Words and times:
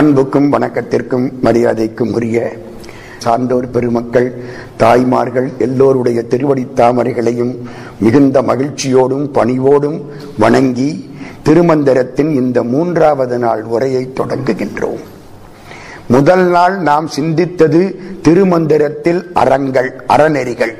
அன்புக்கும் 0.00 0.52
வணக்கத்திற்கும் 0.52 1.32
மரியாதைக்கும் 1.42 2.12
உரிய 2.12 2.52
சான்றோர் 3.18 3.70
பெருமக்கள் 3.70 4.42
தாய்மார்கள் 4.76 5.52
எல்லோருடைய 5.58 6.22
திருவடி 6.22 6.66
தாமரைகளையும் 6.74 7.56
மிகுந்த 8.00 8.42
மகிழ்ச்சியோடும் 8.42 9.26
பணிவோடும் 9.34 10.00
வணங்கி 10.38 11.10
திருமந்திரத்தின் 11.44 12.30
இந்த 12.30 12.62
மூன்றாவது 12.62 13.38
நாள் 13.38 13.62
உரையை 13.62 14.12
தொடங்குகின்றோம். 14.16 15.00
முதல் 16.08 16.46
நாள் 16.46 16.78
நாம் 16.78 17.08
சிந்தித்தது 17.16 17.94
திருமந்திரத்தில் 18.22 19.32
அறங்கள் 19.32 20.02
அறநெறிகள். 20.08 20.74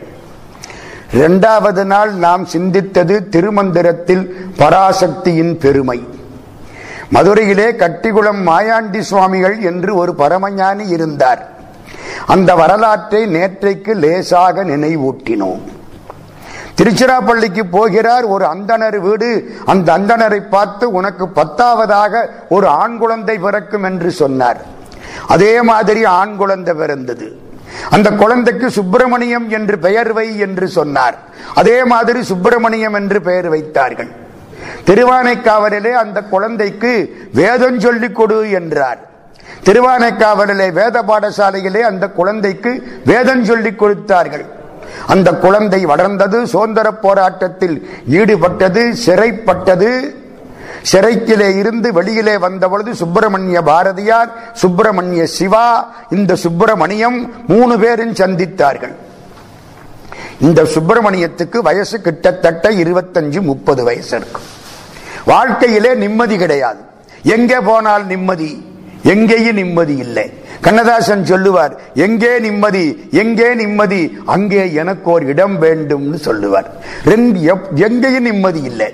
இரண்டாவது 1.14 1.84
நாள் 1.84 2.12
நாம் 2.12 2.46
சிந்தித்தது 2.52 3.28
திருமந்திரத்தில் 3.30 4.30
பராசக்தியின் 4.56 5.58
பெருமை. 5.58 6.18
மதுரையிலே 7.14 7.76
கட்டிகுளம் 7.76 8.46
மாயாண்டி 8.46 8.98
சுவாமிகள் 8.98 9.60
என்று 9.60 9.94
ஒரு 9.94 10.14
பரமஞானி 10.14 10.88
இருந்தார். 10.88 11.42
அந்த 12.26 12.54
வரலாற்றை 12.54 13.34
நேற்றைக்கு 13.34 13.94
லேசாக 13.94 14.64
நினைவூட்டினோம். 14.64 15.62
திருச்சிராப்பள்ளிக்கு 16.78 17.62
போகிறார் 17.70 18.24
ஒரு 18.24 18.44
அந்தனர் 18.44 18.98
வீடு. 18.98 19.30
அந்த 19.66 19.98
அந்தனரை 19.98 20.40
பார்த்து 20.50 20.92
உனக்கு 20.92 21.26
பத்தாவதாக 21.34 22.22
ஒரு 22.48 22.66
ஆண் 22.66 22.96
குழந்தை 22.98 23.38
பிறக்கும் 23.38 23.82
என்று 23.82 24.10
சொன்னார். 24.10 24.60
அதே 25.26 25.62
மாதிரி 25.62 26.04
ஆண் 26.04 26.36
குழந்தை 26.36 26.74
பிறந்தது. 26.74 27.38
அந்த 27.90 28.10
குழந்தைக்கு 28.10 28.70
சுப்பிரமணியம் 28.70 29.48
என்று 29.48 29.78
பெயர் 29.78 30.12
வை 30.12 30.38
என்று 30.38 30.68
சொன்னார். 30.68 31.16
அதே 31.54 31.84
மாதிரி 31.84 32.22
சுப்பிரமணியம் 32.22 32.94
என்று 32.94 33.20
பெயர் 33.22 33.48
வைத்தார்கள். 33.48 34.10
திருவானைக்காவலிலே 34.86 35.92
அந்த 35.92 36.22
குழந்தைக்கு 36.22 37.16
வேதம் 37.34 37.80
சொல்லிக் 37.80 38.14
கொடு 38.14 38.50
என்றார். 38.50 38.98
திருவானைக்காவலிலே 39.64 40.72
வேத 40.72 41.02
பாடசாலையிலே 41.02 41.80
அந்த 41.80 42.08
குழந்தைக்கு 42.08 43.00
வேதம் 43.04 43.44
சொல்லிக் 43.44 43.78
கொடுத்தார்கள். 43.78 44.44
அந்த 45.06 45.32
குழந்தை 45.32 45.84
வளர்ந்தது 45.84 46.46
சுதந்திர 46.46 46.92
போராட்டத்தில் 46.92 47.90
ஈடுபட்டது 48.10 48.94
சிறைப்பட்டது. 49.06 50.18
சிறைக்கிலே 50.92 51.56
இருந்து 51.56 51.92
வெளியிலே 51.92 52.36
வந்த 52.38 52.68
பொழுது 52.68 52.94
சுப்பிரமணிய 52.94 53.62
பாரதியார் 53.62 54.32
சுப்பிரமணிய 54.52 55.26
சிவா 55.26 55.92
இந்த 56.10 56.34
சுப்பிரமணியம் 56.34 57.32
மூணு 57.46 57.78
பேரும் 57.78 58.12
சந்தித்தார்கள். 58.12 58.94
இந்த 60.40 60.62
சுப்பிரமணியத்துக்கு 60.62 61.58
வயசு 61.58 62.00
கிட்டத்தட்ட 62.00 62.70
இருபத்தஞ்சு 62.70 63.40
முப்பது 63.40 63.84
வயசு 63.84 64.16
இருக்கும். 64.16 64.58
வாழ்க்கையிலே 65.26 65.94
நிம்மதி 65.94 66.36
கிடையாது. 66.36 66.78
எங்கே 67.22 67.58
போனால் 67.68 68.04
நிம்மதி? 68.06 68.50
எங்கேயும் 69.02 69.58
நிம்மதி 69.60 69.96
இல்லை. 69.96 70.24
கண்ணதாசன் 70.60 71.24
சொல்லுவார் 71.24 71.74
எங்கே 71.94 72.38
நிம்மதி? 72.38 72.84
எங்கே 73.10 73.54
நிம்மதி? 73.54 74.00
அங்கே 74.26 74.72
எனக்கு 74.72 75.10
ஒரு 75.10 75.26
இடம் 75.26 75.62
வேண்டும்னு 75.62 76.14
சொல்லுவார். 76.14 76.68
எங்கேயும் 77.86 78.26
நிம்மதி 78.28 78.62
இல்லை. 78.62 78.90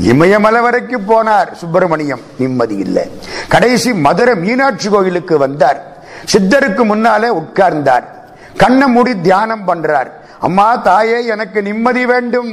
இமயமலை 0.00 0.60
வரைக்கும் 0.60 1.08
போனார் 1.08 1.50
சுப்பிரமணியம் 1.52 2.20
நிம்மதி 2.38 2.76
இல்லை. 2.76 3.04
கடைசி 3.48 3.92
மதுரை 3.92 4.34
மீனாட்சி 4.34 4.88
கோயிலுக்கு 4.88 5.38
வந்தார். 5.38 5.80
சித்தருக்கு 6.32 6.84
முன்னாலே 6.84 7.28
உட்கார்ந்தார். 7.28 8.06
கண்ணை 8.56 8.86
மூடி 8.88 9.20
தியானம் 9.20 9.66
பண்றார். 9.68 10.10
அம்மா 10.40 10.76
தாயே 10.76 11.26
எனக்கு 11.26 11.62
நிம்மதி 11.62 12.06
வேண்டும். 12.06 12.52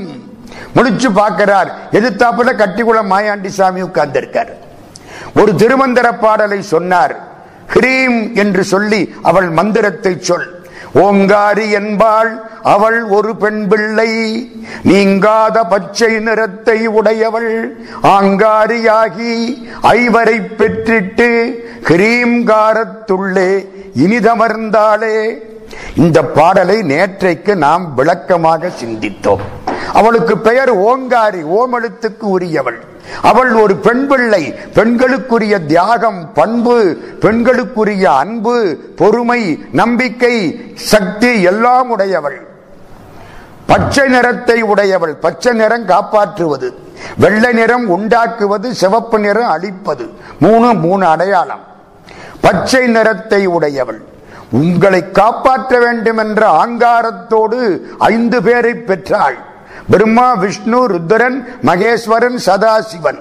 முடிச்சு 0.73 1.11
பார்க்கிறார். 1.11 1.75
எதிர்த்தாப்புல 1.91 2.53
கட்டிக்குளம் 2.53 3.11
மாயாண்டி 3.11 3.47
சாமி 3.47 3.83
உட்கார்ந்திருக்கார். 3.83 4.49
ஒரு 5.35 5.51
திருமந்திர 5.51 6.19
பாடலை 6.19 6.61
சொன்னார். 6.61 7.15
ஹிரீம் 7.73 8.35
என்று 8.35 8.63
சொல்லி 8.63 9.15
அவள் 9.23 9.49
மந்திரத்தை 9.49 10.17
சொல். 10.19 10.67
ஓங்காரி 10.95 11.71
என்பாள் 11.71 12.41
அவள் 12.63 13.03
ஒரு 13.03 13.35
பெண் 13.35 13.67
பிள்ளை. 13.67 14.11
நீங்காத 14.83 15.63
பச்சை 15.63 16.19
நிறத்தை 16.19 16.87
உடையவள். 16.87 17.77
ஆங்காரியாகி 18.03 19.33
ஐவரை 19.81 20.39
பெற்றிட்டு 20.57 21.53
கிரீம்காரத்துள்ளே 21.83 23.67
இனிதமர்ந்தாளே. 23.97 25.35
இந்த 25.95 26.23
பாடலை 26.23 26.79
நேற்றைக்கு 26.81 27.55
நாம் 27.55 27.93
விளக்கமாக 27.93 28.71
சிந்தித்தோம். 28.83 29.39
அவளுக்கு 29.93 30.37
பெயர் 30.37 30.77
ஓங்காரி 30.77 31.43
ஓமெழுத்துக்கு 31.43 32.21
உரியவள். 32.21 32.93
அவள் 33.21 33.53
ஒரு 33.53 33.75
பெண் 33.75 34.07
பிள்ளை 34.07 34.53
பெண்களுக்குரிய 34.73 35.65
தியாகம் 35.65 36.33
பண்பு 36.33 36.97
பெண்களுக்குரிய 37.19 38.03
அன்பு 38.03 38.77
பொறுமை 38.95 39.65
நம்பிக்கை 39.71 40.61
சக்தி 40.75 41.41
எல்லாம் 41.41 41.89
உடையவள். 41.89 42.47
பச்சை 43.65 44.07
நிறத்தை 44.07 44.61
உடையவள். 44.61 45.15
பச்சை 45.15 45.53
நிறம் 45.53 45.85
காப்பாற்றுவது. 45.85 46.73
வெள்ளை 47.17 47.53
நிறம் 47.53 47.89
உண்டாக்குவது. 47.89 48.75
சிவப்பு 48.75 49.19
நிறம் 49.19 49.49
அழிப்பது. 49.49 50.09
மூணு 50.39 50.73
மூணு 50.73 51.05
அடையாளம். 51.05 51.63
பச்சை 52.41 52.87
நிறத்தை 52.87 53.45
உடையவள். 53.45 54.01
உங்களை 54.51 55.11
காப்பாற்ற 55.11 55.79
வேண்டும் 55.79 56.17
என்ற 56.17 56.65
ஆங்காரத்தோடு 56.65 57.79
ஐந்து 57.97 58.43
பேரை 58.43 58.73
பெற்றாள். 58.73 59.37
பிரம்மா 59.89 60.33
விஷ்ணு 60.33 60.87
ருத்ரன் 60.89 61.43
மகேஸ்வரன் 61.63 62.37
சதாசிவன். 62.45 63.19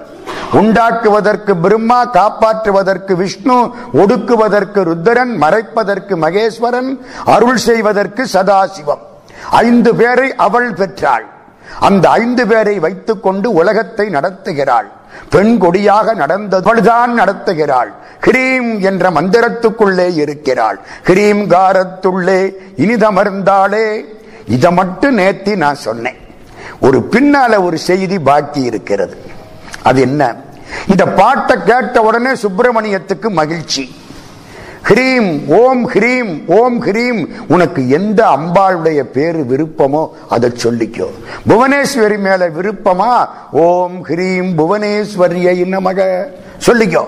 உண்டாக்குவதற்கு 0.53 1.55
பிரம்மா 1.61 2.05
காப்பாற்றுவதற்கு 2.05 3.13
விஷ்ணு 3.13 3.73
ஒடுக்குவதற்கு 3.93 4.83
ருத்ரன் 4.83 5.37
மறைப்பதற்கு 5.41 6.15
மகேஸ்வரன் 6.15 6.97
அருள் 7.25 7.57
செய்வதற்கு 7.57 8.27
சதாசிவம். 8.33 8.99
ஐந்து 9.51 9.95
பேரை 9.95 10.35
அவள் 10.35 10.73
பெற்றாள். 10.73 11.25
அந்த 11.79 12.09
ஐந்து 12.09 12.47
பேரை 12.47 12.79
வைத்துக் 12.79 13.23
கொண்டு 13.23 13.53
உலகத்தை 13.53 14.09
நடத்துகிறாள். 14.09 14.87
பெண் 15.29 15.57
கொடியாக 15.57 16.15
நடந்தவள்தான் 16.15 17.17
நடத்துகிறாள். 17.17 17.93
கிரீம் 18.19 18.81
என்ற 18.81 19.11
மந்திரத்துக்குள்ளே 19.11 20.15
இருக்கிறாள். 20.15 20.79
கிரீம் 21.03 21.49
காரத்துள்ளே 21.49 22.51
இனிதமர்ந்தாளே. 22.77 24.05
இதை 24.45 24.71
மட்டும் 24.71 25.17
நேத்தி 25.17 25.55
நான் 25.55 25.75
சொன்னேன். 25.75 26.17
ஒரு 26.79 27.07
பின்னால 27.11 27.63
ஒரு 27.63 27.77
செய்தி 27.77 28.19
பாக்கி 28.19 28.61
இருக்கிறது. 28.61 29.17
அது 29.83 30.01
என்ன? 30.01 30.35
இந்த 30.87 31.05
பாட்டை 31.05 31.57
கேட்ட 31.65 32.01
உடனே 32.01 32.31
சுப்பிரமணியத்துக்கு 32.31 33.29
மகிழ்ச்சி. 33.29 33.95
ஹ்ரீம் 34.89 35.47
ஓம் 35.47 35.89
ஹ்ரீம் 35.89 36.47
ஓம் 36.47 36.85
ஹ்ரீம். 36.85 37.27
உனக்கு 37.47 37.89
எந்த 37.89 38.27
அம்பாளுடைய 38.27 38.99
பேரு 38.99 39.45
விருப்பமோ 39.49 40.09
அதை 40.29 40.51
சொல்லிக்கோ. 40.63 41.07
புவனேஸ்வரி 41.47 42.17
மேல 42.17 42.49
விருப்பமா? 42.49 43.29
ஓம் 43.51 44.05
ஹ்ரீம் 44.05 44.53
புவனேஸ்வரியை 44.57 45.77
நமக. 45.77 46.23
சொல்லிக்கோ. 46.65 47.05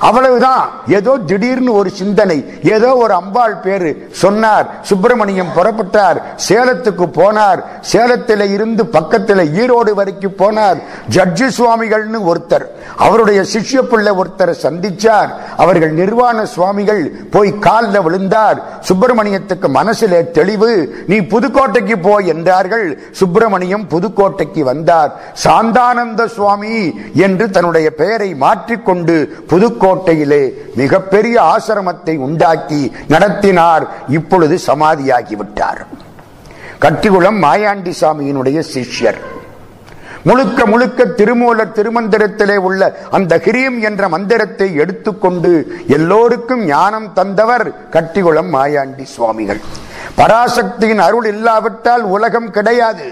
அவ்வளவுதான். 0.00 0.70
ஏதோ 0.86 1.18
திடீர்னு 1.26 1.72
ஒரு 1.72 1.90
சிந்தனை 1.90 2.36
ஏதோ 2.62 2.96
ஒரு 2.96 3.14
அம்பாள் 3.14 3.56
பேரு 3.56 4.08
சொன்னார். 4.10 4.66
சுப்பிரமணியம் 4.82 5.52
புறப்பட்டார். 5.56 6.18
சேலத்துக்கு 6.48 7.06
போனார். 7.20 7.60
சேலத்தில 7.92 8.52
இருந்து 8.52 8.86
பக்கத்தில் 8.86 9.38
ஈரோடு 9.38 9.92
வரைக்கும் 9.94 10.36
போனார். 10.38 10.78
ஜட்ஜி 11.10 11.48
சுவாமிகள்னு 11.58 12.20
ஒருத்தர் 12.32 12.66
அவருடைய 12.96 13.44
சிஷ்ய 13.52 13.82
பிள்ளை 13.82 14.12
ஒருத்தரை 14.12 14.54
சந்திச்சார். 14.62 15.30
அவர்கள் 15.56 15.90
நிர்வாண 15.90 16.46
சுவாமிகள் 16.46 17.10
போய் 17.30 17.58
காலில் 17.58 18.02
விழுந்தார். 18.02 18.60
சுப்பிரமணியத்துக்கு 18.88 19.68
மனசிலே 19.68 20.30
தெளிவு 20.30 21.04
நீ 21.06 21.18
புதுக்கோட்டைக்கு 21.18 21.96
போ 22.02 22.16
என்றார்கள். 22.16 23.00
சுப்பிரமணியம் 23.12 23.88
புதுக்கோட்டைக்கு 23.90 24.60
வந்தார். 24.60 25.12
சாந்தானந்த 25.44 26.26
சுவாமி 26.26 26.94
என்று 27.14 27.50
தன்னுடைய 27.50 27.90
பெயரை 27.90 28.34
மாற்றிக்கொண்டு 28.34 29.44
புதுக்கோட்டை 29.48 29.84
புதுக்கோட்டையிலே 29.86 30.52
மிகப்பெரிய 30.74 31.36
ஆசிரமத்தை 31.42 32.16
உண்டாக்கி 32.16 32.92
நடத்தினார். 33.08 33.86
இப்பொழுது 34.08 34.58
சமாதியாகிவிட்டார். 34.66 35.80
கட்டிகுளம் 36.78 37.42
மாயாண்டி 37.42 37.92
சாமியினுடைய 38.00 38.62
சிஷ்யர். 38.74 39.18
முழுக்க 40.24 40.66
முழுக்க 40.66 41.04
திருமூலர் 41.04 41.74
திருமந்திரத்திலே 41.74 42.56
உள்ள 42.56 42.98
அந்த 43.10 43.36
கிரியம் 43.44 43.78
என்ற 43.80 44.08
மந்திரத்தை 44.08 44.74
எடுத்துக்கொண்டு 44.74 45.66
எல்லோருக்கும் 45.88 46.64
ஞானம் 46.64 47.12
தந்தவர் 47.12 47.88
கட்டிகுளம் 47.90 48.54
மாயாண்டி 48.54 49.02
சுவாமிகள். 49.02 49.60
பராசக்தியின் 50.16 50.98
அருள் 50.98 51.24
இல்லாவிட்டால் 51.24 52.02
உலகம் 52.02 52.50
கிடையாது. 52.50 53.06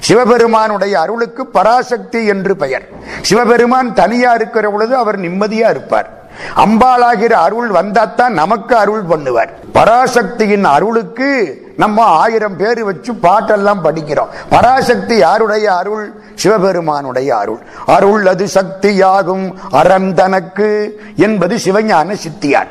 சிவபெருமானுடைய 0.00 1.00
அருளுக்கு 1.00 1.46
பராசக்தி 1.46 2.26
என்று 2.26 2.56
பெயர். 2.56 2.88
சிவபெருமான் 3.22 3.94
தனியா 3.94 4.32
இருக்கிற 4.32 4.70
பொழுது 4.70 4.96
அவர் 4.96 5.20
நிம்மதியா 5.20 5.70
இருப்பார். 5.70 6.24
அம்பாளாகிற 6.56 7.30
அருள் 7.30 7.70
வந்தாத்தான் 7.70 8.28
நமக்கு 8.28 8.76
அருள் 8.76 9.02
பண்ணுவார். 9.10 9.48
பராசக்தியின் 9.74 10.64
அருளுக்கு 10.64 11.60
நம்ம 11.76 12.02
ஆயிரம் 12.02 12.56
பேர் 12.56 12.84
வச்சு 12.84 13.12
பாட்டெல்லாம் 13.12 13.78
படிக்கிறோம். 13.84 14.28
பராசக்தி 14.48 15.16
யாருடைய 15.16 15.76
அருள்? 15.76 16.12
சிவபெருமானுடைய 16.34 17.36
அருள். 17.36 17.58
அருள் 17.86 18.26
அது 18.26 18.48
சக்தியாகும். 18.54 19.54
அறந்தனக்கு 19.72 20.88
என்பது 21.16 21.56
சிவஞான 21.56 22.12
சித்தியார். 22.12 22.68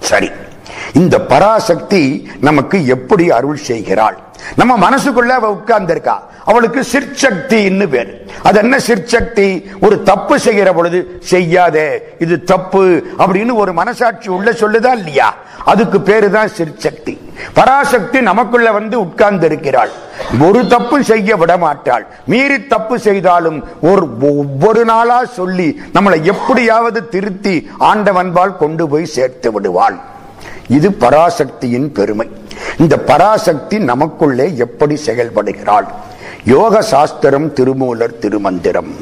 சரி. 0.00 0.30
இந்த 0.92 1.20
பராசக்தி 1.20 2.30
நமக்கு 2.40 2.86
எப்படி 2.86 3.30
அருள் 3.30 3.56
செய்கிறாள்? 3.56 4.18
நம்ம 4.54 4.90
மனசுக்குள்ள 4.90 5.28
அவ 5.28 5.50
உட்கார்ந்திருக்கா. 5.52 6.16
அவளுக்கு 6.44 6.84
சிற்சக்தின்னு 6.92 7.86
பேர். 7.86 8.30
அது 8.42 8.58
என்ன 8.58 8.78
சிற்சக்தி? 8.78 9.70
ஒரு 9.80 10.02
தப்பு 10.02 10.38
செய்கிற 10.38 10.72
பொழுது 10.72 11.18
செய்யாதே 11.20 12.02
இது 12.18 12.44
தப்பு 12.44 13.02
அப்படின்னு 13.18 13.54
ஒரு 13.54 13.72
மனசாட்சி 13.72 14.28
உள்ள 14.30 14.50
சொல்லுதா 14.52 14.92
இல்லையா? 14.92 15.34
அதுக்கு 15.64 16.00
பேரு 16.00 16.30
தான் 16.30 16.48
சிற்சக்தி. 16.48 17.14
பராசக்தி 17.54 18.20
நமக்குள்ள 18.20 18.72
வந்து 18.72 19.00
உட்கார்ந்து 19.00 19.46
இருக்கிறாள் 19.46 19.90
ஒரு 20.40 20.66
தப்பு 20.66 21.04
செய்ய 21.04 21.36
விட 21.36 21.56
மாட்டாள். 21.56 22.06
மீறி 22.26 22.66
தப்பு 22.66 22.98
செய்தாலும் 22.98 23.64
ஒரு 23.80 24.04
ஒவ்வொரு 24.20 24.84
நாளா 24.84 25.24
சொல்லி 25.24 25.82
நம்மளை 25.94 26.22
எப்படியாவது 26.22 27.08
திருத்தி 27.08 27.70
ஆண்டவன்பால் 27.80 28.56
கொண்டு 28.56 28.88
போய் 28.88 29.04
சேர்த்து 29.04 29.52
விடுவாள். 29.52 30.14
இது 30.68 30.90
பராசக்தியின் 30.90 31.92
பெருமை. 31.92 32.30
இந்த 32.78 32.98
பராசக்தி 32.98 33.78
நமக்குள்ளே 33.78 34.56
எப்படி 34.56 35.00
செயல்படுகிறாள்? 35.06 35.86
யோக 36.44 36.82
சாஸ்திரம் 36.82 37.52
திருமூலர் 37.52 38.18
திருமந்திரம். 38.18 38.96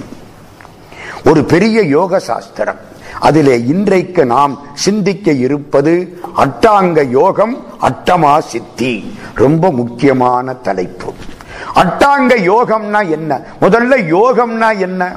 ஒரு 1.24 1.44
பெரிய 1.44 1.82
யோக 1.82 2.18
சாஸ்திரம். 2.18 2.76
அதிலே 3.20 3.64
இன்றைக்கு 3.64 4.26
நாம் 4.26 4.66
சிந்திக்க 4.74 5.30
இருப்பது 5.30 6.18
அட்டாங்க 6.36 7.08
யோகம் 7.08 7.66
அட்டமா 7.80 8.38
சித்தி. 8.38 9.18
ரொம்ப 9.34 9.70
முக்கியமான 9.70 10.54
தலைப்பு. 10.54 11.12
அட்டாங்க 11.74 12.28
யோகம்னா 12.28 13.08
என்ன? 13.08 13.40
முதல்ல 13.60 13.96
யோகம்னா 13.96 14.78
என்ன? 14.78 15.16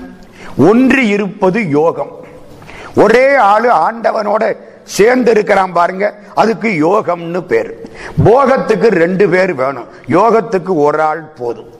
ஒன்றி 0.57 1.07
இருப்பது 1.07 1.69
யோகம். 1.69 2.11
ஒரே 2.95 3.35
ஆளு 3.35 3.71
ஆண்டவனோட 3.71 4.57
சேர்ந்து 4.87 5.31
இருக்கிறான் 5.31 5.73
பாருங்க. 5.73 6.15
அதுக்கு 6.35 6.69
யோகம்னு 6.69 7.41
பேர். 7.41 7.71
போகத்துக்கு 8.25 8.87
ரெண்டு 8.87 9.29
பேர் 9.29 9.53
வேணும். 9.53 9.87
யோகத்துக்கு 10.09 10.73
ஒரு 10.75 11.01
ஆள் 11.01 11.31
போதும். 11.37 11.75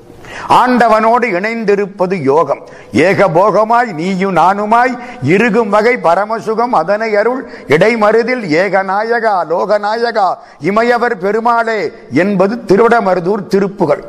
ஆண்டவனோடு 0.50 1.26
இணைந்திருப்பது 1.38 2.14
யோகம். 2.22 2.62
ஏக 2.92 3.28
போகமாய் 3.28 3.94
நீயும் 3.94 4.36
நானுமாய் 4.36 4.98
இருகும் 5.22 5.70
வகை 5.70 5.98
பரமசுகம் 6.04 6.76
அதனை 6.82 7.16
அருள் 7.16 7.50
இடைமருதில் 7.68 8.44
ஏகநாயகா 8.62 9.36
லோகநாயகா 9.50 10.28
இமையவர் 10.62 11.16
பெருமாளே 11.16 11.92
என்பது 12.12 12.56
திருவிடமருதூர் 12.68 13.48
திருப்புகள். 13.48 14.04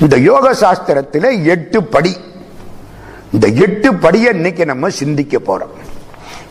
இந்த 0.00 0.16
யோக 0.16 0.52
சாஸ்திரத்தில் 0.52 1.44
எட்டு 1.44 1.84
படி. 1.84 2.16
இந்த 3.32 3.46
எட்டு 3.46 3.92
படியை 3.92 4.32
இன்னைக்கு 4.32 4.64
நம்ம 4.64 4.88
சிந்திக்க 4.88 5.38
போறோம். 5.38 5.74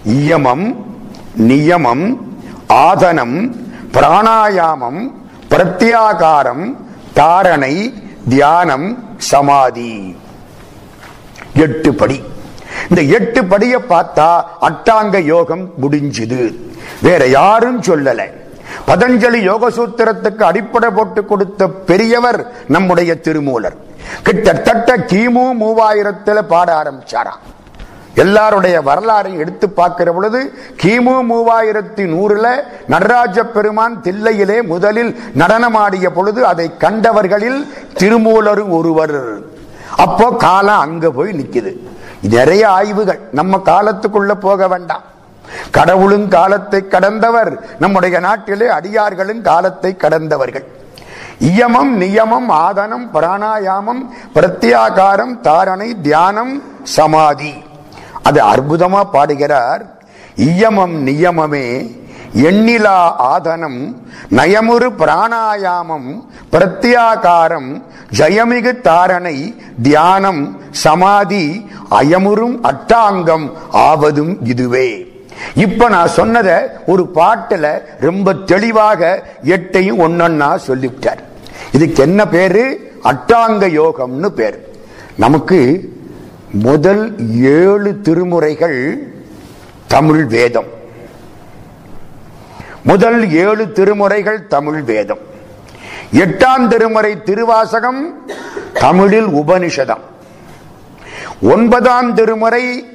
இயமம் 0.04 0.96
நியமம் 1.38 2.18
ஆதனம் 2.70 3.56
பிராணாயாமம் 3.92 5.12
பிரத்யாகாரம் 5.50 6.76
தாரணை 7.14 7.94
தியானம் 8.30 9.04
சமாதி. 9.18 10.16
எட்டு 11.56 11.94
படி. 11.94 12.24
இந்த 12.90 13.02
எட்டு 13.02 13.42
படியை 13.42 13.78
பார்த்தா 13.90 14.44
அட்டாங்க 14.62 15.24
யோகம் 15.24 15.72
முடிஞ்சுது. 15.82 16.56
வேற 17.02 17.28
யாரும் 17.28 17.82
சொல்லல. 17.82 18.24
பதஞ்சலி 18.88 19.42
யோக 19.42 19.70
சூத்திரத்துக்கு 19.70 20.44
அடிப்படை 20.44 20.90
போட்டு 20.90 21.26
கொடுத்த 21.26 21.68
பெரியவர் 21.68 22.52
நம்முடைய 22.68 23.20
திருமூலர். 23.20 23.76
கிட்டத்தட்ட 24.24 24.98
கிமு 24.98 25.52
மூவாயிரத்துல 25.60 26.42
பாட 26.42 26.84
ஆரம்பிச்சாராம். 26.84 27.42
எல்லாருடைய 28.18 28.82
வரலாறையும் 28.82 29.38
எடுத்து 29.38 29.70
பார்க்கிற 29.70 30.12
பொழுது 30.12 30.54
கிமு 30.84 31.16
மூவாயிரத்தி 31.30 32.04
நூறுல 32.14 32.48
நடராஜ 32.88 33.44
பெருமான் 33.44 34.02
தில்லையிலே 34.02 34.62
முதலில் 34.62 35.20
நடனமாடிய 35.38 36.10
பொழுது 36.10 36.46
அதை 36.46 36.72
கண்டவர்களில் 36.80 37.68
திருமூலரும் 37.94 38.70
ஒருவர். 38.70 39.40
அப்போ 39.98 40.36
காலம் 40.38 40.80
அங்க 40.80 41.10
போய் 41.10 41.32
நிக்குது. 41.32 41.74
நிறைய 42.22 42.70
ஆய்வுகள். 42.70 43.20
நம்ம 43.32 43.62
காலத்துக்குள்ள 43.66 44.34
போக 44.34 44.68
வேண்டாம். 44.68 45.02
கடவுளும் 45.72 46.28
காலத்தை 46.28 46.88
கடந்தவர். 46.88 47.66
நம்முடைய 47.80 48.20
நாட்டிலே 48.20 48.68
அடியார்களும் 48.68 49.42
காலத்தை 49.42 49.96
கடந்தவர்கள். 49.98 50.64
இயமம் 51.40 52.02
நியமம் 52.02 52.50
ஆதனம் 52.50 53.08
பிராணாயாமம் 53.14 54.02
பிரத்யாகாரம் 54.34 55.40
தாரணை 55.42 56.02
தியானம் 56.02 56.64
சமாதி. 56.84 57.54
அது 58.28 58.40
அற்புதமா 58.54 59.02
பாடுகிறார். 59.14 59.84
இயமம் 60.52 60.96
நியமமே 61.08 61.68
எண்ணிலா 62.48 62.98
ஆதனம் 63.34 63.80
நயமுறு 64.38 64.88
பிராணாயாமம் 65.02 66.10
பிரத்யாகாரம் 66.52 67.70
ஜயமிகு 68.20 68.72
தாரணை 68.88 69.38
தியானம் 69.82 70.42
சமாதி 70.86 71.46
அயமுறும் 72.00 72.58
அட்டாங்கம் 72.72 73.48
ஆவதும் 73.88 74.34
இதுவே. 74.54 74.90
இப்ப 75.56 75.90
நான் 75.96 76.16
சொன்னத 76.16 76.50
ஒரு 76.92 77.04
பாட்டுல 77.16 77.66
ரொம்ப 78.08 78.34
தெளிவாக 78.52 79.02
எட்டையும் 79.56 80.02
ஒன்னொன்னா 80.06 80.50
சொல்லிவிட்டார். 80.68 81.22
இதுக்கு 81.72 82.02
என்ன 82.04 82.22
பேரு? 82.28 82.66
அட்டாங்க 83.04 83.66
யோகம்னு 83.80 84.30
பேர். 84.40 84.58
நமக்கு 85.18 85.60
முதல் 86.52 87.16
ஏழு 87.42 88.00
திருமுறைகள் 88.04 88.98
தமிழ் 89.88 90.26
வேதம். 90.26 90.66
முதல் 92.84 93.32
ஏழு 93.32 93.66
திருமுறைகள் 93.66 94.48
தமிழ் 94.48 94.82
வேதம். 94.82 95.18
எட்டாம் 96.12 96.68
திருமுறை 96.68 97.24
திருவாசகம் 97.24 98.32
தமிழில் 98.74 99.28
உபனிஷதம். 99.28 100.00
ஒன்பதாம் 101.42 102.14
திருமுறை 102.14 102.86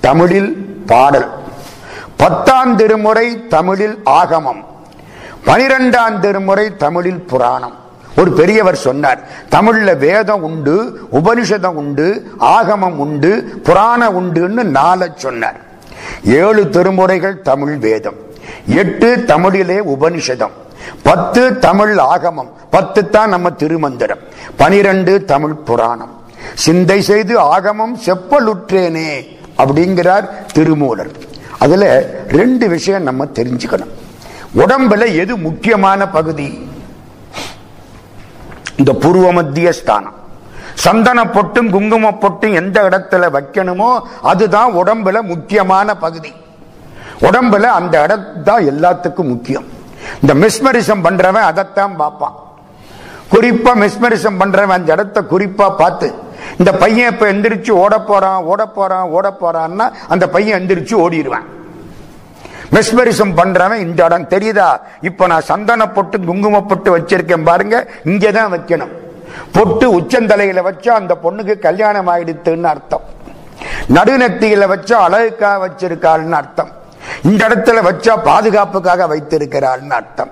தமிழில் 0.00 0.56
பாடல். 0.86 1.28
பத்தாம் 2.16 2.76
திருமுறை 2.76 3.46
தமிழில் 3.46 3.98
ஆகமம். 4.04 4.64
பனிரெண்டாம் 5.46 6.18
திருமுறை 6.18 6.76
தமிழில் 6.76 7.22
புராணம். 7.22 7.87
ஒரு 8.18 8.30
பெரியவர் 8.38 8.78
சொன்னார் 8.86 9.20
தமிழ்ல 9.54 9.90
வேதம் 9.96 10.42
உண்டு 10.48 10.74
உபனிஷதம் 11.18 11.78
உண்டு 11.82 12.06
ஆகமம் 12.56 12.98
உண்டு 13.04 13.30
புராணம் 13.66 14.16
உண்டுன்னு 14.18 14.62
நாள 14.78 15.08
சொன்னார். 15.24 15.58
ஏழு 16.24 16.62
திருமுறைகள் 16.74 17.36
தமிழ் 17.50 17.76
வேதம் 17.86 18.18
எட்டு 18.82 19.24
தமிழிலே 19.30 19.78
உபனிஷதம் 19.94 20.54
பத்து 21.02 21.42
தமிழ் 21.58 21.94
ஆகமம் 22.14 22.50
பத்து 22.70 23.00
தான் 23.14 23.32
நம்ம 23.34 23.50
திருமந்திரம் 23.62 24.22
பனிரெண்டு 24.56 25.12
தமிழ் 25.32 25.56
புராணம். 25.68 26.14
சிந்தை 26.54 26.98
செய்து 27.10 27.34
ஆகமம் 27.56 27.94
செப்பலுற்றேனே 28.06 29.10
அப்படிங்கிறார் 29.62 30.26
திருமூலர். 30.52 31.12
அதுல 31.58 31.84
ரெண்டு 32.40 32.68
விஷயம் 32.68 33.06
நம்ம 33.08 33.24
தெரிஞ்சுக்கணும். 33.38 33.94
உடம்புல 34.56 35.04
எது 35.22 35.36
முக்கியமான 35.36 36.08
பகுதி? 36.08 36.48
இந்த 38.80 38.92
பூர்வ 39.02 39.32
மத்திய 39.32 39.72
ஸ்தானம். 39.78 40.16
சந்தன 40.84 41.24
பொட்டும் 41.36 41.70
குங்கும 41.70 42.10
பொட்டும் 42.22 42.54
எந்த 42.60 42.76
இடத்துல 42.88 43.24
வைக்கணுமோ 43.36 43.88
அதுதான் 44.22 44.70
உடம்புல 44.80 45.22
முக்கியமான 45.32 45.96
பகுதி. 46.04 46.32
உடம்புல 47.28 47.64
அந்த 47.78 47.94
இடத்தான் 48.06 48.62
எல்லாத்துக்கும் 48.72 49.32
முக்கியம். 49.32 49.66
இந்த 50.20 50.34
மிஸ்மரிசம் 50.42 51.04
பண்றவன் 51.06 51.48
அதைத்தான் 51.50 51.96
பார்ப்பான். 51.96 52.36
குறிப்பா 53.32 53.72
மிஸ்மரிசம் 53.82 54.40
பண்றவன் 54.40 54.78
அந்த 54.78 54.92
இடத்த 54.92 55.24
குறிப்பா 55.32 55.66
பார்த்து 55.76 56.08
இந்த 56.58 56.70
பையன் 56.82 57.12
இப்ப 57.12 57.32
எந்திரிச்சு 57.32 57.72
ஓட 57.84 57.94
போறான் 58.10 58.40
ஓட 58.52 58.62
போறான் 58.78 59.06
ஓட 59.16 59.36
போறான்னா 59.40 59.86
அந்த 60.08 60.24
பையன் 60.34 60.58
எந்திரிச்சு 60.60 60.94
ஓடிடுவான். 61.04 61.46
மெஸ்மரிசம் 62.72 63.36
பண்றவன் 63.36 63.74
இந்த 63.74 64.04
இடம் 64.04 64.28
தெரியுதா? 64.28 64.80
இப்ப 65.00 65.26
நான் 65.26 65.40
சந்தன 65.40 65.88
பொட்டு 65.88 66.20
குங்கும 66.20 66.62
பொட்டு 66.62 66.98
வச்சிருக்கேன் 66.98 67.44
பாருங்க. 67.44 67.88
இங்கதான் 68.04 68.52
வைக்கணும். 68.54 68.92
பொட்டு 69.52 70.00
உச்சந்தலையில 70.00 70.62
வச்சா 70.62 70.88
அந்த 70.88 71.18
பொண்ணுக்கு 71.24 71.58
கல்யாணம் 71.58 72.08
ஆயிடுத்துன்னு 72.08 72.62
அர்த்தம். 72.62 73.02
நடுநெத்தியில 73.94 74.66
வச்சா 74.66 74.92
அழகுக்காக 74.92 75.68
வச்சிருக்காள்னு 75.68 76.30
அர்த்தம். 76.30 76.68
இந்த 77.24 77.48
இடத்துல 77.48 77.82
வச்சா 77.82 78.22
பாதுகாப்புக்காக 78.24 79.16
வைத்திருக்கிறாள்னு 79.16 79.90
அர்த்தம். 79.90 80.30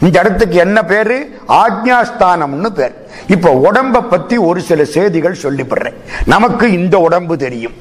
இந்த 0.00 0.18
இடத்துக்கு 0.18 0.56
என்ன 0.56 0.84
பேரு? 0.84 1.40
ஆக்ஞாஸ்தானம்னு 1.48 2.66
பேர். 2.66 2.94
இப்ப 3.28 3.50
உடம்ப 3.50 4.08
பத்தி 4.08 4.36
ஒரு 4.36 4.60
சில 4.60 4.84
செய்திகள் 4.84 5.36
சொல்லிப்படுறேன் 5.42 5.94
நமக்கு 6.24 6.72
இந்த 6.72 6.98
உடம்பு 6.98 7.36
தெரியும். 7.36 7.72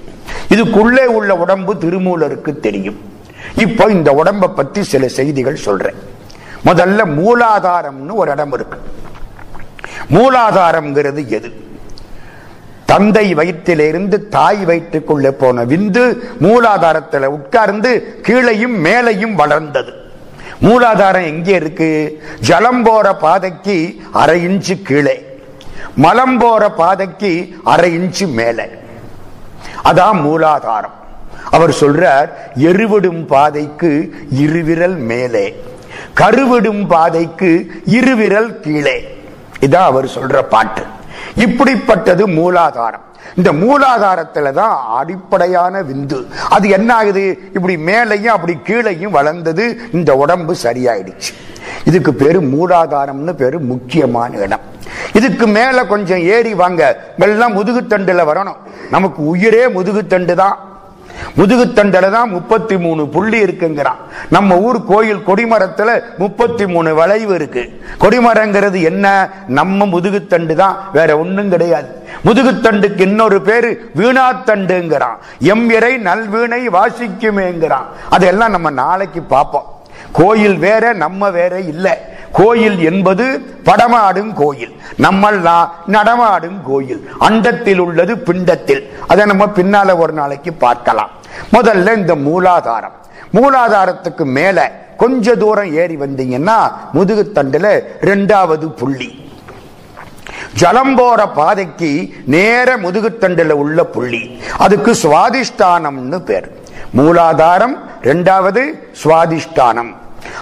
இதுக்குள்ளே 0.49 1.03
உள்ள 1.03 1.35
உடம்பு 1.35 1.73
திருமூலருக்கு 1.73 2.59
தெரியும். 2.59 3.15
இப்போ 3.57 3.85
இந்த 3.85 4.11
உடம்பை 4.11 4.49
பத்தி 4.49 4.83
சில 4.83 5.07
செய்திகள் 5.07 5.55
சொல்றேன். 5.55 5.95
முதல்ல 6.65 6.99
மூலாதாரம்னு 7.17 8.13
ஒரு 8.13 8.31
இடம் 8.31 8.53
இருக்கு. 8.53 8.79
மூலாதாரம்ங்கிறது 10.11 11.27
எது? 11.27 11.65
தந்தை 12.85 13.35
வயிற்றிலிருந்து 13.35 14.27
தாய் 14.27 14.65
வயிற்றுக்குள்ளே 14.65 15.31
போன 15.31 15.65
விந்து 15.65 16.17
மூலாதாரத்தில் 16.41 17.25
உட்கார்ந்து 17.25 18.19
கீழையும் 18.21 18.85
மேலையும் 18.85 19.33
வளர்ந்தது. 19.33 19.93
மூலாதாரம் 20.61 21.25
எங்கே 21.25 21.53
இருக்கு? 21.53 22.23
ஜலம் 22.39 22.83
போற 22.83 23.15
பாதைக்கு 23.15 23.95
அரை 24.11 24.47
இன்ச்சு 24.47 24.81
கீழே. 24.81 25.39
மலம் 25.95 26.37
போற 26.37 26.71
பாதைக்கு 26.71 27.57
அரை 27.63 27.97
இன்ச்சு 27.97 28.27
மேலே. 28.27 28.63
அதான் 29.83 30.21
மூலாதாரம். 30.21 30.95
அவர் 31.51 31.69
சொல்றார் 31.69 32.29
எருவிடும் 32.55 33.25
பாதைக்கு 33.25 34.13
இருவிரல் 34.29 34.95
மேலே 34.95 35.63
கருவிடும் 36.13 36.87
பாதைக்கு 36.87 37.67
இருவிரல் 37.85 38.59
கீழே. 38.59 39.17
இதான் 39.59 39.75
அவர் 39.75 40.05
சொல்ற 40.05 40.41
பாட்டு. 40.41 40.83
இப்படிப்பட்டது 41.35 42.27
மூலாதாரம். 42.27 43.05
இந்த 43.35 43.51
மூலாதாரத்துல 43.53 44.51
தான் 44.51 44.77
அடிப்படையான 44.87 45.81
விந்து. 45.81 46.25
அது 46.49 46.69
என்ன 46.69 46.95
ஆகுது? 46.95 47.39
இப்படி 47.53 47.75
மேலையும் 47.75 48.25
அப்படி 48.25 48.57
கீழையும் 48.67 49.09
வளர்ந்தது. 49.09 49.77
இந்த 49.91 50.15
உடம்பு 50.15 50.55
சரியாயிடுச்சு. 50.63 51.33
இதுக்கு 51.83 52.13
பேரு 52.13 52.41
மூலாதாரம்னு 52.41 53.33
பேரு 53.33 53.59
முக்கியமான 53.59 54.37
இடம். 54.37 54.59
இதுக்கு 55.13 55.47
மேல 55.47 55.85
கொஞ்சம் 55.85 56.19
ஏறி 56.19 56.53
வாங்க. 56.53 57.03
எல்லாம் 57.17 57.55
முதுகுத்தண்டுல 57.55 58.23
வரணும். 58.23 58.57
நமக்கு 58.91 59.25
உயிரே 59.25 59.67
முதுகுத்தண்டு 59.67 60.33
தான். 60.33 60.76
முதுகுத்தண்டல 61.37 62.11
தான் 62.11 62.29
முப்பத்தி 62.29 62.77
மூணு 62.77 63.07
புள்ளி 63.07 63.43
இருக்குங்கிறான். 63.43 63.95
நம்ம 64.29 64.57
ஊர் 64.57 64.85
கோயில் 64.85 65.23
கொடிமரத்துல 65.27 66.01
முப்பத்தி 66.17 66.67
மூணு 66.67 66.95
வளைவு 66.95 67.35
இருக்கு. 67.35 67.81
கொடிமரங்கிறது 67.99 68.83
என்ன? 68.83 69.29
நம்ம 69.47 69.85
முதுகுத்தண்டு 69.85 70.53
தான் 70.53 70.89
வேற 70.93 71.19
ஒண்ணும் 71.19 71.49
கிடையாது. 71.49 71.87
முதுகுத்தண்டுக்கு 72.25 72.99
இன்னொரு 72.99 73.41
பேரு 73.41 73.91
வீணாத்தண்டுங்கிறான். 73.95 75.17
எம் 75.39 75.69
இறை 75.69 75.95
நல்வீணை 75.95 76.67
வாசிக்குமேங்கிறான். 76.67 77.85
அதெல்லாம் 78.09 78.51
நம்ம 78.51 78.69
நாளைக்கு 78.69 79.21
பார்ப்போம். 79.21 79.75
கோயில் 80.11 80.57
வேற 80.57 80.93
நம்ம 80.93 81.29
வேற 81.29 81.59
இல்லை. 81.59 81.93
கோயில் 82.31 82.83
என்பது 82.83 83.55
படமாடும் 83.65 84.33
கோயில். 84.33 84.81
நம்மெல்லாம் 84.97 85.69
நடமாடும் 85.85 86.61
கோயில். 86.63 87.09
அண்டத்தில் 87.19 87.77
உள்ளது 87.77 88.17
பிண்டத்தில். 88.17 88.89
அதை 89.07 89.25
நம்ம 89.25 89.45
பின்னால 89.45 89.97
ஒரு 89.97 90.13
நாளைக்கு 90.13 90.53
பார்க்கலாம். 90.53 91.09
முதல்ல 91.51 91.97
இந்த 91.97 92.15
மூலாதாரம். 92.15 92.91
மூலாதாரத்துக்கு 93.33 94.25
மேல 94.25 94.85
கொஞ்ச 94.97 95.35
தூரம் 95.35 95.73
ஏறி 95.73 95.95
வந்தீங்கன்னா 95.95 96.71
முதுகுத்தண்டுல 96.93 97.79
ரெண்டாவது 98.01 98.69
புள்ளி. 98.69 99.31
ஜலம் 100.53 100.95
போற 100.95 101.27
பாதைக்கு 101.27 102.13
நேர 102.25 102.77
முதுகுத்தண்டுல 102.77 103.49
உள்ள 103.49 103.83
புள்ளி. 103.83 104.41
அதுக்கு 104.57 104.91
சுவாதிஷ்டானம்னு 104.91 106.19
பேர். 106.19 106.66
மூலாதாரம் 106.97 107.75
ரெண்டாவது 108.01 108.71
சுவாதிஷ்டானம். 109.03 109.95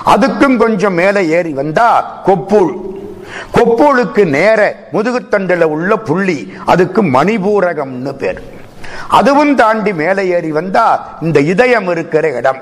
அதுக்கும் 0.06 0.58
கொஞ்சம் 0.58 0.94
மேல 0.94 1.24
ஏறி 1.24 1.54
வந்தா 1.54 2.22
கொப்புள் 2.26 2.72
கொப்புளுக்கு 3.54 4.26
நேர 4.26 4.76
முதுகுத்தண்டுல 4.94 5.64
உள்ள 5.64 5.96
புள்ளி 5.96 6.54
அதுக்கு 6.66 7.04
மணிபூரகம்னு 7.04 8.12
பேர். 8.12 8.42
அதுவும் 9.08 9.56
தாண்டி 9.56 9.94
மேலே 9.94 10.28
ஏறி 10.28 10.52
வந்தா 10.52 11.18
இந்த 11.22 11.40
இதயம் 11.40 11.88
இருக்கிற 11.88 12.32
இடம். 12.32 12.62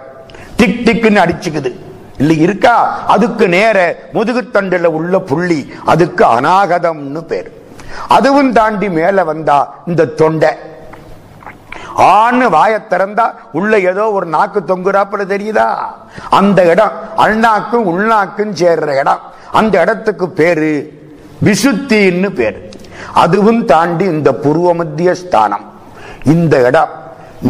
டிக் 0.55 0.81
டிக்னு 0.85 1.17
அடிச்சுக்குது. 1.17 1.71
இல்லை 2.17 2.39
இருக்கா? 2.39 3.03
அதுக்கு 3.07 3.47
நேர 3.47 3.95
முதுகுத்தண்டுல 4.13 4.83
உள்ள 4.83 5.19
புள்ளி 5.19 5.73
அதுக்கு 5.85 6.25
அநாகதம்னு 6.25 7.21
பேர். 7.21 7.51
அதுவும் 8.07 8.53
தாண்டி 8.53 8.89
மேல 8.89 9.23
வந்தா 9.23 9.75
இந்த 9.87 10.05
தொண்டை. 10.05 10.49
ஆண் 11.95 12.41
வாய 12.41 12.81
திறந்தா 12.89 13.31
உள்ள 13.51 13.79
ஏதோ 13.79 14.11
ஒரு 14.11 14.25
நாக்கு 14.25 14.59
தொங்குறாப்புல 14.59 15.25
தெரியுதா? 15.27 15.75
அந்த 16.29 16.65
இடம் 16.65 16.91
அல்நாக்கும் 17.17 17.85
உள்நாக்கும் 17.85 18.53
சேர்ற 18.53 18.99
இடம். 18.99 19.19
அந்த 19.51 19.81
இடத்துக்கு 19.81 20.29
பேரு 20.29 20.93
விசுத்தின்னு 21.43 22.29
பேரு. 22.29 22.69
அதுவும் 23.13 23.65
தாண்டி 23.65 24.05
இந்த 24.05 24.31
புருவ 24.31 24.73
மத்திய 24.73 25.13
ஸ்தானம் 25.13 25.71
இந்த 26.23 26.61
இடம் 26.61 26.89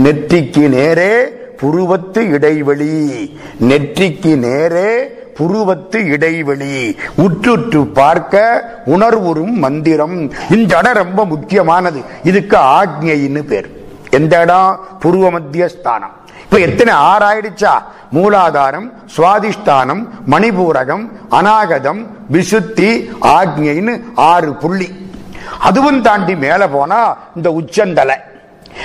நெற்றிக்கு 0.04 0.70
நேரே 0.70 1.28
புருவத்து 1.58 2.30
இடைவெளி. 2.30 3.38
நெற்றிக்கு 3.62 4.38
நேரே 4.38 5.22
புருவத்து 5.34 6.06
இடைவெளி. 6.06 6.98
உற்றுற்று 7.18 7.86
பார்க்க 7.86 8.64
உணர்வுறும் 8.86 9.52
மந்திரம். 9.52 10.32
இந்த 10.50 10.78
இடம் 10.78 10.94
ரொம்ப 10.94 11.26
முக்கியமானது. 11.26 12.02
இதுக்கு 12.24 12.58
ஆக்ஞைன்னு 12.58 13.44
பேர். 13.44 13.82
எந்த 14.14 14.42
இடம்? 14.42 14.80
புருவ 15.02 15.32
மத்திய 15.32 15.68
ஸ்தானம் 15.68 16.12
இப்ப 16.44 16.58
எத்தனை 16.60 16.94
ஆறாயிடுச்சா 16.94 17.72
மூலாதாரம் 18.14 18.92
சுவாதிஷ்டானம் 19.18 20.08
மணிபூரகம் 20.30 21.10
அநாகதம் 21.30 22.06
விசுத்தி 22.32 23.12
ஆக்ஞைன்னு 23.22 24.04
ஆறு 24.16 24.54
புள்ளி. 24.54 24.90
அதுவும் 25.60 26.02
தாண்டி 26.02 26.36
மேல 26.36 26.68
போனா 26.68 27.18
இந்த 27.36 27.52
உச்சந்தலை. 27.52 28.16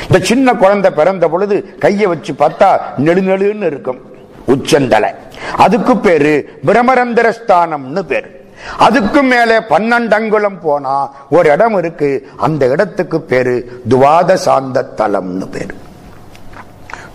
இந்த 0.03 0.25
சின்ன 0.25 0.55
குழந்தை 0.55 0.91
பிறந்த 0.91 1.29
பொழுது 1.29 1.77
கையை 1.79 2.07
வச்சு 2.07 2.33
பார்த்தா 2.33 2.81
நெடுநெடுன்னு 2.99 3.67
இருக்கும். 3.67 4.01
உச்சந்தலை. 4.47 5.11
அதுக்கு 5.57 5.97
பேரு 5.97 6.61
பிரமரந்திரஸ்தானம்னு 6.67 8.01
பேரு. 8.01 8.38
அதுக்கு 8.79 9.23
மேலே 9.23 9.59
பன்னெண்டங்குளம் 9.59 10.61
போனா 10.61 11.11
ஒரு 11.31 11.51
இடம் 11.51 11.79
இருக்கு. 11.79 12.29
அந்த 12.37 12.67
இடத்துக்கு 12.67 13.21
பேரு 13.21 13.83
துவாத 13.89 14.35
சாந்த 14.35 14.93
தலம்னு 14.97 15.47
பேரு. 15.47 15.75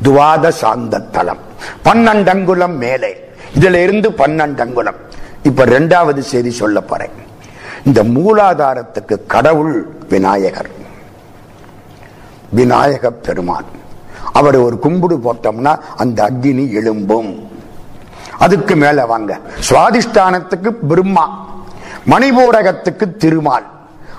துவாத 0.04 0.50
சாந்த 0.50 1.00
தலம். 1.00 1.38
பன்னெண்டங்குளம் 1.86 2.76
மேலே. 2.76 3.30
இதுல 3.60 3.74
இருந்து 3.74 4.10
பன்னெண்டங்குளம். 4.10 4.96
இப்ப 5.44 5.66
ரெண்டாவது 5.66 6.20
செய்தி 6.20 6.52
சொல்ல 6.52 6.82
போறேன். 6.82 7.12
இந்த 7.86 8.04
மூலாதாரத்துக்கு 8.04 9.26
கடவுள் 9.28 9.88
விநாயகர். 10.10 10.70
விநாயக 12.50 13.12
பெருமான். 13.12 13.66
அவர் 14.34 14.56
ஒரு 14.56 14.80
கும்பிடு 14.80 15.18
போட்டோம்னா 15.18 15.80
அந்த 15.98 16.30
அக்னி 16.30 16.72
எழும்பும். 16.72 17.53
அதுக்கு 18.44 18.76
மேல 18.76 19.06
வாங்க. 19.06 19.40
சுவாதிஷ்டானத்துக்கு 19.70 20.70
பிரம்மா 20.70 21.26
மணிபூரகத்துக்கு 22.08 23.16
திருமால். 23.18 23.66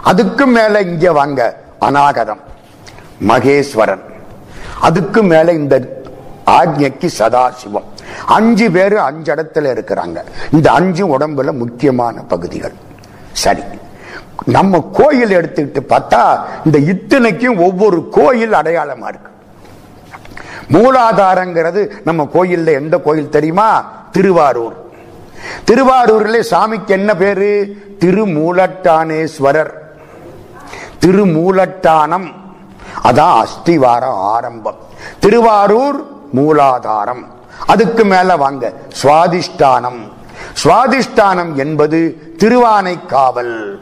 அதுக்கு 0.02 0.47
மேல 0.47 0.81
இங்க 0.81 1.12
வாங்க 1.12 1.57
அநாகதம் 1.78 2.40
மகேஸ்வரன். 3.28 4.00
அதுக்கு 4.81 5.23
மேல 5.23 5.52
இந்த 5.52 6.02
ஆக்ஞைக்கு 6.47 7.09
சதாசிவம். 7.19 7.88
அஞ்சு 8.26 8.71
பேரு 8.71 9.00
அஞ்சு 9.00 9.35
இடத்துல 9.35 9.66
இருக்கிறாங்க. 9.75 10.23
இந்த 10.50 10.73
அஞ்சு 10.73 11.19
உடம்புல 11.19 11.52
முக்கியமான 11.52 12.21
பகுதிகள். 12.21 12.73
சரி. 13.33 13.62
நம்ம 14.47 14.90
கோயில் 14.93 15.37
எடுத்துக்கிட்டு 15.37 15.81
பார்த்தா 15.88 16.40
இந்த 16.64 16.78
இத்தனைக்கும் 16.78 17.59
ஒவ்வொரு 17.59 18.09
கோயில் 18.09 18.52
அடையாளமா 18.52 19.09
இருக்கு. 19.09 19.33
மூலாதாரங்கிறது 20.71 21.90
நம்ம 22.04 22.28
கோயில்ல 22.35 22.66
எந்த 22.66 22.99
கோயில் 22.99 23.28
தெரியுமா? 23.28 24.02
திருவாரூர். 24.14 24.75
திருவாரூர்ல 25.66 26.44
சாமிக்கு 26.50 26.87
என்ன 26.87 27.14
பேரு? 27.14 27.76
திருமூலட்டானேஸ்வரர். 27.99 29.71
திருமூலட்டானம். 31.00 32.35
அதான் 33.04 33.42
அஸ்திவாரம் 33.42 34.16
ஆரம்பம். 34.16 34.76
திருவாரூர் 35.21 36.06
மூலாதாரம். 36.37 37.26
அதுக்கு 37.66 38.04
மேல 38.04 38.37
வாங்க 38.37 38.73
சுவாதிஷ்டானம். 39.02 40.12
சுவாதிஷ்டானம் 40.64 41.54
என்பது 41.54 42.18
திருவானைக்காவல். 42.38 43.78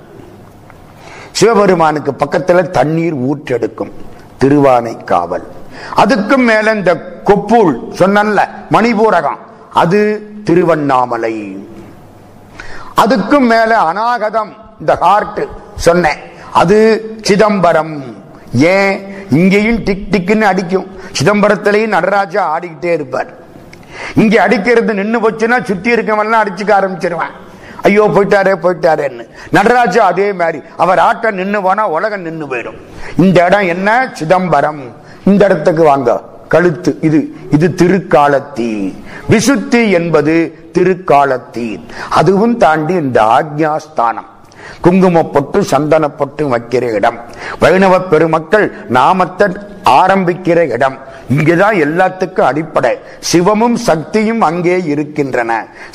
சிவபெருமானுக்கு 1.32 2.14
பக்கத்தில் 2.14 2.70
தண்ணீர் 2.70 3.14
ஊற்றெடுக்கும் 3.14 3.92
திருவானைக்காவல். 4.40 5.46
அதுக்கும் 5.96 6.36
மேல 6.36 6.72
இந்த 6.72 7.20
கொப்பூல் 7.24 7.88
சொன்னல 7.98 8.48
மணிபூரகம். 8.70 9.50
அது 9.74 10.30
திருவண்ணாமலை. 10.44 11.66
அதுக்கும் 13.06 13.38
மேல 13.38 13.78
அநாகதம் 13.78 14.52
இந்த 14.80 14.96
ஹார்ட் 14.96 15.46
சொன்னேன். 15.76 16.18
அது 16.52 17.04
சிதம்பரம். 17.22 18.16
ஏன்? 18.54 19.14
இங்கேயும் 19.30 19.82
டிக் 19.82 20.06
டிக்னு 20.10 20.40
அடிக்கும். 20.40 20.86
சிதம்பரத்திலையும் 21.22 21.86
நடராஜா 21.86 22.58
ஆடிக்கிட்டே 22.58 22.92
இருப்பார். 22.92 23.26
இங்க 24.14 24.42
அடிக்கிறது 24.42 24.94
நின்று 24.94 25.30
போச்சுன்னா 25.30 25.62
சுத்தி 25.62 25.92
இருக்கவெல்லாம் 25.92 26.46
அடிச்சுக்க 26.46 26.72
ஆரம்பிச்சிருவான். 26.80 27.32
ஐயோ 27.82 28.04
போயிட்டாரே 28.04 28.54
போயிட்டாரேன்னு. 28.62 29.28
நடராஜா 29.50 30.06
அதே 30.06 30.32
மாதிரி. 30.32 30.62
அவர் 30.76 30.98
ஆட்டம் 30.98 31.34
நின்று 31.34 31.62
போனா 31.62 31.88
உலகம் 31.88 32.20
நின்று 32.20 32.46
போயிடும். 32.46 32.80
இந்த 33.16 33.44
இடம் 33.44 33.66
என்ன? 33.66 34.10
சிதம்பரம். 34.12 34.94
இந்த 35.24 35.44
இடத்துக்கு 35.44 35.82
வாங்க. 35.82 36.22
கழுத்து 36.52 36.90
இது 37.08 37.20
இது 37.54 37.66
திருக்காலத்தீன் 37.80 38.92
விசுத்தி 39.32 39.82
என்பது 39.98 40.34
திருக்காலத்தீன் 40.76 41.84
அதுவும் 42.20 42.56
தாண்டி 42.62 42.94
இந்த 43.04 43.18
ஆக்ஞாஸ்தானம். 43.38 44.28
குங்குமப்பட்டு 44.84 45.58
சந்தனப்பட்டு 45.70 46.42
வைக்கிற 46.52 46.84
இடம். 46.98 47.18
வைணவ 47.62 47.94
பெருமக்கள் 48.12 48.66
நாமத்தை 48.88 49.46
ஆரம்பிக்கிற 50.00 50.58
இடம். 50.76 50.96
இங்கேதான் 51.36 51.76
எல்லாத்துக்கும் 51.86 52.48
அடிப்படை. 52.50 52.92
சிவமும் 53.32 53.76
சக்தியும் 53.88 54.42
அங்கே 54.48 54.76
இருக்கின்றன. 54.92 55.50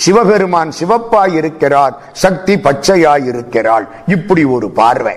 சிவபெருமான் 0.05 0.71
சிவப்பாய் 0.79 1.35
இருக்கிறார் 1.41 1.95
சக்தி 2.25 2.55
பச்சையாய் 2.67 3.25
இருக்கிறாள் 3.31 3.87
இப்படி 4.07 4.43
ஒரு 4.57 4.69
பார்வை. 4.81 5.15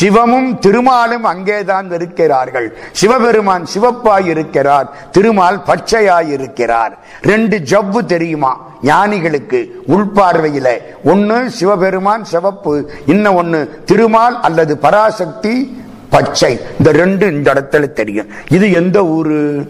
சிவமும் 0.00 0.58
திருமாலும் 0.58 1.24
அங்கேதான் 1.24 1.92
இருக்கிறார்கள். 1.92 2.76
சிவபெருமான் 2.92 3.66
சிவப்பாய் 3.74 4.26
இருக்கிறார் 4.26 4.88
திருமால் 5.10 5.62
பச்சையாய் 5.66 6.28
இருக்கிறார் 6.28 6.98
ரெண்டு 7.22 7.58
ஜவ்வு 7.58 8.04
தெரியுமா? 8.04 8.70
ஞானிகளுக்கு 8.82 9.82
உள்பார்வையில 9.88 10.78
ஒன்னு 11.04 11.50
சிவபெருமான் 11.50 12.24
சிவப்பு 12.24 12.90
இன்னும் 13.06 13.34
ஒன்னு 13.34 13.82
திருமால் 13.84 14.40
அல்லது 14.40 14.78
பராசக்தி 14.78 15.84
பச்சை. 16.10 16.60
இந்த 16.78 16.92
ரெண்டு 16.92 17.26
இந்த 17.32 17.52
இடத்துல 17.52 17.92
தெரியும். 17.92 18.28
இது 18.48 18.72
எந்த 18.72 19.04
ஊரு? 19.04 19.66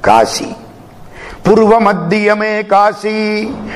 காசி. 0.00 0.56
புருவ 1.44 1.80
மத்தியமே 1.80 2.66
காசி. 2.66 3.16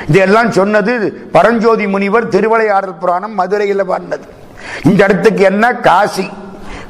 இதெல்லாம் 0.07 0.51
சொன்னது 0.51 1.13
பரஞ்சோதி 1.31 1.87
முனிவர் 1.87 2.27
திருவளையாடல் 2.27 2.97
புராணம் 2.97 3.33
மதுரையில் 3.33 3.89
பாடினது 3.89 4.39
இந்த 4.83 5.03
இடத்துக்கு 5.03 5.43
என்ன? 5.43 5.73
காசி. 5.73 6.29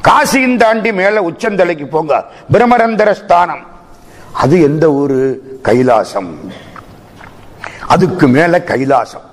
காசியின் 0.02 0.58
தாண்டி 0.58 0.94
மேல 0.94 1.22
உச்சந்தலைக்கு 1.22 1.86
போங்க. 1.86 2.26
பிரமரந்தர 2.52 3.12
ஸ்தானம். 3.12 3.66
அது 4.32 4.62
எந்த 4.62 4.92
ஊரு? 4.92 5.42
கைலாசம். 5.64 6.36
அதுக்கு 7.88 8.28
மேல 8.28 8.64
கைலாசம். 8.66 9.30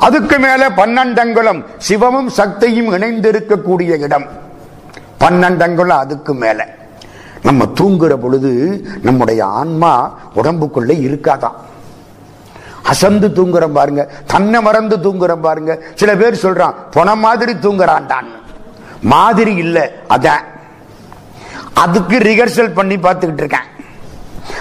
அதுக்கு 0.00 0.38
மேல 0.38 0.68
பன்னெண்டங்குளம். 0.68 1.64
சிவமும் 1.88 2.26
சக்தியும் 2.26 2.92
இணைந்திருக்கக்கூடிய 2.92 4.00
இடம். 4.00 4.26
பன்னெண்டங்குளம் 5.20 5.88
அதுக்கு 5.88 6.34
மேல. 6.34 6.74
நம்ம 7.42 7.64
தூங்குற 7.64 8.14
பொழுது 8.14 8.84
நம்முடைய 9.02 9.44
ஆன்மா 9.44 10.18
உடம்புக்குள்ள 10.36 10.90
இருக்காதான். 10.90 11.54
அசந்து 12.90 13.28
தூங்குறோம் 13.28 13.76
பாருங்க. 13.78 14.10
தன்னை 14.26 14.62
மறந்து 14.62 14.96
தூங்குறோம் 14.96 15.40
பாருங்க. 15.40 15.78
சில 15.94 16.16
பேர் 16.16 16.42
சொல்றான் 16.44 16.74
பொன 16.90 17.14
மாதிரி 17.14 17.52
தூங்குறான்டான். 17.52 18.28
மாதிரி 19.02 19.54
இல்லை 19.54 19.82
அதான். 20.08 20.44
அதுக்கு 21.74 22.18
ரிஹர்சல் 22.18 22.74
பண்ணி 22.74 22.96
பார்த்துக்கிட்டு 22.96 23.42
இருக்கேன். 23.42 23.68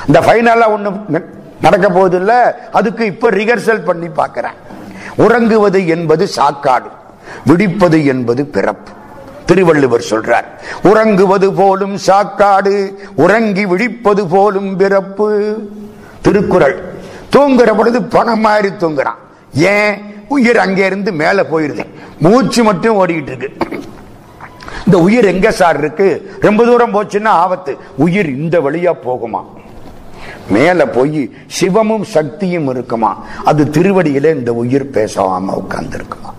இந்த 0.08 0.20
ஃபைனலாக 0.20 0.74
ஒண்ணு 0.78 1.24
நடக்க 1.62 1.90
போகுது 1.90 2.18
இல்லை 2.18 2.36
அதுக்கு 2.72 3.06
இப்ப 3.06 3.32
ரிஹர்சல் 3.32 3.84
பண்ணி 3.84 4.08
பார்க்கிறேன். 4.08 4.58
உறங்குவது 5.16 5.88
என்பது 5.88 6.30
சாக்காடு 6.36 6.90
விடிப்பது 7.46 8.06
என்பது 8.06 8.46
பிறப்பு. 8.46 8.92
திருவள்ளுவர் 9.46 10.06
சொல்றார் 10.10 10.46
உறங்குவது 10.84 11.54
போலும் 11.54 11.98
சாக்காடு 12.08 12.94
உறங்கி 13.16 13.66
விழிப்பது 13.66 14.28
போலும் 14.28 14.76
பிறப்பு. 14.76 15.28
திருக்குறள். 16.22 16.89
தூங்குற 17.36 17.78
பொழுது 17.78 18.04
பணம் 18.04 18.40
மாதிரி 18.40 18.68
தூங்குறான். 18.68 19.20
ஏன்? 19.54 20.02
உயிர் 20.28 20.58
அங்கே 20.58 20.86
இருந்து 20.86 21.12
மேல 21.12 21.46
போயிருது 21.52 21.86
மூச்சு 22.20 22.64
மட்டும் 22.64 23.08
ஓடிக்கிட்டு 23.08 23.36
இருக்கு. 23.36 23.82
இந்த 24.86 25.00
உயிர் 25.00 25.26
எங்க 25.26 25.52
சார் 25.52 25.78
இருக்கு? 25.78 26.32
ரொம்ப 26.40 26.66
தூரம் 26.66 26.94
போச்சுன்னா 26.94 27.26
ஆபத்து. 27.26 27.78
உயிர் 27.96 28.30
இந்த 28.30 28.60
வழியா 28.60 28.94
போகுமா? 29.06 29.42
மேல 30.50 30.88
போய் 30.88 31.32
சிவமும் 31.60 32.04
சக்தியும் 32.04 32.70
இருக்குமா? 32.70 33.24
அது 33.44 33.66
திருவடியில 33.66 34.36
இந்த 34.36 34.54
உயிர் 34.54 34.86
பேசாம 34.86 35.54
உட்கார்ந்து 35.54 35.96
இருக்குமா 35.96 36.34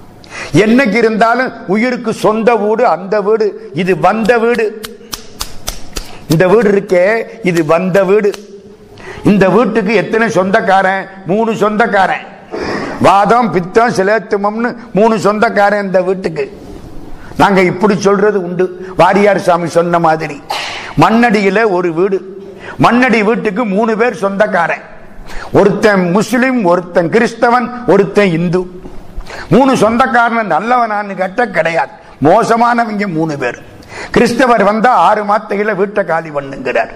என்னைக்கு 0.54 0.94
இருந்தாலும் 0.94 1.52
உயிருக்கு 1.66 2.12
சொந்த 2.12 2.54
வீடு 2.54 2.86
அந்த 2.86 3.20
வீடு 3.20 3.70
இது 3.74 3.98
வந்த 3.98 4.38
வீடு. 4.38 4.82
இந்த 6.28 6.48
வீடு 6.48 6.70
இருக்கே 6.70 7.06
இது 7.46 7.64
வந்த 7.64 8.04
வீடு. 8.04 8.30
இந்த 9.24 9.48
வீட்டுக்கு 9.48 9.94
எத்தனை 9.94 10.30
சொந்தக்காரன்? 10.30 11.06
மூணு 11.26 11.56
சொந்தக்காரன். 11.56 12.26
வாதம் 13.00 13.52
பித்தம் 13.52 13.92
சிலேத்துமம்னு 13.92 14.76
மூணு 14.92 15.18
சொந்தக்காரன் 15.18 15.84
இந்த 15.84 16.02
வீட்டுக்கு. 16.02 16.60
நாங்கள் 17.36 17.64
இப்படி 17.64 18.00
சொல்றது 18.00 18.42
உண்டு. 18.42 18.94
வாரியார் 18.98 19.36
சாமி 19.36 19.68
சொன்ன 19.68 19.98
மாதிரி. 19.98 20.42
மண்ணடியில் 20.96 21.64
ஒரு 21.64 21.94
வீடு. 21.94 22.44
மண்ணடி 22.82 23.24
வீட்டுக்கு 23.24 23.64
மூணு 23.64 23.96
பேர் 23.96 24.14
சொந்தக்காரன். 24.14 24.82
ஒருத்தன் 25.52 26.10
முஸ்லிம் 26.10 26.64
ஒருத்தன் 26.64 27.08
கிறிஸ்தவன் 27.08 27.70
ஒருத்தன் 27.86 28.32
இந்து. 28.32 28.66
மூணு 29.50 29.76
சொந்தக்காரன் 29.76 30.52
நல்லவனான்னு 30.52 31.14
கேட்ட 31.14 31.46
கிடையாது. 31.46 31.90
மோசமானவங்க 32.22 33.06
மூணு 33.06 33.38
பேர். 33.38 33.58
கிறிஸ்தவர் 34.10 34.64
வந்தா 34.64 34.92
ஆறு 34.92 35.24
மாத்தையில 35.24 35.74
வீட்டை 35.74 36.04
காலி 36.04 36.28
பண்ணுங்கிறார். 36.28 36.90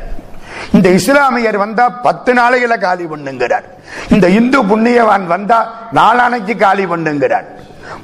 இந்த 0.76 0.88
இஸ்லாமியர் 0.98 1.58
வந்தா 1.64 1.84
பத்து 2.06 2.30
நாளைகளை 2.38 2.76
காலி 2.84 3.04
பண்ணுங்கிறார். 3.12 3.66
இந்த 4.14 4.26
இந்து 4.38 4.58
புண்ணியவான் 4.70 5.26
வந்தா 5.34 5.58
நாளானைக்கு 5.98 6.54
காலி 6.64 6.84
பண்ணுங்கிறார். 6.92 7.46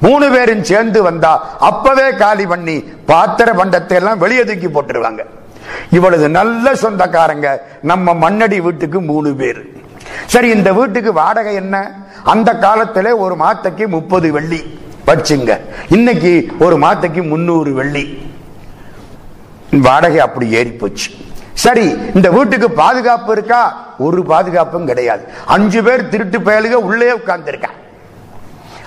மூணு 0.05 0.25
பேரும் 0.33 0.63
சேர்ந்து 0.69 0.99
வந்தா 1.09 1.31
அப்பவே 1.69 2.07
காலி 2.23 2.45
பண்ணி 2.51 2.75
பாத்திர 3.11 3.49
பண்டத்தை 3.59 3.95
எல்லாம் 3.99 4.21
வெளியே 4.23 4.43
தூக்கி 4.49 4.69
போட்டுருவாங்க. 4.75 5.21
இவ்வளவு 5.97 6.29
நல்ல 6.39 6.75
சொந்தக்காரங்க 6.83 7.47
நம்ம 7.91 8.13
மண்ணடி 8.23 8.57
வீட்டுக்கு 8.67 8.99
மூணு 9.11 9.29
பேர். 9.41 9.61
சரி 10.33 10.49
இந்த 10.57 10.69
வீட்டுக்கு 10.79 11.11
வாடகை 11.21 11.53
என்ன? 11.63 11.75
அந்த 12.33 12.49
காலத்துல 12.65 13.13
ஒரு 13.23 13.35
மாத்தைக்கு 13.43 13.85
முப்பது 13.95 14.29
வெள்ளி. 14.37 14.61
வச்சுங்க 15.07 15.51
இன்னைக்கு 15.95 16.31
ஒரு 16.65 16.75
மாத்தைக்கு 16.83 17.21
முன்னூறு 17.31 17.71
வெள்ளி. 17.79 18.03
வாடகை 19.87 20.19
அப்படி 20.27 20.47
ஏறி 20.59 20.73
போச்சு 20.81 21.09
சரி 21.53 21.97
இந்த 22.15 22.29
வீட்டுக்கு 22.29 22.71
பாதுகாப்பு 22.71 23.31
இருக்கா? 23.31 23.87
ஒரு 23.97 24.23
பாதுகாப்பும் 24.23 24.85
கிடையாது. 24.85 25.23
அஞ்சு 25.45 25.83
பேர் 25.83 26.09
திருட்டு 26.09 26.39
பயலுக 26.39 26.71
உள்ளே 26.71 27.11
உட்கார்ந்துருக்கா. 27.11 27.69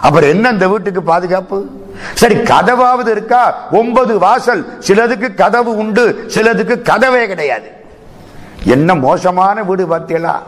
அப்புறம் 0.00 0.28
என்ன 0.28 0.48
இந்த 0.48 0.68
வீட்டுக்கு 0.68 1.02
பாதுகாப்பு? 1.02 1.66
சரி 2.14 2.34
கதவாவது 2.34 3.08
இருக்கா? 3.08 3.68
ஒன்பது 3.70 4.18
வாசல். 4.18 4.78
சிலதுக்கு 4.86 5.34
கதவு 5.34 5.76
உண்டு 5.76 6.24
சிலதுக்கு 6.34 6.82
கதவே 6.82 7.26
கிடையாது. 7.26 7.70
என்ன 8.64 8.94
மோசமான 8.94 9.62
வீடு 9.62 9.86
பார்த்தீங்களா? 9.86 10.38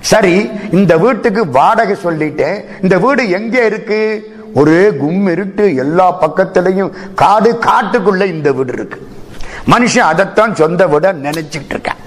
சரி 0.00 0.50
இந்த 0.72 0.96
வீட்டுக்கு 0.96 1.50
வாடகை 1.50 1.96
சொல்லிட்டேன். 2.04 2.64
இந்த 2.82 2.98
வீடு 2.98 3.30
எங்க 3.30 3.64
இருக்கு? 3.64 4.32
ஒரே 4.54 4.96
கும் 4.96 5.26
இருட்டு. 5.26 5.74
எல்லா 5.74 6.20
பக்கத்திலையும் 6.20 6.90
காடு 7.14 7.58
காட்டுக்குள்ள 7.60 8.26
இந்த 8.26 8.52
வீடு 8.52 8.72
இருக்கு. 8.72 9.06
மனுஷன் 9.72 10.08
அதைத்தான் 10.10 10.54
சொந்த 10.60 10.82
வீட 10.92 11.06
நினைச்சிட்டு 11.26 11.72
இருக்கான். 11.74 12.02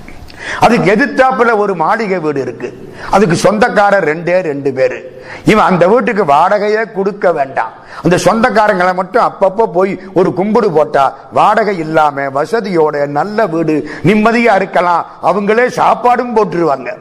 அதுக்கு 0.66 0.88
எதிர்த்தாப்புல 0.94 1.52
ஒரு 1.64 1.76
மாளிகை 1.82 2.20
வீடு 2.20 2.42
இருக்கு. 2.42 2.70
அதுக்கு 3.16 3.36
சொந்தக்காரர் 3.36 4.08
ரெண்டே 4.12 4.36
ரெண்டு 4.42 4.72
பேரு. 4.78 4.98
இவன் 5.46 5.66
அந்த 5.66 5.88
வீட்டுக்கு 5.88 6.24
வாடகையே 6.26 6.84
கொடுக்க 6.96 7.32
வேண்டாம். 7.32 7.74
அந்த 8.04 8.18
சொந்தக்காரங்களை 8.26 8.94
மட்டும் 9.00 9.26
அப்பப்போ 9.30 9.66
போய் 9.78 9.92
ஒரு 10.14 10.34
கும்பிடு 10.40 10.72
போட்டா 10.72 11.04
வாடகை 11.32 11.78
இல்லாம 11.78 12.26
வசதியோட 12.38 13.06
நல்ல 13.20 13.48
வீடு 13.48 13.76
நிம்மதியா 14.04 14.56
இருக்கலாம். 14.62 15.06
அவங்களே 15.24 15.68
சாப்பாடும் 15.80 16.36
போட்டுருவாங்க. 16.38 16.92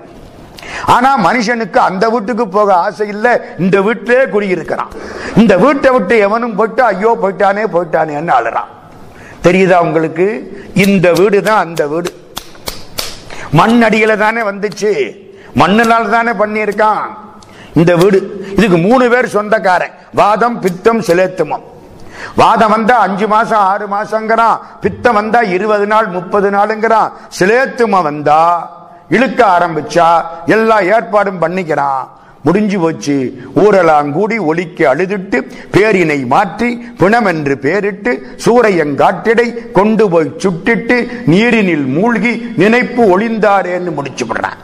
ஆனா 0.95 1.11
மனுஷனுக்கு 1.27 1.79
அந்த 1.89 2.09
வீட்டுக்கு 2.09 2.49
போக 2.49 2.75
ஆசை 2.75 3.09
இல்ல. 3.15 3.27
இந்த 3.59 3.81
வீட்டிலே 3.81 4.25
குடியிருக்கிறான். 4.35 4.93
இந்த 5.37 5.57
வீட்டை 5.57 5.91
விட்டு 5.93 6.19
எவனும் 6.19 6.55
போயிட்டு 6.55 6.83
ஐயோ 6.83 7.17
போயிட்டானே 7.23 7.65
போயிட்டானேன்னு 7.77 8.35
அழுறான். 8.41 8.71
தெரியுதா 9.43 9.77
உங்களுக்கு? 9.77 10.27
இந்த 10.75 11.13
வீடு 11.13 11.43
தான் 11.43 11.59
அந்த 11.59 11.87
வீடு. 11.87 12.13
மண் 13.53 13.83
அடியில் 13.83 14.17
தானே 14.17 14.41
வந்துச்சு. 14.41 15.17
மண்ணினால் 15.55 16.11
தானே 16.11 16.31
பண்ணியிருக்கான். 16.31 17.01
இந்த 17.75 17.97
வீடு. 17.97 18.47
இதுக்கு 18.57 18.77
மூணு 18.77 19.11
பேர் 19.11 19.29
சொந்தக்காரன். 19.29 19.91
வாதம் 20.15 20.61
பித்தம் 20.61 21.01
சிலேத்துமம். 21.01 21.63
வாதம் 22.37 22.71
வந்தா 22.71 22.99
அஞ்சு 22.99 23.29
மாசம் 23.29 23.59
ஆறு 23.59 23.87
மாசங்கிறான். 23.87 24.59
பித்தம் 24.81 25.15
வந்தா 25.15 25.41
இருபது 25.41 25.87
நாள் 25.87 26.07
முப்பது 26.07 26.51
நாளுங்கிறான். 26.51 27.13
சிலேத்துமம் 27.39 28.03
வந்தா 28.03 28.71
இழுக்க 29.09 29.47
ஆரம்பிச்சா 29.47 30.23
எல்லா 30.47 30.81
ஏற்பாடும் 30.81 31.43
பண்ணிக்கிறான். 31.43 32.09
முடிஞ்சு 32.45 32.79
போச்சு. 32.79 33.15
ஊரெல்லாம் 33.55 34.13
கூடி 34.13 34.39
ஒலிக்க 34.39 34.95
அழுதிட்டு 34.95 35.39
பேரினை 35.75 36.27
மாற்றி 36.27 36.69
பிணம் 36.99 37.25
என்று 37.25 37.59
பேரிட்டு 37.63 38.13
சூரையங்காட்டிடை 38.45 39.73
கொண்டு 39.73 40.11
போய் 40.11 40.35
சுட்டிட்டு 40.45 40.97
நீரினில் 41.27 41.87
மூழ்கி 41.87 42.33
நினைப்பு 42.57 43.03
ஒளிந்தாரேன்னு 43.13 43.95
முடிச்சு 43.95 44.27
விடுறான். 44.27 44.59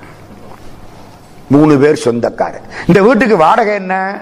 மூணு 1.49 1.79
பேர் 1.79 2.03
சொந்தக்காரர். 2.07 2.67
இந்த 2.87 3.03
வீட்டுக்கு 3.03 3.37
வாடகை 3.37 3.75
என்ன? 3.75 4.21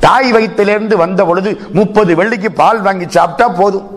தாய் 0.00 0.32
வயிற்றிலிருந்து 0.32 0.96
வந்த 0.96 1.24
பொழுது 1.24 1.60
முப்பது 1.72 2.14
வெள்ளிக்கு 2.16 2.48
பால் 2.48 2.80
வாங்கி 2.80 3.06
சாப்பிட்டா 3.08 3.48
போதும். 3.48 3.88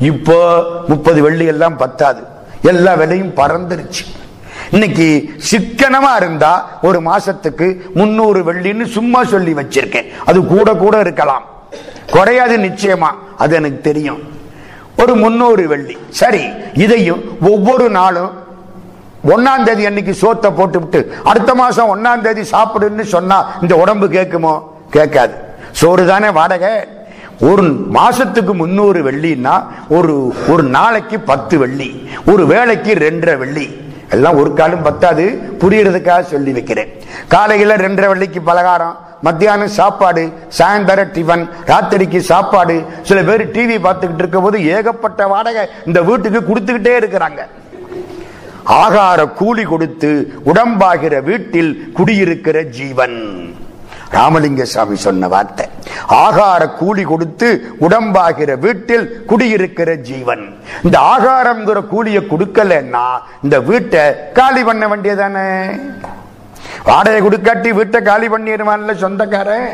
இப்போ 0.00 0.38
முப்பது 0.88 1.22
வெள்ளி 1.22 1.44
எல்லாம் 1.44 1.76
பத்தாது. 1.76 2.22
எல்லா 2.62 2.94
விலையும் 2.94 3.36
பறந்துருச்சு. 3.36 4.04
இன்னைக்கு 4.70 5.30
சிக்கனமா 5.50 6.16
இருந்தா 6.16 6.78
ஒரு 6.82 7.00
மாசத்துக்கு 7.00 7.76
முன்னூறு 7.94 8.52
வெள்ளின்னு 8.52 8.86
சும்மா 8.86 9.24
சொல்லி 9.24 9.52
வச்சிருக்கேன். 9.52 10.06
அது 10.26 10.46
கூட 10.46 10.74
கூட 10.74 11.00
இருக்கலாம். 11.00 11.44
குறையாது 12.10 12.56
நிச்சயமா. 12.56 13.08
அது 13.36 13.54
எனக்கு 13.54 13.80
தெரியும். 13.80 14.22
ஒரு 14.98 15.14
முன்னூறு 15.14 15.68
வெள்ளி. 15.68 15.96
சரி 16.08 16.44
இதையும் 16.74 17.36
ஒவ்வொரு 17.40 17.90
நாளும் 17.90 18.30
ஒன்னாம் 19.26 19.62
தேதி 19.62 19.86
அன்னைக்கு 19.86 20.16
சோத்தை 20.20 20.54
போட்டு 20.54 20.78
விட்டு 20.78 21.14
அடுத்த 21.24 21.54
மாசம் 21.54 21.96
ஒன்னாம் 21.96 22.20
தேதி 22.20 22.40
சாப்பிடுன்னு 22.40 23.02
சொன்னா 23.02 23.58
இந்த 23.62 23.76
உடம்பு 23.76 24.06
கேட்குமோ? 24.06 24.62
கேட்காது. 24.90 25.34
சோறு 25.70 26.06
தானே 26.06 26.30
வாடகை. 26.30 26.70
ஒரு 27.40 27.86
மாசத்துக்கு 27.92 28.52
முன்னூறு 28.52 29.12
வெள்ளின்னா 29.12 29.64
ஒரு 29.88 30.34
ஒரு 30.48 30.62
நாளைக்கு 30.62 31.20
பத்து 31.20 31.58
வெள்ளி. 31.58 32.08
ஒரு 32.26 32.46
வேளைக்கு 32.46 32.94
ரெண்டரை 32.94 33.36
வெள்ளி. 33.36 33.85
எல்லாம் 34.14 34.38
ஒரு 34.40 34.50
காலம் 34.58 34.84
பத்தாது 34.86 35.24
புரியறதுக்காக 35.62 36.22
சொல்லி 36.32 36.52
வைக்கிறேன். 36.56 36.90
காலையில் 37.34 37.80
ரெண்டரை 37.84 38.08
வள்ளிக்கு 38.12 38.40
பலகாரம் 38.48 38.96
மத்தியானம் 39.26 39.72
சாப்பாடு 39.78 40.24
சாயந்தரம் 40.58 41.12
டிஃபன் 41.16 41.44
ராத்திரிக்கு 41.70 42.20
சாப்பாடு. 42.32 42.76
சில 43.08 43.18
பேர் 43.28 43.44
டிவி 43.54 43.76
பார்த்துக்கிட்டு 43.86 44.24
இருக்க 44.24 44.40
போது 44.46 44.58
ஏகப்பட்ட 44.76 45.26
வாடகை 45.32 45.64
இந்த 45.88 46.00
வீட்டுக்கு 46.08 46.40
கொடுத்துக்கிட்டே 46.48 46.94
இருக்கிறாங்க. 47.00 47.42
ஆகார 48.82 49.20
கூலி 49.40 49.64
கொடுத்து 49.72 50.10
உடம்பாகிற 50.50 51.14
வீட்டில் 51.30 51.72
குடியிருக்கிற 51.98 52.56
ஜீவன். 52.78 53.18
ராமலிங்க 54.14 54.64
சுவாமி 54.72 54.96
சொன்ன 54.96 55.28
வார்த்தை. 55.28 55.66
ஆகார 56.24 56.62
கூலி 56.80 57.02
கொடுத்து 57.02 57.48
உடம்பாகிற 57.80 58.58
வீட்டில் 58.58 59.06
குடியிருக்கிற 59.30 59.94
ஜீவன். 60.08 60.44
இந்த 60.84 60.98
ஆகாரம்ங்கிற 61.14 61.80
கூலியை 61.92 62.22
கொடுக்கலன்னா 62.30 63.06
இந்த 63.42 63.60
வீட்டை 63.60 64.32
காலி 64.32 64.62
பண்ண 64.64 64.84
வேண்டியதானே? 64.92 65.48
வாடகை 66.88 67.20
கொடுக்காட்டி 67.22 67.70
வீட்டை 67.74 68.02
காலி 68.02 68.26
பண்ணிடுவான்ல 68.28 68.94
சொந்தக்காரன். 68.96 69.68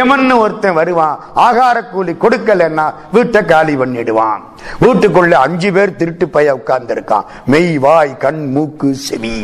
எமன்னு 0.00 0.34
ஒருத்தன் 0.44 0.78
வருவான் 0.80 1.18
ஆகார 1.46 1.76
கூலி 1.92 2.12
கொடுக்கலன்னா 2.24 2.86
வீட்டை 3.12 3.44
காலி 3.44 3.76
பண்ணிடுவான். 3.76 4.40
வீட்டுக்குள்ள 4.84 5.32
அஞ்சு 5.32 5.72
பேர் 5.72 5.96
திருட்டு 5.96 6.28
பைய 6.28 6.54
உட்கார்ந்து 6.54 6.94
இருக்கான் 6.94 7.24
மெய் 7.46 7.78
வாய் 7.78 8.16
கண் 8.24 8.42
மூக்கு 8.56 8.94
செவி. 8.94 9.38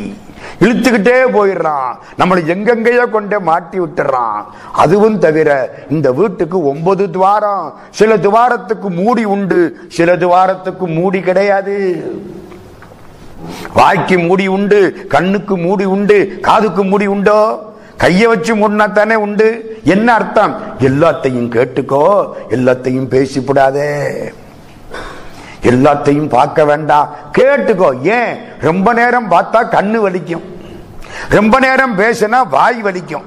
இழுத்துக்கிட்டே 0.60 1.16
போயிடுறான். 1.36 1.92
நம்மளை 2.18 2.42
எங்கெங்கேயோ 2.54 3.10
கொண்டே 3.10 3.38
மாட்டி 3.38 3.80
விட்டுறான். 3.80 4.44
அதுவும் 4.72 5.18
தவிர 5.18 5.50
இந்த 5.90 6.12
வீட்டுக்கு 6.12 6.64
ஒன்பது 6.66 7.10
துவாரம். 7.10 7.74
சில 7.90 8.16
துவாரத்துக்கு 8.16 8.90
மூடி 8.90 9.24
உண்டு. 9.24 9.76
சில 9.88 10.16
துவாரத்துக்கு 10.16 10.86
மூடி 10.86 11.20
கிடையாது. 11.20 11.76
வாய்க்கு 13.74 14.18
மூடி 14.18 14.46
உண்டு 14.46 15.06
கண்ணுக்கு 15.08 15.56
மூடி 15.56 15.84
உண்டு 15.84 16.38
காதுக்கு 16.42 16.84
மூடி 16.84 17.06
உண்டோ? 17.06 17.68
கையை 17.96 18.26
வச்சு 18.26 18.56
மூடினா 18.56 18.92
தானே 18.92 19.14
உண்டு? 19.14 19.78
என்ன 19.84 20.14
அர்த்தம்? 20.14 20.54
எல்லாத்தையும் 20.80 21.50
கேட்டுக்கோ 21.54 22.28
எல்லாத்தையும் 22.50 23.10
பேசிவிடாதே 23.14 23.88
எல்லாத்தையும் 25.62 26.28
பார்க்க 26.28 26.64
வேண்டாம் 26.64 27.14
கேட்டுக்கோ 27.38 28.02
ஏன்? 28.02 28.36
ரொம்ப 28.60 28.92
நேரம் 28.92 29.30
பார்த்தா 29.30 29.64
கண்ணு 29.70 30.00
வலிக்கும். 30.00 30.42
ரொம்ப 31.28 31.58
நேரம் 31.58 31.98
பேசினா 31.98 32.48
வாய் 32.48 32.82
வலிக்கும். 32.82 33.22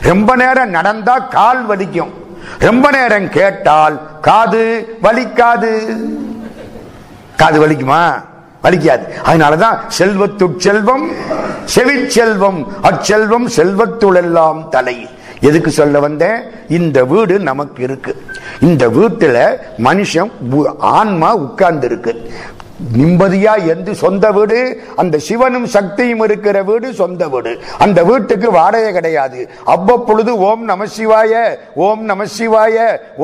ரொம்ப 0.00 0.36
நேரம் 0.36 0.70
நடந்தா 0.70 1.18
கால் 1.18 1.68
வலிக்கும். 1.68 2.10
ரொம்ப 2.58 2.90
நேரம் 2.90 3.28
கேட்டால் 3.28 4.20
காது 4.20 4.96
வலிக்காது. 5.02 5.96
காது 7.36 7.68
வலிக்குமா? 7.68 8.22
வலிக்காது. 8.62 9.04
அதனாலதான் 9.24 9.78
செல்வத்து 9.98 10.54
செல்வம் 10.56 11.10
செவிச்செல்வம் 11.74 12.66
அச்செல்வம் 12.82 13.48
செல்வத்துளெல்லாம் 13.56 14.68
தலை. 14.68 15.08
எதுக்கு 15.40 15.70
சொல்ல 15.70 16.00
வந்தேன்? 16.00 16.40
இந்த 16.68 17.04
வீடு 17.04 17.38
நமக்கு 17.38 17.82
இருக்கு. 17.82 18.22
இந்த 18.60 18.88
வீட்டில் 18.88 19.58
மனுஷன் 19.78 20.30
ஆன்மா 20.78 21.34
உட்கார்ந்து 21.34 21.86
இருக்கு 21.86 22.30
நிம்மதியா 22.94 23.52
எந்த 23.72 23.90
சொந்த 24.00 24.24
வீடு 24.36 24.58
அந்த 25.02 25.18
சிவனும் 25.26 25.66
சக்தியும் 25.74 26.22
இருக்கிற 26.24 26.56
வீடு 26.62 26.88
சொந்த 26.94 27.28
வீடு. 27.34 27.52
அந்த 27.84 27.98
வீட்டுக்கு 28.04 28.48
வாடகை 28.56 28.90
கிடையாது. 28.92 29.40
அவ்வப்பொழுது 29.74 30.32
ஓம் 30.48 30.64
நம 30.70 30.86
சிவாய 30.96 31.32
ஓம் 31.86 32.04
நம 32.10 32.26
சிவாய 32.36 32.76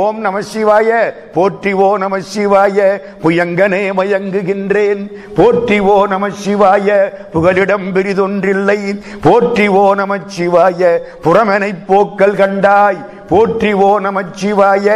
ஓம் 0.04 0.20
நம 0.26 0.40
சிவாய 0.52 0.90
போற்றி 1.34 1.72
ஓ 1.72 1.90
நம 2.04 2.20
சிவாய 2.32 2.78
புயங்கனே 3.24 3.82
மயங்குகின்றேன். 4.00 5.02
போற்றி 5.38 5.78
ஓ 5.94 6.06
நம 6.06 6.30
சிவாய 6.44 6.88
புகலிடம் 7.32 7.88
பிரிதொன்றில்லை 7.96 8.80
போற்றி 9.26 9.68
ஓ 9.68 9.94
நம 9.94 10.18
சிவாய 10.36 10.98
புறமனை 11.24 11.72
போக்கல் 11.90 12.38
கண்டாய். 12.40 13.02
போற்றி 13.32 13.70
நமச்சிவாய. 14.06 14.86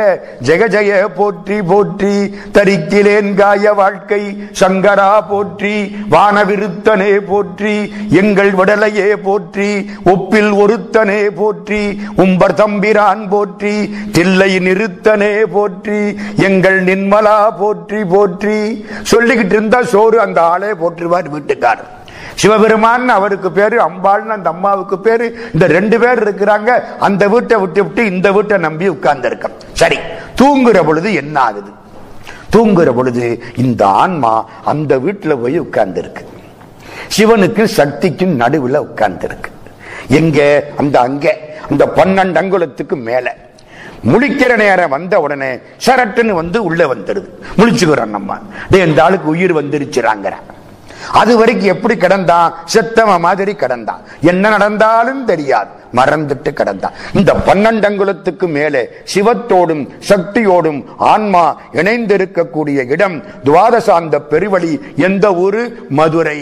ஜெக 0.46 0.62
ஜெய 0.74 0.92
போற்றி 1.18 1.56
போற்றி. 1.70 2.14
தரிக்கிலேன் 2.56 3.30
காய 3.34 3.72
வாழ்க்கை. 3.80 4.22
சங்கரா 4.60 5.10
போற்றி. 5.30 5.74
வானவிருத்தனே 6.14 7.12
போற்றி. 7.30 7.74
எங்கள் 8.20 8.52
விடலையே 8.60 9.08
போற்றி. 9.28 9.68
ஒப்பில் 10.14 10.52
ஒருத்தனே 10.62 11.22
போற்றி. 11.40 11.82
உம்பர் 12.24 12.56
தம்பிரான் 12.60 13.24
போற்றி. 13.34 13.74
தில்லை 14.12 14.50
நிறுத்தனே 14.66 15.34
போற்றி. 15.56 16.00
எங்கள் 16.48 16.80
நின்மலா 16.84 17.38
போற்றி 17.60 18.02
போற்றி. 18.14 18.58
சொல்லிக்கிட்டு 19.12 19.56
இருந்தா 19.58 19.82
சோறு 19.94 20.18
அந்த 20.26 20.40
ஆளே 20.54 20.72
போற்றுவார் 20.82 21.34
வீட்டுக்காரர். 21.36 21.92
சிவபெருமான் 22.36 23.08
அவருக்கு 23.08 23.52
பேரு 23.52 23.76
அம்பாள்னு 23.80 24.34
அந்த 24.36 24.50
அம்மாவுக்கு 24.50 24.98
பேரு. 24.98 25.50
இந்த 25.52 25.66
ரெண்டு 25.66 25.98
பேர் 25.98 26.22
இருக்கிறாங்க. 26.22 26.70
அந்த 26.98 27.28
வீட்டை 27.28 27.58
விட்டு 27.58 27.82
விட்டு 27.82 28.06
இந்த 28.06 28.32
வீட்டை 28.32 28.58
நம்பி 28.58 28.88
உட்கார்ந்து 28.88 29.38
சரி 29.72 29.98
தூங்குற 30.40 30.84
பொழுது 30.84 31.14
என்ன 31.14 31.40
ஆகுது 31.40 31.70
தூங்குற 32.52 32.94
பொழுது 32.94 33.42
இந்த 33.56 33.86
ஆன்மா 33.86 34.48
அந்த 34.64 34.96
வீட்டுல 34.96 35.42
போய் 35.42 35.58
உட்கார்ந்து 35.58 36.00
இருக்கு 36.00 36.28
சிவனுக்கும் 37.16 37.64
சக்திக்கும் 37.64 38.36
நடுவில் 38.36 38.76
உட்கார்ந்து 38.76 39.24
இருக்கு 39.24 39.50
எங்க? 40.08 40.64
அந்த 40.76 41.00
அங்க. 41.00 41.38
அந்த 41.70 41.86
பன்னெண்டு 41.96 42.36
அங்குலத்துக்கு 42.42 42.96
மேல. 42.96 43.36
முழிக்கிற 44.06 44.56
நேரம் 44.56 44.90
வந்த 44.90 45.20
உடனே 45.20 45.58
சரட்டுன்னு 45.86 46.30
வந்து 46.30 46.64
உள்ள 46.64 46.94
வந்துடுது. 46.94 47.28
முழிச்சுக்கிறோம் 47.58 48.06
நம்ம. 48.06 48.38
இந்த 48.70 49.04
ஆளுக்கு 49.04 49.28
உயிர் 49.28 49.54
வந்துருச்சுறாங்கிற 49.54 50.32
அது 51.12 51.36
வரைக்கும் 51.36 51.68
எப்படி 51.68 51.94
கிடந்தான்? 51.94 52.52
செத்தவ 52.74 53.18
மாதிரி 53.18 53.52
கிடந்தான். 53.52 54.00
என்ன 54.20 54.48
நடந்தாலும் 54.48 55.24
தெரியாது. 55.24 55.68
மறந்துட்டு 55.94 56.50
கிடந்தான். 56.50 56.92
இந்த 57.14 57.36
பன்னெண்டங்குலத்துக்கு 57.46 58.48
மேலே 58.48 58.88
சிவத்தோடும் 59.14 59.88
சக்தியோடும் 60.08 60.84
ஆன்மா 60.96 61.60
இணைந்திருக்கக்கூடிய 61.72 62.90
இடம் 62.90 63.22
துவாதசாந்த 63.44 64.22
பெருவழி 64.30 64.80
எந்த 64.96 65.34
ஊரு? 65.34 65.86
மதுரை. 65.88 66.40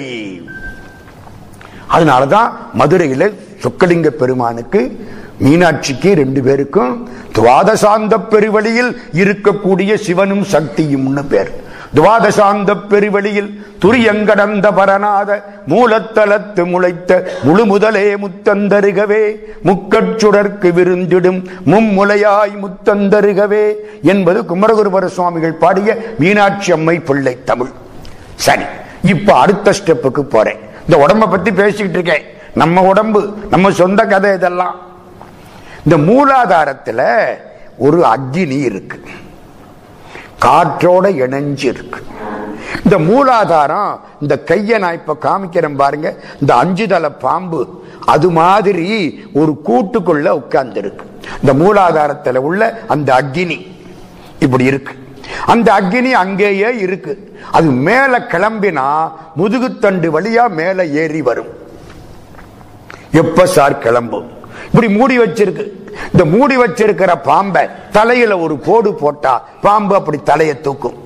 அதனாலதான் 1.93 2.53
மதுரையில 2.79 3.35
சொக்கலிங்க 3.63 4.07
பெருமானுக்கு 4.07 5.09
மீனாட்சிக்கு 5.43 6.15
ரெண்டு 6.15 6.43
பேருக்கும் 6.43 7.09
துவாதசாந்த 7.35 8.21
பெருவழியில் 8.31 8.97
இருக்கக்கூடிய 9.13 9.95
சிவனும் 9.95 10.43
சக்தியும்னு 10.43 11.23
பேர். 11.29 11.63
துவாதசாந்த 11.95 12.71
பெருவழியில் 12.89 13.51
துரியங்கடந்த 13.83 14.67
பரநாத 14.79 15.43
மூலத்தலத்து 15.69 16.63
முளைத்த 16.73 17.11
முழு 17.43 17.65
முதலே 17.65 18.15
முத்தந்தருகவே 18.15 19.23
முக்கச்சுடற்கு 19.65 20.69
விருந்திடும் 20.79 21.41
மும்முலையாய் 21.67 22.55
முத்தந்தருகவே 22.65 23.65
என்பது 24.03 24.43
குமரகுருபர 24.43 25.07
சுவாமிகள் 25.07 25.61
பாடிய 25.65 25.97
மீனாட்சி 26.19 26.73
அம்மை 26.73 26.99
பிள்ளை 26.99 27.39
தமிழ். 27.45 27.73
சரி 28.35 28.63
இப்ப 29.03 29.35
அடுத்த 29.35 29.73
ஸ்டெப்புக்கு 29.79 30.21
போறேன். 30.21 30.59
இந்த 30.89 30.97
உடம்பை 31.03 31.29
பத்தி 31.29 31.53
பேசிக்கிட்டு 31.53 31.99
இருக்கேன். 31.99 32.25
நம்ம 32.55 32.83
உடம்பு 32.83 33.21
நம்ம 33.51 33.71
சொந்த 33.71 34.05
கதை 34.05 34.33
இதெல்லாம். 34.35 34.77
இந்த 35.85 35.97
மூலாதாரத்துல 36.09 37.01
ஒரு 37.77 38.01
அக்னி 38.15 38.63
இருக்கு. 38.71 39.01
காற்றோட 40.41 41.07
இணைஞ்சு 41.23 41.65
இருக்கு 41.65 42.05
இந்த 42.85 42.99
மூலாதாரம் 42.99 44.01
இந்த 44.21 44.39
கையை 44.39 44.79
நான் 44.79 44.93
இப்ப 44.93 45.17
காமிக்கிறேன் 45.21 45.77
பாருங்க 45.77 46.17
இந்த 46.41 46.55
அஞ்சு 46.55 46.89
தலை 46.89 47.11
பாம்பு 47.11 47.83
அது 48.07 48.31
மாதிரி 48.31 49.21
ஒரு 49.33 49.61
கூட்டுக்குள்ள 49.65 50.29
உட்கார்ந்து 50.29 50.81
இருக்கு 50.81 51.05
இந்த 51.41 51.65
மூலாதாரத்தில் 51.65 52.37
உள்ள 52.37 52.83
அந்த 52.89 53.23
அக்னி 53.23 53.73
இப்படி 54.39 54.65
இருக்கு. 54.65 54.95
அந்த 55.47 55.73
அக்னி 55.73 56.11
அங்கேயே 56.11 56.77
இருக்கு. 56.79 57.39
அது 57.53 57.71
மேல 57.71 58.19
கிளம்பினா 58.19 59.11
முதுகுத்தண்டு 59.37 60.21
வழியா 60.21 60.49
மேல 60.49 60.87
ஏறி 60.87 61.23
வரும். 61.23 61.47
எப்ப 63.13 63.47
சார் 63.47 63.79
கிளம்பும்? 63.79 64.34
இப்படி 64.75 64.89
மூடி 64.99 65.17
வச்சிருக்கு. 65.19 65.65
இந்த 66.13 66.25
மூடி 66.35 66.55
வச்சிருக்கிற 66.61 67.11
பாம்பை 67.27 67.63
தலையில 67.97 68.39
ஒரு 68.45 68.55
போடு 68.69 68.91
போட்டா 69.03 69.35
பாம்பு 69.67 69.95
அப்படி 69.99 70.19
தலையை 70.31 70.55
தூக்கும். 70.67 70.97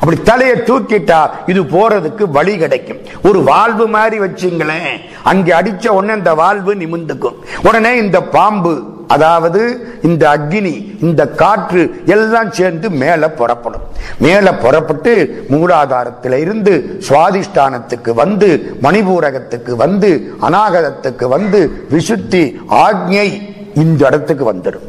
அப்படி 0.00 0.16
தலையை 0.28 0.54
தூக்கிட்டா 0.68 1.18
இது 1.52 1.62
போறதுக்கு 1.74 2.24
வழி 2.36 2.54
கிடைக்கும். 2.62 3.00
ஒரு 3.28 3.38
வாழ்வு 3.50 3.84
மாதிரி 3.96 4.16
வச்சுங்களேன். 4.24 4.94
அங்கே 5.30 5.52
அடிச்ச 5.58 5.86
உடனே 5.96 6.14
இந்த 6.20 6.32
வாழ்வு 6.42 6.74
நிமிந்துக்கும் 6.82 7.36
உடனே 7.68 7.92
இந்த 8.04 8.20
பாம்பு 8.36 8.74
அதாவது 9.08 9.60
இந்த 10.02 10.22
அக்னி 10.36 10.74
இந்த 11.00 11.28
காற்று 11.28 12.02
எல்லாம் 12.06 12.50
சேர்ந்து 12.52 12.90
மேல 12.90 13.30
புறப்படும். 13.30 13.84
மேல 14.18 14.54
புறப்பட்டு 14.54 15.12
மூலாதாரத்தில் 15.50 16.36
இருந்து 16.38 17.00
சுவாதிஷ்டானத்துக்கு 17.08 18.14
வந்து 18.14 18.78
மணிபூரகத்துக்கு 18.82 19.72
வந்து 19.84 20.10
அநாகதத்துக்கு 20.42 21.28
வந்து 21.28 21.60
விசுத்தி 21.90 22.42
ஆக்ஞை 22.70 23.28
இந்த 23.74 24.06
இடத்துக்கு 24.06 24.52
வந்துடும். 24.52 24.86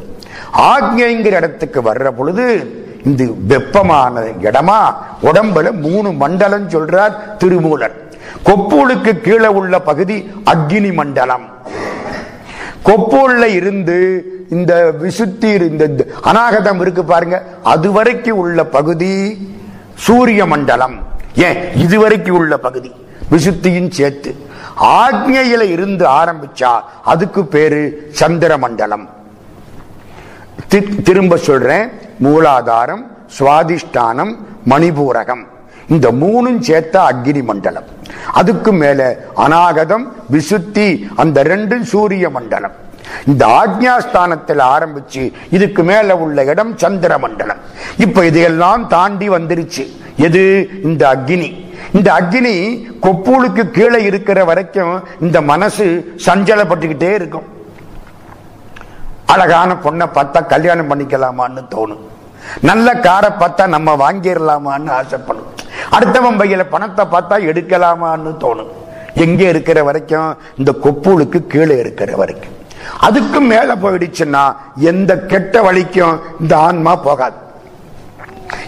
ஆக்ஞைங்கிற 0.52 1.34
இடத்துக்கு 1.40 1.80
வர்ற 1.82 2.10
பொழுது 2.10 2.44
இந்த 3.04 3.24
வெப்பமான 3.46 4.20
இடமா? 4.20 4.80
உடம்புல 5.22 5.70
மூணு 5.80 6.12
மண்டலம் 6.12 6.70
சொல்றார் 6.70 7.14
திருமூலர் 7.38 7.96
கொப்பூலுக்கு 8.46 9.20
கீழே 9.20 9.46
உள்ள 9.46 9.78
பகுதி 9.78 10.30
அக்னி 10.44 10.94
மண்டலம். 10.94 11.46
கொப்பூல்ல 12.84 13.44
இருந்து 13.44 14.24
இந்த 14.50 14.92
விசுத்தி 15.02 15.54
இந்த 15.54 16.06
அநாகதம் 16.22 16.80
இருக்கு 16.80 17.04
பாருங்க. 17.04 17.44
அது 17.62 17.92
வரைக்கும் 17.92 18.38
உள்ள 18.38 18.64
பகுதி 18.64 19.38
சூரிய 19.94 20.46
மண்டலம். 20.46 21.06
ஏன்? 21.34 21.74
இதுவரைக்கும் 21.74 22.36
உள்ள 22.36 22.56
பகுதி. 22.56 22.92
விசுத்தியும் 23.30 23.90
சேர்த்து. 23.90 24.36
ஆக்ஞையில 24.80 25.60
இருந்து 25.60 26.06
ஆரம்பிச்சா 26.06 26.80
அதுக்கு 27.04 27.44
பேரு 27.44 28.08
சந்திர 28.10 28.58
மண்டலம். 28.58 29.08
தி- 30.70 31.02
திரும்ப 31.02 31.36
சொல்றேன். 31.36 31.88
மூலாதாரம் 32.22 33.06
சுவாதிஷ்டானம் 33.38 34.36
மணிபூரகம். 34.68 35.46
இந்த 35.88 36.12
மூணும் 36.12 36.62
சேர்த்தா 36.62 37.10
அக்னி 37.12 37.42
மண்டலம். 37.42 37.84
அதுக்கு 38.32 38.72
மேல 38.72 39.16
அநாகதம் 39.34 40.12
விசுத்தி 40.32 41.08
அந்த 41.16 41.42
ரெண்டும் 41.42 41.82
சூரிய 41.82 42.30
மண்டலம். 42.30 42.72
இந்த 43.26 43.46
ஆக்ஞாஸ்தானத்தில் 43.46 44.62
ஆரம்பிச்சு 44.62 45.32
இதுக்கு 45.50 45.82
மேல 45.82 46.16
உள்ள 46.16 46.44
இடம் 46.44 46.78
சந்திர 46.78 47.18
மண்டலம். 47.18 47.56
இப்ப 47.96 48.26
இதையெல்லாம் 48.26 48.88
தாண்டி 48.88 49.28
வந்துருச்சு. 49.28 49.86
எது? 50.16 50.68
இந்த 50.82 51.16
அக்னி. 51.16 51.66
இந்த 51.92 52.12
அக்னி 52.12 52.84
கொப்பூலுக்கு 53.02 53.70
கீழே 53.70 54.02
இருக்கிற 54.02 54.44
வரைக்கும் 54.44 55.02
இந்த 55.20 55.40
மனசு 55.40 56.14
சஞ்சலப்பட்டுக்கிட்டே 56.26 57.14
இருக்கும். 57.14 57.46
அழகான 59.26 59.76
பொண்ணை 59.84 60.08
பார்த்தா 60.14 60.46
கல்யாணம் 60.46 60.90
பண்ணிக்கலாமான்னு 60.90 61.64
தோணும். 61.70 62.06
நல்ல 62.60 62.94
காரை 62.94 63.30
பார்த்தா 63.30 63.66
நம்ம 63.66 63.96
வாங்கிடலாமான்னு 63.96 64.90
ஆசைப்படும். 64.90 65.57
அடுத்தவன் 65.90 66.40
பையில 66.40 66.64
பணத்தை 66.70 67.06
பார்த்தா 67.12 67.48
எடுக்கலாமான்னு 67.50 68.34
தோணும். 68.40 68.72
எங்க 69.14 69.44
இருக்கிற 69.44 69.84
வரைக்கும் 69.84 70.36
இந்த 70.56 70.74
கொப்பூலுக்கு 70.82 71.46
கீழே 71.46 71.78
இருக்கிற 71.78 72.16
வரைக்கும். 72.16 72.56
அதுக்கு 73.00 73.40
மேல 73.40 73.74
போயிடுச்சுன்னா 73.74 74.56
எந்த 74.76 75.18
கெட்ட 75.18 75.62
வழிக்கும் 75.62 76.20
இந்த 76.40 76.56
ஆன்மா 76.56 76.96
போகாது. 76.96 77.36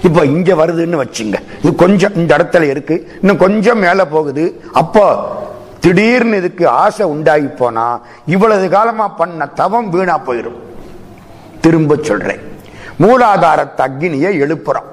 இப்ப 0.02 0.24
இங்க 0.24 0.54
வருதுன்னு 0.54 1.02
வச்சுங்க. 1.02 1.34
இது 1.62 1.74
கொஞ்சம் 1.74 2.14
இந்த 2.14 2.36
இடத்துல 2.36 2.62
இருக்கு. 2.62 3.18
இன்னும் 3.20 3.36
கொஞ்சம் 3.36 3.78
மேல 3.78 4.06
போகுது. 4.06 4.64
அப்போ 4.72 5.38
திடீர்னு 5.80 6.36
இதுக்கு 6.36 6.68
ஆசை 6.68 7.06
உண்டாகி 7.06 7.46
போனா 7.46 8.00
இவ்வளவு 8.26 8.68
காலமா 8.68 9.08
பண்ண 9.08 9.46
தவம் 9.46 9.90
வீணா 9.90 10.18
போயிடும் 10.18 10.58
திரும்ப 11.60 11.96
சொல்றேன். 12.02 12.40
மூலாதாரத்து 13.00 13.82
அக்னியை 13.86 14.32
எழுப்புறோம். 14.44 14.88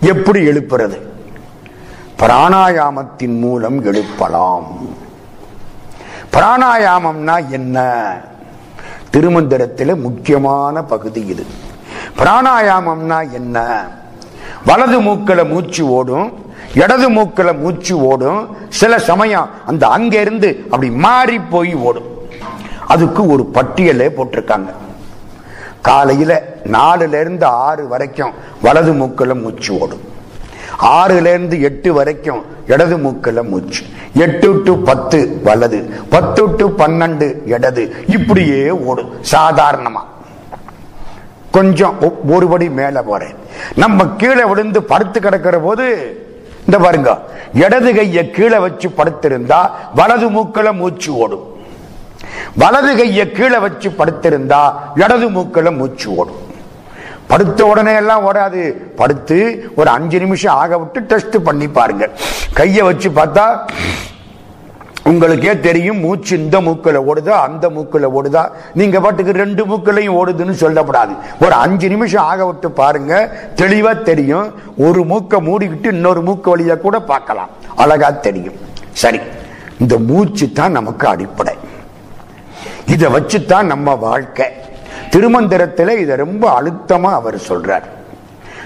எப்படி 0.00 0.46
எழுப்புறது? 0.46 0.98
பிராணாயாமத்தின் 2.18 3.38
மூலம் 3.38 3.84
எழுப்பலாம் 3.84 4.66
பிராணாயாமம்னா 6.32 7.48
என்ன? 7.48 7.78
திருமந்திரத்தில் 9.12 10.00
முக்கியமான 10.00 10.82
பகுதி 10.82 11.26
இது. 11.26 11.46
பிராணாயாமம்னா 12.16 13.32
என்ன? 13.32 13.86
வலது 14.66 15.00
மூக்கில் 15.00 15.44
மூச்சு 15.44 15.90
ஓடும் 15.90 16.44
இடது 16.74 17.08
மூக்கில் 17.08 17.54
மூச்சு 17.54 18.00
ஓடும் 18.00 18.56
சில 18.68 18.98
சமயம் 18.98 19.48
அந்த 19.66 19.86
அங்கிருந்து 19.86 20.60
அப்படி 20.64 20.90
மாறி 20.90 21.38
போய் 21.38 21.74
ஓடும். 21.74 22.28
அதுக்கு 22.86 23.26
ஒரு 23.26 23.50
பட்டியலே 23.54 24.08
போட்டிருக்காங்க. 24.08 24.72
காலையில 25.82 26.42
நாலுல 26.64 27.20
இருந்து 27.20 27.46
ஆறு 27.46 27.88
வரைக்கும் 27.88 28.32
வலது 28.62 28.92
மூக்கில் 28.92 29.34
மூச்சு 29.34 29.78
ஓடும். 29.78 30.07
ஆறுல 30.82 31.20
இருந்து 31.20 31.60
எட்டு 31.60 31.92
வரைக்கும் 31.92 32.44
இடது 32.66 32.98
மூக்கில 32.98 33.48
மூச்சு. 33.48 33.82
எட்டு 34.14 34.62
டு 34.62 34.82
பத்து 34.82 35.40
வலது 35.44 35.90
பத்து 36.10 36.56
டு 36.56 36.68
பன்னெண்டு 36.78 37.46
இடது. 37.46 37.94
இப்படியே 38.06 38.70
ஓடும் 38.70 39.10
சாதாரணமா. 39.32 40.00
கொஞ்சம் 41.50 41.94
ஒ- 42.00 42.38
ஒருபடி 42.38 42.70
மேல 42.70 43.02
போறேன். 43.02 43.34
நம்ம 43.74 44.06
கீழே 44.06 44.44
விழுந்து 44.44 44.82
படுத்து 44.82 45.20
கிடக்கிற 45.20 45.58
போது 45.58 46.16
இந்த 46.64 46.78
பாருங்க 46.78 47.18
இடது 47.54 47.94
கையை 47.94 48.30
கீழே 48.30 48.58
வச்சு 48.58 48.88
படுத்திருந்தா 48.88 49.70
வலது 49.94 50.30
மூக்கில 50.30 50.72
மூச்சு 50.72 51.16
ஓடும். 51.16 51.56
வலது 52.56 52.96
கையை 52.96 53.30
கீழே 53.30 53.58
வச்சு 53.58 53.90
படுத்திருந்தா 53.90 54.72
இடது 54.94 55.30
மூக்கில 55.30 55.76
மூச்சு 55.76 56.14
ஓடும். 56.14 56.46
படுத்த 57.30 57.60
உடனே 57.70 57.94
எல்லாம் 58.00 58.24
ஓடாது. 58.28 58.62
படுத்து 59.00 59.38
ஒரு 59.78 59.88
அஞ்சு 59.96 60.18
நிமிஷம் 60.24 60.56
ஆக 60.62 60.78
விட்டு 60.82 61.00
டெஸ்ட் 61.10 61.36
பண்ணி 61.48 61.66
பாருங்க. 61.78 62.04
கையை 62.58 62.82
வச்சு 62.88 63.08
பார்த்தா 63.18 63.44
உங்களுக்கே 65.10 65.52
தெரியும் 65.66 66.00
மூச்சு 66.04 66.32
இந்த 66.42 66.56
மூக்கில் 66.66 66.98
ஓடுதா 67.10 67.34
அந்த 67.46 67.66
மூக்கில் 67.74 68.06
ஓடுதா. 68.18 68.42
நீங்க 68.80 68.96
பாட்டுக்கு 69.04 69.32
ரெண்டு 69.42 69.62
மூக்கிலையும் 69.70 70.16
ஓடுதுன்னு 70.20 70.54
சொல்லப்படாது. 70.64 71.14
ஒரு 71.44 71.54
அஞ்சு 71.64 71.88
நிமிஷம் 71.94 72.26
ஆக 72.32 72.46
விட்டு 72.46 72.70
பாருங்க 72.80 73.12
தெளிவா 73.60 73.92
தெரியும். 74.10 74.48
ஒரு 74.86 75.02
மூக்கை 75.12 75.40
மூடிக்கிட்டு 75.48 75.90
இன்னொரு 75.96 76.22
மூக்கு 76.28 76.56
வழியா 76.56 76.76
கூட 76.86 76.98
பார்க்கலாம். 77.12 77.52
அழகா 77.84 78.10
தெரியும். 78.26 78.58
சரி 79.02 79.20
இந்த 79.82 79.96
மூச்சு 80.10 80.46
தான் 80.60 80.76
நமக்கு 80.78 81.06
அடிப்படை. 81.14 81.54
இதை 82.94 83.08
வச்சுத்தான் 83.16 83.70
நம்ம 83.72 83.94
வாழ்க்கை. 84.06 84.48
திருமந்திரத்தில் 85.10 85.98
இதை 85.98 86.16
ரொம்ப 86.16 86.62
அழுத்தமா 86.62 87.10
அவர் 87.12 87.36
சொல்றார். 87.36 87.82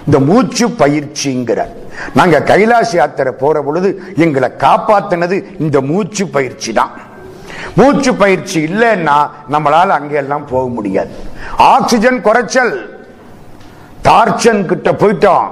இந்த 0.07 0.18
மூச்சு 0.18 0.68
பயிற்சிங்கிறார். 0.68 1.72
நாங்க 2.14 2.42
கைலாச 2.42 2.96
யாத்திரை 2.96 3.33
போற 3.33 3.62
பொழுது 3.62 4.02
எங்களை 4.16 4.50
காப்பாத்தினது 4.59 5.61
இந்த 5.61 5.81
மூச்சு 5.81 6.26
பயிற்சி 6.26 6.72
தான் 6.72 6.90
மூச்சு 7.76 8.14
பயிற்சி 8.14 8.64
இல்லைன்னா 8.64 9.31
நம்மளால 9.50 9.87
அங்கெல்லாம் 9.87 10.46
போக 10.46 10.68
முடியாது. 10.68 11.11
ஆக்சிஜன் 11.57 12.20
குறைச்சல். 12.20 12.90
தார்ச்சன் 14.05 14.64
கிட்ட 14.64 14.92
போயிட்டோம். 14.92 15.48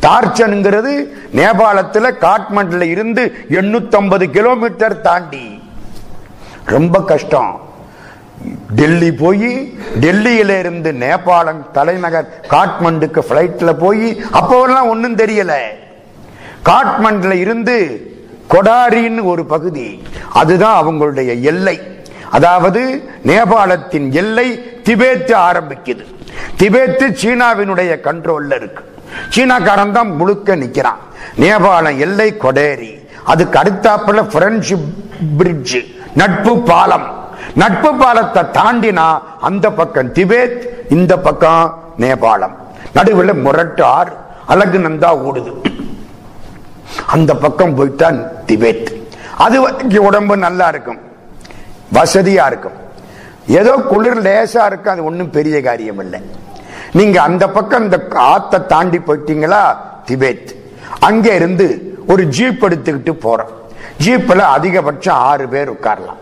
தார்ச்சனுங்கிறது 0.00 1.04
நேபாளத்தில் 1.34 2.18
காட்மண்டில் 2.18 2.82
இருந்து 2.82 3.32
850 3.50 4.30
கிலோமீட்டர் 4.30 5.00
தாண்டி. 5.00 5.62
ரொம்ப 6.64 7.02
கஷ்டம். 7.02 7.60
டெல்லி 8.74 9.12
போய் 9.12 9.78
டெல்லியில 10.00 10.58
இருந்து 10.58 10.92
நேபாளம் 10.92 11.70
தலைநகர் 11.70 12.44
காட்மண்டுக்கு 12.48 13.24
பிளைட்ல 13.28 13.72
போய் 13.72 14.24
அப்போவெல்லாம் 14.32 14.88
ஒன்றும் 14.88 15.16
தெரியல. 15.16 15.52
காட்மண்டுல 16.64 17.32
இருந்து 17.32 18.06
கொடாரின்னு 18.50 19.22
ஒரு 19.22 19.44
பகுதி 19.44 20.02
அதுதான் 20.32 20.86
அவங்களுடைய 20.86 21.40
எல்லை. 21.40 21.80
அதாவது 22.30 23.10
நேபாளத்தின் 23.26 24.10
எல்லை 24.10 24.80
திபேத்து 24.84 25.34
ஆரம்பிக்குது. 25.34 26.04
திபேத்து 26.58 27.12
சீனாவினுடைய 27.22 27.98
கண்ட்ரோல்ல 28.00 28.54
இருக்கு. 28.54 28.84
சீனாக்காரன் 29.30 29.92
தான் 29.92 30.10
முழுக்க 30.10 30.56
நிக்கிறான். 30.56 31.02
நேபாளம் 31.38 31.98
எல்லை 31.98 32.34
கொடேரி. 32.38 33.08
அதுக்கு 33.24 33.58
அடுத்தாப்புல 33.58 34.22
ஃப்ரெண்ட்ஷிப் 34.32 34.94
பிரிட்ஜ் 35.36 35.76
நட்பு 36.14 36.62
பாலம். 36.62 37.17
நட்பு 37.60 37.90
பாலத்தை 38.00 38.42
தாண்டினா 38.56 39.06
அந்த 39.48 39.66
பக்கம் 39.78 40.12
திபேத் 40.16 40.62
இந்த 40.96 41.12
பக்கம் 41.26 41.62
நேபாளம். 42.04 42.54
நடுவில் 42.96 43.32
முரட்டு 43.44 43.84
ஆறு 43.96 44.12
அழகு 44.52 44.78
நந்தா 44.78 45.10
ஓடுது 45.28 45.52
அந்த 47.14 47.30
பக்கம் 47.44 47.74
போயிட்டா 47.78 48.08
திபேத். 48.48 48.90
அது 49.44 49.56
உடம்பு 50.08 50.36
நல்லா 50.44 50.68
இருக்கும். 50.74 51.00
வசதியா 51.96 52.44
இருக்கும். 52.50 52.76
ஏதோ 53.60 53.72
குளிர் 53.90 54.22
லேசா 54.22 54.62
இருக்கும் 54.70 54.94
அது 54.94 55.04
ஒன்றும் 55.10 55.34
பெரிய 55.36 55.56
காரியம் 55.68 56.00
இல்லை. 56.04 56.20
நீங்க 56.98 57.16
அந்த 57.28 57.44
பக்கம் 57.56 57.84
இந்த 57.84 57.98
ஆத்தை 58.32 58.58
தாண்டி 58.72 58.98
போயிட்டீங்களா? 58.98 59.62
திபேத். 60.08 60.50
அங்கே 61.08 61.34
இருந்து 61.40 61.66
ஒரு 62.08 62.22
ஜீப் 62.36 62.64
எடுத்துக்கிட்டு 62.64 63.14
போறோம். 63.26 63.52
ஜீப்ல 64.04 64.42
அதிகபட்சம் 64.56 65.20
ஆறு 65.30 65.46
பேர் 65.48 65.72
உட்காரலாம். 65.72 66.20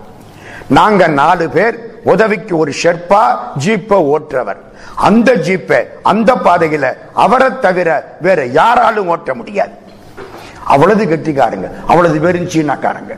நாங்க 0.68 1.06
நாலு 1.06 1.50
பேர் 1.50 2.00
உதவிக்கு 2.02 2.56
ஒரு 2.56 2.72
ஷெர்பா 2.82 3.20
ஜீப்பை 3.64 3.98
ஓட்டுறவர். 4.12 4.60
அந்த 4.94 5.34
ஜீப்பை 5.34 5.84
அந்த 6.02 6.34
பாதையில 6.34 6.86
அவரை 7.14 7.48
தவிர 7.60 8.16
வேற 8.20 8.46
யாராலும் 8.46 9.08
ஓட்ட 9.08 9.34
முடியாது. 9.34 9.70
அவ்வளவு 10.64 11.04
கெட்டிக்காரங்க 11.04 11.68
அவ்வளவு 11.86 12.20
பேரும் 12.20 12.48
சீனாக்காரங்க 12.48 13.16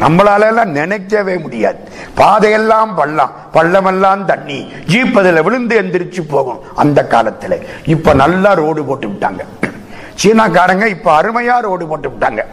நம்மளால 0.00 0.46
எல்லாம் 0.46 0.70
நினைக்கவே 0.70 1.36
முடியாது. 1.36 1.78
பாதையெல்லாம் 2.14 2.94
பள்ளம் 2.94 3.32
பள்ளமெல்லாம் 3.52 4.24
தண்ணி 4.24 4.72
ஜீப் 4.86 5.18
அதுல 5.18 5.42
விழுந்து 5.42 5.82
எந்திரிச்சு 5.82 6.28
போகும் 6.28 6.60
அந்த 6.76 7.06
காலத்துல. 7.10 7.62
இப்ப 7.84 8.14
நல்லா 8.14 8.52
ரோடு 8.52 8.84
போட்டு 8.84 9.08
விட்டாங்க. 9.08 9.44
சீனாக்காரங்க 10.22 10.86
இப்ப 10.86 11.22
அருமையா 11.22 11.60
ரோடு 11.60 11.86
போட்டு 11.86 12.08
விட்டாங்க. 12.08 12.44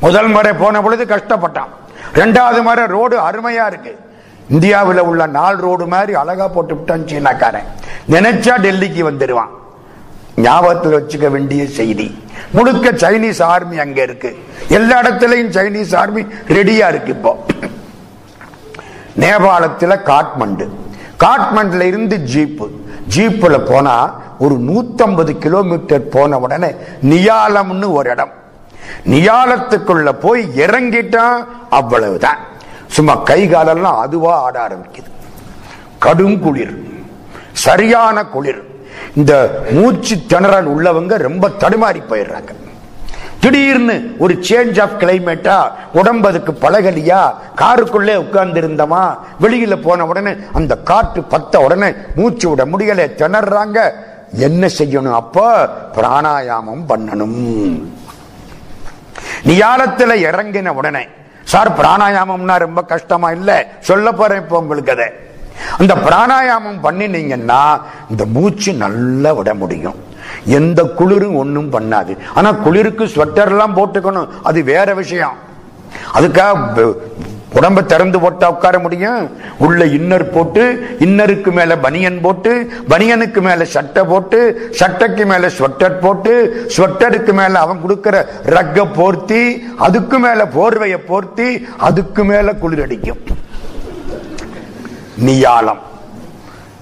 முதல் 0.00 0.28
முறை 0.28 0.52
போன 0.52 0.82
பொழுது 0.82 1.04
கஷ்டப்பட்டான். 1.04 1.72
ரெண்டாவது 2.12 2.62
மாதிரி 2.62 2.86
ரோடு 2.86 3.18
அருமையா 3.18 3.66
இருக்கு. 3.66 3.98
இந்தியாவில் 4.50 4.98
உள்ள 4.98 5.26
நாலு 5.26 5.60
ரோடு 5.60 5.86
மாதிரி 5.86 6.14
அழகா 6.14 6.48
போட்டு 6.48 6.74
விட்டான் 6.74 7.04
சீனாக்காரன். 7.04 7.68
நினைச்சா 8.10 8.54
டெல்லிக்கு 8.56 9.10
வந்துடுவான் 9.10 9.52
ஞாபகத்தில் 10.36 10.92
வச்சுக்க 10.92 11.30
வேண்டிய 11.30 11.66
செய்தி. 11.66 12.22
முழுக்க 12.52 12.90
சைனீஸ் 12.90 13.42
ஆர்மி 13.42 13.78
அங்க 13.78 14.02
இருக்கு. 14.02 14.36
எல்லா 14.68 15.02
இடத்துலயும் 15.02 15.50
சைனீஸ் 15.50 15.96
ஆர்மி 15.96 16.26
ரெடியா 16.48 16.88
இருக்கு 16.88 17.12
இப்போ. 17.12 17.44
நேபாளத்துல 19.18 19.98
காட்மண்டு. 20.10 20.68
காட்மண்டுல 21.18 21.80
இருந்து 21.80 22.16
ஜீப்பு. 22.34 22.68
ஜீப்புல 23.16 23.58
போனா 23.58 24.22
ஒரு 24.38 24.54
150 24.54 25.38
கிலோமீட்டர் 25.38 26.08
போன 26.08 26.38
உடனே 26.38 26.74
நியாலம்னு 27.02 27.92
ஒரு 27.92 28.10
இடம். 28.10 28.30
நியாலத்துக்குள்ள 29.06 30.12
போய் 30.12 30.48
இறங்கிட்டான் 30.56 31.44
அவ்வளவுதான். 31.70 32.38
சும்மா 32.86 33.14
கை 33.14 33.48
காலெல்லாம் 33.48 33.98
அதுவா 33.98 34.42
ஆட 34.42 34.68
ஆரம்பிக்குது. 34.68 35.10
கடும் 35.98 36.40
குளிர் 36.40 36.82
சரியான 37.52 38.24
குளிர். 38.24 38.62
இந்த 39.16 39.62
மூச்சு 39.70 40.16
திணறல் 40.16 40.66
உள்ளவங்க 40.66 41.16
ரொம்ப 41.16 41.48
தடுமாறி 41.48 42.02
போயிடுறாங்க. 42.10 42.48
திடீர்னு 43.40 44.16
ஒரு 44.18 44.34
சேஞ்ச் 44.34 44.80
ஆஃப் 44.80 44.94
கிளைமேட்டா 44.98 45.72
உடம்பு 45.92 46.28
அதுக்கு 46.28 46.52
பழகலியா? 46.52 47.34
காருக்குள்ளே 47.56 48.16
உட்கார்ந்து 48.16 48.60
இருந்தமா 48.60 49.18
வெளியில 49.40 49.82
போன 49.82 50.06
உடனே 50.06 50.34
அந்த 50.52 50.76
காற்று 50.76 51.24
பத்த 51.30 51.56
உடனே 51.56 51.92
மூச்சு 52.14 52.48
விட 52.48 52.64
முடியல 52.64 52.98
திணறாங்க. 52.98 53.90
என்ன 54.32 54.66
செய்யணும் 54.78 55.14
அப்ப? 55.14 55.68
பிராணாயாமம் 55.94 56.84
பண்ணணும். 56.88 57.82
நியாலத்துல 59.46 60.12
இறங்கின 60.28 60.68
உடனே 60.68 61.06
சார் 61.44 61.80
பிராணாயாமம்னா 61.80 62.58
ரொம்ப 62.58 62.82
கஷ்டமா 62.82 63.30
இல்ல. 63.30 63.66
சொல்ல 63.80 64.12
போறேன் 64.12 64.40
இப்போ 64.40 64.58
உங்களுக்கு 64.58 64.92
அதை. 64.92 65.06
அந்த 65.78 65.94
பிராணாயாமம் 65.94 66.86
பண்ணினீங்கன்னா 66.86 67.80
இந்த 68.10 68.24
மூச்சு 68.26 68.72
நல்லா 68.72 69.32
விட 69.32 69.54
முடியும். 69.54 69.94
எந்த 70.44 70.82
குளிரும் 70.82 71.36
ஒன்றும் 71.36 71.72
பண்ணாது. 71.72 72.16
ஆனா 72.34 72.52
குளிருக்கு 72.52 73.04
ஸ்வெட்டர் 73.04 73.46
எல்லாம் 73.46 73.76
போட்டுக்கணும். 73.76 74.28
அது 74.42 74.62
வேற 74.62 74.94
விஷயம். 74.94 75.36
அதுக்காக 76.14 76.94
உடம்ப 77.54 77.84
திறந்து 77.84 78.20
போட்டா 78.20 78.50
உட்கார 78.50 78.78
முடியும். 78.78 79.22
உள்ள 79.58 79.84
இன்னர் 79.98 80.26
போட்டு 80.32 80.62
இன்னருக்கு 81.06 81.50
மேல 81.52 81.78
பனியன் 81.78 82.20
போட்டு 82.20 82.52
பனியனுக்கு 82.88 83.40
மேல 83.40 83.64
சட்டை 83.64 84.04
போட்டு 84.04 84.68
சட்டைக்கு 84.80 85.26
மேல 85.26 85.50
ஸ்வெட்டர் 85.58 86.00
போட்டு 86.00 86.32
ஸ்வெட்டருக்கு 86.76 87.32
மேல 87.32 87.58
அவன் 87.58 87.80
கொடுக்கிற 87.80 88.16
ரக்க 88.56 88.86
போர்த்தி 88.98 89.42
அதுக்கு 89.76 90.18
மேல 90.18 90.44
போர்வையை 90.56 91.00
போர்த்தி 91.10 91.48
அதுக்கு 91.78 92.24
மேல 92.24 92.52
குளிர் 92.52 92.82
அடிக்கும் 92.82 93.22
நியாலம் 95.16 95.82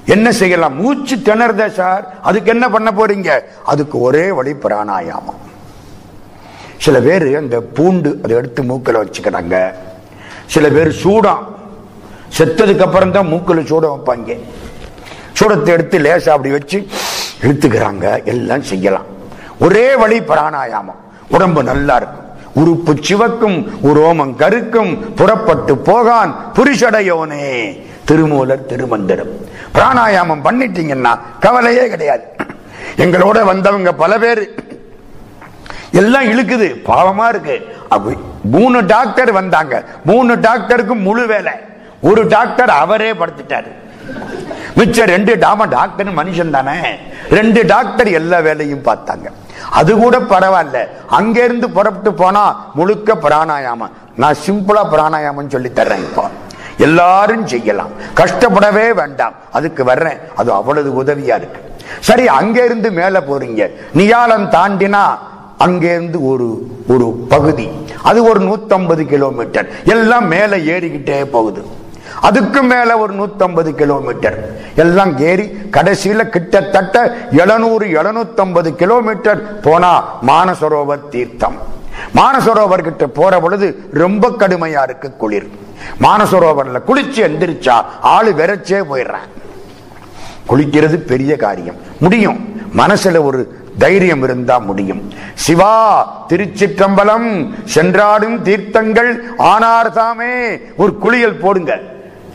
என்ன 0.04 0.32
செய்யலாம்? 0.32 0.76
மூச்சு 0.76 1.16
திணறுத 1.16 1.70
சார். 1.70 2.04
அதுக்கு 2.22 2.50
என்ன 2.50 2.68
பண்ண 2.68 2.88
போறீங்க? 2.90 3.30
அதுக்கு 3.64 4.00
ஒரே 4.00 4.30
வழி 4.30 4.52
பிராணாயாமம். 4.52 5.40
சில 6.78 7.00
பேர் 7.00 7.36
அந்த 7.36 7.60
பூண்டு 7.60 8.20
அதை 8.24 8.36
எடுத்து 8.36 8.62
மூக்கில் 8.62 9.00
வச்சுக்கிறாங்க. 9.02 9.56
சில 10.46 10.68
பேர் 10.68 10.90
சூடம் 10.90 11.56
செத்ததுக்கு 12.38 12.80
அப்புறம் 12.80 13.10
தான் 13.10 13.26
மூக்கில் 13.26 13.66
சூடம் 13.66 13.94
வைப்பாங்க. 13.94 14.36
சூடத்தை 15.40 15.66
எடுத்து 15.66 15.98
லேசா 15.98 16.28
அப்படி 16.28 16.50
வச்சு 16.50 16.86
இழுத்துக்கிறாங்க. 17.42 18.24
எல்லாம் 18.24 18.62
செய்யலாம். 18.62 19.04
ஒரே 19.60 19.96
வழி 19.96 20.18
பிராணாயாமம். 20.20 21.00
உடம்பு 21.28 21.62
நல்லா 21.62 21.96
இருக்கும். 21.96 22.20
உறுப்பு 22.54 22.96
சிவக்கும் 23.00 23.72
உரோமம் 23.82 24.36
கருக்கும் 24.36 25.14
புறப்பட்டு 25.14 25.76
போகான் 25.76 26.36
புரிஷடையோனே 26.54 27.78
திருமூலர் 28.04 28.66
திருமந்திரம். 28.66 29.32
பிராணாயாமம் 29.74 30.44
பண்ணிட்டீங்கன்னா 30.44 31.18
கவலையே 31.40 31.88
கிடையாது. 31.88 32.22
எங்களோட 32.96 33.44
வந்தவங்க 33.44 33.92
பல 33.92 34.18
பேர் 34.18 34.54
எல்லாம் 35.92 36.24
இழுக்குது. 36.24 36.68
பாவமா 36.90 37.28
இருக்கு. 37.28 37.74
அப்படி 37.88 38.16
மூணு 38.42 38.86
டாக்டர் 38.86 39.32
வந்தாங்க. 39.32 39.84
மூணு 40.04 40.40
டாக்டருக்கு 40.40 40.94
முழு 40.94 41.26
வேலை. 41.26 41.52
ஒரு 42.00 42.26
டாக்டர் 42.26 42.70
அவரே 42.70 43.12
படுத்துட்டாரு. 43.12 43.72
மிச்ச 44.76 45.04
ரெண்டு 45.04 45.36
டாம 45.36 45.68
டாக்டர் 45.68 46.14
மனுஷன் 46.14 46.50
தானே. 46.50 46.78
ரெண்டு 47.30 47.64
டாக்டர் 47.66 48.08
எல்லா 48.08 48.40
வேலையும் 48.40 48.84
பார்த்தாங்க. 48.84 49.30
அது 49.70 49.96
கூட 49.96 50.18
பரவாயில்ல. 50.18 50.88
அங்க 51.08 51.44
இருந்து 51.44 51.70
புறப்பட்டு 51.70 52.12
போனா 52.12 52.70
முழுக்க 52.74 53.14
பிராணாயாமம். 53.14 53.90
நான் 54.16 54.36
சிம்பிளா 54.46 54.80
பிராணாயாமம் 54.92 55.48
சொல்லி 55.48 55.68
தர்றேன் 55.68 55.98
இப்போ. 55.98 56.28
எல்லாரும் 56.78 57.46
செய்யலாம். 57.46 57.90
கஷ்டப்படவே 58.14 58.94
வேண்டாம். 58.94 59.32
அதுக்கு 59.52 59.84
வர்றேன். 59.84 60.18
அது 60.36 60.52
அவ்வளவு 60.52 61.02
உதவியா 61.02 61.34
இருக்கு. 61.34 61.60
சரி 62.00 62.28
அங்க 62.28 62.64
இருந்து 62.64 62.90
மேல 62.90 63.20
போறீங்க. 63.20 63.70
நியாலம் 63.92 64.50
தாண்டினா 64.50 65.18
அங்கேருந்து 65.64 66.18
ஒரு 66.30 66.48
ஒரு 66.88 67.06
பகுதி. 67.28 67.68
அது 68.02 68.24
ஒரு 68.24 68.40
150 68.40 69.04
கிலோமீட்டர். 69.06 69.66
எல்லாம் 69.84 70.26
மேல 70.26 70.56
ஏறிக்கிட்டே 70.56 71.24
போகுது. 71.24 71.62
அதுக்கு 72.20 72.62
மேல 72.62 72.98
ஒரு 72.98 73.12
150 73.12 73.74
கிலோமீட்டர். 73.74 74.36
எல்லாம் 74.76 75.18
ஏறி 75.18 75.46
கடைசியில 75.76 76.28
கிட்டத்தட்ட 76.28 76.96
700 77.30 77.86
750 77.96 78.74
கிலோமீட்டர் 78.74 79.60
போனா 79.60 79.92
மானசரோவர் 80.26 81.08
தீர்த்தம். 81.08 81.56
மானசரோவர் 82.16 82.82
கிட்ட 82.82 83.06
போற 83.06 83.40
பொழுது 83.40 83.66
ரொம்ப 83.92 84.28
கடுமையா 84.28 84.82
இருக்கு 84.82 85.08
குளிர். 85.16 85.48
மானசரோவர்ல 86.00 86.80
குளிச்சு 86.88 87.20
எந்திரிச்சா 87.28 87.76
ஆளு 88.00 88.30
விரைச்சே 88.38 88.78
போயிடுறான் 88.90 89.28
குளிக்கிறது 90.48 90.96
பெரிய 91.12 91.36
காரியம். 91.36 91.76
முடியும். 92.00 92.38
மனசுல 92.76 93.22
ஒரு 93.24 93.40
தைரியம் 93.78 94.22
இருந்தா 94.22 94.58
முடியும். 94.58 95.12
சிவா 95.34 96.06
திருச்சிற்றம்பலம் 96.28 97.54
சென்றாடும் 97.64 98.42
தீர்த்தங்கள் 98.42 99.20
ஆனார் 99.36 99.92
தாமே 99.92 100.58
ஒரு 100.76 100.98
குளியல் 100.98 101.36
போடுங்க. 101.36 101.80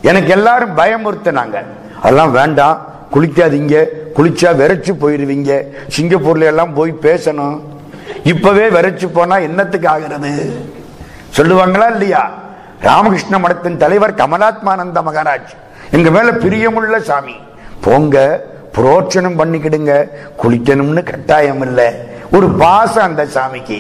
எனக்கு 0.02 0.30
எல்லாரும் 0.30 0.78
பயமுறுத்தினாங்க. 0.78 1.63
அதெல்லாம் 2.02 2.32
வேண்டாம். 2.32 2.86
குளிக்காதீங்க 3.13 3.86
குளிச்சா 4.15 4.50
விரைச்சு 4.56 4.95
போயிருவீங்க. 5.02 5.62
சிங்கப்பூர்ல 5.97 6.41
எல்லாம் 6.41 6.73
போய் 6.73 6.97
பேசணும். 7.02 7.60
இப்பவே 8.23 8.67
விரைச்சு 8.67 9.08
போனா 9.13 9.38
என்னத்துக்கு 9.38 9.88
ஆகிறது? 9.88 10.60
சொல்லுவாங்களா 11.38 11.91
இல்லையா? 11.91 12.30
ராமகிருஷ்ண 12.82 13.38
மடத்தின் 13.38 13.78
தலைவர் 13.78 14.13
கமலாத்மானந்த 14.13 15.02
மகாராஜ். 15.02 15.56
எங்க 15.91 16.10
மேல 16.10 16.32
பிரியமுள்ள 16.32 16.97
சாமி. 16.97 17.36
போங்க. 17.82 18.43
புரோட்சனம் 18.77 19.39
பண்ணிக்கிடுங்க. 19.39 19.93
குளிக்கணும்னு 20.41 21.03
கட்டாயம் 21.03 21.61
இல்லை 21.67 21.87
ஒரு 22.31 22.47
பாசம் 22.63 23.07
அந்த 23.09 23.23
சாமிக்கு. 23.35 23.79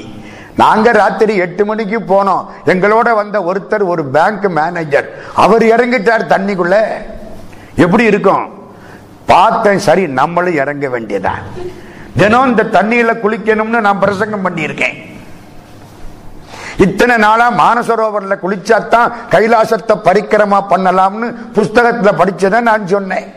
நாங்க 0.61 0.91
ராத்திரி 0.91 1.35
எட்டு 1.45 1.65
மணிக்கு 1.65 1.97
போனோம். 2.13 2.45
எங்களோட 2.73 3.13
வந்த 3.21 3.37
ஒருத்தர் 3.49 3.83
ஒரு 3.93 4.05
பேங்க் 4.15 4.47
மேனேஜர் 4.59 5.09
அவர் 5.45 5.63
இறங்கிட்டார் 5.63 6.31
தண்ணிக்குள்ள. 6.33 6.77
எப்படி 7.85 8.03
இருக்கும்? 8.03 8.45
பார்த்தேன் 9.25 9.83
சரி 9.87 10.07
நம்மளும் 10.19 10.59
இறங்க 10.61 10.87
வேண்டியதான் 10.87 11.41
தினம் 12.17 12.47
இந்த 12.49 12.63
தண்ணியில 12.77 13.11
குளிக்கணும்னு 13.23 13.79
நான் 13.87 13.99
பிரசங்கம் 13.99 14.45
பண்ணியிருக்கேன். 14.45 14.95
இத்தனை 16.85 17.17
நாளா 17.17 17.47
மானசரோவர்ல 17.61 18.35
குளிச்சாத்தான் 18.43 19.13
கைலாசத்தை 19.31 19.95
பரிக்கிரமா 20.07 20.59
பண்ணலாம்னு 20.71 21.27
புஸ்தகத்துல 21.55 22.11
படிச்சதை 22.21 22.59
நான் 22.69 22.87
சொன்னேன். 22.87 23.27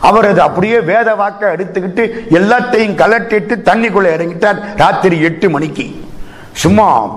அவர் 0.00 0.26
அது 0.26 0.40
அப்படியே 0.40 0.80
வேத 0.80 1.14
வாக்க 1.14 1.42
எடுத்துக்கிட்டு 1.42 2.10
எல்லாத்தையும் 2.30 2.94
கலட்டிட்டு 2.94 3.54
தண்ணிக்குள்ள 3.64 4.08
இறங்கிட்டார். 4.08 4.76
ராத்திரி 4.76 5.20
எட்டு 5.20 5.50
மணிக்கு. 5.50 6.04
சும்மா 6.52 7.08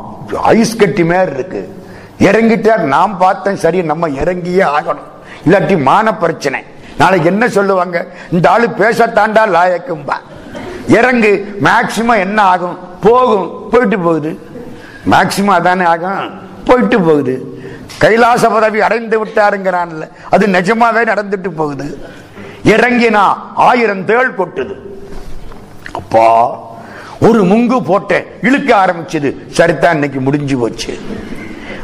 ஐஸ் 0.41 0.75
கட்டி 0.75 1.03
மேல 1.03 1.27
இருக்கு. 1.33 1.85
இறங்கிட்டார். 2.19 2.79
நாம் 2.79 3.17
பார்த்தேன் 3.17 3.55
சரி 3.55 3.81
நம்ம 3.81 4.09
இறங்கியே 4.09 4.67
ஆகணும். 4.79 5.07
இல்லாட்டி 5.45 5.81
மான 5.81 6.15
பிரச்சனை. 6.15 6.63
நாளைக்கு 6.97 7.29
என்ன 7.29 7.47
சொல்லுவாங்க? 7.47 8.07
இந்த 8.31 8.49
ஆளு 8.49 8.67
பேசத்தாண்டா 8.67 9.45
லாயக்கும்பா 9.45 10.13
இறங்கு 10.87 11.59
மேக்சிமம் 11.63 12.17
என்ன 12.17 12.41
ஆகும்? 12.41 12.77
போகும். 13.01 13.69
போயிட்டு 13.69 13.99
போகுது. 13.99 14.39
மேக்சிமம் 15.11 15.55
அதானே 15.59 15.85
ஆகும்? 15.85 16.39
போயிட்டு 16.65 17.01
போகுது. 17.01 17.61
கைலாச 17.97 18.49
பதவி 18.49 18.81
அடைந்து 18.81 19.25
விட்டாருங்கிறான்ல. 19.25 20.09
அது 20.29 20.47
நிஜமாவே 20.47 21.05
நடந்துட்டு 21.05 21.49
போகுது. 21.55 21.97
இறங்கினா 22.67 23.33
ஆயிரம் 23.55 24.05
தேள் 24.05 24.35
கொட்டுது. 24.35 24.75
அப்பா 25.93 26.57
ஒரு 27.21 27.43
முங்கு 27.43 27.83
போட்டேன். 27.85 28.25
இழுக்க 28.41 28.85
ஆரம்பிச்சது. 28.85 29.35
சரிதான் 29.47 29.93
இன்னைக்கு 29.93 30.19
முடிஞ்சு 30.19 30.57
போச்சு. 30.57 30.99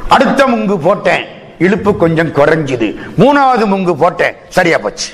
அடுத்த 0.07 0.45
முங்கு 0.45 0.77
போட்டேன். 0.77 1.25
இழுப்பு 1.59 1.97
கொஞ்சம் 1.97 2.33
குறைஞ்சது. 2.33 2.97
மூணாவது 3.17 3.65
முங்கு 3.65 3.93
போட்டேன். 3.93 4.35
சரியா 4.49 4.77
போச்சு. 4.77 5.09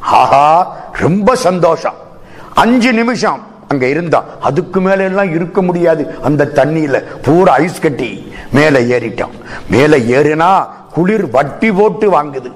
ஆஹா 0.00 0.76
ரொம்ப 0.92 1.34
சந்தோஷம். 1.34 1.94
அஞ்சு 2.54 2.92
நிமிஷம் 2.92 3.46
அங்க 3.68 3.86
இருந்தா. 3.86 4.24
அதுக்கு 4.40 4.80
மேல 4.80 5.02
எல்லாம் 5.02 5.34
இருக்க 5.34 5.62
முடியாது. 5.62 6.14
அந்த 6.22 6.50
தண்ணியில 6.54 7.02
பூரா 7.22 7.52
ஐஸ் 7.52 7.80
கட்டி 7.80 8.32
மேல 8.52 8.80
ஏறிட்டோம். 8.80 9.34
மேல 9.70 9.98
ஏறினா 9.98 10.68
குளிர் 10.92 11.30
வட்டி 11.30 11.72
போட்டு 11.72 12.22
வாங்குது. 12.22 12.52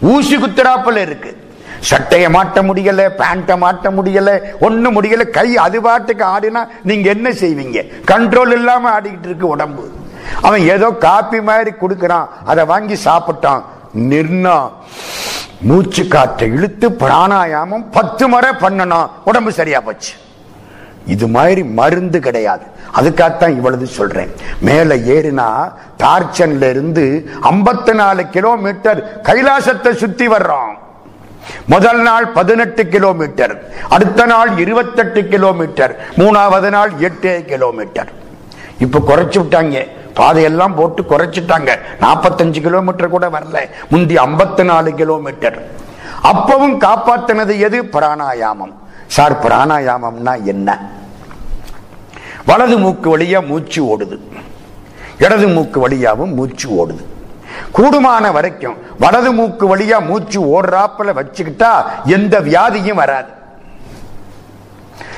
ஊசி 0.00 0.36
குத்துறாப்புல 0.36 0.96
இருக்கு. 0.96 1.48
சட்டையை 1.80 2.32
மாட்ட 2.32 2.62
முடியல 2.62 3.02
பேண்ட்டை 3.18 3.54
மாட்ட 3.64 3.90
முடியல 3.96 4.30
ஒன்றும் 4.60 5.02
முடியல 5.02 5.30
கை 5.30 5.56
அது 5.56 5.82
பாட்டுக்கு 5.82 6.24
ஆடினா 6.24 6.68
நீங்க 6.82 7.08
என்ன 7.08 7.30
செய்வீங்க? 7.30 7.90
கண்ட்ரோல் 8.06 8.52
இல்லாம 8.52 9.00
ஆடிக்கிட்டு 9.00 9.24
இருக்கு 9.24 9.46
உடம்பு. 9.46 9.92
அவன் 10.42 10.60
ஏதோ 10.60 10.90
காப்பி 10.90 11.40
மாதிரி 11.40 11.70
கொடுக்கறான் 11.70 12.28
அதை 12.44 12.64
வாங்கி 12.64 12.96
சாப்பிட்டான். 13.04 13.62
நிர்ணா 13.94 14.70
மூச்சு 15.62 16.08
காற்றை 16.08 16.50
இழுத்து 16.50 16.90
பிராணாயாமம் 16.90 17.84
பத்து 17.92 18.28
முறை 18.28 18.50
பண்ணணும் 18.60 19.10
உடம்பு 19.24 19.52
சரியா 19.52 19.80
போச்சு. 19.80 20.12
இது 21.06 21.28
மாதிரி 21.28 21.64
மருந்து 21.64 22.20
கிடையாது. 22.20 22.62
அதுக்காகத்தான் 22.96 23.48
இவ்வளவு 23.48 23.86
சொல்றேன். 23.86 24.34
மேல 24.60 24.96
ஏறினா 24.96 25.72
தார்ச்சன்ல 25.98 26.68
இருந்து 26.70 27.30
ஐம்பத்தி 27.42 27.94
நாலு 27.94 28.26
கிலோமீட்டர் 28.26 29.20
கைலாசத்தை 29.22 29.94
சுத்தி 29.94 30.28
வர்றோம். 30.28 30.78
முதல் 31.66 32.02
நாள் 32.02 32.28
பதினெட்டு 32.28 32.88
கிலோமீட்டர் 32.88 33.72
அடுத்த 33.88 34.26
நாள் 34.26 34.58
இருபத்தெட்டு 34.58 35.28
கிலோமீட்டர் 35.28 36.06
மூணாவது 36.16 36.68
நாள் 36.68 36.90
எட்டு 36.98 37.44
கிலோமீட்டர். 37.46 38.12
இப்ப 38.78 38.98
குறைச்சு 38.98 39.42
விட்டாங்க. 39.42 39.86
பாதையெல்லாம் 40.14 40.74
போட்டு 40.74 41.02
குறைச்சிட்டாங்க. 41.02 41.78
நாற்பத்தஞ்சு 42.00 42.60
கிலோமீட்டர் 42.60 43.08
கூட 43.08 43.28
வரல. 43.28 43.68
முந்தி 43.90 44.14
ஐம்பத்தி 44.14 44.64
நாலு 44.64 44.94
கிலோமீட்டர். 44.94 45.70
அப்பவும் 46.24 46.76
காப்பாத்தினது 46.80 47.58
எது? 47.58 47.82
பிராணாயாமம். 47.82 48.78
சார் 49.14 49.34
பிராணாயாமம்னா 49.44 50.44
என்ன? 50.44 50.68
வலது 52.46 52.78
மூக்கு 52.78 53.18
வழியா 53.18 53.46
மூச்சு 53.46 53.80
ஓடுது. 53.84 54.16
இடது 55.18 55.48
மூக்கு 55.48 55.88
வழியாவும் 55.88 56.34
மூச்சு 56.34 56.68
ஓடுது. 56.80 57.04
கூடுமான 57.76 58.32
வரைக்கும் 58.32 58.76
வலது 58.98 59.32
மூக்கு 59.32 59.76
வழியா 59.76 60.06
மூச்சு 60.06 60.38
ஓடுறாப்பில் 60.54 61.16
வச்சுக்கிட்டா 61.18 61.72
எந்த 62.04 62.40
வியாதியும் 62.40 63.00
வராது. 63.02 63.28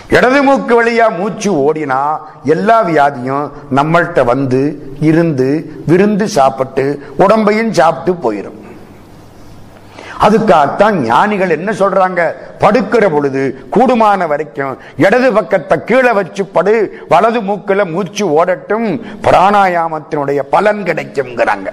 இடது 0.08 0.42
மூக்கு 0.42 0.84
வழியா 0.84 1.18
மூச்சு 1.18 1.50
ஓடினா 1.52 2.00
எல்லா 2.44 2.84
வியாதியும் 2.84 3.52
நம்மள்கிட்ட 3.76 4.24
வந்து 4.24 4.60
இருந்து 5.00 5.48
விருந்து 5.86 6.28
சாப்பிட்டு 6.28 6.84
உடம்பையும் 7.18 7.70
சாப்பிட்டு 7.70 8.12
போயிடும் 8.24 8.60
அதுக்காகத்தான் 10.22 10.90
ஞானிகள் 10.90 11.50
என்ன 11.50 11.72
சொல்றாங்க? 11.72 12.32
படுக்கிற 12.60 13.10
பொழுது 13.10 13.66
கூடுமான 13.72 14.26
வரைக்கும் 14.26 14.78
இடது 14.96 15.32
பக்கத்தை 15.32 15.84
கீழே 15.84 16.12
வச்சு 16.12 16.44
படு 16.44 17.06
வலது 17.08 17.40
மூக்கில் 17.40 17.84
மூச்சு 17.84 18.44
ஓடட்டும் 18.44 19.00
பிராணாயாமத்தினுடைய 19.22 20.38
பலன் 20.50 20.82
கிடைக்கும்ங்கிறாங்க. 20.82 21.68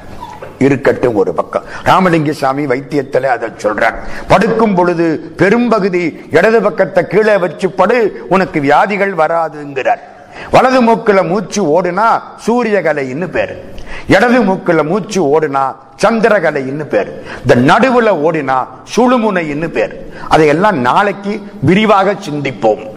இருக்கட்டும் 0.60 1.16
ஒரு 1.16 1.34
பக்கம். 1.34 1.64
ராமலிங்க 1.84 2.32
சாமி 2.32 2.66
வைத்தியத்தில் 2.66 3.24
அதை 3.24 3.50
சொல்றார். 3.50 3.96
படுக்கும் 4.28 4.76
பொழுது 4.76 5.34
பெரும்பகுதி 5.38 6.28
இடது 6.32 6.62
பக்கத்தை 6.62 7.08
கீழே 7.08 7.38
வச்சு 7.38 7.70
படு 7.70 8.26
உனக்கு 8.30 8.60
வியாதிகள் 8.60 9.14
வராதுங்கிறார். 9.14 10.04
வலது 10.52 10.82
மூக்கில் 10.82 11.24
மூச்சு 11.24 11.82
ஓடுனா 11.82 12.22
சூரியகலைன்னு 12.48 13.28
பேரு. 13.28 13.78
இடது 14.10 14.44
மூக்குல 14.44 14.84
மூச்சு 14.84 15.24
ஓடுனா 15.24 15.76
சந்திரகலைன்னு 16.04 16.84
பேரு. 16.84 17.28
இந்த 17.42 17.74
நடுவுல 17.74 18.06
ஓடினா 18.06 18.68
சுழுமுனைன்னு 18.96 19.68
பேர். 19.68 20.14
அதையெல்லாம் 20.30 20.78
நாளைக்கு 20.78 21.44
விரிவாக 21.62 22.16
சிந்திப்போம். 22.30 22.88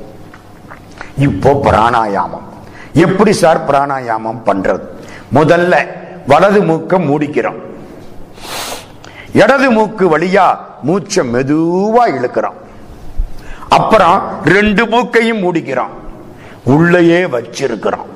இப்போ 1.18 1.52
பிராணாயாமம். 1.52 2.50
எப்படி 2.92 3.32
சார் 3.32 3.70
பிராணாயாமம் 3.70 4.40
பண்றது? 4.46 4.80
முதல்ல 5.34 5.86
வலது 6.26 6.62
மூக்க 6.62 6.98
மூடிக்கிறோம். 6.98 7.60
இடது 9.32 9.70
மூக்கு 9.70 10.18
வழியா 10.18 10.56
மூச்சை 10.82 11.34
மெதுவா 11.34 12.06
இழுக்கிறோம். 12.06 12.58
அப்புறம் 13.68 14.22
ரெண்டு 14.44 14.86
மூக்கையும் 14.86 15.42
மூடிக்கிறோம். 15.42 15.92
உள்ளேயே 16.62 17.24
வச்சிருக்கிறோம். 17.24 18.10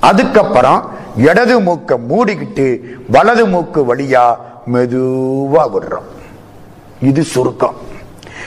அதுக்கப்புறம் 0.00 0.94
இடது 1.16 1.60
மூக்க 1.60 1.98
மூடிக்கிட்டு 2.08 2.80
வலது 3.08 3.46
மூக்கு 3.46 3.96
வழியா 3.96 4.36
மெதுவா 4.72 5.70
விடுறோம். 5.70 6.08
இது 7.00 7.22
சுருக்கம். 7.22 7.74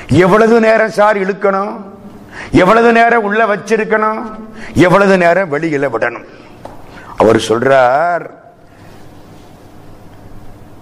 எவ்வளவு 0.10 0.60
நேரம் 0.60 0.90
சார் 0.90 1.18
இழுக்கணும்? 1.18 1.82
எவ்வளவு 2.52 2.92
நேரம் 2.92 3.24
உள்ள 3.24 3.46
வச்சிருக்கணும்? 3.46 4.32
எவ்வளவு 4.74 5.18
நேரம் 5.18 5.52
வெளியில 5.54 5.90
விடணும்? 5.90 6.26
அவர் 7.18 7.36
சொல்றார் 7.36 8.30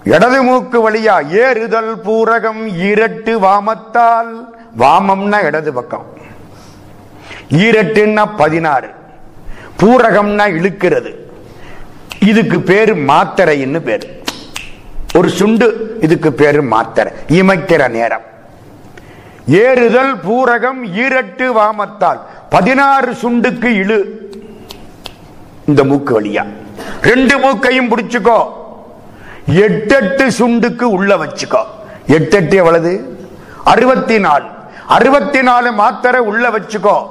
இடது 0.04 0.42
மூக்கு 0.42 0.90
வழியா 0.90 1.28
ஏறுதல் 1.28 2.00
பூரகம் 2.00 2.76
இரட்டு 2.76 3.40
வாமத்தால். 3.40 4.48
வாமம்னா 4.78 5.44
இடது 5.44 5.72
பக்கம். 5.72 6.06
ஈரட்டுன்னா 7.50 8.36
பதினாறு. 8.36 8.88
பூரகம்னா 9.80 10.50
இழுக்கிறது. 10.50 11.26
இதுக்கு 12.20 12.60
பேரு 12.60 12.96
மாத்திரைன்னு 12.96 13.80
பேரு. 13.80 14.22
ஒரு 15.14 15.28
சுண்டு 15.28 15.98
இதுக்கு 16.00 16.32
பேரு 16.32 16.62
மாத்திரை. 16.62 17.12
இமைக்கிற 17.28 17.88
நேரம். 17.88 18.20
ஏறுதல் 19.46 20.16
பூரகம் 20.16 20.84
ஈரட்டு 20.84 21.52
வாமத்தால். 21.52 22.18
பதினாறு 22.50 23.12
சுண்டுக்கு 23.12 23.68
இழு. 23.68 24.04
இந்த 25.66 25.84
மூக்கு 25.84 26.20
வழியா. 26.20 26.46
ரெண்டு 27.02 27.38
மூக்கையும் 27.38 27.88
பிடிச்சுக்கோ. 27.88 28.44
எட்டெட்டு 29.46 30.30
சுண்டுக்கு 30.38 30.82
உள்ள 30.82 31.16
வச்சுக்கோ. 31.16 31.64
எட்டெட்டு 32.08 32.54
எவ்வளவு? 32.54 33.18
அறுபத்தி 33.64 34.18
நாலு 34.18 34.44
அறுபத்தி 34.86 35.42
நாலு 35.42 35.72
மாத்திரை 35.72 36.20
உள்ள 36.20 36.50
வச்சுக்கோ. 36.50 37.06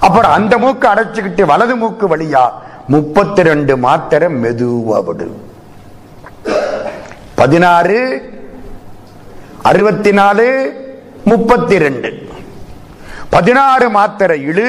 அப்புறம் 0.00 0.30
அந்த 0.30 0.58
மூக்கு 0.58 0.88
அடைச்சுக்கிட்டு 0.88 1.42
வலது 1.42 1.76
மூக்கு 1.76 2.16
வழியா 2.16 2.50
முப்பத்தி 2.88 3.42
ரெண்டு 3.42 3.76
மாத்திரை 3.84 4.28
மெதுவா 4.42 4.98
விடு. 5.06 5.26
பதினாறு 7.40 7.98
அறுபத்தி 9.70 10.12
நாலு 10.12 10.46
முப்பத்தி 11.30 11.78
ரெண்டு 11.84 12.10
பதினாறு 13.34 13.86
மாத்திரை 13.98 14.36
இழு 14.50 14.68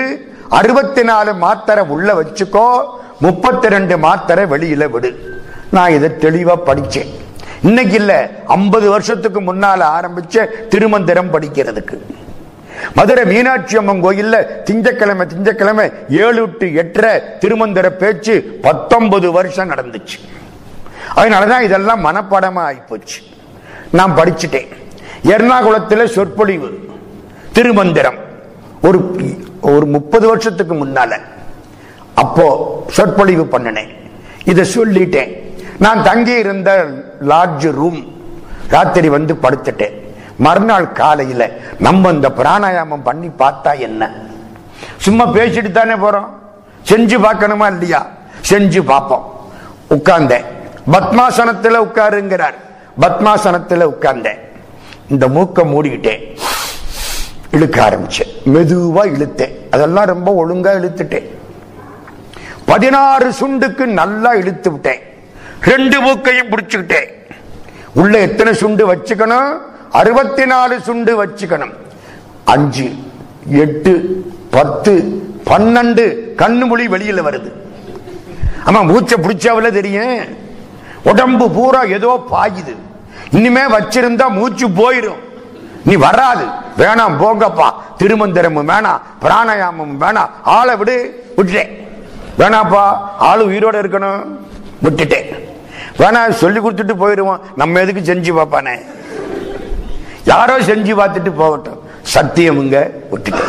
அறுபத்தி 0.59 1.03
நாலு 1.03 1.33
மாத்திரை 1.45 1.83
உள்ள 1.95 2.07
வச்சுக்கோ 2.19 2.67
முப்பத்தி 3.25 3.67
ரெண்டு 3.75 3.97
மாத்திரை 4.05 4.45
வெளியில 4.53 4.89
விடு. 4.95 5.11
நான் 5.75 5.95
இதை 5.97 6.09
தெளிவா 6.25 6.55
படிச்சேன். 6.69 7.11
இன்னைக்கு 7.69 7.95
இல்ல 8.01 8.13
ஐம்பது 8.57 8.89
வருஷத்துக்கு 8.89 9.41
முன்னால 9.41 9.81
ஆரம்பிச்ச 9.97 10.45
திருமந்திரம் 10.73 11.33
படிக்கிறதுக்கு. 11.35 11.97
மதுரை 12.95 13.25
மீனாட்சி 13.25 13.77
அம்மன் 13.77 14.03
கோயில்ல 14.03 14.45
திங்கக்கிழமை 14.63 15.27
திங்கக்கிழமை 15.27 15.93
ஏழு 16.09 16.49
டு 16.59 16.67
எட்டரை 16.73 17.21
திருமந்திர 17.39 17.89
பேச்சு 17.89 18.59
பத்தொன்பது 18.61 19.31
வருஷம் 19.31 19.69
நடந்துச்சு. 19.69 20.19
அதனாலதான் 21.15 21.59
இதெல்லாம் 21.59 22.05
மனப்பாடமா 22.05 22.69
ஆயிப்போச்சு. 22.69 23.31
நான் 23.91 24.15
படிச்சுட்டேன். 24.15 24.67
எர்ணாகுளத்தில் 25.23 26.05
சொற்பொழிவு 26.05 26.89
திருமந்திரம். 27.53 28.17
ஒரு 28.81 29.15
ஒரு 29.61 29.85
முப்பது 29.85 30.27
வருஷத்துக்கு 30.27 30.85
முன்னால 30.85 31.19
அப்போ 32.13 32.85
சொற்பொழிவு 32.89 33.43
பண்ணினேன். 33.43 33.95
இதை 34.45 34.65
சொல்லிட்டேன். 34.75 35.41
நான் 35.79 36.03
தங்கி 36.03 36.31
இருந்த 36.31 36.87
லார்ஜ் 37.21 37.71
ரூம் 37.71 38.13
ராத்திரி 38.67 39.09
வந்து 39.09 39.33
படுத்துட்டேன். 39.33 40.02
மறுநாள் 40.43 40.91
காலையில் 40.91 41.47
நம்ம 41.79 42.09
இந்த 42.09 42.29
பிராணாயாமம் 42.29 43.03
பண்ணி 43.03 43.27
பார்த்தா 43.27 43.79
என்ன? 43.79 44.11
சும்மா 44.97 45.27
பேசிட்டு 45.27 45.71
தானே 45.71 45.93
போறோம்? 45.93 46.27
செஞ்சு 46.89 47.17
பார்க்கணுமா 47.19 47.67
இல்லையா? 47.67 48.07
செஞ்சு 48.49 48.81
பார்ப்போம். 48.81 49.51
உட்கார்ந்தேன். 49.89 50.45
பத்மாசனத்தில் 50.91 51.81
உட்காருங்கிறார். 51.81 52.53
பத்மாசனத்தில் 52.99 53.87
உட்கார்ந்தேன். 53.87 54.39
இந்த 55.09 55.27
மூக்கை 55.27 55.65
மூடிக்கிட்டேன். 55.65 56.37
இழுக்க 57.51 57.89
ஆரம்பிச்சேன். 57.89 58.31
மெதுவா 58.45 59.05
இழுத்தேன். 59.05 59.53
அதெல்லாம் 59.71 60.05
ரொம்ப 60.05 60.45
ஒழுங்கா 60.45 60.71
இழுத்துட்டேன். 60.79 61.27
பதினாறு 62.65 63.31
சுண்டுக்கு 63.39 63.85
நல்லா 63.85 64.33
இழுத்து 64.33 64.71
விட்டேன். 64.71 65.01
ரெண்டு 65.61 66.01
மூக்கையும் 66.01 66.49
பிடிச்சுக்கிட்டேன். 66.49 67.07
உள்ள 67.93 68.19
எத்தனை 68.19 68.53
சுண்டு 68.53 68.95
வச்சுக்கணும்? 68.95 69.57
அறுபத்தி 69.93 70.45
நாலு 70.45 70.81
சுண்டு 70.81 71.25
வச்சுக்கணும். 71.25 71.73
அஞ்சு 72.43 72.93
எட்டு 73.49 73.91
பத்து 74.51 74.91
பன்னெண்டு 75.45 76.05
கண்ணு 76.37 76.65
மொழி 76.65 76.87
வெளியில 76.87 77.21
வருது. 77.27 77.51
ஆமா 78.65 78.85
மூச்சை 78.85 79.17
பிடிச்சாவில 79.17 79.71
தெரியும். 79.71 80.25
உடம்பு 81.03 81.51
பூரா 81.51 81.81
ஏதோ 81.83 82.23
பாயுது. 82.31 82.75
இனிமே 83.31 83.61
வச்சிருந்தா 83.61 84.29
மூச்சு 84.29 84.67
போயிடும். 84.67 85.21
நீ 85.85 85.95
வராது. 85.95 86.45
வேணாம் 86.77 87.17
போங்கப்பா. 87.19 87.73
திருமந்திரமும் 87.97 88.69
வேணாம் 88.71 89.01
பிராணாயாமம் 89.21 89.95
வேணாம். 89.99 90.29
ஆளை 90.43 90.75
விடு 90.75 91.23
விட்டுட்டேன். 91.37 91.69
வேணாப்பா 92.37 92.93
ஆளு 93.17 93.49
உயிரோட 93.49 93.73
இருக்கணும். 93.73 94.23
விட்டுட்டேன். 94.83 95.25
வேணா 95.97 96.29
சொல்லி 96.29 96.59
கொடுத்துட்டு 96.59 96.93
போயிடுவோம். 96.99 97.39
நம்ம 97.55 97.79
எதுக்கு 97.79 98.13
செஞ்சு 98.13 98.35
பார்ப்பானே? 98.35 98.81
யாரோ 100.25 100.59
செஞ்சு 100.59 100.93
பார்த்துட்டு 100.93 101.31
போகட்டும். 101.35 101.79
சத்தியமுங்க 102.13 102.91
விட்டுட்டேன் 103.11 103.43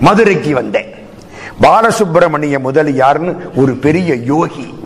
மதுரைக்கு 0.00 0.54
வந்தேன். 0.54 0.94
பாலசுப்பிரமணிய 1.62 2.58
முதலியார்னு 2.58 3.36
ஒரு 3.54 3.74
பெரிய 3.74 4.14
யோகி. 4.14 4.78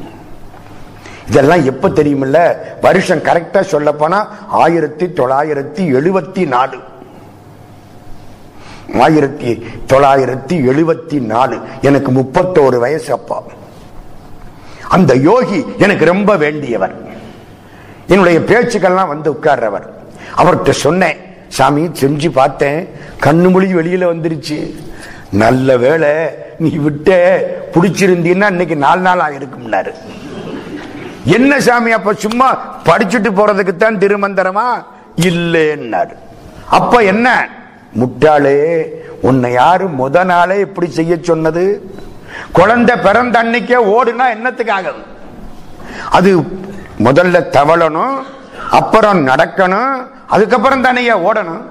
இதெல்லாம் 1.28 1.64
எப்ப 1.64 1.88
தெரியுமில்ல? 1.88 2.56
வருஷம் 2.80 3.18
கரெக்டா 3.18 3.60
சொல்ல 3.60 3.92
போனா 3.92 4.28
ஆயிரத்தி 4.48 5.06
தொள்ளாயிரத்தி 5.06 5.94
எழுபத்தி 5.96 6.46
நாலு. 6.46 6.76
ஆயிரத்தி 9.00 9.66
தொள்ளாயிரத்தி 9.86 10.52
எழுபத்தி 10.52 11.20
நாலு. 11.20 11.60
எனக்கு 11.80 12.12
முப்பத்தோரு 12.12 12.78
வயசு 12.78 13.12
அப்பா. 13.12 13.42
அந்த 14.88 15.14
யோகி 15.14 15.66
எனக்கு 15.78 16.04
ரொம்ப 16.04 16.36
வேண்டியவர். 16.36 16.92
என்னுடைய 18.06 18.38
பேச்சுக்கள்லாம் 18.38 19.08
வந்து 19.08 19.32
உட்கார்றவர். 19.32 20.00
அவர்கிட்ட 20.36 20.70
சொன்னேன் 20.70 21.18
சாமி 21.48 21.90
செஞ்சு 22.00 22.28
பார்த்தேன். 22.30 22.88
கண்ணு 23.24 23.50
மொழி 23.50 23.74
வெளியில 23.74 24.04
வந்துருச்சு. 24.12 24.74
நல்ல 25.30 25.76
வேளை 25.76 26.10
நீ 26.58 26.70
விட்ட 26.76 27.08
பிடிச்சிருந்தீன்னா 27.74 28.46
இன்னைக்கு 28.50 28.76
நாலு 28.76 29.00
நாள் 29.00 29.18
ஆகிருக்கும்னாரு 29.18 29.92
என்ன 31.24 31.60
சாமி 31.60 31.90
அப்ப 31.90 32.12
சும்மா 32.14 32.48
படிச்சுட்டு 32.84 33.30
போறதுக்குத்தான் 33.30 33.98
திருமந்திரமா? 33.98 34.66
இல்லைன்னாரு. 35.16 36.14
அப்ப 36.68 37.02
என்ன? 37.02 37.48
முட்டாளே 38.00 38.58
உன்னை 39.20 39.52
யாரு 39.52 39.88
முத 39.88 40.24
நாளே 40.24 40.60
இப்படி 40.60 40.90
செய்ய 40.90 41.18
சொன்னது? 41.22 41.92
குழந்தை 42.52 42.96
பிறந்த 42.96 43.42
அன்னைக்கே 43.42 43.78
ஓடுனா 43.96 44.26
என்னத்துக்காக? 44.36 44.92
அது 46.10 46.30
முதல்ல 47.04 47.40
தவளணும் 47.50 48.16
அப்புறம் 48.70 49.26
நடக்கணும் 49.26 49.92
அதுக்கப்புறம் 50.34 50.84
தானே 50.86 51.02
ஓடணும். 51.28 51.62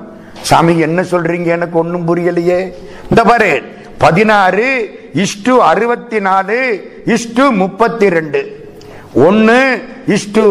சாமி 0.49 0.73
என்ன 0.87 1.01
சொல்றீங்க? 1.11 1.49
எனக்கு 1.57 1.77
ஒன்றும் 1.83 2.07
புரியலையே. 2.09 2.59
இந்த 3.11 3.21
பாரு 3.29 3.51
பதினாறு 4.03 4.67
இஷ்டு 5.23 5.53
அறுபத்தி 5.71 6.19
நாலு 6.27 6.57
இஷ்டு 7.15 7.43
முப்பத்தி 7.61 8.07
ரெண்டு 8.17 8.41
ஒன்னு 9.25 9.57
இஷ்டு 10.15 10.45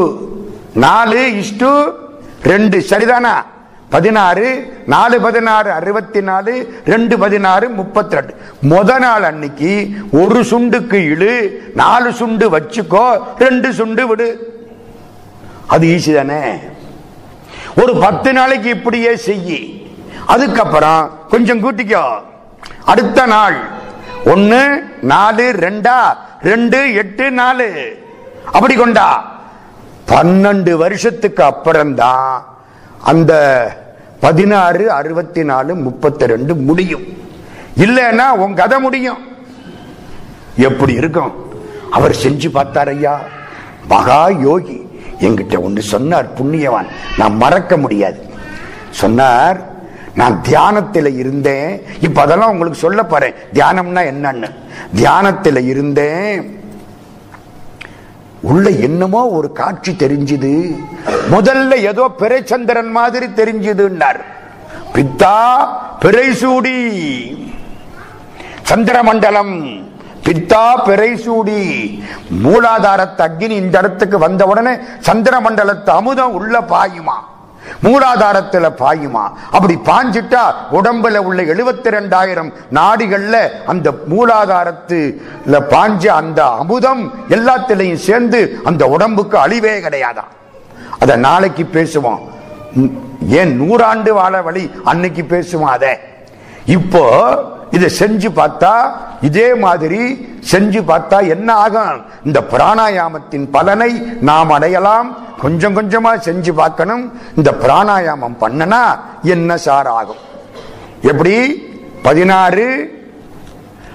நாலு 0.84 1.20
இஷ்டு 1.42 1.70
ரெண்டு. 2.52 2.78
சரிதானா? 2.90 3.34
பதினாறு 3.94 4.48
நாலு 4.92 5.16
பதினாறு 5.26 5.70
அறுபத்தி 5.78 6.20
நாலு 6.28 6.52
ரெண்டு 6.92 7.14
பதினாறு 7.22 7.66
முப்பத்தி 7.78 8.16
ரெண்டு 8.18 8.34
முத 8.72 8.98
நாள் 9.04 9.24
அன்னைக்கு 9.30 9.72
ஒரு 10.20 10.40
சுண்டுக்கு 10.50 10.98
இழு 11.12 11.32
நாலு 11.82 12.10
சுண்டு 12.20 12.46
வச்சுக்கோ 12.54 13.06
ரெண்டு 13.44 13.70
சுண்டு 13.78 14.04
விடு. 14.10 14.28
அது 15.74 15.86
ஈஸி 15.94 16.12
தானே? 16.18 16.42
ஒரு 17.76 17.96
பத்து 17.96 18.32
நாளைக்கு 18.32 18.70
இப்படியே 18.70 19.14
செய்யி. 19.14 19.90
அதுக்கப்புறம் 20.26 21.10
கொஞ்சம் 21.28 21.62
கூட்டிக்கோ. 21.62 22.22
அடுத்த 22.84 23.26
நாள். 23.26 23.56
ஒன்னு 24.24 24.84
நாலு 25.02 25.52
ரெண்டா? 25.52 25.98
ரெண்டு 26.42 26.94
எட்டு 26.94 27.30
நாலு. 27.30 27.98
அப்படி 28.52 28.74
கொண்டா. 28.74 29.38
பன்னெண்டு 30.08 30.72
வருஷத்துக்கு 30.72 31.42
அப்புறம்தான் 31.42 32.44
அந்த 33.02 33.32
பதினாறு 34.20 34.90
அறுபத்தி 34.90 35.44
நாலு 35.44 35.74
முப்பத்தி 35.74 36.26
ரெண்டு 36.26 36.54
முடியும். 36.54 37.02
இல்லைன்னா 37.76 38.28
உன் 38.28 38.54
கதை 38.54 38.80
முடியும். 38.80 39.18
எப்படி 40.56 40.92
இருக்கும்? 40.92 41.34
அவர் 41.90 42.16
செஞ்சு 42.22 42.48
பார்த்தார் 42.48 42.88
ஐயா. 42.88 43.20
மகா 43.88 44.28
யோகி. 44.28 44.89
என்கிட்ட 45.20 45.60
ஒன்று 45.60 45.82
சொன்னார் 45.82 46.28
புண்ணியவான். 46.42 46.86
நான் 47.18 47.36
மறக்க 47.36 47.76
முடியாது. 47.76 48.28
சொன்னார் 48.90 49.68
நான் 50.14 50.42
தியானத்தில் 50.42 51.16
இருந்தேன். 51.16 51.82
இப்போ 52.00 52.20
அதெல்லாம் 52.20 52.50
உங்களுக்கு 52.50 52.78
சொல்ல 52.78 53.04
போறேன். 53.04 53.34
தியானம்னா 53.54 54.00
என்னன்னு. 54.12 54.50
தியானத்தில் 54.94 55.56
இருந்தேன். 55.56 56.58
உள்ள 58.40 58.70
என்னமோ 58.70 59.26
ஒரு 59.26 59.52
காட்சி 59.52 59.92
தெரிஞ்சுது. 59.92 60.78
முதல்ல 61.30 61.74
ஏதோ 61.74 62.10
பிறைச்சந்திரன் 62.18 62.90
மாதிரி 62.90 63.26
தெரிஞ்சுதுன்னார். 63.26 64.20
பித்தா 64.94 65.58
பிறைசூடி 66.00 66.76
சந்திரமண்டலம். 68.62 69.88
பித்தா 70.24 70.64
பிறைசூடி. 70.86 71.60
மூலாதாரத்து 72.44 73.22
அக்னி 73.26 73.56
இந்த 73.62 73.78
இடத்துக்கு 73.78 74.18
வந்த 74.18 74.46
உடனே 74.46 74.72
சந்திரமண்டலத்து 75.06 75.90
அமுதம் 75.90 76.32
உள்ள 76.32 76.60
பாயுமா? 76.60 77.16
மூலாதாரத்துல 77.84 78.66
பாயுமா? 78.78 79.24
அப்படி 79.50 79.74
பாஞ்சிட்டா 79.84 80.42
உடம்புல 80.72 81.16
உள்ள 81.16 81.42
எழுபத்தி 81.42 81.88
ரெண்டாயிரம் 81.96 82.50
நாடிகள்ல 82.72 83.36
அந்த 83.66 83.90
மூலாதாரத்துல 84.10 85.60
பாஞ்ச 85.72 86.06
அந்த 86.06 86.40
அமுதம் 86.62 87.02
எல்லாத்திலையும் 87.28 88.04
சேர்ந்து 88.08 88.60
அந்த 88.64 88.86
உடம்புக்கு 88.86 89.38
அழிவே 89.38 89.74
கிடையாதாம் 89.86 90.30
அத 90.98 91.16
நாளைக்கு 91.16 91.64
பேசுவோம். 91.72 92.20
ஏன் 93.28 93.52
நூறாண்டு 93.60 94.10
வாழ 94.10 94.42
வழி? 94.42 94.70
அன்னைக்கு 94.84 95.22
பேசுவோம் 95.22 95.74
அத. 95.76 95.98
இப்போ 96.66 97.04
இதை 97.70 97.90
செஞ்சு 97.98 98.28
பார்த்தா 98.36 98.92
இதே 99.20 99.54
மாதிரி 99.54 100.28
செஞ்சு 100.52 100.80
பார்த்தா 100.90 101.28
என்ன 101.28 101.52
ஆகும்? 101.52 102.00
இந்த 102.24 102.40
பிராணாயாமத்தின் 102.40 103.50
பலனை 103.50 104.02
நாம் 104.20 104.50
அடையலாம். 104.50 105.16
கொஞ்சம் 105.40 105.76
கொஞ்சமா 105.76 106.12
செஞ்சு 106.28 106.52
பார்க்கணும். 106.52 107.20
இந்த 107.36 107.50
பிராணாயாமம் 107.50 108.36
பண்ணனா 108.40 108.82
என்ன 109.22 109.56
சார் 109.56 109.86
ஆகும்? 109.86 110.22
எப்படி? 111.02 111.68
பதினாறு 112.02 112.66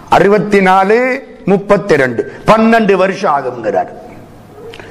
அறுபத்தி 0.10 0.62
நாலு 0.62 0.98
முப்பத்தி 1.46 1.96
ரெண்டு 1.96 2.42
பன்னெண்டு 2.46 2.94
வருஷம் 2.94 3.34
ஆகுங்கிறார் 3.38 3.92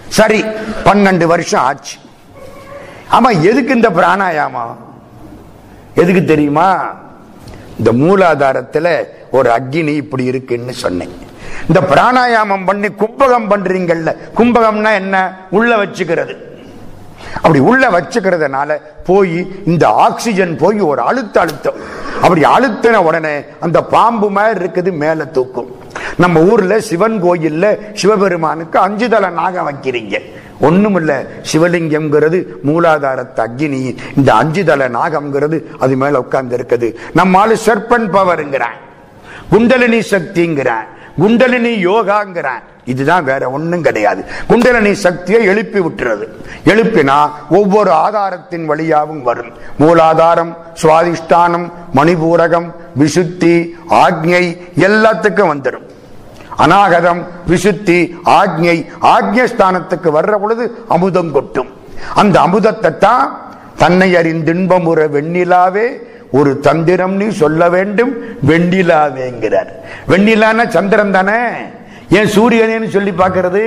சரி 0.09 0.45
பன்னெண்டு 0.85 1.25
வருஷம் 1.25 1.61
ஆச்சு. 1.61 1.97
ஆமா 3.11 3.31
எதுக்கு 3.43 3.75
இந்த 3.75 3.91
பிராணாயாமம்? 3.91 4.77
எதுக்கு 5.95 6.25
தெரியுமா? 6.25 6.69
இந்த 7.79 7.93
மூலாதாரத்துல 7.93 9.05
ஒரு 9.31 9.51
அக்னி 9.51 9.95
இப்படி 9.95 10.25
இருக்குன்னு 10.25 10.73
சொன்னேன். 10.73 11.15
இந்த 11.69 11.81
பிராணாயாமம் 11.81 12.67
பண்ணி 12.67 12.87
கும்பகம் 12.87 13.51
பண்றீங்கல்ல 13.51 14.17
கும்பகம்னா 14.37 14.93
என்ன? 14.95 15.47
உள்ள 15.51 15.85
வச்சுக்கிறது. 15.85 16.35
அப்படி 17.37 17.59
உள்ள 17.59 17.91
வச்சுக்கிறதுனால 17.91 18.77
போய் 19.05 19.53
இந்த 19.67 19.89
ஆக்சிஜன் 19.89 20.57
போய் 20.57 20.81
ஒரு 20.81 21.01
அழுத்த 21.01 21.41
அழுத்தம். 21.41 21.75
அப்படி 22.23 22.41
அழுத்தின 22.41 22.93
உடனே 22.93 23.45
அந்த 23.61 23.85
பாம்பு 23.85 24.31
மாதிரி 24.31 24.65
இருக்குது 24.65 24.93
மேல 24.93 25.25
தூக்கும். 25.25 25.77
நம்ம 26.17 26.41
ஊர்ல 26.41 26.81
சிவன் 26.81 27.23
கோயில்ல 27.25 27.79
சிவபெருமானுக்கு 27.93 28.79
அஞ்சு 28.79 29.09
தலை 29.09 29.31
நாகம் 29.31 29.69
வைக்கிறீங்க. 29.71 30.23
ஒண்ணுமில்ல 30.61 31.27
சிவலிங்கம்ங்கிறது 31.53 32.45
மூலாதாரத்து 32.67 33.41
அக்னி 33.47 33.97
இந்த 34.17 34.35
அஞ்சு 34.35 34.65
தலை 34.65 34.87
நாகம்ங்கிறது 34.87 35.63
அது 35.79 35.97
மேல 35.97 36.19
உட்கார்ந்து 36.19 36.57
இருக்குது 36.57 36.95
நம்மால 37.15 37.57
சர்பன் 37.67 38.09
பவருங்கிறான் 38.17 38.79
குண்டலினி 39.51 39.99
சக்திங்கிறான் 39.99 40.87
குண்டலினி 41.19 41.87
யோகாங்கிறான் 41.87 42.63
இதுதான் 42.85 43.25
வேற 43.25 43.51
ஒன்றும் 43.51 43.83
கிடையாது. 43.83 44.25
குண்டலினி 44.49 44.95
சக்தியை 44.95 45.45
எழுப்பி 45.45 45.81
விட்டுறது. 45.81 46.25
எழுப்பினா 46.65 47.31
ஒவ்வொரு 47.51 47.91
ஆதாரத்தின் 47.91 48.65
வழியாகவும் 48.65 49.23
வரும். 49.23 49.53
மூலாதாரம் 49.81 50.53
சுவாதிஷ்டானம் 50.83 51.73
மணிபூரகம் 51.95 52.69
விசுத்தி 52.99 53.71
ஆக்ஞை 53.91 54.59
எல்லாத்துக்கும் 54.77 55.53
வந்துடும் 55.53 55.87
அநாகதம் 56.57 57.21
விசுத்தி 57.51 57.99
ஆக்ஞை 58.41 58.77
ஆக்ஞஸ்தானத்துக்கு 59.17 60.09
வர்ற 60.17 60.35
பொழுது 60.43 60.65
அமுதம் 60.89 61.33
கொட்டும். 61.33 61.71
அந்த 62.15 62.37
அமுதத்தை 62.47 62.99
தான் 62.99 63.25
தன்னை 63.83 64.09
அறிந்தின்பமுற 64.15 65.01
வெண்ணிலாவே 65.17 65.87
ஒரு 66.39 66.61
தந்திரம் 66.67 67.17
நீ 67.21 67.27
சொல்ல 67.43 67.69
வேண்டும் 67.75 68.13
வெண்ணிலாவேங்கிறார். 68.51 69.71
வெண்ணிலான 70.13 70.67
சந்திரன் 70.77 71.15
தானே? 71.17 71.41
ஏன் 72.19 72.33
சூரியனேன்னு 72.37 72.89
சொல்லி 72.97 73.13
பார்க்கறது? 73.21 73.63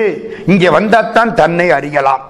இங்கே 0.46 0.70
வந்தாத்தான் 0.78 1.34
தன்னை 1.34 1.68
அறியலாம். 1.78 2.24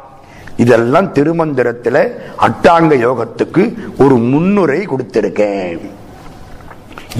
இதெல்லாம் 0.64 1.12
திருமந்திரத்தில் 1.18 2.02
அட்டாங்க 2.48 2.94
யோகத்துக்கு 3.08 3.64
ஒரு 4.04 4.16
முன்னுரை 4.32 4.80
கொடுத்திருக்கேன். 4.92 5.82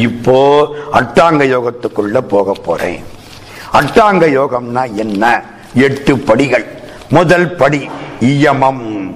இப்போ 0.08 0.40
அட்டாங்க 1.00 1.44
யோகத்துக்குள்ள 1.56 2.18
போக 2.34 2.56
போறேன். 2.68 3.00
அட்டாங்க 3.80 4.26
யோகம்னா 4.28 4.94
என்ன? 4.94 5.42
எட்டு 5.74 6.18
படிகள். 6.18 6.66
முதல் 7.10 7.56
படி 7.56 7.90
இயமம். 8.20 9.16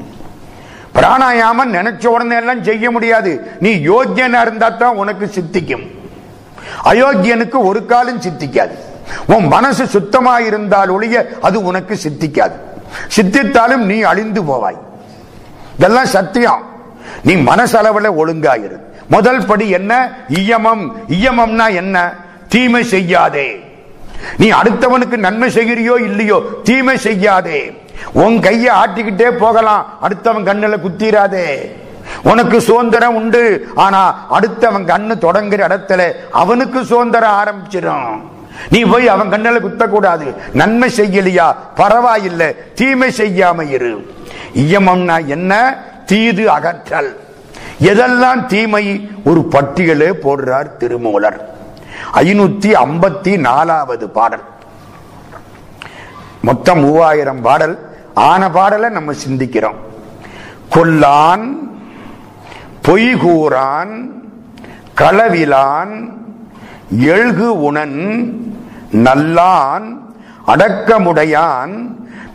பிராணாயாமம் 0.96 1.74
நினைச்ச 1.74 2.06
உடனே 2.06 2.36
எல்லாம் 2.36 2.64
செய்ய 2.64 2.92
முடியாது. 2.92 3.52
நீ 3.60 3.76
யோக்கியனா 3.76 4.42
இருந்தா 4.42 4.70
தான் 4.70 4.96
உனக்கு 4.96 5.28
சித்திக்கும். 5.28 5.92
அயோக்கியனுக்கு 6.84 7.64
ஒரு 7.64 7.86
காலம் 7.86 8.22
சித்திக்காது. 8.22 8.72
உன் 9.28 9.48
மனசு 9.48 9.88
சுத்தமா 9.88 10.40
இருந்தால் 10.40 10.88
ஒழிய 10.88 11.30
அது 11.42 11.64
உனக்கு 11.64 12.00
சித்திக்காது. 12.04 12.52
சித்தித்தாலும் 13.16 13.86
நீ 13.86 14.02
அழிந்து 14.02 14.44
போவாய். 14.44 14.80
இதெல்லாம் 15.78 16.06
சத்தியம். 16.06 16.66
நீ 17.24 17.36
மனசளவில் 17.36 18.12
ஒழுங்காயிரு 18.12 18.80
முதல் 19.08 19.46
படி 19.46 19.70
என்ன? 19.70 20.12
இயமம். 20.28 20.98
இயமம்னா 21.10 21.74
என்ன? 21.74 22.14
தீமை 22.50 22.84
செய்யாதே. 22.84 23.71
நீ 24.38 24.52
அடுத்தவனுக்கு 24.52 25.18
நன்மை 25.18 25.50
செய்கிறியோ 25.50 26.02
இல்லையோ 26.02 26.42
தீமை 26.64 26.98
செய்யாதே. 26.98 27.82
உன் 28.14 28.40
கைய 28.40 28.72
ஆட்டிக்கிட்டே 28.86 29.32
போகலாம் 29.38 29.98
அடுத்தவன் 30.02 30.48
கண்ணுல 30.48 30.78
குத்திராதே. 30.78 31.72
உனக்கு 32.24 32.62
சுதந்திரம் 32.62 33.16
உண்டு 33.16 33.68
ஆனா 33.76 34.28
அடுத்தவன் 34.32 34.86
கண்ணு 34.86 35.12
தொடங்குற 35.22 35.68
இடத்துல 35.68 36.12
அவனுக்கு 36.32 36.86
சுதந்திரம் 36.86 37.32
ஆரம்பிச்சிடும். 37.32 38.22
நீ 38.70 38.80
போய் 38.80 39.08
அவன் 39.08 39.32
கண்ணுல 39.32 39.60
குத்தக்கூடாது. 39.60 40.36
நன்மை 40.54 40.90
செய்யலையா? 40.98 41.56
பரவாயில்லை 41.76 42.56
தீமை 42.76 43.10
செய்யாம 43.18 43.70
இரு. 43.70 44.12
இயமம்னா 44.56 45.26
என்ன? 45.26 45.84
தீது 46.06 46.50
அகற்றல். 46.50 47.16
எதெல்லாம் 47.82 48.46
தீமை? 48.46 49.10
ஒரு 49.26 49.48
பட்டியலே 49.52 50.10
போடுறார் 50.24 50.78
திருமூலர். 50.78 51.51
ஐநூத்தி 52.14 52.74
ஐம்பத்தி 52.74 53.38
நாலாவது 53.38 54.10
பாடல். 54.10 54.44
மொத்தம் 56.42 56.80
மூவாயிரம் 56.80 57.42
பாடல். 57.42 57.90
ஆன 58.14 58.50
பாடலை 58.50 58.90
நம்ம 58.90 59.12
சிந்திக்கிறோம். 59.12 59.76
கொல்லான் 60.72 61.70
பொய்கூறான் 62.88 64.10
களவிலான் 64.98 66.10
எழுகு 67.00 67.48
உணன் 67.62 68.00
நல்லான் 68.92 70.00
அடக்கமுடையான் 70.48 71.74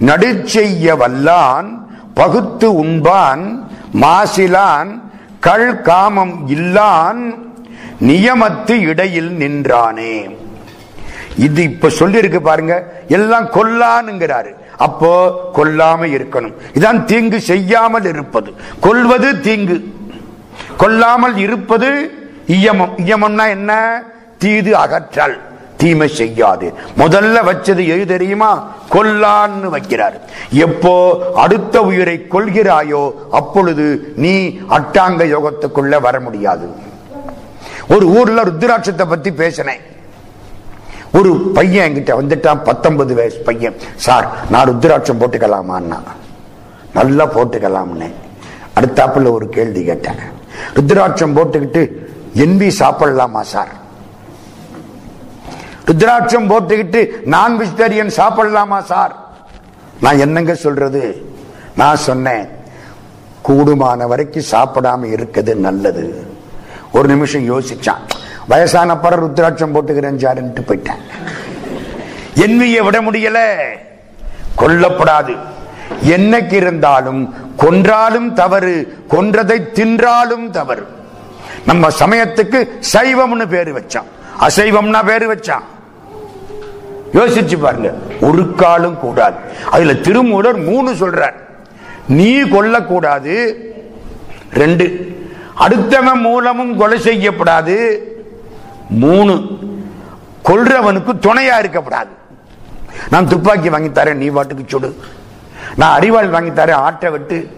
நடுச்செய்ய 0.00 0.96
வல்லான் 0.96 1.86
பகுத்து 2.14 2.84
உண்பான் 2.84 3.66
மாசிலான் 3.92 5.00
கள் 5.40 5.82
காமம் 5.82 6.48
இல்லான் 6.48 7.45
நியமத்து 8.00 8.70
இடையில் 8.70 9.30
நின்றானே. 9.30 10.28
இது 11.36 11.62
இப்ப 11.62 11.88
சொல்லி 11.88 12.18
இருக்கு 12.18 12.42
பாருங்க. 12.42 12.92
எல்லாம் 13.08 13.44
கொல்லானுங்கிறாரு 13.44 14.54
அப்போ 14.76 15.40
கொல்லாம 15.54 16.06
இருக்கணும். 16.06 16.54
இதான் 16.74 17.04
தீங்கு 17.04 17.40
செய்யாமல் 17.40 18.04
இருப்பது. 18.04 18.52
கொல்வது 18.80 19.40
தீங்கு. 19.40 19.94
கொல்லாமல் 20.76 21.36
இருப்பது 21.36 22.10
இயமம். 22.46 22.92
இயமம்னா 22.96 23.48
என்ன? 23.48 24.02
தீது 24.38 24.76
அகற்றல். 24.76 25.38
தீமை 25.76 26.08
செய்யாது. 26.08 26.74
முதல்ல 26.98 27.38
வச்சது 27.44 27.86
எது 27.86 28.06
தெரியுமா? 28.06 28.72
கொல்லான்னு 28.92 29.68
வைக்கிறார். 29.72 30.20
எப்போ 30.50 31.22
அடுத்த 31.34 31.80
உயிரை 31.80 32.26
கொள்கிறாயோ 32.30 33.12
அப்பொழுது 33.30 34.12
நீ 34.16 34.58
அட்டாங்க 34.70 35.24
யோகத்துக்குள்ள 35.24 36.00
வர 36.00 36.20
முடியாது. 36.20 36.85
ஒரு 37.88 38.06
ஊர்ல 38.06 38.42
ருத்ராட்சத்தை 38.42 39.08
பத்தி 39.08 39.32
பேசினேன். 39.32 39.80
ஒரு 41.12 41.38
பையன் 41.38 41.94
என்கிட்ட 41.94 42.14
வந்துட்டான் 42.20 42.64
பத்தொன்பது 42.64 43.14
வயசு 43.14 43.38
பையன். 43.38 43.76
சார் 43.94 44.48
நான் 44.50 44.68
ருத்ராட்சம் 44.68 45.20
போட்டுக்கலாமான்னா? 45.20 45.98
நல்லா 46.94 47.26
போட்டுக்கலாம்னு. 47.26 48.12
அடுத்தாப்புல 48.80 49.30
ஒரு 49.30 49.48
கேள்வி 49.48 49.84
கேட்டேன். 49.84 50.14
ருத்ராட்சம் 50.74 51.36
போட்டுக்கிட்டு 51.36 51.90
என்பி 52.34 52.72
சாப்பிடலாமா 52.78 53.40
சார்? 53.40 53.68
ருத்ராட்சம் 55.86 56.50
போட்டுக்கிட்டு 56.50 57.08
நான் 57.24 57.60
வெஜிடேரியன் 57.60 58.10
சாப்பிடலாமா 58.16 58.82
சார்? 58.82 59.16
நான் 60.00 60.18
என்னங்க 60.18 60.54
சொல்றது? 60.54 61.34
நான் 61.76 61.96
சொன்னேன் 61.96 62.48
கூடுமான 63.48 64.06
வரைக்கும் 64.06 64.50
சாப்பிடாம 64.50 65.18
இருக்குது 65.18 65.54
நல்லது. 65.54 66.34
ஒரு 66.96 67.08
நிமிஷம் 67.08 67.52
யோசிச்சான் 67.52 68.08
வயசான 68.48 68.94
பர 68.94 69.06
ருத்ராட்சம் 69.06 69.74
போட்டுக்கிறேன் 69.74 70.18
சாருன்ட்டு 70.18 70.60
போயிட்டேன். 70.66 70.98
என்வியை 72.34 72.84
விட 72.84 73.00
முடியல. 73.00 73.54
கொல்லப்படாது. 74.58 75.36
என்னைக்கு 76.04 76.52
இருந்தாலும் 76.52 77.34
கொன்றாலும் 77.56 78.32
தவறு 78.32 78.98
கொன்றதை 79.10 79.66
தின்றாலும் 79.74 80.50
தவறு. 80.50 80.86
நம்ம 81.66 81.88
சமயத்துக்கு 81.88 82.68
சைவம்னு 82.92 83.46
பேரு 83.46 83.72
வச்சான். 83.72 84.02
அசைவம்னா 84.40 85.06
பேரு 85.06 85.34
வச்சான். 85.34 85.64
யோசிச்சு 87.12 87.60
பாருங்க. 87.60 87.94
ஒரு 88.20 88.54
காலும் 88.54 88.98
கூடாது. 88.98 89.36
அதுல 89.70 89.94
திருமூலர் 89.94 90.56
மூணு 90.56 90.92
சொல்றார். 90.92 91.34
நீ 92.08 92.42
கொல்லக்கூடாது. 92.42 93.54
ரெண்டு. 94.52 95.15
அடுத்தவன் 95.58 96.20
மூலமும் 96.20 96.76
கொலை 96.76 96.98
செய்யப்படாது. 97.00 97.98
மூணு 98.88 99.32
கொல்றவனுக்கு 100.44 101.12
துணையா 101.20 101.56
இருக்கப்படாது 101.62 102.14
நான் 103.10 103.28
துப்பாக்கி 103.28 103.68
வாங்கி 103.68 104.00
தரேன் 104.00 104.14
நீ 104.14 104.26
பாட்டுக்கு 104.26 104.64
சுடு. 104.66 104.96
நான் 105.76 106.00
அறிவாள் 106.00 106.28
வாங்கி 106.28 106.60
தரேன் 106.60 106.70
ஆட்டை 106.70 107.10
விட்டு. 107.10 107.48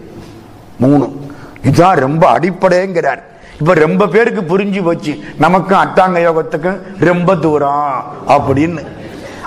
மூணு 0.77 1.19
இதுதான் 1.63 1.97
ரொம்ப 1.97 2.39
அடிப்படைங்கிறார். 2.39 3.21
இப்ப 3.59 3.73
ரொம்ப 3.73 4.07
பேருக்கு 4.07 4.57
புரிஞ்சு 4.57 4.83
போச்சு. 4.83 5.19
நமக்கும் 5.37 5.79
அட்டாங்க 5.79 6.19
யோகத்துக்கும் 6.19 6.77
ரொம்ப 6.99 7.35
தூரம் 7.35 8.03
அப்படின்னு. 8.27 8.85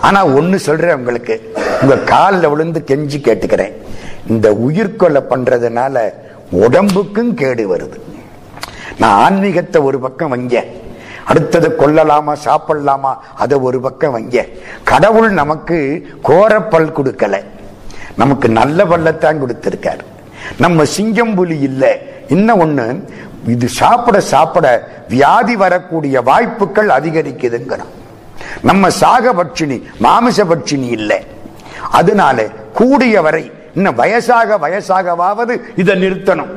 ஆனா 0.00 0.26
ஒண்ணு 0.26 0.54
சொல்றேன் 0.54 0.94
உங்களுக்கு. 0.94 1.54
உங்க 1.82 1.96
காலில் 1.96 2.48
விழுந்து 2.48 2.84
கெஞ்சி 2.86 3.16
கேட்டுக்கிறேன். 3.16 3.72
இந்த 4.28 4.52
உயிர்கொலை 4.52 5.22
பண்றதுனால 5.30 6.10
உடம்புக்கும் 6.50 7.34
கேடு 7.34 7.76
வருது. 7.76 8.11
நான் 8.98 9.22
ஆன்மீகத்தை 9.22 9.82
ஒரு 9.82 9.98
பக்கம் 9.98 10.30
வங்க. 10.30 10.64
அடுத்தது 11.24 11.74
கொல்லலாமா 11.78 12.36
சாப்பிடலாமா 12.44 13.14
அதை 13.36 13.58
ஒரு 13.58 13.80
பக்கம் 13.80 14.16
வைங்க. 14.16 14.48
கடவுள் 14.84 15.30
நமக்கு 15.30 16.06
கோரப்பல் 16.24 16.92
கொடுக்கல. 16.92 17.44
நமக்கு 18.16 18.48
நல்ல 18.48 18.84
பல்லத்தான் 18.84 19.40
கொடுத்திருக்காரு. 19.40 19.98
நம்ம 20.58 20.84
சிங்கம் 20.84 21.34
புலி 21.34 21.58
இல்லை. 21.58 21.98
இன்னும் 22.28 22.60
ஒண்ணு 22.60 23.08
இது 23.46 23.68
சாப்பிட 23.68 24.20
சாப்பிட 24.20 24.88
வியாதி 25.08 25.56
வரக்கூடிய 25.56 26.20
வாய்ப்புகள் 26.20 26.88
அதிகரிக்குதுங்கிறோம் 26.88 27.92
நம்ம 28.62 28.90
சாக 28.90 29.32
பட்சினி 29.32 29.82
மாமிச 29.98 30.44
பட்சினி 30.44 30.88
இல்லை. 30.88 31.26
அதனால 31.90 32.46
கூடிய 32.74 33.22
வரை 33.22 33.52
இன்னும் 33.74 33.98
வயசாக 33.98 34.58
வயசாகவாவது 34.58 35.60
இதை 35.76 35.94
நிறுத்தணும். 35.94 36.50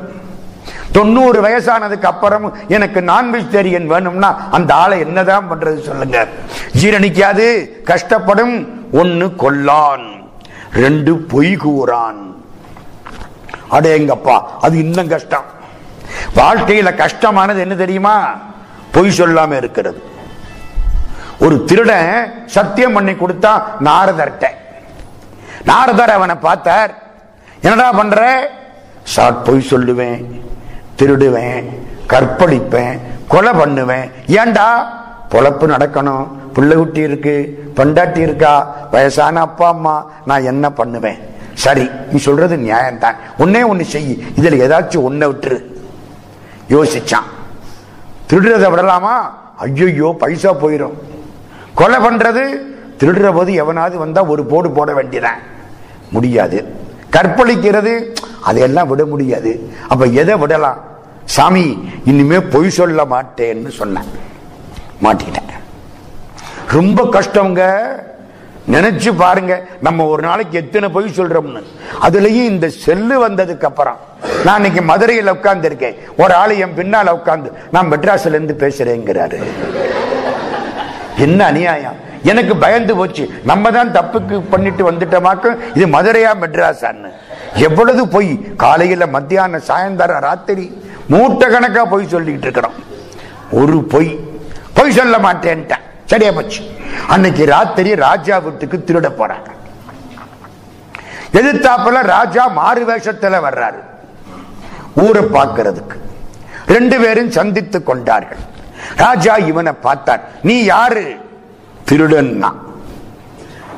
தொண்ணூறு 0.95 1.39
வயசானதுக்கு 1.45 2.07
அப்புறம் 2.13 2.45
எனக்கு 2.75 2.99
நான்வெஜிடேரியன் 3.11 3.91
வேணும்னா 3.93 4.29
அந்த 4.57 4.71
ஆளை 4.83 4.97
என்னதான் 5.05 5.47
பண்றது 5.51 5.79
சொல்லுங்க. 5.89 6.17
ஜீரணிக்காது 6.81 7.47
கஷ்டப்படும் 7.91 8.55
ஒன்னு 9.01 9.27
கொல்லான் 9.43 10.05
ரெண்டு 10.83 11.13
பொய் 11.31 11.53
கூறான். 11.65 12.21
அடேங்கப்பா 13.71 14.35
அது 14.65 14.75
இன்னும் 14.77 15.11
கஷ்டம். 15.13 15.47
வாழ்க்கையில 16.35 16.89
கஷ்டமானது 16.95 17.59
என்ன 17.59 17.75
தெரியுமா? 17.75 18.15
பொய் 18.91 19.17
சொல்லாம 19.19 19.57
இருக்கிறது. 19.61 19.99
ஒரு 21.39 21.55
திருடன் 21.69 22.11
சத்தியம் 22.45 22.93
பண்ணி 22.93 23.11
கொடுத்தா 23.11 23.53
நாரதர்கிட்ட. 23.87 24.45
நாரதர் 25.63 26.15
அவனை 26.17 26.35
பார்த்தார். 26.35 26.91
என்னடா 27.61 27.91
பண்ற? 27.91 28.21
சாட் 29.03 29.43
பொய் 29.43 29.67
சொல்லுவேன். 29.69 30.25
திருடுவேன் 30.99 31.65
கற்பழிப்பேன் 32.11 32.99
கொலை 33.27 33.53
பண்ணுவேன். 33.53 34.11
ஏண்டா? 34.27 34.67
பொழப்பு 35.31 35.65
நடக்கணும். 35.73 36.25
பிள்ளை 36.53 36.75
குட்டி 36.77 37.01
இருக்கு 37.01 37.35
பண்டாட்டி 37.75 38.17
இருக்கா? 38.17 38.51
வயசான 38.91 39.39
அப்பா 39.39 39.67
அம்மா 39.67 39.95
நான் 40.25 40.49
என்ன 40.51 40.65
பண்ணுவேன்? 40.71 41.17
சரி 41.53 41.89
நீ 42.11 42.17
சொல்றது 42.17 42.55
நியாயம்தான். 42.57 43.17
ஒன்னே 43.39 43.67
ஒன்று 43.67 43.85
செய். 43.85 44.11
இதுல 44.39 44.59
ஏதாச்சும் 44.65 45.07
ஒன்ன 45.07 45.27
விட்டுரு. 45.31 45.57
யோசிச்சான். 46.69 47.27
திருடுறதை 48.29 48.69
விடலாமா? 48.69 49.15
ஐயோ 49.57 50.15
பைசா 50.19 50.53
போயிடும் 50.53 50.95
கொலை 51.73 51.99
பண்றது? 52.05 52.43
திருடுற 52.99 53.33
போது 53.33 53.53
எவனாவது 53.53 53.97
வந்தா 53.97 54.23
ஒரு 54.23 54.45
போடு 54.45 54.69
போட 54.71 54.93
வேண்டியதான் 54.93 55.39
முடியாது. 56.09 56.57
கற்பழிக்கிறது? 57.11 57.93
அதையெல்லாம் 58.49 58.89
விட 58.91 59.03
முடியாது. 59.13 59.51
அப்ப 59.91 60.05
எதை 60.21 60.35
விடலாம்? 60.43 60.79
சாமி 61.35 61.65
இனிமே 62.05 62.39
பொய் 62.53 62.75
சொல்ல 62.79 63.05
மாட்டேன்னு 63.13 63.71
சொன்னேன். 63.79 64.09
மாட்டிக்கிட்டேன். 65.03 65.53
ரொம்ப 66.77 66.99
கஷ்டங்க 67.15 67.63
நினைச்சு 68.73 69.09
பாருங்க. 69.17 69.53
நம்ம 69.87 70.05
ஒரு 70.13 70.21
நாளைக்கு 70.27 70.55
எத்தனை 70.57 70.87
பொய் 70.89 71.15
சொல்றோம்னு. 71.17 71.61
அதுலயும் 72.05 72.47
இந்த 72.51 72.67
செல்லு 72.83 73.15
வந்ததுக்கு 73.27 73.65
அப்புறம் 73.69 73.99
நான் 74.45 74.55
இன்னைக்கு 74.55 74.81
மதுரையில் 74.81 75.33
உட்கார்ந்து 75.35 75.67
இருக்கேன் 75.67 75.97
ஒரு 76.17 76.33
ஆளு 76.33 76.57
என் 76.57 76.77
பின்னால 76.77 77.09
உட்கார்ந்து 77.19 77.51
நான் 77.71 77.91
மெட்ராஸ்ல 77.91 78.35
இருந்து 78.35 78.55
பேசுறேங்கிறாரு. 78.63 79.37
என்ன 81.25 81.45
அநியாயம்? 81.45 81.99
எனக்கு 82.31 82.55
பயந்து 82.55 82.95
போச்சு. 82.95 83.23
நம்ம 83.43 83.71
தான் 83.71 83.93
தப்புக்கு 83.97 84.41
பண்ணிட்டு 84.49 84.91
வந்துட்டோமாக்கும் 84.91 85.57
இது 85.75 85.87
மதுரையா 85.87 86.31
மெட்ராஸான்னு. 86.43 87.09
எவ்வளவு 87.55 88.07
பொய் 88.07 88.55
காலையில 88.55 89.07
மத்தியானம் 89.07 89.61
சாயந்தரம் 89.67 90.19
ராத்திரி 90.19 90.81
மூட்டை 91.07 91.49
கணக்கா 91.49 91.85
பொய் 91.85 92.07
சொல்லிட்டு 92.07 92.41
இருக்கிறோம். 92.41 92.73
ஒரு 93.51 93.83
பொய். 93.83 94.19
பொய் 94.73 94.91
சொல்ல 94.91 95.17
மாட்டேன்ட்டேன். 95.17 95.83
சரியா 96.05 96.31
போச்சு. 96.31 96.61
அன்னைக்கு 97.07 97.45
ராத்திரி 97.45 97.95
ராஜா 97.95 98.37
வீட்டுக்கு 98.37 98.83
திருட 98.85 99.11
போறாங்க. 99.17 99.53
எதிர்த்தாப்புல 101.33 102.01
ராஜா 102.01 102.47
மாறு 102.47 102.95
வேஷத்துல 102.95 103.39
வர்றாரு. 103.47 103.79
ஊரை 104.95 105.23
பார்க்கறதுக்கு. 105.23 105.97
ரெண்டு 106.67 106.99
பேரும் 106.99 107.31
சந்தித்து 107.31 107.83
கொண்டார்கள். 107.83 108.37
ராஜா 108.95 109.35
இவனை 109.35 109.71
பார்த்தார். 109.71 110.21
நீ 110.41 110.63
யாரு? 110.63 111.15
திருடன் 111.85 112.43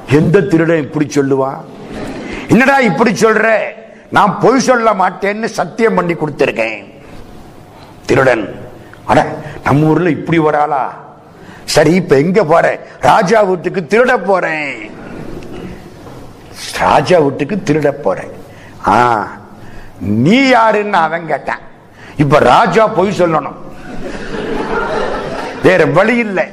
எந்த 0.10 0.42
திருடன்? 0.42 0.82
இப்படி 0.82 1.06
சொல்லுவான் 1.06 1.58
என்னடா 2.48 2.80
இப்படி 2.90 3.12
சொல்ற? 3.12 3.48
நான் 4.10 4.38
பொய் 4.42 4.66
சொல்ல 4.68 4.94
மாட்டேன்னு 4.94 5.48
சத்தியம் 5.60 5.94
பண்ணி 5.94 6.14
கொடுத்திருக்கேன். 6.14 6.80
திருடன் 8.06 8.46
அட 9.06 9.20
நம்ம 9.64 9.88
ஊர்ல 9.88 10.10
இப்படி 10.10 10.40
வராளா 10.40 10.84
சரி 11.76 11.92
இப்ப 12.02 12.18
எங்க 12.18 12.44
போறேன் 12.44 12.80
ராஜா 13.00 13.42
வீட்டுக்கு 13.42 13.82
திருட 13.94 14.14
போறேன். 14.26 14.92
ராஜா 16.80 17.18
வீட்டுக்கு 17.20 17.56
திருட 17.68 17.90
போறேன். 18.06 18.32
ஆ 18.88 18.96
நீ 20.00 20.38
யாருன்னு 20.48 20.98
அவன் 20.98 21.28
கேட்டான். 21.28 21.64
இப்ப 22.24 22.40
ராஜா 22.40 22.88
பொய் 22.88 23.20
சொல்லணும். 23.20 23.58
வேற 25.64 25.86
வழி 25.86 26.16
இல்லை. 26.18 26.48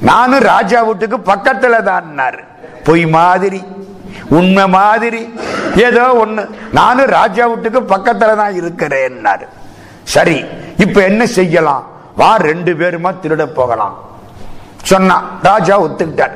நானும் 0.00 0.46
ராஜா 0.52 0.82
வீட்டுக்கு 0.82 1.18
பக்கத்துல 1.32 1.82
தான் 1.82 2.20
பொய் 2.84 3.06
மாதிரி. 3.06 3.60
உண்மை 4.30 4.68
மாதிரி 4.68 5.22
ஏதோ 5.88 6.04
ஒண்ணு. 6.24 6.42
நானும் 6.78 7.12
ராஜா 7.18 7.46
வீட்டுக்கு 7.46 7.80
பக்கத்துல 7.94 8.36
தான் 8.36 8.54
இருக்கிறேன் 8.60 9.18
சரி 10.14 10.44
இப்ப 10.84 11.02
என்ன 11.10 11.26
செய்யலாம்? 11.26 11.84
வா 12.16 12.36
ரெண்டு 12.36 12.72
பேருமா 12.80 13.10
திருட 13.22 13.44
போகலாம். 13.58 13.94
சொன்னான் 14.90 15.24
ராஜா 15.42 15.74
ஒத்துக்கிட்டார். 15.84 16.34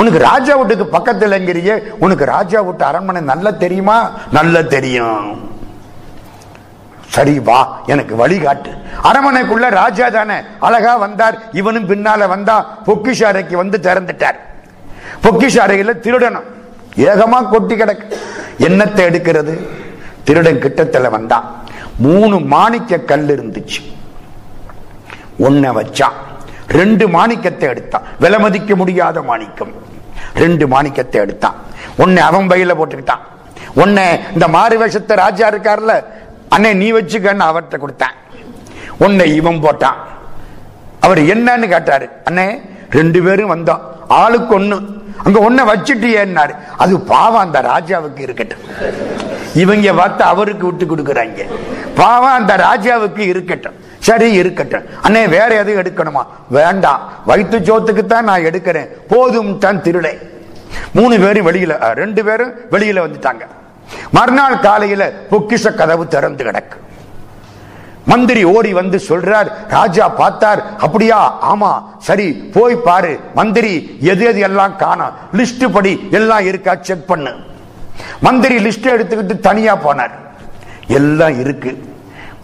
உனக்கு 0.00 0.18
ராஜா 0.18 0.56
வீட்டுக்கு 0.56 0.86
பக்கத்துலங்கிறிய 0.96 1.70
உனக்கு 2.04 2.24
ராஜா 2.24 2.60
வீட்டு 2.60 2.84
அரண்மனை 2.84 3.20
நல்லா 3.20 3.50
தெரியுமா? 3.50 3.98
நல்லா 4.32 4.60
தெரியும். 4.60 5.52
சரி 7.14 7.38
வா 7.38 7.58
எனக்கு 7.86 8.14
வழிகாட்டு 8.16 8.70
அரமனைக்குள்ள 9.08 9.66
ராஜா 9.70 10.08
தானே. 10.08 10.38
அழகா 10.60 10.96
வந்தார் 10.96 11.36
இவனும் 11.52 11.88
பின்னால 11.90 12.28
வந்தா 12.28 12.56
பொக்கிஷ 12.86 13.24
அறைக்கு 13.24 13.56
வந்து 13.56 13.78
திறந்துட்டார். 13.78 14.38
பொக்கிஷ 15.24 15.56
அறையில 15.66 15.94
திருடணும். 16.06 16.48
ஏகமா 16.96 17.48
கொட்டி 17.48 17.74
கிடக்கு. 17.74 18.06
என்னத்தை 18.66 19.02
எடுக்கிறது? 19.08 19.54
திருடன் 20.24 20.62
கிட்டத்துல 20.64 21.10
வந்தான் 21.10 21.62
மூணு 21.98 22.40
மாணிக்க 22.40 22.98
கல் 22.98 23.28
இருந்துச்சு. 23.36 23.80
ஒன்ன 25.46 25.72
வச்சான் 25.78 26.16
ரெண்டு 26.68 27.08
மாணிக்கத்தை 27.08 27.68
எடுத்தான் 27.68 28.02
விலை 28.18 28.38
மதிக்க 28.38 28.76
முடியாத 28.76 29.22
மாணிக்கம். 29.22 29.72
ரெண்டு 30.34 30.68
மாணிக்கத்தை 30.68 31.20
எடுத்தான் 31.20 31.54
ஒன்னு 31.98 32.22
அவன் 32.22 32.48
பையில 32.50 32.74
போட்டுக்கிட்டான். 32.78 33.24
ஒன்னு 33.82 34.20
இந்த 34.32 34.48
மாறு 34.48 34.78
வேஷத்தை 34.78 35.16
ராஜா 35.16 35.48
இருக்கார்ல 35.50 36.04
அண்ணே 36.54 36.74
நீ 36.74 36.92
வச்சுக்கன்னு 36.92 37.48
அவர்கிட்ட 37.50 37.76
கொடுத்தேன். 37.84 38.14
உன்னை 38.98 39.34
இவன் 39.34 39.62
போட்டான். 39.62 39.98
அவர் 41.00 41.18
என்னன்னு 41.18 41.68
கேட்டாரு. 41.68 42.08
அண்ணே 42.30 42.60
ரெண்டு 42.90 43.22
பேரும் 43.22 43.52
வந்தோம் 43.54 43.80
ஆளுக்கு 44.08 44.60
ஒண்ணு. 44.60 44.93
அங்க 45.26 45.38
ஒன்ன 45.46 45.64
வச்சுட்டியேன்னாரு. 45.70 46.54
அது 46.82 47.00
பாவம் 47.12 47.44
அந்த 47.46 47.58
ராஜாவுக்கு 47.70 48.20
இருக்கட்டும். 48.26 48.62
இவங்க 49.62 49.92
பார்த்து 50.00 50.22
அவருக்கு 50.32 50.64
விட்டு 50.66 50.84
கொடுக்குறாங்க. 50.86 51.42
பாவம் 51.94 52.36
அந்த 52.38 52.52
ராஜாவுக்கு 52.56 53.22
இருக்கட்டும். 53.32 53.76
சரி 54.08 54.28
இருக்கட்டும். 54.40 54.86
அண்ணே 55.06 55.22
வேற 55.36 55.50
எதுவும் 55.62 55.80
எடுக்கணுமா? 55.82 56.22
வேண்டாம். 56.48 57.02
வயிற்று 57.26 57.58
சோத்துக்கு 57.58 58.04
தான் 58.06 58.28
நான் 58.30 58.46
எடுக்கிறேன். 58.50 58.88
போதும் 59.12 59.58
தான் 59.58 59.82
திருளை 59.82 60.14
மூணு 60.98 61.14
பேரும் 61.20 61.46
வெளியில 61.48 61.74
ரெண்டு 62.02 62.24
பேரும் 62.24 62.54
வெளியில 62.74 63.04
வந்துட்டாங்க. 63.06 63.44
மறுநாள் 64.16 64.60
காலையில 64.66 65.12
பொக்கிஷ 65.30 65.74
கதவு 65.74 66.04
திறந்து 66.14 66.44
கிடக்கு. 66.44 66.76
மந்திரி 68.06 68.44
ஓடி 68.44 68.72
வந்து 68.72 68.98
சொல்றார் 69.08 69.48
ராஜா 69.68 70.08
பார்த்தார் 70.08 70.76
அப்படியா? 70.78 71.20
ஆமா. 71.52 71.82
சரி 71.98 72.32
போய் 72.32 72.76
பாரு. 72.76 73.20
மந்திரி 73.34 73.98
எது 74.00 74.24
எது 74.24 74.40
எல்லாம் 74.40 74.76
காணும் 74.76 75.14
லிஸ்ட் 75.32 75.72
படி 75.72 76.08
எல்லாம் 76.10 76.44
இருக்கா? 76.44 76.76
செக் 76.80 77.06
பண்ணு. 77.06 77.32
மந்திரி 78.20 78.56
லிஸ்ட் 78.64 78.92
எடுத்துக்கிட்டு 78.94 79.40
தனியா 79.40 79.76
போனார். 79.76 80.10
எல்லாம் 80.86 81.40
இருக்கு. 81.40 81.92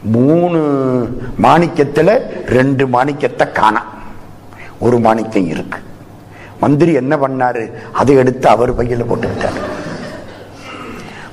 மூணு 0.02 0.60
மாணிக்கத்துல 1.42 2.18
ரெண்டு 2.46 2.86
மாணிக்கத்தை 2.86 3.52
காணோம் 3.52 3.88
ஒரு 4.78 4.98
மாணிக்கம் 4.98 5.46
இருக்கு. 5.46 5.78
மந்திரி 6.60 6.92
என்ன 6.92 7.16
பண்ணாரு? 7.16 7.72
அதை 7.92 8.14
எடுத்து 8.14 8.48
அவர் 8.48 8.76
பையில 8.76 9.04
போட்டுக்கிட்டார். 9.04 9.60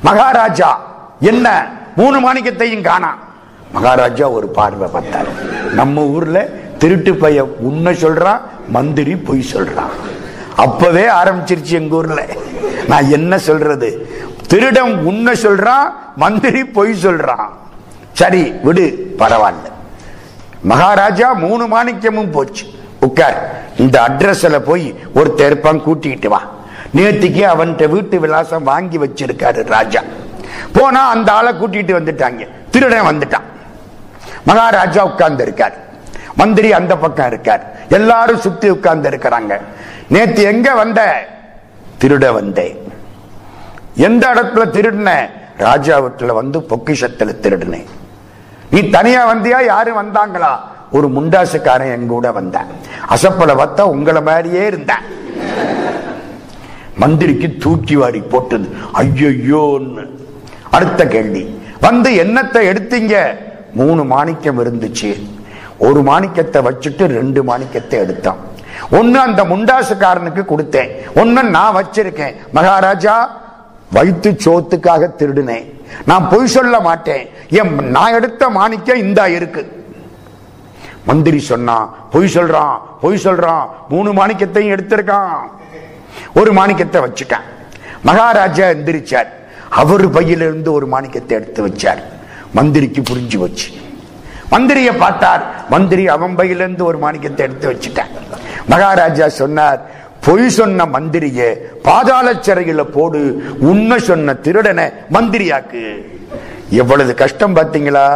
மகாராஜா 0.01 0.79
என்ன? 1.19 1.67
மூணு 1.95 2.33
மாணிக்கத்தையும் 2.33 2.81
காணாம் 2.81 3.25
மகாராஜா 3.71 4.29
ஒரு 4.29 4.47
பார்வை 4.47 4.89
பார்த்தார். 4.91 5.25
நம்ம 5.73 6.01
ஊர்ல 6.01 6.47
திருட்டு 6.77 7.15
பைய 7.15 7.45
உண்மை 7.45 7.93
சொல்றான் 7.93 8.41
மந்திரி 8.67 9.15
பொய் 9.15 9.45
சொல்றான். 9.53 9.89
அப்பவே 10.55 11.07
ஆரம்பிச்சிருச்சு 11.07 11.71
எங்க 11.71 11.95
ஊர்ல. 11.95 12.25
நான் 12.87 13.11
என்ன 13.11 13.37
சொல்றது? 13.37 14.09
திருடம் 14.49 14.97
உண்மை 14.97 15.33
சொல்றான் 15.33 15.93
மந்திரி 16.15 16.63
பொய் 16.63 17.05
சொல்றான். 17.05 17.49
சரி 18.11 18.53
விடு 18.63 19.15
பரவாயில்ல. 19.19 19.67
மகாராஜா 20.61 21.33
மூணு 21.33 21.67
மாணிக்கமும் 21.67 22.31
போச்சு. 22.31 22.65
உட்கார். 22.99 23.63
இந்த 23.77 24.01
அட்ரஸ்ல 24.07 24.59
போய் 24.59 24.95
ஒருத்தர் 25.15 25.45
இருப்பான் 25.45 25.81
கூட்டிட்டு 25.85 26.27
வா. 26.27 26.41
நேற்றுக்கு 26.95 27.43
அவன்கிட்ட 27.43 27.89
வீட்டு 27.89 28.19
விலாசம் 28.19 28.63
வாங்கி 28.63 28.97
வச்சிருக்காரு 28.97 29.63
ராஜா. 29.63 30.01
போனா 30.73 31.09
அந்த 31.09 31.31
ஆளை 31.31 31.53
கூட்டிட்டு 31.53 31.93
வந்துட்டாங்க. 31.99 32.47
திருடன் 32.71 33.05
வந்துட்டான். 33.05 33.55
மகாராஜா 34.47 35.03
உட்கார்ந்து 35.03 35.43
இருக்கார் 35.43 35.75
மந்திரி 36.35 36.73
அந்த 36.73 36.97
பக்கம் 36.97 37.27
இருக்கார். 37.27 37.63
எல்லாரும் 37.89 38.39
சுத்தி 38.39 38.69
உட்கார்ந்து 38.69 39.09
இருக்கிறாங்க 39.09 39.61
நேத்து 40.07 40.41
எங்க 40.43 40.75
வந்த? 40.75 41.27
திருட 42.01 42.33
வந்தேன். 42.33 42.75
எந்த 43.95 44.27
இடத்துல 44.33 44.65
திருடின? 44.75 45.29
ராஜா 45.57 45.99
வீட்டுல 46.01 46.33
வந்து 46.33 46.59
பொக்கிஷத்துல 46.59 47.31
திருடினேன். 47.41 47.87
நீ 48.71 48.89
தனியா 48.89 49.33
வந்தியா? 49.33 49.65
யாரும் 49.65 49.99
வந்தாங்களா? 50.01 50.53
ஒரு 50.91 51.07
முண்டாசுக்காரன் 51.07 51.91
என் 51.91 52.07
கூட 52.07 52.31
வந்தான். 52.31 52.67
அசப்பல 53.09 53.51
பார்த்தா 53.53 53.81
உங்களை 53.81 54.21
மாதிரியே 54.21 54.65
இருந்தேன். 54.65 55.03
மந்திரிக்கு 56.95 57.55
தூக்கி 57.59 57.95
வாரி 57.95 58.19
போட்டது. 58.19 58.67
ஐயோன்னு 58.93 60.07
அடுத்த 60.71 61.07
கேள்வி. 61.07 61.43
வந்து 61.81 62.09
என்னத்தை 62.09 62.61
எடுத்தீங்க? 62.73 63.45
மூணு 63.79 64.03
மாணிக்கம் 64.13 64.59
இருந்துச்சு. 64.63 65.11
ஒரு 65.87 65.99
மாணிக்கத்தை 66.09 66.59
வச்சுட்டு 66.67 67.03
ரெண்டு 67.17 67.41
மாணிக்கத்தை 67.49 67.97
எடுத்தான். 68.03 68.39
ஒன்னு 68.97 69.17
அந்த 69.27 69.41
முண்டாசுக்காரனுக்கு 69.51 70.43
கொடுத்தேன். 70.51 70.91
ஒன்னு 71.21 71.43
நான் 71.55 71.75
வச்சிருக்கேன். 71.77 72.35
மகாராஜா 72.57 73.15
வயிற்று 73.95 74.31
சோத்துக்காக 74.45 75.09
திருடினேன். 75.19 75.67
நான் 76.09 76.29
பொய் 76.31 76.53
சொல்ல 76.55 76.75
மாட்டேன். 76.87 77.25
என் 77.59 77.73
நான் 77.97 78.15
எடுத்த 78.19 78.49
மாணிக்கம் 78.59 79.03
இந்தா 79.05 79.25
இருக்கு. 79.39 79.63
மந்திரி 81.09 81.39
சொன்னான் 81.51 81.85
பொய் 82.13 82.33
சொல்றான் 82.35 82.75
பொய் 83.01 83.23
சொல்றான். 83.25 83.65
மூணு 83.93 84.09
மாணிக்கத்தையும் 84.19 84.73
எடுத்திருக்கான். 84.75 85.37
ஒரு 86.39 86.51
மாணிக்கத்தை 86.59 87.01
வச்சுட்டான். 87.05 87.47
மகாராஜா 88.03 88.65
எந்திரிச்சார். 88.75 89.29
அவர் 89.81 90.05
பையிலிருந்து 90.09 90.69
ஒரு 90.77 90.87
மாணிக்கத்தை 90.93 91.33
எடுத்து 91.39 91.61
வச்சார். 91.67 92.01
மந்திரிக்கு 92.57 93.01
புரிஞ்சு 93.01 93.37
வச்சு 93.37 93.67
மந்திரியை 94.53 94.93
பார்த்தார். 94.97 95.43
மந்திரி 95.69 96.03
அவம்பையிலிருந்து 96.15 96.83
ஒரு 96.89 96.97
மாணிக்கத்தை 96.97 97.43
எடுத்து 97.47 97.71
வச்சுட்டார் 97.71 98.13
மகாராஜா 98.67 99.29
சொன்னார் 99.29 99.79
பொய் 100.25 100.49
சொன்ன 100.49 100.85
மந்திரிய 100.85 101.41
பாதாள 101.87 102.33
சிறையில 102.33 102.81
போடு. 102.95 103.21
உண்மை 103.59 103.97
சொன்ன 103.99 104.33
திருடனை 104.33 104.85
மந்திரியாக்கு. 105.11 105.83
எவ்வளவு 106.69 107.13
கஷ்டம் 107.13 107.55
பார்த்தீங்களா? 107.55 108.07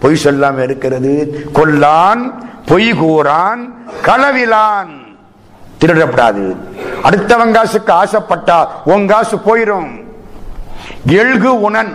பொய் 0.00 0.22
சொல்லாம 0.24 0.62
இருக்கிறது. 0.62 1.12
கொல்லான் 1.54 2.22
பொய் 2.66 2.90
கூறான் 2.92 3.62
களவிலான். 4.02 4.92
திருடப்படாது. 5.80 6.44
அடுத்தவன் 7.02 7.52
காசுக்கு 7.52 7.92
ஆசைப்பட்டா 7.92 8.58
உன் 8.84 9.06
காசு 9.06 9.36
போயிரும். 9.36 9.90
எழுகு 11.06 11.50
உணன். 11.68 11.92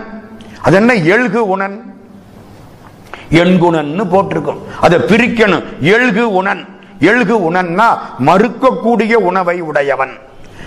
அது 0.62 0.76
என்ன 0.76 0.94
எழுகு 0.94 1.34
உணன்? 1.34 1.94
எண்குணன்னு 3.30 4.10
போட்டிருக்கும். 4.10 4.62
அதை 4.80 4.98
பிரிக்கணும். 4.98 5.64
எழுகு 5.82 6.20
உணன். 6.20 6.66
எழுகு 7.00 7.34
உணன்னா 7.50 7.98
மறுக்கக்கூடிய 8.26 9.12
உணவை 9.12 9.60
உடையவன். 9.60 10.10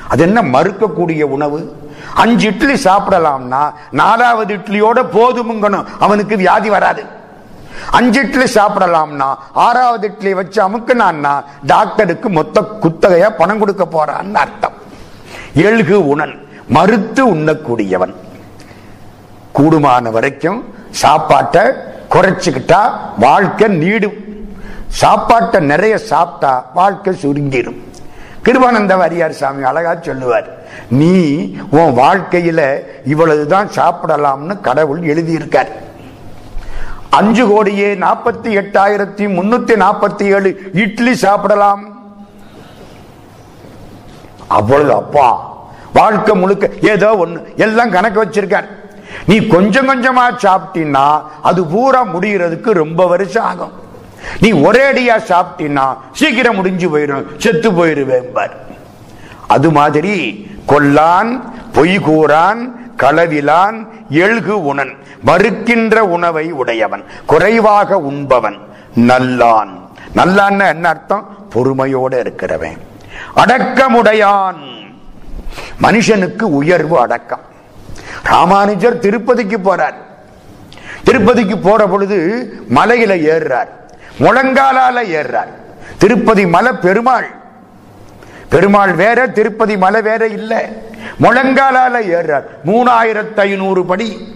அது 0.08 0.24
என்ன 0.24 0.42
மறுக்கக்கூடிய 0.42 1.22
உணவு? 1.22 1.88
அஞ்சு 2.16 2.48
இட்லி 2.48 2.74
சாப்பிடலாம்னா 2.74 3.74
நாலாவது 3.92 4.56
இட்லியோட 4.56 5.06
போதுமுங்கணும். 5.14 5.86
அவனுக்கு 6.00 6.38
வியாதி 6.38 6.70
வராது. 6.70 7.04
அஞ்சு 7.92 8.22
இட்லி 8.22 8.44
சாப்பிடலாம்னா 8.44 9.36
ஆறாவது 9.54 10.08
இட்லி 10.08 10.34
வச்சு 10.34 10.70
அமுக்கினான்னா 10.70 11.44
டாக்டருக்கு 11.66 12.30
மொத்த 12.30 12.78
குத்தகையா 12.82 13.30
பணம் 13.38 13.60
கொடுக்க 13.60 13.88
போறான்னு 13.92 14.34
அர்த்தம். 14.34 14.74
எழுகு 15.56 15.94
உணன். 15.94 16.48
மறுத்து 16.68 17.36
உண்ணக்கூடியவன். 17.36 18.14
கூடுமான 19.58 20.12
வரைக்கும் 20.16 20.60
சாப்பாட்டை 21.02 21.64
குறைச்சிக்கிட்டா 22.14 22.82
வாழ்க்கை 23.20 23.68
நீடும். 23.68 24.18
சாப்பாட்டை 25.02 25.60
நிறைய 25.72 25.98
சாப்பிட்டா 26.12 26.52
வாழ்க்கை 26.74 27.14
சுருங்கிடும். 27.24 27.80
கிருபானந்த 28.46 28.94
வாரியார் 29.02 29.40
சாமி 29.40 29.64
அழகா 29.64 29.94
சொல்லுவார் 30.02 30.48
நீ 30.90 31.14
உன் 31.78 31.96
வாழ்க்கையில 32.02 32.62
இவ்வளவுதான் 33.06 33.70
சாப்பிடலாம்னு 33.78 34.56
கடவுள் 34.68 35.02
எழுதியிருக்கார். 35.14 35.72
அஞ்சு 37.10 37.44
கோடியே 37.48 37.90
நாற்பத்தி 37.96 38.52
எட்டாயிரத்தி 38.62 39.26
முன்னூத்தி 39.38 39.76
நாற்பத்தி 39.84 40.24
ஏழு 40.38 40.50
இட்லி 40.74 41.14
சாப்பிடலாம். 41.16 41.84
அவ்வளவு 44.48 44.94
அப்பா. 45.02 45.28
வாழ்க்கை 45.94 46.34
முழுக்க 46.36 46.70
ஏதோ 46.94 47.10
ஒண்ணு 47.26 47.40
எல்லாம் 47.56 47.92
கணக்கு 47.92 48.24
வச்சிருக்கார். 48.24 48.68
நீ 49.28 49.48
கொஞ்சம் 49.48 49.90
கொஞ்சமா 49.90 50.26
சாப்பிட்டீன்னா 50.44 51.22
அது 51.42 51.66
பூரா 51.66 52.06
முடிகிறதுக்கு 52.06 52.72
ரொம்ப 52.72 53.08
வருஷம் 53.08 53.46
ஆகும். 53.46 53.72
நீ 54.40 54.52
ஒரேடியா 54.52 55.22
சாப்பிட்டீன்னா 55.28 55.98
சீக்கிரம் 56.12 56.56
முடிஞ்சு 56.56 56.98
போயிடும் 56.98 57.26
செத்து 57.38 57.72
போயிருவேன் 57.72 58.50
அது 59.48 59.72
மாதிரி 59.72 60.48
கொல்லான் 60.68 61.42
பொய் 61.74 61.98
கூறான் 61.98 62.72
களவிலான் 62.98 63.88
எழுகு 64.12 64.56
உணன் 64.70 64.98
மறுக்கின்ற 65.26 65.96
உணவை 65.96 66.52
உடையவன் 66.52 67.04
குறைவாக 67.26 67.98
உண்பவன் 67.98 68.58
நல்லான். 68.96 69.74
நல்லான்னு 70.16 70.68
என்ன 70.68 70.90
அர்த்தம்? 70.90 71.48
பொறுமையோட 71.56 72.14
இருக்கிறவன். 72.26 72.78
அடக்கமுடையான். 73.36 74.62
மனுஷனுக்கு 75.82 76.42
உயர்வு 76.42 77.00
அடக்கம். 77.00 77.54
ராமானுஜர் 78.24 79.00
திருப்பதிக்கு 79.00 79.58
போறார். 79.58 79.94
திருப்பதிக்கு 81.04 81.58
போற 81.58 81.88
பொழுது 81.88 82.52
மலையில 82.76 83.14
ஏறுறார். 83.14 83.68
முழங்காலால 84.20 85.04
ஏறுறார். 85.04 85.48
திருப்பதி 85.98 86.48
மலை 86.48 86.72
பெருமாள். 86.72 87.28
பெருமாள் 88.50 88.94
வேற 88.94 89.28
திருப்பதி 89.28 89.78
மலை 89.78 90.02
வேற 90.02 90.28
இல்ல. 90.28 90.70
முழங்காலால 91.22 92.02
ஏறுறார். 92.02 92.44
மூணாயிரத்தி 92.66 93.40
ஐநூறு 93.40 93.86
படி. 93.86 94.36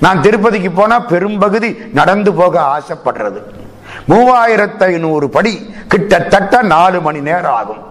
நான் 0.00 0.22
திருப்பதிக்கு 0.22 0.70
போனா 0.70 1.00
பெரும்பகுதி 1.00 1.78
நடந்து 1.92 2.32
போக 2.32 2.60
ஆசைப்படுறது. 2.60 3.42
மூவாயிரத்தி 4.08 4.82
ஐநூறு 4.82 5.30
படி. 5.30 5.74
கிட்டத்தட்ட 5.88 6.62
நாலு 6.62 7.00
மணி 7.00 7.20
நேரம் 7.20 7.52
ஆகும். 7.52 7.82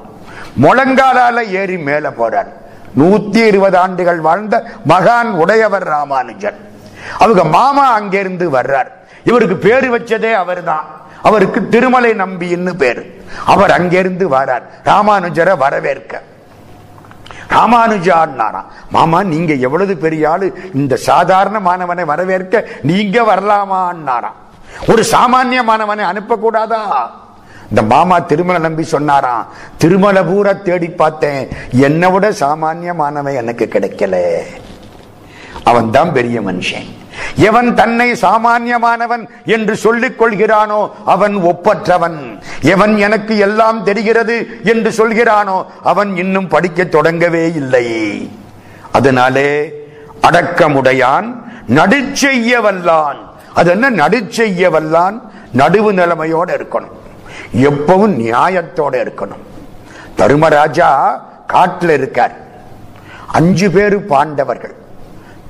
முழங்காலால 0.62 1.48
ஏறி 1.48 1.78
மேல 1.78 2.10
போறார். 2.10 2.48
நூத்தி 2.98 3.46
இருபது 3.46 3.78
ஆண்டுகள் 3.78 4.20
வாழ்ந்த 4.20 4.64
மகான் 4.88 5.32
உடையவர் 5.32 5.84
ராமானுஜன் 5.84 6.68
அவங்க 7.20 7.44
மாமா 7.44 7.92
அங்கிருந்து 7.92 8.52
வர்றார். 8.52 8.88
இவருக்கு 9.24 9.56
பேரு 9.56 10.00
வச்சதே 10.00 10.34
அவர்தான். 10.34 10.86
அவருக்கு 11.22 11.70
திருமலை 11.70 12.12
நம்பின்னு 12.12 12.74
பேரு. 12.74 13.24
அவர் 13.46 13.72
அங்கிருந்து 13.72 14.30
வரார். 14.30 14.62
ராமானுஜரை 14.86 15.58
வரவேற்க. 15.58 16.22
ராமானுஜான்னாராம் 17.50 18.66
மாமா 18.90 19.24
நீங்க 19.24 19.54
எவ்வளவு 19.54 19.96
பெரிய 19.96 20.30
ஆளு. 20.30 20.72
இந்த 20.74 20.96
சாதாரண 20.96 21.60
மாணவனை 21.60 22.06
வரவேற்க. 22.06 22.68
நீங்க 22.82 23.22
வரலாமான்னாராம். 23.22 24.38
ஒரு 24.88 25.06
சாமானிய 25.12 25.64
மாணவனை 25.64 26.06
அனுப்பக்கூடாதா? 26.06 27.10
இந்த 27.70 27.82
மாமா 27.82 28.20
திருமலை 28.20 28.62
நம்பி 28.62 28.84
சொன்னாராம் 28.84 29.48
திருமலை 29.78 30.22
பூரா 30.24 30.54
தேடி 30.54 30.88
பார்த்தேன். 30.88 31.50
என்னை 31.72 32.12
விட 32.12 32.32
சாமானியமானவன் 32.32 33.40
எனக்கு 33.42 33.66
கிடைக்கல. 33.74 34.16
அவன் 35.64 35.92
தான் 35.92 36.14
பெரிய 36.14 36.42
மனுஷன். 36.42 36.88
எவன் 37.36 37.76
தன்னை 37.76 38.12
சாமானியமானவன் 38.12 39.24
என்று 39.46 39.76
சொல்லிக் 39.76 40.18
கொள்கிறானோ 40.22 40.92
அவன் 41.06 41.36
ஒப்பற்றவன். 41.36 42.20
எவன் 42.62 42.98
எனக்கு 42.98 43.38
எல்லாம் 43.38 43.84
தெரிகிறது 43.84 44.36
என்று 44.64 44.90
சொல்கிறானோ 44.90 45.66
அவன் 45.84 46.18
இன்னும் 46.18 46.48
படிக்க 46.48 46.84
தொடங்கவே 46.84 47.46
இல்லை. 47.56 47.88
அதனாலே 48.92 49.52
அடக்கமுடையான் 50.22 51.28
நடுச்செய்ய 51.68 52.54
வல்லான் 52.68 53.20
அது 53.54 53.70
என்ன? 53.72 53.90
நடுச்செய்ய 53.90 54.70
வல்லான் 54.76 55.18
நடுவு 55.58 55.92
நிலைமையோட 55.94 56.50
இருக்கணும். 56.60 56.98
எப்பவும் 57.54 58.16
நியாயத்தோட 58.16 58.92
இருக்கணும். 58.92 59.48
தருமராஜா 60.16 61.24
காட்டில் 61.48 61.90
இருக்கார். 61.90 62.36
அஞ்சு 63.28 63.72
பேரு 63.72 64.02
பாண்டவர்கள். 64.02 64.76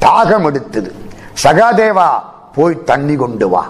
தாகம் 0.01 0.45
எடுத்தது. 0.45 0.93
சகாதேவா 1.43 2.09
போய் 2.53 2.83
தண்ணி 2.83 3.15
கொண்டு 3.15 3.49
வா. 3.49 3.69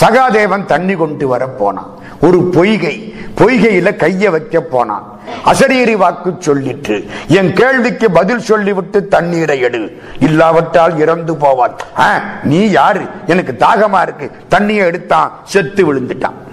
சகாதேவன் 0.00 0.64
தண்ணி 0.64 0.94
கொண்டு 0.94 1.28
வர 1.28 1.46
போனான். 1.46 1.90
ஒரு 2.20 2.42
பொய்கை. 2.42 3.14
பொய்கையில 3.36 3.96
கைய 3.96 4.30
வைக்க 4.30 4.60
போனான். 4.60 5.20
அசரீரி 5.44 5.96
வாக்கு 5.96 6.34
சொல்லிட்டு 6.38 7.06
என் 7.28 7.52
கேள்விக்கு 7.52 8.10
பதில் 8.10 8.40
சொல்லிவிட்டு 8.40 9.08
தண்ணீரை 9.08 9.60
எடு. 9.60 10.02
இல்லாவிட்டால் 10.18 10.98
இறந்து 10.98 11.36
போவான். 11.36 11.76
"ஆ, 11.98 12.20
நீ 12.42 12.70
யாரு? 12.70 13.00
எனக்கு 13.26 13.56
தாகமா 13.58 14.02
இருக்கு. 14.02 14.30
தண்ணியை 14.50 14.84
எடுத்தான். 14.84 15.32
செத்து 15.44 15.94
விழுந்துட்டான். 15.94 16.44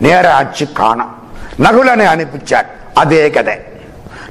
நேர 0.00 0.34
ஆச்சு 0.34 0.68
காணாம் 0.74 1.18
நகுலனை 1.58 2.04
அனுப்பிச்சார். 2.04 2.66
அதே 2.94 3.30
கதை. 3.30 3.58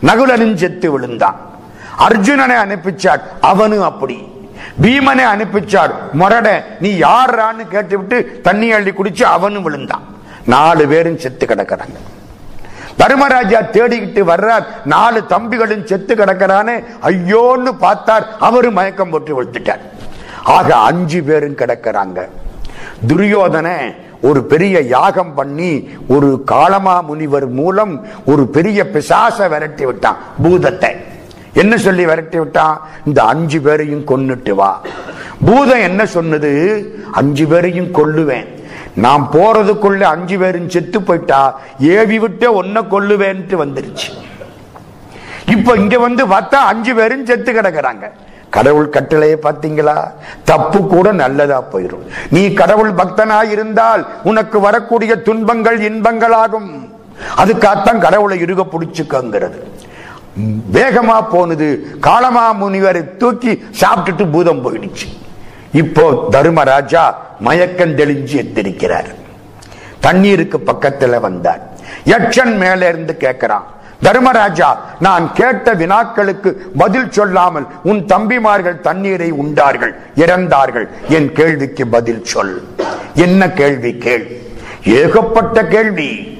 நகுலனும் 0.01 0.55
செத்து 0.55 0.91
விழுந்தான். 0.91 1.35
அர்ஜுனனை 1.99 2.55
அனுப்பிச்சார். 2.55 3.21
அவனும் 3.41 3.81
அப்படி. 3.81 4.27
பீமனை 4.81 5.23
அனுப்பிச்சார். 5.35 5.91
முரட 6.19 6.63
நீ 6.79 6.99
யாரான்னு 6.99 7.67
கேட்டுவிட்டு 7.69 8.39
தண்ணி 8.43 8.71
அள்ளி 8.71 8.91
குடிச்சு 8.91 9.23
அவனும் 9.23 9.63
விழுந்தான். 9.63 10.03
நாலு 10.45 10.87
பேரும் 10.87 11.17
செத்து 11.17 11.45
கிடக்கிறாங்க. 11.45 11.97
தர்மராஜா 12.97 13.61
தேடிக்கிட்டு 13.61 14.21
வர்றார். 14.23 14.65
நாலு 14.85 15.23
தம்பிகளும் 15.29 15.83
செத்து 15.83 16.15
கிடக்கிறானே. 16.15 16.83
ஐயோன்னு 17.01 17.71
பார்த்தார். 17.79 18.27
அவரும் 18.39 18.73
மயக்கம் 18.73 19.09
போட்டு 19.09 19.43
விழுத்துட்டார் 19.43 19.79
ஆக 20.43 20.75
அஞ்சு 20.75 21.23
பேரும் 21.23 21.55
கிடக்கிறாங்க. 21.55 22.27
துரியோதனை 23.07 24.07
ஒரு 24.21 24.43
பெரிய 24.43 24.81
யாகம் 24.81 25.33
பண்ணி 25.33 25.89
ஒரு 26.07 26.43
காலமா 26.43 27.01
முனிவர் 27.01 27.47
மூலம் 27.47 28.05
ஒரு 28.25 28.47
பெரிய 28.47 28.89
பிசாச 28.93 29.47
விரட்டி 29.47 29.85
விட்டான் 29.85 30.17
பூதத்தை. 30.43 30.95
என்ன 31.53 31.77
சொல்லி 31.77 32.05
விரட்டி 32.05 32.37
விட்டான்? 32.37 32.81
இந்த 33.05 33.23
அஞ்சு 33.23 33.61
பேரையும் 33.61 34.07
கொன்னுட்டு 34.07 34.51
வா. 34.51 34.81
பூதம் 35.45 35.79
என்ன 35.79 36.05
சொன்னது? 36.05 36.51
அஞ்சு 37.11 37.47
பேரையும் 37.47 37.93
கொல்லுவேன். 37.93 38.47
நான் 38.95 39.29
போறதுக்குள்ள 39.31 40.01
அஞ்சு 40.01 40.37
பேரும் 40.37 40.69
செத்து 40.69 41.01
போயிட்டா 41.01 41.59
ஏவி 41.79 42.19
விட்டு 42.19 42.63
ஒன்ன 42.63 42.81
கொல்லுவேன்ட்டு 42.81 43.55
வந்துருச்சு. 43.63 44.09
இப்ப 45.45 45.73
இங்க 45.73 45.99
வந்து 45.99 46.27
பார்த்தா 46.27 46.59
அஞ்சு 46.71 46.95
பேரும் 46.95 47.25
செத்து 47.25 47.51
கிடக்குறாங்க. 47.51 48.11
கடவுள் 48.55 48.93
கட்டளையை 48.95 49.37
பார்த்தீங்களா? 49.43 49.97
தப்பு 50.49 50.79
கூட 50.93 51.07
நல்லதா 51.23 51.59
போயிடும் 51.73 52.05
நீ 52.35 52.43
கடவுள் 52.61 52.93
பக்தனா 53.01 53.39
இருந்தால் 53.53 54.03
உனக்கு 54.29 54.57
வரக்கூடிய 54.67 55.15
துன்பங்கள் 55.27 55.79
இன்பங்களாகும். 55.89 56.71
அதுக்காகத்தான் 57.41 58.03
கடவுளை 58.05 58.37
இருக 58.45 58.61
பிடிச்சுக்கங்கிறது. 58.73 59.59
வேகமா 60.75 61.17
போனது 61.33 61.67
காலமா 62.07 62.45
முனிவரை 62.61 63.03
தூக்கி 63.21 63.53
சாப்பிட்டுட்டு 63.81 64.25
பூதம் 64.35 64.63
போயிடுச்சு. 64.65 65.07
இப்போ 65.81 66.05
தர்மராஜா 66.35 67.03
மயக்கம் 67.47 67.97
தெளிஞ்சு 67.99 68.35
எத்திருக்கிறார் 68.43 69.09
தண்ணீருக்கு 70.05 70.57
பக்கத்துல 70.69 71.19
வந்தார். 71.27 71.61
யட்சன் 72.11 72.55
மேல 72.63 72.87
இருந்து 72.91 73.13
கேட்கிறான் 73.23 73.67
தர்மராஜா 74.01 74.85
நான் 74.99 75.33
கேட்ட 75.33 75.73
வினாக்களுக்கு 75.73 76.53
பதில் 76.77 77.11
சொல்லாமல் 77.11 77.65
உன் 77.83 78.05
தம்பிமார்கள் 78.05 78.81
தண்ணீரை 78.81 79.31
உண்டார்கள் 79.31 79.99
இறந்தார்கள். 80.15 80.87
என் 81.09 81.31
கேள்விக்கு 81.31 81.87
பதில் 81.87 82.25
சொல். 82.25 82.63
என்ன 83.13 83.49
கேள்வி 83.49 83.97
கேள்? 83.97 84.41
ஏகப்பட்ட 84.83 85.65
கேள்வி. 85.65 86.37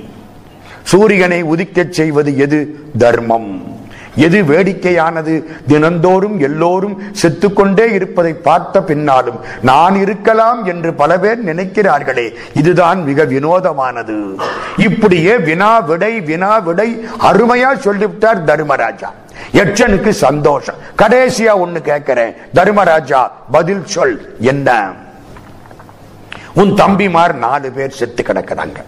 சூரியனை 0.83 1.43
உதிக்கச் 1.43 1.89
செய்வது 1.89 2.37
எது 2.37 2.79
தர்மம்? 2.97 3.78
எது 4.25 4.37
வேடிக்கையானது? 4.43 5.33
தினந்தோறும் 5.67 6.39
எல்லோரும் 6.39 6.95
செத்துக்கொண்டே 7.11 7.85
இருப்பதை 7.91 8.33
பார்த்த 8.47 8.81
பின்னாலும் 8.89 9.39
நான் 9.61 9.95
இருக்கலாம் 10.05 10.65
என்று 10.65 10.93
பல 10.93 11.19
பேர் 11.19 11.45
நினைக்கிறார்களே 11.49 12.27
இதுதான் 12.53 13.01
மிக 13.03 13.25
வினோதமானது. 13.33 14.17
இப்படியே 14.77 15.37
வினா 15.37 15.71
விடை 15.79 16.13
வினா 16.21 16.57
விடை 16.57 16.89
அருமையா 17.31 17.71
சொல்லிவிட்டார் 17.77 18.43
தர்மராஜா. 18.43 19.09
யட்சனுக்கு 19.53 20.09
சந்தோஷம். 20.09 20.79
கடைசியா 20.97 21.53
ஒண்ணு 21.63 21.81
கேட்கிறேன். 21.81 22.33
தர்மராஜா 22.53 23.21
பதில் 23.51 23.85
சொல் 23.85 24.15
என்ன? 24.39 24.91
உன் 26.53 26.73
தம்பிமார் 26.73 27.33
நாலு 27.33 27.71
பேர் 27.71 27.97
செத்து 27.99 28.23
கிடக்கிறாங்க. 28.23 28.79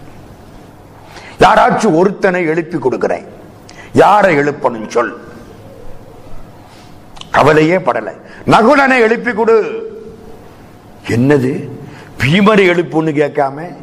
யாராச்சும் 1.40 1.96
ஒருத்தனை 1.96 2.46
எழுப்பி 2.46 2.78
கொடுக்கிறேன். 2.78 3.40
யாரை 3.94 4.38
எழுப்பணும் 4.38 4.88
சொல். 4.88 5.22
கவலையே 7.32 7.78
படலை. 7.78 8.14
நகுலனை 8.48 9.00
எழுப்பி 9.00 9.32
கொடு. 9.32 9.86
என்னது? 11.08 11.70
பீமரை 12.20 12.70
எழுப்புன்னு 12.70 13.12
கேட்காம? 13.12 13.76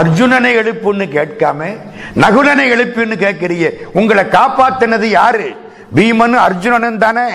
அர்ஜுனனை 0.00 0.54
எழுப்புன்னு 0.54 1.06
கேட்காம? 1.08 1.76
நகுலனை 2.14 2.70
எழுப்புன்னு 2.70 3.16
கேட்கிறீங்க 3.16 3.72
உங்களை 3.92 4.24
காப்பாத்தினது 4.24 5.04
யாரு? 5.04 5.54
பீமன் 5.94 6.32
அர்ஜுனன் 6.32 6.98
தானே. 6.98 7.28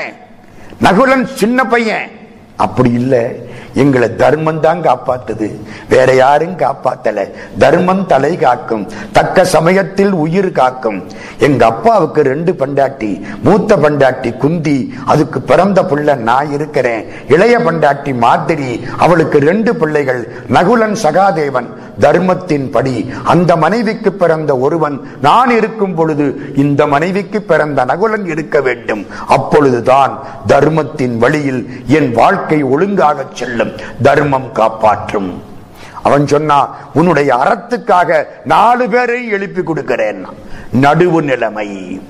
நகுலன் 0.81 1.35
சின்ன 1.35 1.63
பையன். 1.63 2.24
அப்படி 2.55 2.91
இல்ல. 2.91 3.31
எங்களை 3.73 4.15
தர்மம் 4.15 4.59
தான் 4.59 4.81
காப்பாத்துது. 4.81 5.55
வேற 5.89 6.13
யாரும் 6.13 6.57
காப்பாத்தல. 6.57 7.29
தர்மம் 7.57 8.05
தலை 8.05 8.37
காக்கும். 8.37 8.91
தக்க 9.11 9.45
சமயத்தில் 9.45 10.11
உயிர் 10.11 10.51
காக்கும். 10.51 11.03
எங்க 11.39 11.65
அப்பாவுக்கு 11.65 12.21
ரெண்டு 12.21 12.51
பண்டாட்டி 12.51 13.21
மூத்த 13.43 13.75
பண்டாட்டி 13.75 14.37
குந்தி 14.37 14.93
அதுக்கு 15.05 15.41
பிறந்த 15.41 15.85
பிள்ளை 15.85 16.15
நான் 16.15 16.51
இருக்கிறேன். 16.51 17.05
இளைய 17.27 17.59
பண்டாட்டி 17.59 18.17
மாதிரி 18.17 18.83
அவளுக்கு 18.97 19.39
ரெண்டு 19.39 19.75
பிள்ளைகள் 19.75 20.29
நகுலன் 20.53 20.95
சகாதேவன். 21.03 21.67
தர்மத்தின் 21.99 22.69
படி. 22.69 23.09
அந்த 23.23 23.55
மனைவிக்கு 23.55 24.11
பிறந்த 24.11 24.57
ஒருவன் 24.57 25.11
நான் 25.21 25.49
இருக்கும் 25.49 25.95
பொழுது 25.95 26.53
இந்த 26.55 26.87
மனைவிக்கு 26.87 27.41
பிறந்த 27.41 27.85
நகுலன் 27.85 28.25
இருக்க 28.25 28.61
வேண்டும். 28.61 29.05
அப்பொழுதுதான் 29.27 30.19
தர்மத்தின் 30.47 31.17
வழியில் 31.17 31.83
என் 31.87 32.11
வாழ்க்கை 32.11 32.63
ஒழுங்காக 32.63 33.25
செல்லும். 33.33 33.71
தர்மம் 34.01 34.51
காப்பாற்றும். 34.51 35.41
அவன் 36.03 36.27
சொன்னா 36.27 36.75
உன்னுடைய 36.93 37.35
அறத்துக்காக 37.35 38.25
நாலு 38.43 38.89
பேரை 38.89 39.27
எழுப்பி 39.27 39.61
கொடுக்கிறேன். 39.61 40.25
நடுவு 40.81 41.21
நிலைமை. 41.21 42.01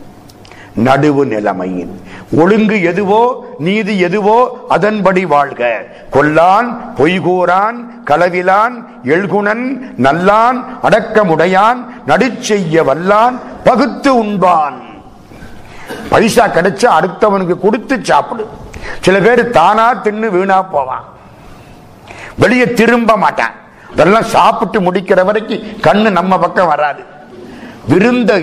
நடுவு 0.83 1.25
நிலைமையின். 1.25 2.01
ஒழுங்கு 2.31 2.83
எதுவோ 2.83 3.45
நீதி 3.59 3.99
எதுவோ 3.99 4.65
அதன்படி 4.69 5.25
வாழ்க. 5.25 5.85
கொல்லான் 6.11 6.67
பொய்கூறான் 6.97 7.75
களவிலான் 8.05 8.85
எழுகுணன் 9.03 9.79
நல்லான் 9.97 10.63
அடக்கமுடையான் 10.83 11.79
நடுச்செய்ய 12.07 12.83
வல்லான் 12.83 13.39
பகுத்து 13.63 14.23
உண்பான். 14.23 14.73
பைசா 16.09 16.47
கிடைச்சா 16.47 16.89
அடுத்தவனுக்கு 16.99 17.59
கொடுத்து 17.59 17.99
சாப்பிடு. 18.03 18.47
சில 19.01 19.19
பேர் 19.19 19.49
தானா 19.49 19.95
தின்னு 19.95 20.27
வீணா 20.29 20.61
போவான். 20.61 21.03
வெளியே 22.37 22.73
திரும்ப 22.73 23.17
மாட்டான். 23.17 23.53
அதெல்லாம் 23.91 24.23
சாப்பிட்டு 24.23 24.81
முடிக்கிற 24.81 25.25
வரைக்கும் 25.25 25.61
கண்ணு 25.81 26.09
நம்ம 26.09 26.39
பக்கம் 26.39 26.67
வராது. 26.67 27.03
விருந்த 27.87 28.41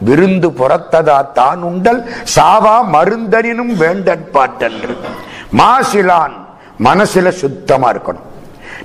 விருந்து 0.00 0.50
புறத்ததா 0.50 1.32
தான் 1.32 1.62
உண்டல். 1.62 2.10
சாவா 2.36 2.82
மருந்தனினும் 2.92 3.74
வேண்டற்பாட்டன்று 3.78 4.96
மாசிலான் 5.58 6.32
மனசுல 6.84 7.28
சுத்தமா 7.28 7.92
இருக்கணும். 7.92 8.28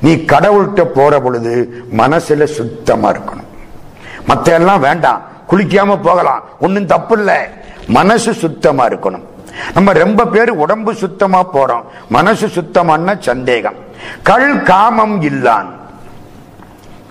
நீ 0.01 0.13
கடவுள்கிட்ட 0.13 0.81
போற 0.81 1.19
பொழுது 1.19 1.83
மனசுல 1.97 2.43
சுத்தமா 2.43 3.11
இருக்கணும். 3.11 3.47
மத்த 4.27 4.43
எல்லாம் 4.43 4.79
வேண்டாம். 4.79 5.21
குளிக்காம 5.49 6.01
போகலாம். 6.01 6.43
ஒன்னும் 6.59 6.85
தப்பு 6.85 7.17
இல்ல 7.17 7.49
மனசு 7.87 8.33
சுத்தமா 8.33 8.87
இருக்கணும். 8.87 9.23
நம்ம 9.73 9.93
ரொம்ப 9.93 10.25
பேர் 10.25 10.49
உடம்பு 10.49 10.93
சுத்தமா 10.93 11.45
போறோம். 11.53 11.83
மனசு 12.09 12.47
சுத்தமான 12.47 13.15
சந்தேகம். 13.19 13.75
கள் 14.23 14.63
காமம் 14.63 15.21
இல்லான். 15.21 15.73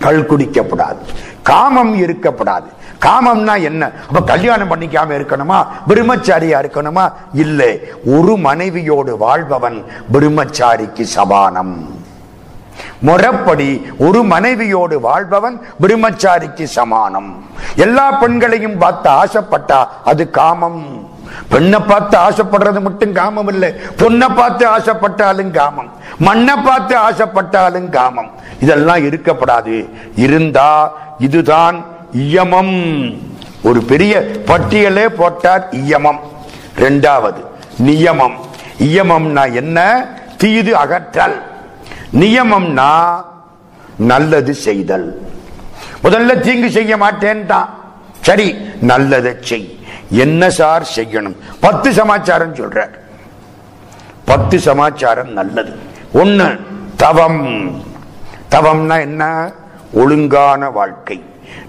கள் 0.01 0.27
குடிக்கப்படாது. 0.27 0.97
காமம் 1.43 2.01
இருக்கப்படாது. 2.01 2.67
காமம்னா 3.05 3.63
என்ன? 3.63 3.91
அப்ப 4.07 4.23
கல்யாணம் 4.23 4.71
பண்ணிக்காம 4.71 5.13
இருக்கணுமா? 5.21 5.67
பிரம்மச்சாரியா 5.89 6.59
இருக்கணுமா? 6.65 7.13
இல்லை. 7.33 7.81
ஒரு 8.05 8.37
மனைவியோடு 8.37 9.17
வாழ்பவன் 9.17 9.85
பிரம்மச்சாரிக்கு 10.13 11.03
சபானம் 11.03 12.03
முறப்படி 13.07 13.83
ஒரு 13.99 14.23
மனைவியோடு 14.23 15.01
வாழ்பவன் 15.01 15.61
பிரம்மச்சாரிக்கு 15.81 16.65
சமானம். 16.65 17.45
எல்லா 17.77 18.11
பெண்களையும் 18.11 18.79
பார்த்து 18.79 19.11
ஆசைப்பட்டா 19.11 19.87
அது 20.05 20.31
காமம். 20.31 21.13
பெண்ணை 21.49 21.79
பார்த்து 21.79 22.19
ஆசைப்படுறது 22.19 22.81
மட்டும் 22.81 23.13
காமம் 23.13 23.49
இல்லை. 23.49 23.75
பொண்ணை 23.97 24.35
பார்த்து 24.35 24.69
ஆசைப்பட்டாலும் 24.69 25.51
காமம். 25.51 25.91
மண்ணை 26.19 26.55
பார்த்து 26.57 26.97
ஆசைப்பட்டாலும் 26.97 27.89
காமம். 27.89 28.31
இதெல்லாம் 28.61 28.97
இருக்கப்படாது. 28.97 29.89
இருந்தா 30.17 30.93
இதுதான் 31.19 31.85
இயமம். 32.15 33.12
ஒரு 33.62 33.83
பெரிய 33.83 34.21
பட்டியலே 34.47 35.09
போட்டார் 35.09 35.69
இயமம். 35.71 36.21
இரண்டாவது 36.77 37.45
நியமம். 37.83 38.35
இயமம்னா 38.79 39.55
என்ன? 39.55 40.09
தீது 40.37 40.77
அகற்றல். 40.77 41.43
நியமம்னா 42.12 43.25
நல்லது 43.97 44.55
செய்தல். 44.55 45.27
முதல்ல 46.03 46.41
தீங்கு 46.41 46.71
செய்ய 46.71 46.97
மாட்டேன்ட்டான். 46.97 47.69
சரி 48.21 48.57
நல்லதை 48.81 49.35
செய். 49.41 49.79
என்ன 50.11 50.51
சார் 50.51 50.89
செய்யணும்? 50.97 51.37
பத்து 51.61 51.93
சமாச்சாரம் 51.93 52.55
சொல்றார். 52.55 52.99
பத்து 54.25 54.61
சமாச்சாரம் 54.61 55.33
நல்லது. 55.33 55.79
ஒன்னு 56.12 56.57
தவம். 56.97 57.83
தவம்னா 58.51 59.01
என்ன? 59.01 59.53
ஒழுங்கான 59.93 60.71
வாழ்க்கை. 60.71 61.25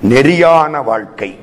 நெறியான 0.10 0.84
வாழ்க்கை 0.84 1.40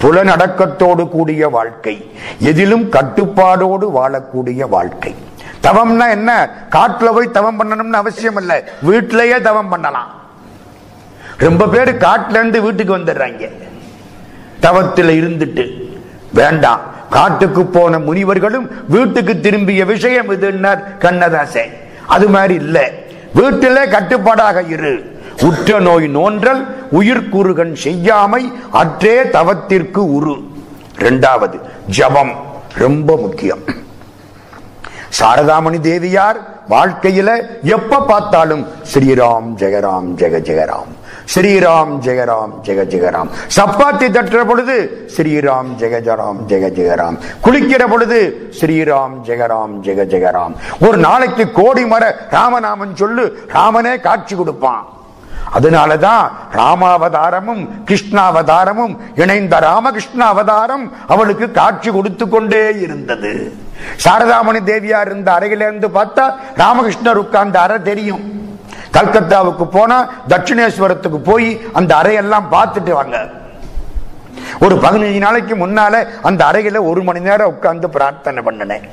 புலனடக்கத்தோடு 0.00 1.08
கூடிய 1.08 1.48
வாழ்க்கை 1.48 2.10
எதிலும் 2.38 2.90
கட்டுப்பாடோடு 2.90 3.90
வாழக்கூடிய 3.94 4.68
வாழ்க்கை. 4.68 5.14
தவம்னா 5.62 6.10
என்ன? 6.10 6.50
காட்டுல 6.70 7.12
போய் 7.12 7.30
தவம் 7.30 7.60
பண்ணணும்னு 7.60 7.96
அவசியம் 7.96 8.36
இல்லை. 8.36 8.62
வீட்டிலேயே 8.82 9.40
தவம் 9.40 9.68
பண்ணலாம். 9.68 10.20
ரொம்ப 11.36 11.68
பேர் 11.68 11.96
காட்டுல 11.96 12.30
இருந்து 12.30 12.62
வீட்டுக்கு 12.62 12.98
வந்துடுறாங்க. 12.98 13.52
தவத்தில் 14.60 15.24
இருந்துட்டு. 15.24 15.96
வேண்டாம். 16.32 16.80
காட்டுக்கு 17.10 17.66
போன 17.66 17.98
முனிவர்களும் 17.98 18.70
வீட்டுக்கு 18.88 19.40
திரும்பிய 19.40 19.84
விஷயம் 19.84 20.30
இதுன்னார் 20.30 20.98
கண்ணதாசன். 20.98 21.70
அது 22.06 22.28
மாதிரி 22.28 22.54
இல்ல. 22.54 22.90
வீட்டிலே 23.34 23.88
கட்டுப்பாடாக 23.88 24.62
இரு. 24.62 25.17
உற்ற 25.42 25.78
நோய் 25.78 26.06
நோன்றல் 26.16 26.62
உயிர்க்குறுகன் 26.92 27.72
செய்யாமை 27.72 28.52
அற்றே 28.70 29.22
தவத்திற்கு 29.22 29.96
உரு. 29.96 30.42
இரண்டாவது 30.98 31.58
ஜபம் 31.86 32.32
ரொம்ப 32.74 33.16
முக்கியம். 33.16 33.62
சாரதாமணி 35.18 35.80
தேவியார் 35.80 36.38
வாழ்க்கையில 36.68 37.28
எப்ப 37.62 38.00
பார்த்தாலும் 38.00 38.66
ஸ்ரீராம் 38.92 39.46
ஜெயராம் 39.60 40.08
ஜெக 40.16 40.40
ஜெகராம் 40.48 40.90
ஸ்ரீராம் 41.34 41.92
ஜெயராம் 42.06 42.52
ஜெக 42.66 42.84
ஜெகராம் 42.84 43.30
சப்பாத்தி 43.56 44.06
தட்டுற 44.16 44.44
பொழுது 44.46 45.06
ஸ்ரீராம் 45.16 45.70
ஜெக 45.80 46.00
ஜராம் 46.00 46.38
ஜெக 46.46 46.70
ஜெகராம் 46.78 47.16
குளிக்கிற 47.44 47.88
பொழுது 47.88 48.50
ஸ்ரீராம் 48.60 49.16
ஜெகராம் 49.24 49.74
ஜெக 49.86 50.04
ஜெகராம் 50.04 50.54
ஒரு 50.88 50.96
நாளைக்கு 50.96 51.50
கோடி 51.50 51.86
மர 51.86 52.28
ராமநாமன் 52.30 52.96
சொல்லு 52.96 53.46
ராமனே 53.52 54.00
காட்சி 54.00 54.36
கொடுப்பான். 54.36 54.86
அதனாலதான் 55.56 56.24
ராமாவதாரமும் 56.52 57.62
கிருஷ்ணாவதாரமும் 57.88 58.94
இணைந்த 59.14 59.58
ராமகிருஷ்ண 59.58 60.20
அவதாரம் 60.24 60.92
அவளுக்கு 61.06 61.50
காட்சி 61.50 61.90
கொடுத்து 61.90 62.28
கொண்டே 62.28 62.64
இருந்தது. 62.80 63.32
சாரதாமணி 64.04 64.60
தேவியா 64.70 65.00
இருந்த 65.06 65.32
அறையிலிருந்து 65.32 65.88
பார்த்தா 65.88 66.24
ராமகிருஷ்ணர் 66.62 67.22
உட்கார்ந்த 67.24 67.60
அறை 67.60 67.82
தெரியும். 67.82 68.24
கல்கத்தாவுக்கு 68.96 69.64
போனா 69.76 69.98
தட்சிணேஸ்வரத்துக்கு 70.28 71.18
போய் 71.30 71.48
அந்த 71.72 71.94
அறையெல்லாம் 72.02 72.46
பார்த்துட்டு 72.54 72.90
வாங்க. 72.90 73.18
ஒரு 74.60 74.74
பதினஞ்சு 74.74 75.18
நாளைக்கு 75.18 75.66
முன்னால 75.66 75.94
அந்த 76.22 76.44
அறையில 76.44 76.82
ஒரு 76.90 77.02
மணி 77.02 77.20
நேரம் 77.20 77.52
உட்கார்ந்து 77.54 77.90
பிரார்த்தனை 77.96 78.42
பண்ணினேன். 78.42 78.86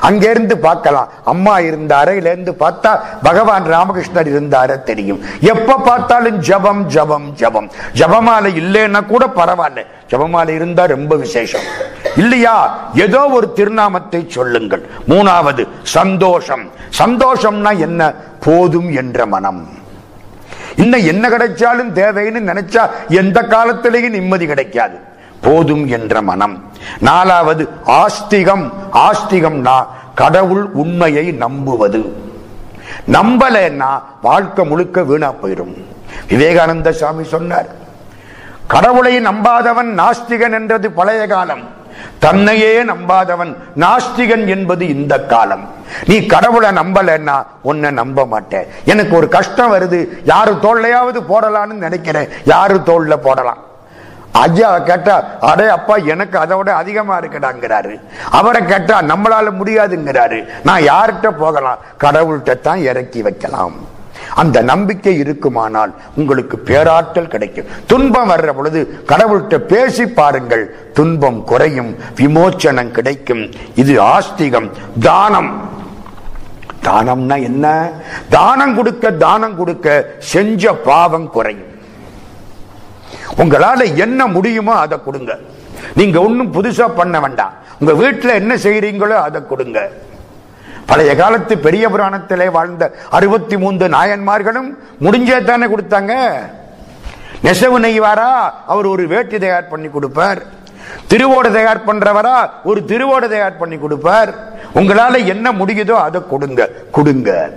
அங்கிருந்து 0.00 0.58
பார்க்கலாம். 0.58 1.08
அம்மா 1.24 1.58
இருந்த 1.58 1.96
அறையில 1.96 2.26
இருந்து 2.26 2.52
பார்த்தா 2.52 3.00
பகவான் 3.22 3.64
ராமகிருஷ்ணர் 3.64 4.26
இருந்தார 4.26 4.82
தெரியும். 4.82 5.20
எப்ப 5.40 5.76
பார்த்தாலும் 5.76 6.38
ஜபம் 6.38 6.86
ஜபம் 6.86 7.32
ஜபம். 7.32 7.70
ஜபமாலை 7.94 8.58
இல்லைன்னா 8.58 9.06
கூட 9.06 9.26
பரவாயில்ல. 9.36 9.86
ஜபமாலை 10.10 10.48
இருந்தா 10.48 10.84
ரொம்ப 10.84 11.16
விசேஷம். 11.16 11.60
இல்லையா? 12.16 12.78
ஏதோ 12.94 13.24
ஒரு 13.24 13.52
திருநாமத்தை 13.52 14.26
சொல்லுங்கள். 14.28 14.88
மூணாவது 15.08 15.68
சந்தோஷம். 15.82 16.70
சந்தோஷம்னா 16.98 17.78
என்ன? 17.78 18.12
போதும் 18.40 18.96
என்ற 18.96 19.26
மனம். 19.26 19.68
இன்னும் 20.76 21.06
என்ன 21.06 21.28
கிடைச்சாலும் 21.28 21.92
தேவைன்னு 21.94 22.40
நினைச்சா 22.46 22.90
எந்த 23.08 23.42
காலத்திலேயும் 23.42 24.08
நிம்மதி 24.08 24.46
கிடைக்காது. 24.46 25.05
போதும் 25.46 25.84
என்ற 25.96 26.22
மனம். 26.30 26.54
நாலாவது 26.98 27.68
ஆஸ்திகம். 28.02 28.64
ஆஸ்திகம்னா 28.92 29.76
கடவுள் 30.14 30.64
உண்மையை 30.82 31.26
நம்புவது. 31.44 32.00
நம்பலைன்னா 33.12 33.90
வாழ்க்கை 34.22 34.64
முழுக்க 34.66 35.02
வீணா 35.02 35.28
போயிடும் 35.32 35.74
விவேகானந்த 36.28 36.92
சாமி 37.00 37.24
சொன்னார் 37.24 37.68
கடவுளை 38.66 39.14
நம்பாதவன் 39.26 39.90
நாஸ்திகன் 40.00 40.54
என்றது 40.58 40.90
பழைய 40.90 41.26
காலம். 41.26 41.64
தன்னையே 42.18 42.72
நம்பாதவன் 42.82 43.52
நாஸ்திகன் 43.84 44.46
என்பது 44.54 44.84
இந்த 44.88 45.14
காலம். 45.32 45.64
நீ 46.06 46.16
கடவுளை 46.32 46.70
நம்பலன்னா 46.70 47.36
உன்னை 47.62 47.90
நம்ப 47.90 48.26
மாட்டேன். 48.32 48.66
எனக்கு 48.84 49.16
ஒரு 49.16 49.28
கஷ்டம் 49.28 49.72
வருது 49.72 50.00
யாரு 50.24 50.52
தோல்லையாவது 50.62 51.20
போடலான்னு 51.30 51.80
நினைக்கிறேன். 51.84 52.28
யாரு 52.44 52.76
தோல்ல 52.86 53.16
போடலாம்? 53.16 53.62
ஐயா 54.40 54.78
கேட்டா 54.78 55.24
அடே 55.40 55.68
அப்பா 55.68 55.96
எனக்கு 55.96 56.38
அதை 56.38 56.56
விட 56.56 56.74
அதிகமா 56.74 57.20
இருக்கடாங்கிறாரு. 57.20 58.00
அவரை 58.30 58.64
கேட்டா 58.64 59.02
நம்மளால 59.02 59.48
முடியாதுங்கிறாரு. 59.60 60.48
நான் 60.64 60.80
யார்கிட்ட 60.80 61.30
போகலாம்? 61.30 61.78
கடவுள்கிட்ட 62.00 62.60
தான் 62.60 62.78
இறக்கி 62.78 63.22
வைக்கலாம். 63.22 63.94
அந்த 64.34 64.60
நம்பிக்கை 64.60 65.18
இருக்குமானால் 65.18 65.94
உங்களுக்கு 66.14 66.58
பேராற்றல் 66.58 67.28
கிடைக்கும். 67.28 67.66
துன்பம் 67.86 68.30
வர்ற 68.30 68.52
பொழுது 68.52 69.02
கடவுள்கிட்ட 69.06 69.58
பேசி 69.58 70.06
பாருங்கள். 70.06 70.76
துன்பம் 70.92 71.44
குறையும் 71.44 71.96
விமோச்சனம் 72.16 72.90
கிடைக்கும். 72.90 73.50
இது 73.74 74.00
ஆஸ்திகம். 74.02 74.70
தானம். 75.00 75.50
தானம்னா 76.84 77.42
என்ன? 77.42 77.90
தானம் 78.28 78.74
கொடுக்க 78.74 79.10
தானம் 79.10 79.56
கொடுக்க 79.56 80.06
செஞ்ச 80.18 80.74
பாவம் 80.74 81.30
குறையும். 81.30 81.65
உங்களால 83.36 83.94
என்ன 83.94 84.26
முடியுமோ 84.26 84.74
அதை 84.74 84.98
கொடுங்க. 85.04 85.38
நீங்க 85.94 86.20
ஒன்னும் 86.20 86.52
புதுசா 86.52 86.88
பண்ண 86.94 87.20
வேண்டாம். 87.20 87.52
உங்க 87.80 87.94
வீட்டில் 87.94 88.30
என்ன 88.30 88.54
செய்யறீங்களோ 88.54 89.16
அதை 89.28 89.46
கொடுங்க. 89.46 89.90
பழைய 90.86 91.16
காலத்து 91.16 91.58
பெரிய 91.58 91.88
புராணத்திலே 91.88 92.50
வாழ்ந்த 92.50 92.94
அறுபத்தி 93.10 93.58
மூன்று 93.58 93.88
நாயன்மார்களும் 93.88 94.68
முடிஞ்சே 95.00 95.44
தானே 95.44 95.66
கொடுத்தாங்க. 95.66 96.28
நெசவு 97.42 97.78
நெய்வாரா? 97.78 98.52
அவர் 98.66 98.86
ஒரு 98.86 99.06
வேட்டி 99.06 99.38
தயார் 99.38 99.68
பண்ணி 99.68 99.88
கொடுப்பார். 99.88 100.42
திருவோடு 101.08 101.52
தயார் 101.52 101.84
பண்றவரா? 101.84 102.50
ஒரு 102.64 102.84
திருவோடு 102.86 103.28
தயார் 103.28 103.56
பண்ணி 103.56 103.76
கொடுப்பார். 103.76 104.34
உங்களால 104.74 105.26
என்ன 105.26 105.52
முடியுதோ 105.52 105.90
அதை 105.90 106.22
கொடுங்க. 106.28 106.68
கொடுங்க. 106.90 107.50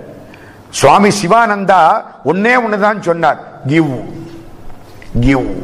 சுவாமி 0.70 1.08
சிவானந்தா 1.08 2.04
ஒன்னே 2.24 2.56
ஒண்ணுதான் 2.66 3.00
சொன்னார். 3.00 3.38
கிவ். 3.66 4.18
கிவ். 5.20 5.62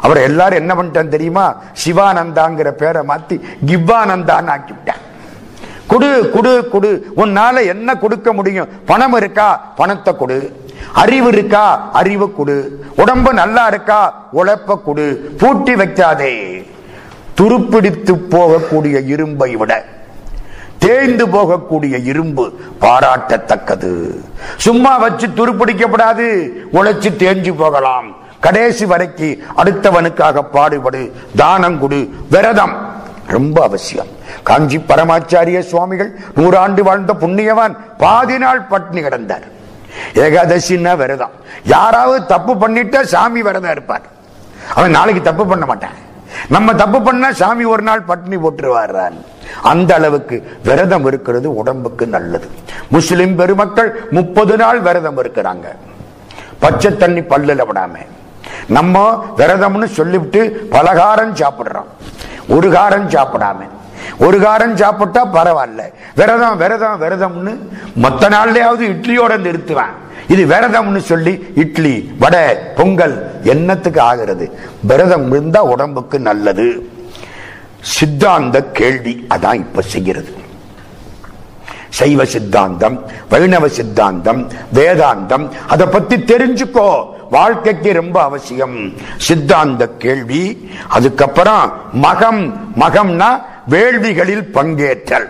அவர் 0.00 0.16
எல்லாரும் 0.16 0.58
என்ன 0.58 0.74
பண்ணிட்டான் 0.74 1.08
தெரியுமா? 1.08 1.56
சிவானந்தாங்கிற 1.84 2.70
பேரை 2.70 3.02
மாத்தி 3.08 3.40
கிவ்வானந்தான்னு 3.66 4.52
ஆக்கிவிட்டான் 4.56 5.02
குடு 5.86 6.30
குடு 6.30 6.68
குடு. 6.68 7.06
உன்னால 7.16 7.66
என்ன 7.66 7.94
கொடுக்க 7.94 8.32
முடியும்? 8.32 8.68
பணம் 8.84 9.12
இருக்கா? 9.12 9.56
பணத்தை 9.76 10.16
கொடு. 10.16 10.66
அறிவு 10.92 11.28
இருக்கா? 11.28 11.90
அறிவு 11.92 12.32
கொடு. 12.32 12.84
உடம்பு 12.96 13.32
நல்லா 13.32 13.66
இருக்கா? 13.66 14.28
உழைப்ப 14.32 14.82
கொடு. 14.82 15.34
பூட்டி 15.38 15.74
வைக்காதே. 15.74 16.66
துருப்பிடித்து 17.34 18.14
போகக்கூடிய 18.14 19.06
இரும்பை 19.06 19.56
விட 19.56 19.84
தேய்ந்து 20.78 21.26
போகக்கூடிய 21.26 22.04
இரும்பு 22.04 22.58
பாராட்டத்தக்கது. 22.80 24.18
சும்மா 24.56 24.96
வச்சு 24.96 25.26
துருப்பிடிக்கப்படாது. 25.26 26.50
உழைச்சு 26.72 27.10
தேஞ்சு 27.18 27.54
போகலாம். 27.56 28.22
கடைசி 28.44 28.84
வரைக்கு 28.84 29.28
அடுத்தவனுக்காக 29.56 30.42
பாடுபடு 30.52 31.00
தானம் 31.36 31.78
கொடு 31.80 32.00
விரதம். 32.30 32.74
ரொம்ப 33.26 33.62
அவசியம். 33.62 34.10
காஞ்சி 34.42 34.78
பரமாச்சாரிய 34.78 35.60
சுவாமிகள் 35.60 36.10
நூறாண்டு 36.36 36.80
வாழ்ந்த 36.88 37.12
புண்ணியவான் 37.20 37.74
பாதி 37.98 38.38
நாள் 38.38 38.66
பட்னி 38.70 39.00
கிடந்தார். 39.04 39.46
ஏகாதசின்னா 40.14 40.96
விரதம். 40.96 41.34
யாராவது 41.64 42.26
தப்பு 42.26 42.52
பண்ணிட்டா 42.54 43.00
சாமி 43.02 43.42
விரதம் 43.42 43.70
இருப்பார். 43.70 44.06
அவன் 44.74 44.90
நாளைக்கு 44.90 45.22
தப்பு 45.22 45.46
பண்ண 45.46 45.64
மாட்டான். 45.66 45.96
நம்ம 46.48 46.74
தப்பு 46.74 46.98
பண்ணா 47.02 47.32
சாமி 47.32 47.64
ஒரு 47.64 47.82
நாள் 47.82 48.02
பட்னி 48.08 48.36
போட்டுருவார் 48.36 49.12
அந்த 49.62 49.90
அளவுக்கு 49.94 50.36
விரதம் 50.64 51.06
இருக்கிறது 51.06 51.54
உடம்புக்கு 51.54 52.06
நல்லது. 52.06 52.48
முஸ்லிம் 52.88 53.36
பெருமக்கள் 53.36 53.90
முப்பது 54.10 54.56
நாள் 54.56 54.80
விரதம் 54.80 55.18
இருக்கிறாங்க. 55.22 55.66
பச்சை 56.58 56.96
தண்ணி 56.96 57.20
பல்லுல 57.20 57.64
விடாம. 57.70 57.94
நம்ம 58.68 59.24
விரதம்னு 59.36 59.84
சொல்லிவிட்டு 59.84 60.68
பலகாரம் 60.70 61.34
சாப்பிடுறோம். 61.34 61.90
ஒரு 62.48 62.70
காரம் 62.70 63.08
சாப்பிடாம. 63.08 63.56
ஒரு 64.18 64.38
காரம் 64.40 64.74
சாப்பிட்டா 64.74 65.26
பரவாயில்ல. 65.26 65.82
விரதம் 66.14 66.56
விரதம் 66.56 67.00
விரதம்னு 67.00 67.58
மொத்த 67.94 68.28
நாள்லயாவது 68.28 68.84
இட்லியோட 68.94 69.36
நிறுத்துவேன் 69.46 69.94
இது 70.28 70.46
விரதம்னு 70.46 70.96
சொல்லி 70.96 71.52
இட்லி 71.54 72.14
வடை 72.18 72.54
பொங்கல் 72.76 73.40
என்னத்துக்கு 73.42 74.00
ஆகிறது? 74.00 74.58
விரதம் 74.82 75.30
இருந்தா 75.30 75.62
உடம்புக்கு 75.62 76.18
நல்லது. 76.18 76.88
சித்தாந்த 77.80 78.62
கேள்வி 78.62 79.26
அதான் 79.30 79.54
இப்ப 79.54 79.82
செய்கிறது 79.82 80.42
சைவ 81.94 82.24
சித்தாந்தம் 82.24 83.04
வைணவ 83.28 83.68
சித்தாந்தம் 83.68 84.50
வேதாந்தம். 84.74 85.50
அதை 85.68 85.86
பத்தி 85.86 86.16
தெரிஞ்சுக்கோ. 86.16 87.06
வாழ்க்கைக்கு 87.30 87.92
ரொம்ப 87.92 88.22
அவசியம். 88.22 88.92
சித்தாந்த 89.16 89.88
கேள்வி. 89.88 90.70
அதுக்கப்புறம் 90.88 91.72
மகம். 92.02 92.52
மகம்னா 92.80 93.42
வேள்விகளில் 93.70 94.50
பங்கேற்றல். 94.54 95.28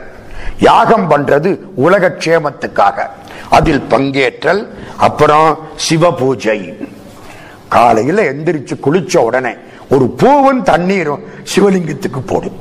யாகம் 0.58 1.10
பண்றது 1.10 1.58
உலக 1.74 2.16
க்ஷேமத்துக்காக. 2.18 3.06
அதில் 3.50 3.84
பங்கேற்றல். 3.88 4.66
அப்புறம் 4.96 5.58
சிவ 5.76 6.12
பூஜை 6.12 6.88
காலையில் 7.68 8.16
எந்திரிச்சு 8.16 8.72
குளிச்ச 8.84 9.16
உடனே 9.16 9.54
ஒரு 9.90 10.08
பூவும் 10.08 10.62
தண்ணீரும் 10.62 11.22
சிவலிங்கத்துக்கு 11.54 12.20
போடும். 12.26 12.60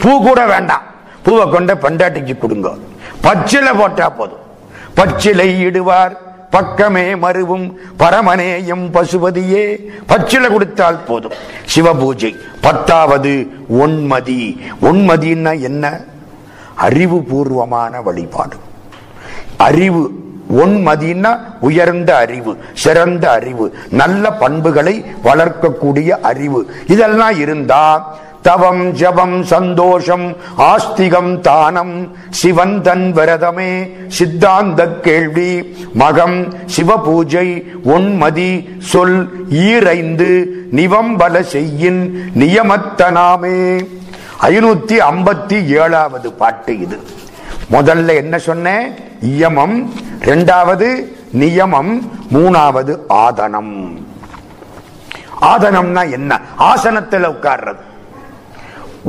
பூ 0.00 0.20
கூட 0.20 0.46
வேண்டாம். 0.46 0.90
பூவை 1.22 1.48
கொண்ட 1.48 1.74
பண்டாட்டிக்கு 1.74 2.38
கொடுங்க. 2.38 2.74
பச்சிலை 3.20 3.72
போட்டா 3.72 4.08
போதும். 4.08 4.38
பச்சிலை 4.94 5.66
இடுவார். 5.66 6.16
பக்கமே 6.50 7.14
மருவும். 7.14 7.72
பரமனேயம் 7.98 8.90
பசுபதியே. 8.92 9.86
பச்சிலை 10.06 10.50
கொடுத்தால் 10.50 11.04
போதும். 11.06 11.32
சிவபூஜை. 11.74 12.36
பத்தாவது 12.60 13.46
ஒன்மதி. 13.72 14.56
ஒன்மதினா 14.82 15.60
என்ன? 15.60 16.00
அறிவுபூர்வமான 16.82 18.02
வழிபாடு. 18.02 18.56
அறிவு. 19.56 20.20
ஒன்மதினா 20.56 21.38
உயர்ந்த 21.60 22.16
அறிவு 22.16 22.56
சிறந்த 22.74 23.30
அறிவு 23.30 23.74
நல்ல 23.90 24.32
பண்புகளை 24.32 25.04
வளர்க்கக்கூடிய 25.24 26.10
அறிவு. 26.10 26.70
இதெல்லாம் 26.86 27.38
இருந்தா 27.38 28.18
தவம் 28.42 28.92
ஜபம் 28.92 29.44
சந்தோஷம் 29.44 30.36
ஆஸ்திகம் 30.58 31.40
தானம். 31.40 32.16
சிவன் 32.30 32.82
தன் 32.82 33.12
விரதமே 33.14 33.90
சித்தாந்த 34.08 34.88
கேள்வி. 34.88 35.76
மகம் 35.98 36.52
சிவபூஜை 36.76 37.62
உன்மதி 37.84 38.76
சொல் 38.78 39.30
ஈரைந்து 39.50 40.48
நிவம்பல 40.76 41.40
செய்யின் 41.40 42.32
நியமத்தனாமே. 42.38 43.86
ஐநூத்தி 44.42 44.98
ஐம்பத்தி 45.12 45.66
ஏழாவது 45.66 46.32
பாட்டு 46.32 46.80
இது. 46.80 46.98
முதல்ல 47.70 48.14
என்ன 48.14 48.38
சொன்னேன் 48.38 48.94
இயமம் 49.20 49.92
இரண்டாவது 50.20 51.16
நியமம் 51.38 52.08
மூணாவது 52.32 52.98
ஆதனம். 53.08 53.96
ஆதனம்னா 55.40 56.10
என்ன? 56.10 56.40
ஆசனத்தில் 56.56 57.28
உட்கார்றது. 57.28 57.90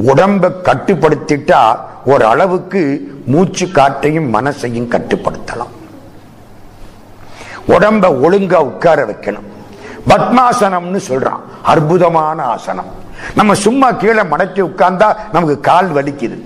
உடம்ப 0.02 0.52
கட்டுப்படுத்திட்டா 0.64 1.78
ஒரு 2.06 2.26
அளவுக்கு 2.26 3.12
மூச்சு 3.26 3.72
காற்றையும் 3.72 4.34
மனசையும் 4.34 4.92
கட்டுப்படுத்தலாம். 4.92 5.72
உடம்ப 7.68 8.10
ஒழுங்கா 8.10 8.56
உட்கார 8.56 9.06
வைக்கணும். 9.06 9.52
பத்மாசனம்னு 10.08 11.00
சொல்றான். 11.08 11.40
அற்புதமான 11.64 12.44
ஆசனம். 12.44 12.86
நம்ம 13.36 13.54
சும்மா 13.54 13.92
கீழே 13.92 14.22
மடக்கி 14.22 14.62
உட்கார்ந்தா 14.62 15.16
நமக்கு 15.32 15.60
கால் 15.60 15.94
வலிக்குது. 15.94 16.42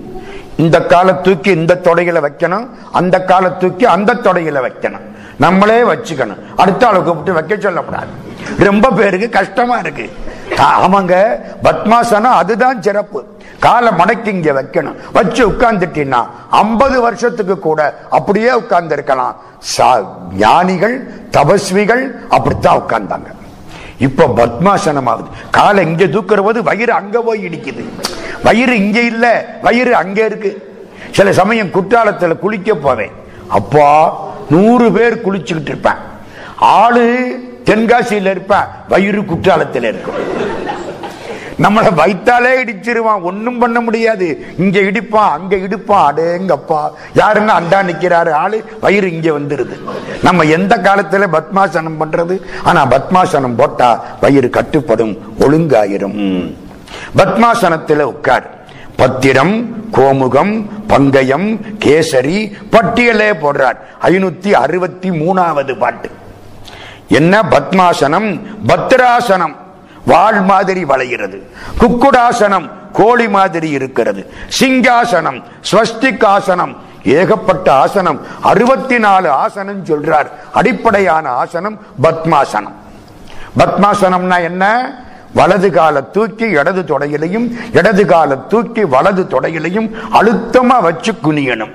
இந்த 0.56 0.80
காலை 0.80 1.14
தூக்கி 1.22 1.50
இந்த 1.50 1.80
தொடையில 1.82 2.28
வைக்கணும். 2.28 2.68
அந்த 2.92 3.24
காலை 3.24 3.50
தூக்கி 3.58 3.86
அந்த 3.86 4.14
தொடையில 4.14 4.60
வைக்கணும். 4.60 5.16
நம்மளே 5.36 5.82
வச்சுக்கணும். 5.82 6.38
அடுத்த 6.56 6.86
ஆளை 6.86 7.02
கூப்பிட்டு 7.02 7.32
வைக்க 7.32 7.56
சொல்லக்கூடாது 7.56 8.06
ரொம்ப 8.58 8.90
பேருக்கு 8.90 9.28
கஷ்டமா 9.28 9.76
இருக்கு. 9.76 10.12
ஆமாங்க 10.50 11.38
பத்மாசனம் 11.62 12.36
அதுதான் 12.42 12.82
சிறப்பு. 12.82 13.37
காலை 13.60 13.90
மடக்கி 13.92 14.26
இங்க 14.26 14.52
வைக்கணும். 14.52 14.98
வச்சு 15.12 15.48
உட்கார்ந்துட்டீங்கன்னா 15.48 16.26
ஐம்பது 16.50 17.00
வருஷத்துக்கு 17.00 17.58
கூட 17.58 17.80
அப்படியே 18.10 18.52
உட்கார்ந்து 18.52 18.94
இருக்கலாம் 18.94 19.34
ஞானிகள் 20.36 20.96
தபஸ்விகள் 21.30 22.04
அப்படித்தான் 22.28 22.78
உட்கார்ந்தாங்க. 22.78 23.30
இப்ப 23.98 24.26
பத்மாசனம் 24.36 25.08
ஆகுது 25.12 25.28
காலை 25.50 25.86
இங்க 25.86 26.04
தூக்குற 26.04 26.42
போது 26.42 26.62
வயிறு 26.62 26.92
அங்க 26.92 27.20
போய் 27.20 27.46
இடிக்குது. 27.46 27.84
வயிறு 28.44 28.76
இங்க 28.76 29.00
இல்ல 29.00 29.58
வயிறு 29.62 29.94
அங்க 29.94 30.24
இருக்கு. 30.24 30.52
சில 31.10 31.32
சமயம் 31.32 31.74
குற்றாலத்துல 31.76 32.38
குளிக்க 32.38 32.74
போவேன். 32.74 33.10
அப்பா 33.48 33.88
நூறு 34.50 34.92
பேர் 34.92 35.22
குளிச்சுக்கிட்டு 35.26 35.72
இருப்பேன். 35.72 36.00
ஆளு 36.58 37.04
தென்காசியில 37.64 38.30
இருப்பேன் 38.34 38.68
வயிறு 38.88 39.24
குற்றாலத்தில் 39.24 39.88
இருக்கும். 39.92 40.46
நம்மளை 41.58 41.90
வைத்தாலே 42.00 42.52
இடிச்சிருவான். 42.64 43.22
ஒன்றும் 43.22 43.58
பண்ண 43.58 43.80
முடியாது. 43.80 44.46
இங்க 44.58 44.80
இடிப்பான் 44.80 45.30
அங்க 45.30 45.56
இடிப்பான் 45.56 46.06
அடேங்கப்பா. 46.10 46.90
யாருன்னு 47.14 47.52
அண்டா 47.52 47.82
நிற்கிறாரு 47.82 48.30
ஆளு 48.30 48.64
வயிறு 48.80 49.12
இங்க 49.12 49.30
வந்துருது. 49.30 49.80
நம்ம 50.22 50.42
எந்த 50.42 50.76
காலத்துல 50.76 51.26
பத்மாசனம் 51.32 51.96
பண்றது? 52.00 52.40
ஆனா 52.64 52.86
பத்மாசனம் 52.86 53.56
போட்டா 53.56 54.04
வயிறு 54.20 54.48
கட்டுப்படும் 54.48 55.18
ஒழுங்காயிரும். 55.38 56.54
பத்மாசனத்துல 57.16 57.98
உட்கார். 57.98 58.56
பத்திரம் 58.96 59.84
கோமுகம் 59.92 60.66
பங்கயம் 60.88 61.60
கேசரி 61.78 62.52
பட்டியலே 62.70 63.32
போடுறார். 63.32 63.76
ஐநூத்தி 64.02 64.52
அறுபத்தி 64.52 65.10
மூணாவது 65.10 65.78
பாட்டு. 65.78 66.10
என்ன 67.08 67.42
பத்மாசனம்? 67.50 68.40
பத்ராசனம். 68.66 69.54
வாழ் 70.06 70.40
மாதிரி 70.40 70.84
வளைகிறது. 70.84 71.42
குக்குடாசனம் 71.78 72.70
கோழி 72.92 73.28
மாதிரி 73.28 73.70
இருக்கிறது. 73.70 74.32
சிங்காசனம் 74.60 75.42
ஸ்வஸ்திகாசனம் 75.70 76.76
ஏகப்பட்ட 77.04 77.72
ஆசனம். 77.72 78.20
அறுபத்தி 78.42 78.98
நாலு 78.98 79.30
ஆசனம் 79.30 79.84
சொல்றார். 79.84 80.26
அடிப்படையான 80.52 81.28
ஆசனம் 81.28 81.78
பத்மாசனம். 82.02 82.72
பத்மாசனம்னா 83.58 84.42
என்ன? 84.42 84.94
வலது 85.34 85.70
கால 85.70 86.00
தூக்கி 86.00 86.48
இடது 86.48 86.82
தொடையிலையும் 86.82 87.58
இடது 87.72 88.06
கால 88.06 88.36
தூக்கி 88.36 88.84
வலது 88.84 89.22
தொடையிலையும் 89.22 89.90
அழுத்தமா 90.12 90.80
வச்சு 90.80 91.12
குனியணும். 91.12 91.70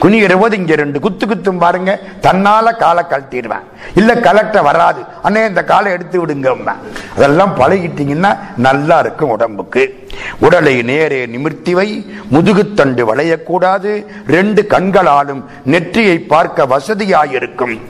குனிகிற 0.00 0.38
போது 0.38 0.56
இங்க 0.56 0.74
ரெண்டு 0.74 1.00
குத்து 1.00 1.26
குத்தும் 1.26 1.58
பாருங்க. 1.58 2.00
தன்னால 2.22 2.76
காலை 2.76 3.04
கழட்டிடுவேன். 3.10 3.64
இல்ல 3.94 4.14
கலெக்டர் 4.16 4.62
வராது. 4.62 5.02
அண்ணே 5.24 5.48
இந்த 5.48 5.64
காலை 5.64 5.92
எடுத்து 5.92 6.26
விடுங்க 6.26 6.74
அதெல்லாம் 7.16 7.56
பழகிட்டீங்கன்னா 7.58 8.38
நல்லா 8.56 8.98
இருக்கும் 8.98 9.30
உடம்புக்கு. 9.30 10.08
உடலை 10.40 10.82
நேரே 10.82 11.26
நிமிர்த்தி 11.26 11.74
வை. 11.74 12.06
முதுகுத்தண்டு 12.32 13.14
வளையக்கூடாது. 13.14 14.06
ரெண்டு 14.26 14.66
கண்களாலும் 14.68 15.44
நெற்றியை 15.64 16.18
பார்க்க 16.18 16.66
வசதியாயிருக்கும். 16.66 17.80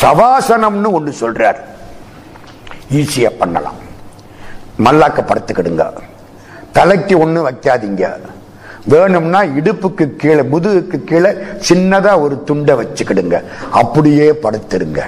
சவாசனம்னு 0.00 0.90
ஒண்ணு 0.98 1.12
சொல்றார். 1.20 1.56
ஈஸியா 2.92 3.30
பண்ணலாம். 3.38 3.86
மல்லாக்க 4.84 5.24
படுத்துக்கிடுங்க. 5.24 5.92
தலைக்கு 6.72 7.26
ஒண்ணு 7.26 7.50
வைக்காதீங்க. 7.50 8.12
வேணும்னா 8.88 9.42
இடுப்புக்கு 9.42 10.16
கீழே 10.16 10.40
முதுகுக்கு 10.40 11.04
கீழே 11.04 11.36
சின்னதா 11.68 12.20
ஒரு 12.20 12.44
துண்டை 12.44 12.74
வச்சுக்கிடுங்க. 12.74 13.42
அப்படியே 13.70 14.30
படுத்துருங்க. 14.30 15.00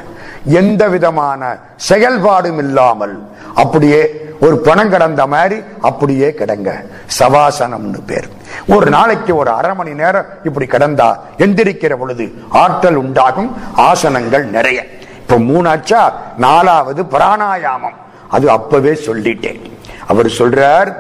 எந்த 0.45 0.89
விதமான 0.89 1.59
செயல்பாடும் 1.89 2.59
இல்லாமல் 2.59 3.23
அப்படியே 3.55 4.29
ஒரு 4.41 4.59
பணம் 4.59 4.91
கிடந்த 4.91 5.27
மாதிரி 5.27 5.63
அப்படியே 5.81 6.29
கிடங்க. 6.29 6.71
சவாசனம்னு 7.19 8.01
பேர். 8.07 8.29
ஒரு 8.69 8.91
நாளைக்கு 8.91 9.37
ஒரு 9.37 9.51
அரை 9.51 9.75
மணி 9.75 9.91
நேரம் 9.91 10.27
இப்படி 10.45 10.67
கிடந்தா 10.67 11.17
எந்திரிக்கிற 11.39 11.97
பொழுது 11.97 12.33
ஆற்றல் 12.49 12.95
உண்டாகும் 12.95 13.57
ஆசனங்கள் 13.77 14.45
நிறைய. 14.45 14.87
இப்ப 15.21 15.37
மூணாச்சா? 15.37 16.13
நாலாவது 16.37 17.03
பிராணாயாமம். 17.03 17.97
அது 18.29 18.51
அப்பவே 18.51 18.91
சொல்லிட்டேன். 18.91 19.61
அவர் 20.07 20.27
சொல்றார் 20.27 20.95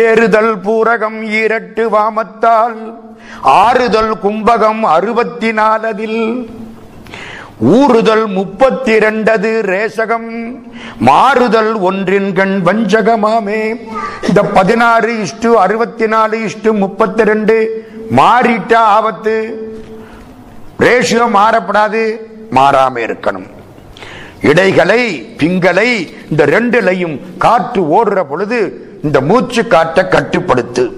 ஏறுதல் 0.00 0.54
பூரகம் 0.64 1.20
ஈரட்டு 1.38 1.84
வாமத்தால் 1.94 2.76
ஆறுதல் 3.62 4.12
கும்பகம் 4.24 4.82
அறுபத்தி 4.96 5.50
நாலதில் 5.58 6.20
ஊறுதல் 7.78 8.24
முப்பத்தி 8.36 8.92
இரண்டது 8.98 9.50
ரேசகம் 9.70 10.28
மாறுதல் 11.08 11.72
ஒன்றின் 11.88 12.30
கண் 12.38 12.54
வஞ்சகமாமே. 12.68 13.62
இந்த 14.28 14.42
பதினாறு 14.56 15.12
இஷ்டு 15.24 15.50
அறுபத்தி 15.64 16.06
நாலு 16.14 16.38
இஷ்டு 16.48 16.72
முப்பத்தி 16.84 17.24
ரெண்டு 17.30 17.56
மாறிட்டா 18.20 18.82
ஆபத்து. 18.96 19.36
ரேஷியோ 20.86 21.26
மாறப்படாது 21.38 22.04
மாறாம 22.58 22.94
இருக்கணும். 23.08 23.48
இடைகளை 24.50 25.02
பிங்களை 25.40 25.88
இந்த 26.30 26.42
ரெண்டுலையும் 26.54 27.18
காற்று 27.44 27.82
ஓடுற 27.98 28.20
பொழுது 28.30 28.60
இந்த 29.02 29.20
மூச்சு 29.20 29.66
காட்டை 29.66 30.04
கட்டுப்படுத்து. 30.04 30.90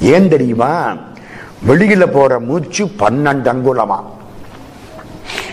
ஏன் 0.00 0.28
தெரியுமா? 0.28 0.96
வெளியில 1.68 2.06
போற 2.06 2.38
மூச்சு 2.38 2.84
பன்னெண்டு 2.84 3.48
அங்குலமா? 3.52 4.04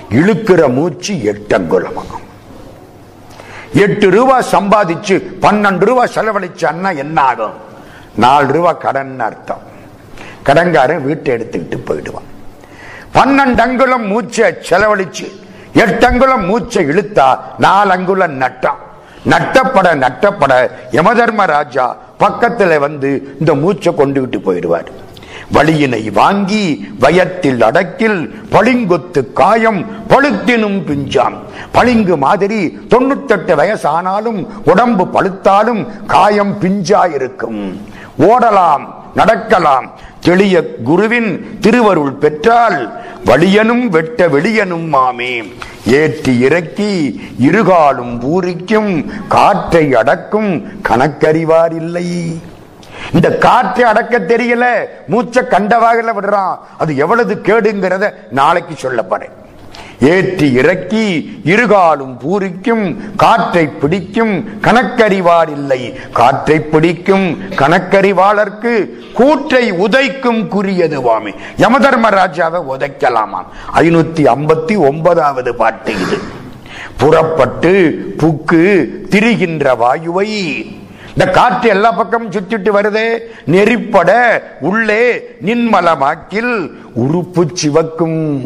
இழுக்கிற 0.10 0.74
மூச்சு 0.74 1.24
எட்டு 1.24 1.58
அங்குலமா? 1.58 2.04
எட்டு 3.74 4.10
ரூபா 4.10 4.42
சம்பாதிச்சு 4.42 5.16
பன்னெண்டு 5.42 5.86
ரூபாய் 5.86 6.12
செலவழிச்சான்னா 6.16 6.98
என்ன 6.98 7.22
ஆகும்? 7.22 7.54
நாலு 8.16 8.54
ரூபாய் 8.54 8.78
கடன் 8.78 9.20
அர்த்தம். 9.20 9.62
கடன்காரன் 10.46 11.02
வீட்டை 11.02 11.36
எடுத்துக்கிட்டு 11.36 11.78
போயிடுவான். 11.86 12.30
பன்னெண்டு 13.14 13.58
அங்குலம் 13.58 14.08
மூச்சை 14.08 14.54
செலவழிச்சு 14.70 15.42
எட்டு 15.74 16.08
அங்குலம் 16.08 16.46
மூச்சை 16.46 16.86
இழுத்தா 16.86 17.38
நாலு 17.58 17.92
அங்குலம் 17.92 18.34
நட்டம் 18.34 18.92
நட்டப்பட 19.32 19.88
நட்டப்பட 20.04 20.54
யமதர்ம 20.92 21.46
ராஜா 21.46 21.98
பக்கத்துல 22.20 22.80
வந்து 22.80 23.36
இந்த 23.40 23.54
மூச்சை 23.54 23.94
கொண்டுகிட்டு 23.94 24.40
போயிடுவார். 24.46 24.90
வழியினை 25.54 26.12
வாங்கி 26.12 26.64
வயத்தில் 27.00 27.62
அடக்கில் 27.62 28.20
பளிங்கொத்து 28.52 29.22
காயம் 29.34 29.82
பழுத்தினும் 30.10 30.80
பிஞ்சாம். 30.88 31.36
பளிங்கு 31.72 32.18
மாதிரி 32.18 32.60
தொண்ணூத்தெட்டு 32.90 33.54
வயசானாலும் 33.60 34.40
உடம்பு 34.66 35.06
பழுத்தாலும் 35.16 35.82
காயம் 36.06 36.56
பிஞ்சாயிருக்கும். 36.62 37.62
ஓடலாம் 38.30 38.86
நடக்கலாம். 39.16 39.92
தெளிய 40.22 40.56
குருவின் 40.84 41.60
திருவருள் 41.62 42.16
பெற்றால் 42.24 42.80
வழியனும் 43.26 43.86
வெட்ட 43.90 44.28
வெளியனும் 44.28 44.88
மாமே. 44.96 45.34
ஏற்றி 45.86 46.40
இறக்கி 46.40 47.22
இருகாலும் 47.40 48.20
பூரிக்கும் 48.20 49.12
காற்றை 49.28 49.96
அடக்கும் 49.96 50.72
கணக்கறிவார் 50.90 51.74
இல்லை 51.74 52.42
இந்த 53.14 53.38
காற்றை 53.38 53.86
அடக்க 53.86 54.20
தெரியல 54.20 54.66
மூச்சை 55.08 55.44
கண்டவாகல 55.44 56.14
விடுறான். 56.20 56.58
அது 56.78 56.96
எவ்வளவு 56.96 57.34
கேடுங்கிறத 57.34 58.14
நாளைக்கு 58.30 58.90
சொல்லப்படுறேன் 58.90 59.36
ஏற்றி 60.00 60.54
இறக்கி 60.54 61.42
இருகாலும் 61.46 62.20
பூரிக்கும் 62.20 63.16
காற்றை 63.16 63.68
பிடிக்கும் 63.68 64.60
கணக்கறிவார் 64.62 65.50
இல்லை 65.50 65.94
காற்றை 66.14 66.60
பிடிக்கும் 66.60 67.38
கணக்கறிவாளர்க்கு 67.56 68.90
கூற்றை 69.14 69.72
உதைக்கும் 69.72 70.42
குறியதுவாமே 70.56 71.34
யமதர்மராஜாவை 71.58 72.62
உதைக்கலாமாம். 72.70 73.50
ஐநூத்தி 73.76 74.26
ஐம்பத்தி 74.26 74.78
ஒன்பதாவது 74.78 75.56
பாட்டு 75.56 75.94
இது. 75.94 76.18
புறப்பட்டு 76.98 77.72
புக்கு 78.18 78.88
திரிகின்ற 79.10 79.76
வாயுவை 79.76 80.30
இந்த 81.18 81.32
காற்று 81.32 81.70
எல்லா 81.70 81.92
பக்கமும் 81.92 82.32
சுத்திட்டு 82.32 82.70
வருதே. 82.74 83.20
நெறிப்பட 83.48 84.42
உள்ளே 84.60 85.36
நின்மலமாக்கில் 85.46 86.72
உறுப்பு 86.94 87.48
சிவக்கும் 87.54 88.42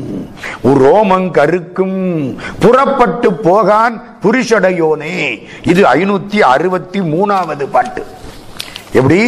ரோமம் 0.63 1.31
கருக்கும் 1.31 2.37
புறப்பட்டு 2.59 3.33
போகான் 3.33 4.17
புருஷடையோனே. 4.23 5.45
இது 5.63 5.83
ஐநூத்தி 5.83 6.39
அறுபத்தி 6.39 6.99
மூணாவது 6.99 7.63
பாட்டு. 7.63 8.05
எப்படி? 8.91 9.21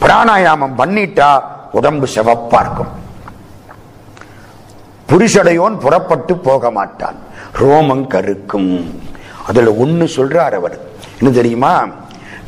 பிராணாயாமம் 0.00 0.78
பண்ணிட்டா 0.78 1.42
உடம்பு 1.72 2.08
சிவப்பா 2.14 2.60
இருக்கும். 2.60 3.04
புருஷடையோன் 5.08 5.78
புறப்பட்டு 5.78 6.36
போக 6.36 6.70
மாட்டான். 6.70 7.16
ரோமம் 7.58 8.06
கருக்கும். 8.06 9.00
அதுல 9.46 9.72
ஒன்னு 9.72 10.04
சொல்றார் 10.04 10.54
அவர். 10.54 10.78
என்ன 11.18 11.34
தெரியுமா? 11.34 11.88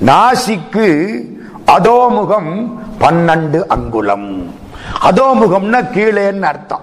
நாசிக்கு 0.07 1.19
அதோமுகம் 1.67 2.79
பன்னெண்டு 3.01 3.67
அங்குலம். 3.67 4.55
அதோமுகம்னா 5.03 5.81
கீழேன்னு 5.95 6.41
அர்த்தம். 6.41 6.81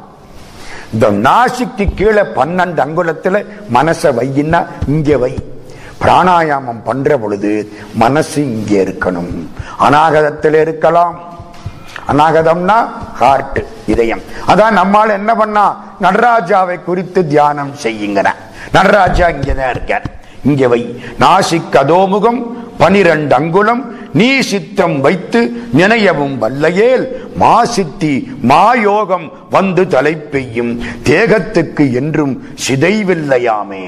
இந்த 0.94 1.12
நாசிக்கு 1.12 1.94
கீழே 1.96 2.22
பன்னெண்டு 2.22 2.82
அங்குலத்துல 2.86 3.46
மனசை 3.74 4.14
வையின்னா 4.20 4.66
இங்க 4.88 5.18
வை. 5.18 5.38
பிராணாயாமம் 6.02 6.84
பண்ற 6.84 7.18
பொழுது 7.18 7.72
மனசு 7.94 8.42
இங்கே 8.42 8.84
இருக்கணும். 8.84 9.48
அநாகதத்தில் 9.78 10.54
இருக்கலாம். 10.54 11.20
அநாகதம்னா 12.08 12.86
ஹார்ட் 13.14 13.66
இதயம். 13.86 14.22
அதான் 14.48 14.72
நம்மால் 14.72 15.10
என்ன 15.10 15.36
பண்ணா? 15.36 15.84
நடராஜாவை 16.02 16.84
குறித்து 16.84 17.28
தியானம் 17.28 17.72
செய்யுங்கிற. 17.84 18.28
நடராஜா 18.72 19.28
இங்கதான் 19.28 19.70
இருக்கார். 19.70 20.04
இங்க 20.44 20.68
வை. 20.68 21.04
நாசிக் 21.20 21.74
அதோமுகம் 21.74 22.42
பனிரெண்டு 22.77 23.35
அங்குலம் 23.35 23.84
நீ 24.14 24.39
சித்தம் 24.39 25.02
வைத்து 25.02 25.39
நினையவும் 25.77 26.35
வல்லையேல். 26.38 27.06
மா 27.35 27.65
சித்தி 27.65 28.14
மாயோகம் 28.49 29.31
வந்து 29.49 29.88
தலை 29.88 30.15
பெய்யும் 30.15 30.81
தேகத்துக்கு 31.03 31.93
என்றும் 31.93 32.34
சிதைவில்லையாமே. 32.68 33.85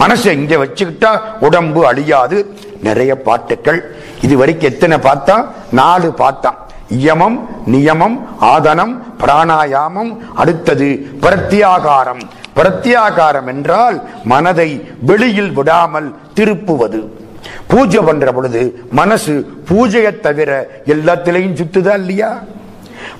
மனசை 0.00 0.32
இங்க 0.32 0.56
வச்சுக்கிட்டா 0.56 1.20
உடம்பு 1.40 1.86
அழியாது. 1.86 2.38
நிறைய 2.82 3.12
பாட்டுக்கள். 3.16 3.80
இது 4.22 4.36
வரைக்கும் 4.36 4.70
எத்தனை 4.70 4.96
பார்த்தா 4.98 5.36
நாலு 5.70 6.12
பார்த்தான் 6.12 6.58
இயமம் 6.88 7.38
நியமம் 7.72 8.18
ஆதனம் 8.40 8.94
பிராணாயாமம் 9.20 10.12
அடுத்தது 10.34 10.88
பிரத்யாகாரம். 11.20 12.22
பிரத்யாகாரம் 12.56 13.46
என்றால் 13.46 14.08
மனதை 14.24 14.70
வெளியில் 15.00 15.52
விடாமல் 15.52 16.14
திருப்புவது. 16.34 17.00
பூஜை 17.66 18.00
பண்ற 18.00 18.32
பொழுது 18.32 18.84
மனசு 18.90 19.46
பூஜையை 19.68 20.20
தவிர 20.20 20.66
எல்லாத்திலையும் 20.86 21.56
சுத்துதா 21.56 21.94
இல்லையா? 21.94 22.40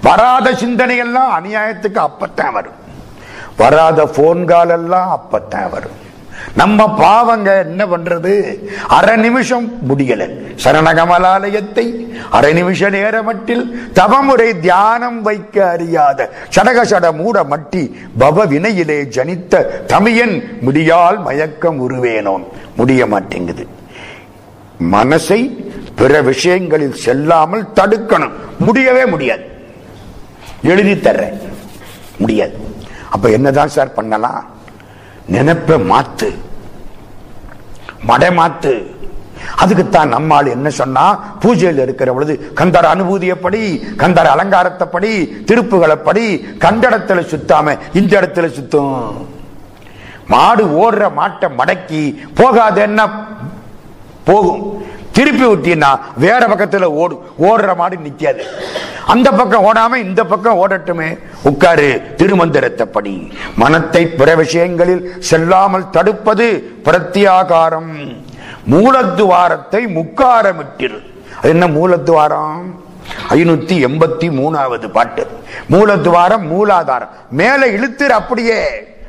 வராத 0.02 0.54
சிந்தனை 0.54 0.96
எல்லாம் 0.96 1.44
அநியாயத்துக்கு 1.44 2.08
அப்பத்தான் 2.08 2.52
வரும். 2.52 2.72
வராத 3.56 4.06
போன் 4.06 4.44
கால் 4.44 4.68
எல்லாம் 4.68 5.20
அப்பத்தான் 5.20 5.70
வரும். 5.70 6.06
நம்ம 6.56 6.94
பாவங்க 6.94 7.58
என்ன 7.58 7.86
பண்றது? 7.86 8.58
அரை 8.88 9.16
நிமிஷம் 9.16 9.70
முடியல. 9.88 10.30
சரணகமலாலயத்தை 10.64 12.14
அரை 12.30 12.52
நிமிஷ 12.52 12.90
நேரமட்டில் 12.90 13.92
தவமுறை 13.92 14.60
தியானம் 14.60 15.22
வைக்க 15.22 15.68
அறியாத 15.68 16.30
சடக 16.56 16.84
சட 16.84 17.12
மூட 17.12 17.42
மட்டி 17.42 17.92
பவ 18.20 18.46
வினையிலே 18.46 19.04
ஜனித்த 19.04 19.66
தமியன் 19.86 20.58
முடியால் 20.66 21.22
மயக்கம் 21.22 21.90
உருவேனோன். 21.90 22.44
முடிய 22.76 23.06
மாட்டேங்குது. 23.06 23.66
மனசை 24.80 25.66
பிற 25.94 26.22
விஷயங்களில் 26.22 26.94
செல்லாமல் 26.94 27.68
தடுக்கணும். 27.74 28.32
முடியவே 28.58 29.06
முடியாது. 29.06 29.42
எழுதி 30.62 30.92
தர்றேன். 30.92 31.38
முடியாது. 32.16 32.58
அப்ப 33.10 33.30
என்னதான் 33.30 33.68
சார் 33.68 33.92
பண்ணலாம்? 33.92 34.46
நினைப்ப 35.32 35.78
மாத்து. 35.78 36.34
மடை 38.02 38.28
மாத்து 38.28 38.96
அதுக்குத்தான் 39.56 40.08
நம்மால் 40.08 40.46
என்ன 40.46 40.70
சொன்னா 40.70 41.36
பூஜையில் 41.40 41.82
இருக்கிற 41.82 42.12
பொழுது 42.12 42.52
கந்தர் 42.54 42.84
அனுபூதியப்படி 42.84 43.94
கந்தர் 43.96 44.26
அலங்காரத்தைப்படி 44.26 45.28
திருப்புகளைப்படி 45.44 46.46
கண்டடத்துல 46.58 47.20
சுத்தாம 47.22 47.78
இந்த 47.92 48.20
இடத்துல 48.20 48.46
சுத்தும். 48.46 49.26
மாடு 50.28 50.64
ஓடுற 50.64 51.10
மாட்டை 51.18 51.48
மடக்கி 51.58 52.16
போகாதேன்னா 52.36 53.27
போகும். 54.28 54.62
திருப்பி 55.16 55.44
விட்டீங்கன்னா 55.44 55.92
வேற 56.16 56.42
பக்கத்தில் 56.46 56.94
ஓடும் 57.00 57.22
ஓடுற 57.48 57.76
மாடு 57.76 57.96
நிற்காது 57.96 58.44
அந்த 59.12 59.28
பக்கம் 59.32 59.66
ஓடாம 59.68 59.94
இந்த 59.96 60.24
பக்கம் 60.24 60.58
ஓடட்டுமே. 60.62 61.08
உட்காரு 61.42 61.88
திருமந்திரத்தப்படி. 62.16 63.14
மனத்தை 63.56 64.02
பிற 64.06 64.34
விஷயங்களில் 64.34 65.04
செல்லாமல் 65.28 65.90
தடுப்பது 65.90 66.46
பிரத்தியாகாரம் 66.84 67.92
மூலத்துவாரத்தை 68.70 69.82
முக்காரமிட்டிரு. 69.98 70.98
அது 71.38 71.48
என்ன 71.54 71.66
மூலத்துவாரம்? 71.68 72.58
ஐநூத்தி 73.30 73.76
எண்பத்தி 73.86 74.26
மூணாவது 74.40 74.88
பாட்டு. 74.88 75.26
மூலத்துவாரம் 75.70 76.46
மூலாதாரம். 76.52 77.08
மேல 77.30 77.60
இழுத்துரு 77.66 78.16
அப்படியே. 78.20 78.60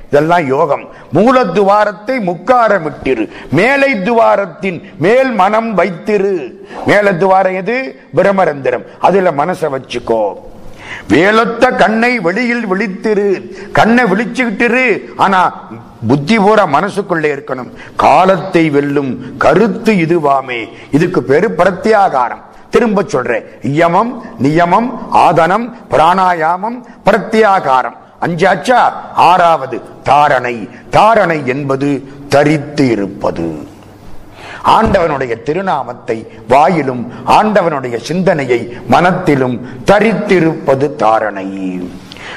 இதெல்லாம் 0.10 0.48
யோகம். 0.48 0.88
மூல 1.12 1.44
துவாரத்தை 1.44 2.18
முக்காரம் 2.28 2.82
விட்டிரு 2.84 3.30
மேலை 3.52 3.94
துவாரத்தின் 3.94 4.84
மேல் 4.98 5.32
மனம் 5.32 5.78
வைத்திரு. 5.78 6.52
மேல 6.86 7.14
துவாரம் 7.14 7.54
எது? 7.54 8.00
பிரமரந்திரம் 8.16 8.86
அதுல 9.00 9.32
மனசை 9.32 9.68
வச்சுக்கோ. 9.70 10.34
வேலொத்த 11.08 11.72
கண்ணை 11.72 12.20
வெளியில் 12.20 12.68
விழித்திரு. 12.68 13.42
கண்ணை 13.72 14.04
விழிச்சுக்கிட்டிரு. 14.04 15.02
ஆனா 15.18 15.68
புத்தி 16.08 16.38
பூரா 16.38 16.66
மனசுக்குள்ளே 16.66 17.30
இருக்கணும். 17.36 17.74
காலத்தை 17.96 18.70
வெல்லும் 18.70 19.38
கருத்து 19.38 19.94
இதுவாமே. 19.94 20.68
இதுக்கு 20.92 21.24
பெரு 21.24 21.54
பிரத்யாகாரம். 21.58 22.42
திரும்ப 22.70 23.04
சொல்றேன். 23.08 23.46
இயமம் 23.62 24.24
நியமம் 24.44 24.90
ஆதனம் 25.14 25.72
பிராணாயாமம் 25.92 26.82
பிரத்யாகாரம். 27.06 27.98
அஞ்சாச்சா? 28.22 28.92
ஆறாவது 29.16 29.82
தாரணை. 30.04 30.70
தாரணை 30.90 31.48
என்பது 31.48 32.04
தரித்து 32.30 32.90
இருப்பது. 32.90 33.68
ஆண்டவனுடைய 34.66 35.44
திருநாமத்தை 35.44 36.28
வாயிலும் 36.48 37.12
ஆண்டவனுடைய 37.28 37.98
சிந்தனையை 37.98 38.78
மனத்திலும் 38.88 39.70
தரித்திருப்பது 39.86 40.96
தாரணை. 40.96 41.80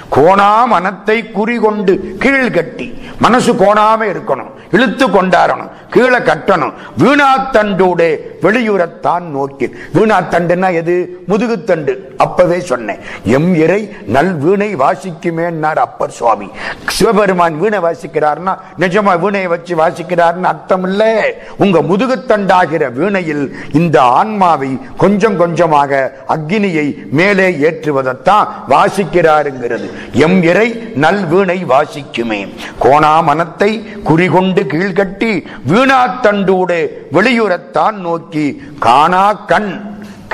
கோணா 0.09 0.65
மனத்தை 0.65 1.31
குறிகொண்டு 1.31 2.17
கீழ் 2.19 2.51
கட்டி. 2.51 3.03
மனசு 3.19 3.53
கோணாம 3.53 4.01
இருக்கணும். 4.01 4.51
இழுத்து 4.71 5.09
கொண்டாடணும் 5.09 5.71
கீழே 5.91 6.17
கட்டணும். 6.17 6.73
வீணாத்தண்டோட 6.99 8.17
வெளியுறத்தான் 8.43 9.21
நோக்கி. 9.21 9.75
வீணாத்தண்டுன்னா 9.95 10.75
எது? 10.75 11.25
முதுகுத்தண்டு. 11.29 11.97
அப்பவே 12.17 12.61
சொன்னேன். 12.61 12.99
எம் 13.25 13.55
இறை 13.55 13.97
நல் 14.07 14.35
வீணை 14.35 14.77
வாசிக்குமேன்னார் 14.77 15.75
அப்பர் 15.75 16.11
சுவாமி. 16.11 16.51
சிவபெருமான் 16.87 17.59
வீணை 17.59 17.79
வாசிக்கிறார்னா 17.79 18.59
நிஜமா 18.79 19.19
வீணையை 19.19 19.47
வச்சு 19.47 19.77
வாசிக்கிறார்னு 19.77 20.43
அர்த்தம் 20.43 20.83
இல்ல 20.83 21.33
உங்க 21.57 21.81
முதுகுத்தண்டாகிற 21.81 22.93
வீணையில் 22.93 23.57
இந்த 23.73 24.03
ஆன்மாவை 24.03 24.79
கொஞ்சம் 24.97 25.37
கொஞ்சமாக 25.37 26.13
அக்னியை 26.29 26.97
மேலே 27.11 27.51
ஏற்றுவதைத்தான் 27.51 28.49
வாசிக்கிறாருங்கிறது. 28.69 29.82
எம் 30.13 30.43
இறை 30.43 30.69
நல் 30.95 31.27
வீணை 31.27 31.65
வாசிக்குமே. 31.65 32.41
கோணா 32.79 33.21
மனத்தை 33.21 33.71
குறிகொண்டு 34.05 34.63
கீழ்கட்டி 34.63 35.33
வீணாத்தண்டூடு 35.67 36.79
வெளியுறத்தான் 37.13 37.99
நோக்கி 38.07 38.47
காணா 38.79 39.33
கண் 39.33 39.71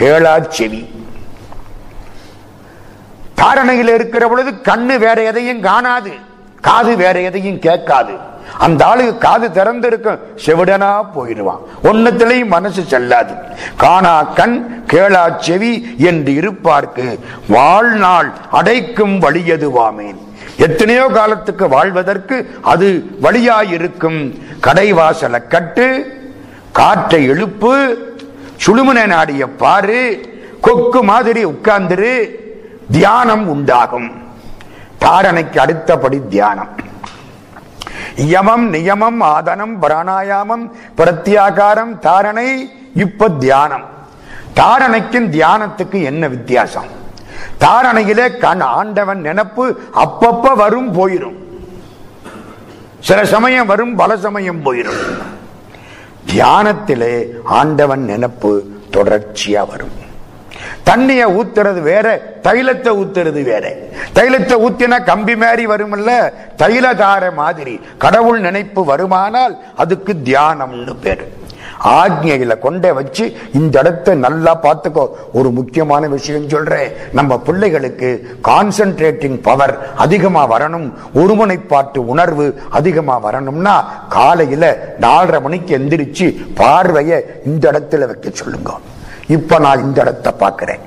கேளா 0.01 0.49
செவி. 0.49 0.83
தாரணையில் 3.37 3.95
இருக்கிற 3.95 4.29
பொழுது 4.29 4.51
கண்ணு 4.51 4.99
வேற 4.99 5.23
எதையும் 5.23 5.61
காணாது. 5.61 6.13
காது 6.61 6.97
வேற 6.97 7.21
எதையும் 7.21 7.59
கேட்காது. 7.59 8.15
அந்த 8.59 8.87
ஆளுக்கு 8.87 9.19
காது 9.19 9.53
திறந்து 9.53 9.87
இருக்கும் 9.87 10.21
செவிடனா 10.45 10.91
போயிடுவான். 11.15 11.63
ஒன்னத்திலையும் 11.83 12.55
மனசு 12.55 12.83
செல்லாது. 12.83 13.35
காணா 13.77 14.23
கண் 14.23 14.85
கேளா 14.93 15.25
செவி 15.39 15.73
என்று 15.97 16.33
இருப்பார்க்கு. 16.41 17.07
வாழ்நாள் 17.49 18.33
அடைக்கும் 18.51 19.17
வழியதுவாமேன் 19.23 20.19
எத்தனையோ 20.57 21.09
காலத்துக்கு 21.09 21.69
வாழ்வதற்கு 21.69 22.37
அது 22.63 22.89
வழியாயிருக்கும். 23.23 24.21
கடைவாசலை 24.67 25.41
கட்டு 25.47 25.89
காற்றை 26.73 27.31
எழுப்பு 27.31 27.73
சுழுமனை 28.67 29.07
நாடிய 29.07 29.47
பாரு 29.47 30.01
கொக்கு 30.61 31.03
மாதிரி 31.03 31.45
உட்கார்ந்துரு 31.45 32.15
தியானம் 32.91 33.49
உண்டாகும். 33.49 34.11
தாரணைக்கு 35.01 35.59
அடுத்தபடி 35.59 36.19
தியானம். 36.29 36.87
யமம் 38.17 38.73
நியமம் 38.73 39.21
ஆதனம் 39.21 39.75
பிராணாயாமம் 39.83 40.71
பிரத்யாகாரம் 40.97 41.99
தாரணை 41.99 42.71
இப்ப 42.95 43.29
தியானம் 43.29 43.97
தாரணைக்கும் 44.55 45.29
தியானத்துக்கு 45.31 46.03
என்ன 46.03 46.29
வித்தியாசம்? 46.29 46.87
தாரணையிலே 47.61 48.39
கண் 48.39 48.61
ஆண்டவன் 48.61 49.23
நினப்பு 49.23 49.75
அப்பப்ப 49.95 50.57
வரும் 50.57 50.95
போயிரும். 50.95 51.37
சில 53.01 53.25
சமயம் 53.25 53.67
வரும் 53.67 53.95
பல 53.95 54.17
சமயம் 54.17 54.65
போயிரும். 54.65 55.01
தியானத்திலே 56.27 57.27
ஆண்டவன் 57.45 58.09
நினப்பு 58.09 58.61
தொடர்ச்சியா 58.93 59.67
வரும். 59.67 60.08
தண்ணிய 60.83 61.29
ஊத்துறது 61.29 61.81
வேற 61.81 62.23
தைலத்தை 62.43 62.93
ஊத்துறது 63.01 63.43
வேற. 63.43 63.77
தைலத்தை 64.15 64.57
ஊத்தினா 64.67 65.05
கம்பி 65.05 65.37
மாதிரி 65.37 65.67
வரும்ல 65.67 66.33
தைலதார 66.59 67.35
மாதிரி. 67.35 67.81
கடவுள் 67.99 68.41
நினைப்பு 68.41 68.85
வருமானால் 68.95 69.57
அதுக்கு 69.77 70.15
தியானம்னு 70.25 70.95
பேரு. 71.01 71.37
ஆக்ஞையில 71.85 72.59
கொண்டே 72.59 72.93
வச்சு 72.93 73.25
இந்த 73.55 73.79
இடத்தை 73.79 74.15
நல்லா 74.15 74.61
பார்த்துக்கோ. 74.63 75.09
ஒரு 75.33 75.51
முக்கியமான 75.51 76.09
விஷயம் 76.09 76.49
சொல்றேன். 76.49 76.93
நம்ம 77.13 77.39
பிள்ளைகளுக்கு 77.39 78.09
கான்சென்ட்ரேட்டிங் 78.45 79.43
பவர் 79.43 79.95
அதிகமா 79.97 80.43
வரணும். 80.53 80.93
ஒருமுனைப்பாட்டு 81.15 81.99
உணர்வு 81.99 82.61
அதிகமா 82.71 83.19
வரணும்னா 83.19 84.07
காலையில 84.09 84.95
நாலரை 85.01 85.41
மணிக்கு 85.41 85.79
எந்திரிச்சு 85.79 86.29
பார்வைய 86.57 87.21
இந்த 87.45 87.71
இடத்துல 87.73 88.07
வைக்க 88.07 88.29
சொல்லுங்க. 88.33 88.73
இப்ப 89.29 89.59
நான் 89.59 89.83
இந்த 89.83 90.01
இடத்தை 90.01 90.33
பார்க்கிறேன். 90.33 90.79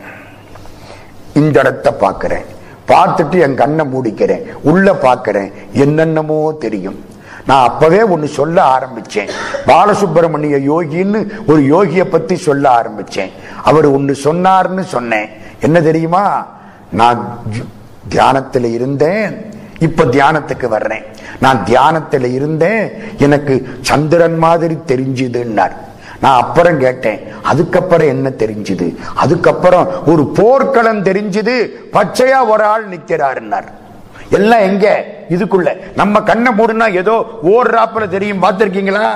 இந்த 1.34 1.60
இடத்தை 1.60 1.94
பார்க்கிறேன். 2.00 2.46
பார்த்துட்டு 2.88 3.42
என் 3.42 3.56
கண்ணை 3.56 3.86
மூடிக்கிறேன். 3.86 4.42
உள்ள 4.62 4.94
பார்க்கிறேன். 4.94 5.54
என்னென்னமோ 5.74 6.56
தெரியும். 6.60 7.06
நான் 7.48 7.68
அப்பவே 7.68 8.02
ஒன்று 8.02 8.28
சொல்ல 8.28 8.64
ஆரம்பிச்சேன். 8.64 9.30
பாலசுப்பிரமணிய 9.68 10.58
யோகின்னு 10.72 11.28
ஒரு 11.48 11.62
யோகிய 11.62 12.06
பத்தி 12.06 12.36
சொல்ல 12.36 12.82
ஆரம்பிச்சேன். 12.82 13.32
அவர் 13.64 13.86
ஒன்று 13.86 14.18
சொன்னார்னு 14.24 14.82
சொன்னேன். 14.82 15.30
என்ன 15.60 15.82
தெரியுமா? 15.82 16.48
நான் 16.90 17.40
தியானத்தில் 18.10 18.64
தியானத்துல 18.64 18.74
இருந்தேன். 18.74 19.54
இப்ப 19.80 20.04
தியானத்துக்கு 20.04 20.68
வர்றேன். 20.68 21.04
நான் 21.40 21.64
தியானத்துல 21.66 22.34
இருந்தேன். 22.34 22.92
எனக்கு 23.18 23.68
சந்திரன் 23.82 24.38
மாதிரி 24.38 24.78
தெரிஞ்சுதுன்னார். 24.88 25.72
நான் 26.22 26.40
அப்புறம் 26.40 26.80
கேட்டேன் 26.80 27.34
அதுக்கப்புறம் 27.44 28.08
என்ன 28.08 28.30
தெரிஞ்சுது? 28.30 28.96
அதுக்கப்புறம் 29.16 30.06
ஒரு 30.06 30.28
போர்க்களம் 30.28 31.04
தெரிஞ்சுது 31.04 31.68
பச்சையா 31.94 32.48
ஒரு 32.48 32.64
ஆள் 32.64 32.88
நிக்கிறாருன்னார். 32.90 33.68
எல்லாம் 34.30 34.60
எங்க? 34.60 35.06
இதுக்குள்ள. 35.30 35.78
நம்ம 35.96 36.22
கண்ணை 36.22 36.52
மூடுனா 36.52 36.96
ஏதோ 36.96 37.26
ஓடுறாப்புல 37.44 38.08
தெரியும் 38.08 38.44
பார்த்திருக்கீங்களா? 38.44 39.10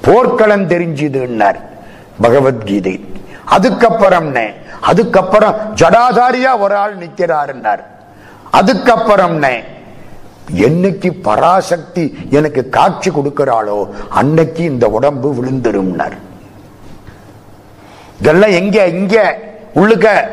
போர்க்களம் 0.00 0.68
தெரிஞ்சுதுன்னார் 0.68 1.60
பகவத்கீதை. 2.20 3.04
அதுக்கப்புறம் 3.44 4.34
அதுக்கப்புறம் 4.80 5.54
ஜடாதாரியா 5.74 6.58
ஒரு 6.58 6.74
ஆள் 6.74 6.96
நிக்கிறாருன்னார். 6.96 7.84
அதுக்கப்புறம் 8.50 9.42
என்னைக்கு 10.52 11.22
பராசக்தி 11.22 12.26
எனக்கு 12.30 12.68
காட்சி 12.68 13.10
கொடுக்கிறாளோ 13.10 13.88
அன்னைக்கு 14.08 14.64
இந்த 14.64 14.88
உடம்பு 14.88 15.34
விழுந்துரும்னார். 15.34 16.16
இதெல்லாம் 18.18 18.50
எங்க 18.50 18.86
இங்க 18.86 19.38
உள்ளுக்க. 19.74 20.28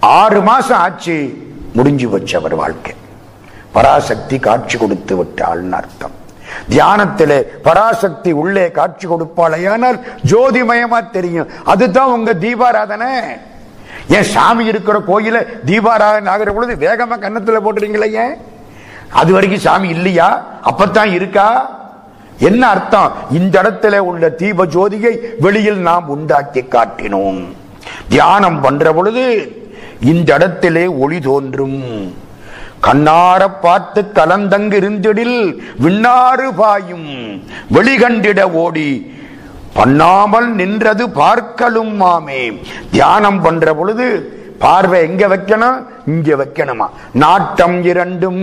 ஆறு 0.00 0.40
மாசம் 0.40 0.78
ஆச்சு 0.78 1.46
முடிஞ்சு 1.72 2.08
வச்சு 2.08 2.38
அவர் 2.38 2.54
வாழ்க்கை. 2.54 2.94
பராசக்தி 3.72 4.38
காட்சி 4.38 4.78
கொடுத்து 4.78 5.22
விட்டாள்னு 5.22 5.70
அர்த்தம். 5.70 6.16
தியானத்திலே 6.70 7.42
பராசக்தி 7.62 8.32
உள்ளே 8.32 8.70
காட்சி 8.70 9.08
கொடுப்பாளையானால் 9.08 10.00
ஜோதிமயமா 10.24 11.10
தெரியும். 11.10 11.48
அதுதான் 11.64 12.12
உங்க 12.12 12.34
தீபாராதனை. 12.34 13.10
ஏன் 14.08 14.22
சாமி 14.22 14.64
இருக்கிற 14.64 14.98
கோயில 14.98 15.46
தீபாராதனை 15.66 16.26
ஆகிற 16.26 16.52
பொழுது 16.52 16.88
வேகமா 16.88 17.16
கன்னத்துல 17.20 17.58
போட்டுறீங்களே 17.64 18.12
ஏன்? 18.12 18.36
அது 19.12 19.32
வரைக்கும் 19.32 19.60
சாமி 19.60 19.88
இல்லையா? 19.88 20.46
அப்பத்தான் 20.64 21.12
இருக்கா? 21.12 21.76
என்ன 22.38 22.68
அர்த்தம்? 22.68 23.12
இந்த 23.30 23.62
இடத்துல 23.62 23.98
உள்ள 23.98 24.28
தீப 24.28 24.66
ஜோதியை 24.66 25.18
வெளியில் 25.40 25.78
நாம் 25.78 26.08
உண்டாக்கி 26.08 26.60
காட்டினோம். 26.60 27.44
தியானம் 28.08 28.60
பண்ற 28.60 28.92
பொழுது 28.92 29.52
இந்த 30.00 30.34
இடத்திலே 30.34 30.86
ஒளி 30.86 31.20
தோன்றும். 31.20 31.82
கண்ணார 32.82 33.48
பார்த்து 33.60 34.12
கலந்தங்கு 34.12 34.76
இருந்திடில் 34.76 35.62
விண்ணாறு 35.78 36.54
பாயும். 36.54 37.42
வெளிகண்டிட 37.72 38.40
ஓடி 38.40 39.16
பண்ணாமல் 39.78 40.48
நின்றது 40.60 41.04
பார்க்கலும் 41.20 41.94
மாமே. 42.02 42.42
தியானம் 42.90 43.40
பண்ற 43.44 43.74
பொழுது 43.74 44.06
பார்வை 44.62 44.98
எங்க 45.08 45.24
வைக்கணும் 45.28 45.76
இங்க 46.06 46.28
வைக்கணுமா? 46.40 46.86
நாட்டம் 47.12 47.76
இரண்டும் 47.90 48.40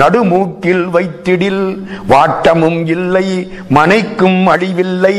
நடுமூக்கில் 0.00 0.84
வைத்திடில் 0.94 1.62
வாட்டமும் 2.12 2.80
இல்லை 2.96 3.26
மனைக்கும் 3.68 4.40
அழிவில்லை. 4.46 5.16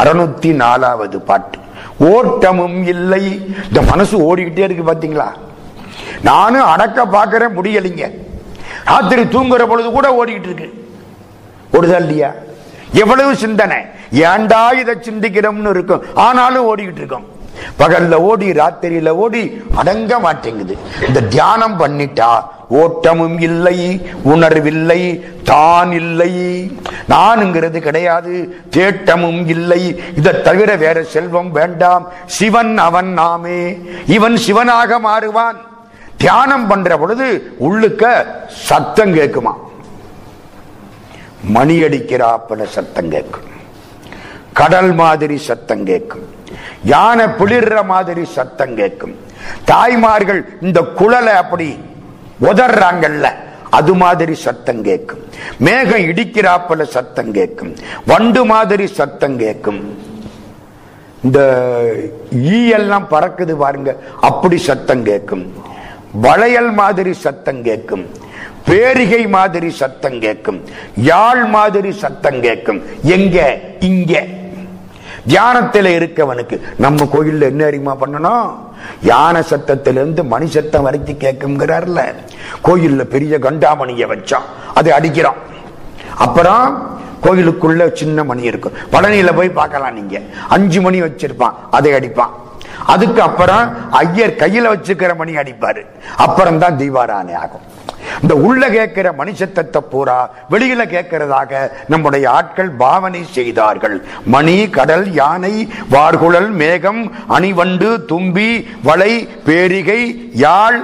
அறுநூத்தி 0.00 0.50
நாலாவது 0.62 1.20
பாட்டு. 1.20 1.58
ஓட்டமும் 2.14 2.78
இல்லை. 2.86 3.24
இந்த 3.68 3.82
மனசு 3.82 4.16
ஓடிக்கிட்டே 4.28 4.66
இருக்கு 4.68 4.84
பாத்தீங்களா? 4.92 5.28
நானும் 6.22 6.70
அடக்க 6.74 7.06
பார்க்கற 7.06 7.44
முடியலைங்க. 7.56 8.06
ராத்திரி 8.84 9.22
தூங்குற 9.22 9.62
பொழுது 9.68 9.90
கூட 9.90 10.08
ஓடிக்கிட்டு 10.20 10.50
இருக்கு. 10.50 10.68
ஓடுதா 11.72 11.98
இல்லையா 12.04 12.30
எவ்வளவு 12.92 13.32
சிந்தனை. 13.36 13.80
ஏண்டா 14.12 14.70
இதை 14.70 14.94
சிந்திக்கிறோம்னு 14.94 15.70
இருக்கும்? 15.70 16.02
ஆனாலும் 16.14 16.76
ஓடிக்கிட்டு 16.76 16.96
இருக்கோம். 16.96 17.38
பகல்ல 17.78 18.14
ஓடி 18.14 18.50
ராத்திரியில 18.50 19.08
ஓடி 19.08 19.62
அடங்க 19.74 20.18
மாட்டேங்குது. 20.18 20.78
இந்த 21.06 21.22
தியானம் 21.22 21.80
பண்ணிட்டா 21.80 22.44
ஓட்டமும் 22.68 23.40
இல்லை 23.40 24.06
உணர்வில்லை 24.22 25.24
தான் 25.44 25.92
இல்லை. 25.92 26.32
நானுங்கிறது 27.08 27.78
கிடையாது 27.78 28.62
தேட்டமும் 28.76 29.46
இல்லை. 29.46 30.02
இதை 30.16 30.42
தவிர 30.42 30.76
வேற 30.76 31.02
செல்வம் 31.02 31.52
வேண்டாம். 31.52 32.08
சிவன் 32.26 32.78
அவன் 32.78 33.12
நாமே. 33.12 33.78
இவன் 34.06 34.36
சிவனாக 34.36 35.00
மாறுவான். 35.00 35.56
தியானம் 36.16 36.66
பண்ற 36.66 36.98
பொழுது 36.98 37.56
உள்ளுக்க 37.60 38.26
சத்தம் 38.48 39.14
கேட்குமா? 39.14 39.52
மணி 41.42 41.82
அடிக்கிறாப்பல 41.82 42.64
சத்தம் 42.64 43.08
கேட்கும். 43.08 43.58
கடல் 44.54 44.94
மாதிரி 44.94 45.38
சத்தம் 45.38 45.84
கேட்கும் 45.84 46.24
யானை 46.84 47.26
பிளிர்ற 47.38 47.84
மாதிரி 47.84 48.24
சத்தம் 48.34 48.74
கேட்கும் 48.74 49.14
தாய்மார்கள் 49.64 50.44
இந்த 50.62 50.80
குழலை 50.94 51.32
அப்படி 51.34 51.68
உதறாங்கல்ல 52.44 53.26
அது 53.70 53.94
மாதிரி 53.94 54.34
சத்தம் 54.34 54.82
கேட்கும் 54.82 55.20
மேகம் 55.58 56.06
இடிக்கிறாப்பல 56.06 56.82
சத்தம் 56.92 57.32
கேட்கும் 57.32 57.72
வண்டு 58.06 58.44
மாதிரி 58.44 58.86
சத்தம் 58.90 59.38
கேட்கும் 59.38 59.80
இந்த 61.24 61.40
ஈ 62.50 62.68
எல்லாம் 62.70 63.06
பறக்குது 63.08 63.56
பாருங்க 63.56 63.90
அப்படி 64.20 64.58
சத்தம் 64.58 65.02
கேட்கும் 65.02 65.44
வளையல் 66.20 66.72
மாதிரி 66.72 67.12
சத்தம் 67.22 67.62
கேட்கும் 67.62 68.04
பேரிகை 68.68 69.26
மாதிரி 69.26 69.70
சத்தம் 69.72 70.20
கேட்கும் 70.20 70.58
யாழ் 71.02 71.44
மாதிரி 71.46 71.90
சத்தம் 71.92 72.40
கேட்கும் 72.40 72.80
எங்க? 73.10 73.36
இங்க. 73.80 74.12
தியானத்தில் 75.26 75.84
இருக்கவனுக்கு 75.84 76.60
நம்ம 76.78 77.04
கோயில்ல 77.04 77.40
என்ன 77.40 77.64
அறிமா 77.64 77.96
பண்ணணும் 78.00 78.54
யானை 79.02 79.40
சத்தத்திலிருந்து 79.40 80.24
மணி 80.24 80.46
சத்தம் 80.46 80.82
வரைக்கும் 80.82 81.18
கேட்குங்கிறார்ல 81.18 82.14
கோயில்ல 82.64 83.04
பெரிய 83.04 83.38
கண்டாமணியை 83.38 84.06
வச்சான். 84.06 84.42
அதை 84.74 84.92
அடிக்கிறான். 84.92 85.38
அப்புறம் 86.16 86.98
கோயிலுக்குள்ள 87.22 87.92
சின்ன 87.92 88.24
மணி 88.24 88.42
இருக்கும். 88.42 88.72
பழனியில 88.92 89.36
போய் 89.36 89.48
பார்க்கலாம் 89.48 89.94
நீங்க. 89.94 90.20
அஞ்சு 90.48 90.80
மணி 90.80 91.02
வச்சிருப்பான். 91.02 91.54
அதை 91.70 91.92
அடிப்பான். 91.92 92.30
அதுக்கு 92.86 93.22
அப்புறம் 93.22 93.92
ஐயர் 93.92 94.36
கையில 94.36 94.76
வச்சுக்கிற 94.76 95.16
மணி 95.16 95.34
அடிப்பாரு. 95.34 95.86
அப்புறம் 96.16 96.58
தான் 96.58 96.76
தீபாராணி 96.76 97.32
ஆகும். 97.32 97.69
இந்த 98.22 98.34
உள்ள 98.46 98.68
கேட்கிற 98.68 99.12
மணிசத்தத்தை 99.18 99.80
பூரா 99.92 100.30
வெளியில 100.50 100.82
கேட்கிறதாக 100.94 101.70
நம்முடைய 101.88 102.30
ஆட்கள் 102.30 102.70
பாவனை 102.70 103.22
செய்தார்கள். 103.36 103.96
மணி 104.24 104.56
கடல் 104.68 105.12
யானை 105.12 105.54
வார்குழல் 105.90 106.50
மேகம் 106.62 107.02
அணிவண்டு 107.28 107.90
தும்பி 108.04 108.50
வளை 108.82 109.12
பேரிகை 109.46 110.00
யாழ் 110.46 110.80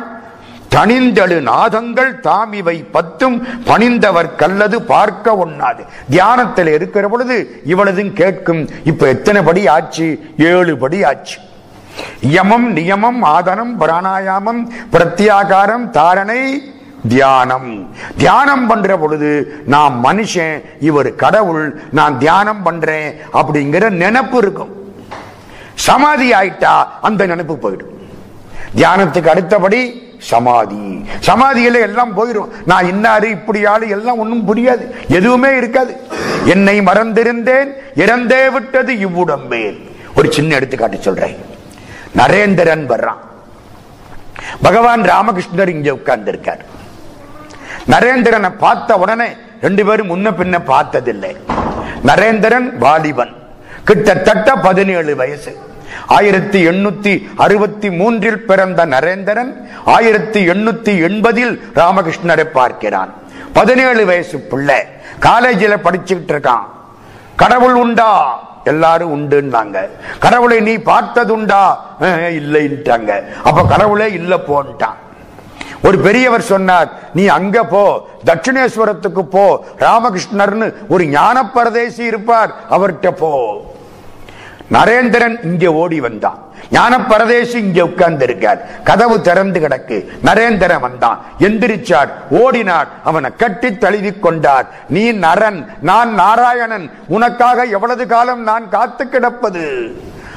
தனிந்தழு 0.75 1.41
நாதங்கள் 1.41 2.21
தாம் 2.21 2.53
இவை 2.53 2.75
பத்தும் 2.95 3.37
பணிந்தவர் 3.65 4.35
கல்லது 4.35 4.83
பார்க்க 4.83 5.37
ஒண்ணாது. 5.45 5.83
தியானத்தில் 6.11 6.67
இருக்கிற 6.67 7.09
பொழுது 7.09 7.37
இவளதும் 7.67 8.13
கேட்கும் 8.13 8.63
இப்ப 8.85 9.09
எத்தனை 9.09 9.43
படி 9.43 9.63
ஆச்சு? 9.67 10.09
ஏழு 10.37 10.77
படி 10.77 11.05
ஆச்சு. 11.05 11.39
யமம் 12.37 12.67
நியமம் 12.77 13.21
ஆதனம் 13.37 13.75
பிராணாயாமம் 13.81 14.63
பிரத்யாகாரம் 14.93 15.87
தாரணை 15.91 16.41
தியானம். 17.09 17.95
தியானம் 18.17 18.67
பண்ற 18.67 18.97
பொழுது 18.97 19.63
நான் 19.67 20.01
மனுஷன் 20.05 20.63
இவர் 20.81 21.15
கடவுள் 21.15 21.83
நான் 21.93 22.19
தியானம் 22.19 22.63
பண்றேன் 22.63 23.17
அப்படிங்கிற 23.33 23.91
நினப்பு 24.03 24.35
இருக்கும். 24.35 24.73
சமாதி 25.75 26.33
ஆயிட்டா 26.33 26.87
அந்த 27.01 27.27
நினைப்பு 27.27 27.55
போயிடும். 27.55 27.95
தியானத்துக்கு 28.77 29.27
அடுத்தபடி 29.27 30.03
சமாதி. 30.19 31.05
சமாதியில 31.27 31.81
எல்லாம் 31.81 32.17
போயிடும் 32.19 32.49
நான் 32.67 32.85
இன்னாரு 32.85 33.25
இப்படி 33.25 33.65
ஆளு 33.65 33.89
எல்லாம் 33.89 34.19
ஒண்ணும் 34.19 34.47
புரியாது. 34.49 34.91
எதுவுமே 35.09 35.57
இருக்காது. 35.57 35.97
என்னை 36.45 36.81
மறந்திருந்தேன் 36.81 37.69
இறந்தே 37.95 38.49
விட்டது 38.49 38.93
இவ்வுடம்பே. 38.95 39.89
ஒரு 40.17 40.33
சின்ன 40.33 40.55
எடுத்துக்காட்டு 40.55 41.01
சொல்றேன். 41.01 41.37
நரேந்திரன் 42.17 42.87
வர்றான். 42.93 43.23
பகவான் 44.63 45.03
ராமகிருஷ்ணர் 45.03 45.69
இங்க 45.69 45.93
உட்கார்ந்து 45.93 46.31
இருக்கார் 46.31 46.65
நரேந்திரனை 47.89 48.51
பார்த்த 48.59 48.97
உடனே 48.97 49.27
ரெண்டு 49.61 49.87
பேரும் 49.87 50.11
முன்ன 50.11 50.29
பின்ன 50.29 50.65
பார்த்ததில்லை. 50.65 51.37
நரேந்திரன் 52.07 52.77
வாலிபன். 52.77 53.35
கிட்டத்தட்ட 53.85 54.55
பதினேழு 54.55 55.17
வயசு. 55.17 55.57
ஆயிரத்தி 56.07 56.67
எண்ணூத்தி 56.67 57.29
அறுபத்தி 57.37 57.91
மூன்றில் 57.91 58.47
பிறந்த 58.47 58.87
நரேந்திரன் 58.87 59.53
ஆயிரத்தி 59.85 60.49
எண்ணூத்தி 60.49 60.93
எண்பதில் 61.09 61.61
ராமகிருஷ்ணரை 61.75 62.45
பார்க்கிறான். 62.45 63.15
பதினேழு 63.53 64.07
வயசு 64.07 64.39
பிள்ளை. 64.39 64.81
காலேஜில் 65.19 65.77
படிச்சுக்கிட்டு 65.77 66.33
இருக்கான். 66.33 66.65
கடவுள் 67.37 67.75
உண்டா? 67.75 68.41
எல்லாரும் 68.65 69.15
உண்டுன்னாங்க 69.15 69.89
கடவுளை 70.19 70.61
நீ 70.61 70.77
பார்த்ததுண்டா? 70.77 71.77
அஹ், 72.01 72.35
இல்லைன்ட்டாங்க. 72.41 73.25
அப்ப 73.45 73.65
கடவுளே 73.65 74.13
இல்ல 74.13 74.37
போன்ட்டான். 74.37 75.05
ஒரு 75.83 75.99
பெரியவர் 75.99 76.41
சொன்னார் 76.41 76.89
நீ 77.15 77.27
அங்க 77.27 77.65
போ 77.65 78.09
தட்சிணேஸ்வரத்துக்கு 78.27 79.23
போ 79.23 79.65
ராமகிருஷ்ணர்னு 79.79 80.75
ஒரு 80.89 81.07
ஞான 81.07 81.51
பரதேசி 81.51 82.05
இருப்பார் 82.05 82.55
அவர்கிட்ட 82.71 83.11
போ. 83.11 83.61
நரேந்திரன் 84.73 85.45
இங்க 85.45 85.73
ஓடி 85.73 86.01
வந்தான். 86.01 86.39
ஞான 86.71 87.01
பரதேசி 87.01 87.59
இங்க 87.59 87.85
உட்கார்ந்து 87.85 88.25
இருக்கார் 88.25 88.83
கதவு 88.83 89.21
திறந்து 89.21 89.61
கிடக்கு. 89.61 90.07
நரேந்திரன் 90.25 90.81
வந்தான். 90.81 91.25
எந்திரிச்சார். 91.39 92.09
ஓடினார். 92.31 92.87
அவனை 93.05 93.31
கட்டி 93.37 93.79
தழுவி 93.79 94.13
கொண்டார். 94.13 94.67
நீ 94.89 95.13
நரன் 95.13 95.67
நான் 95.81 96.15
நாராயணன். 96.15 96.91
உனக்காக 97.07 97.65
எவ்வளவு 97.65 98.07
காலம் 98.07 98.43
நான் 98.43 98.69
காத்து 98.69 99.09
கிடப்பது? 99.09 99.65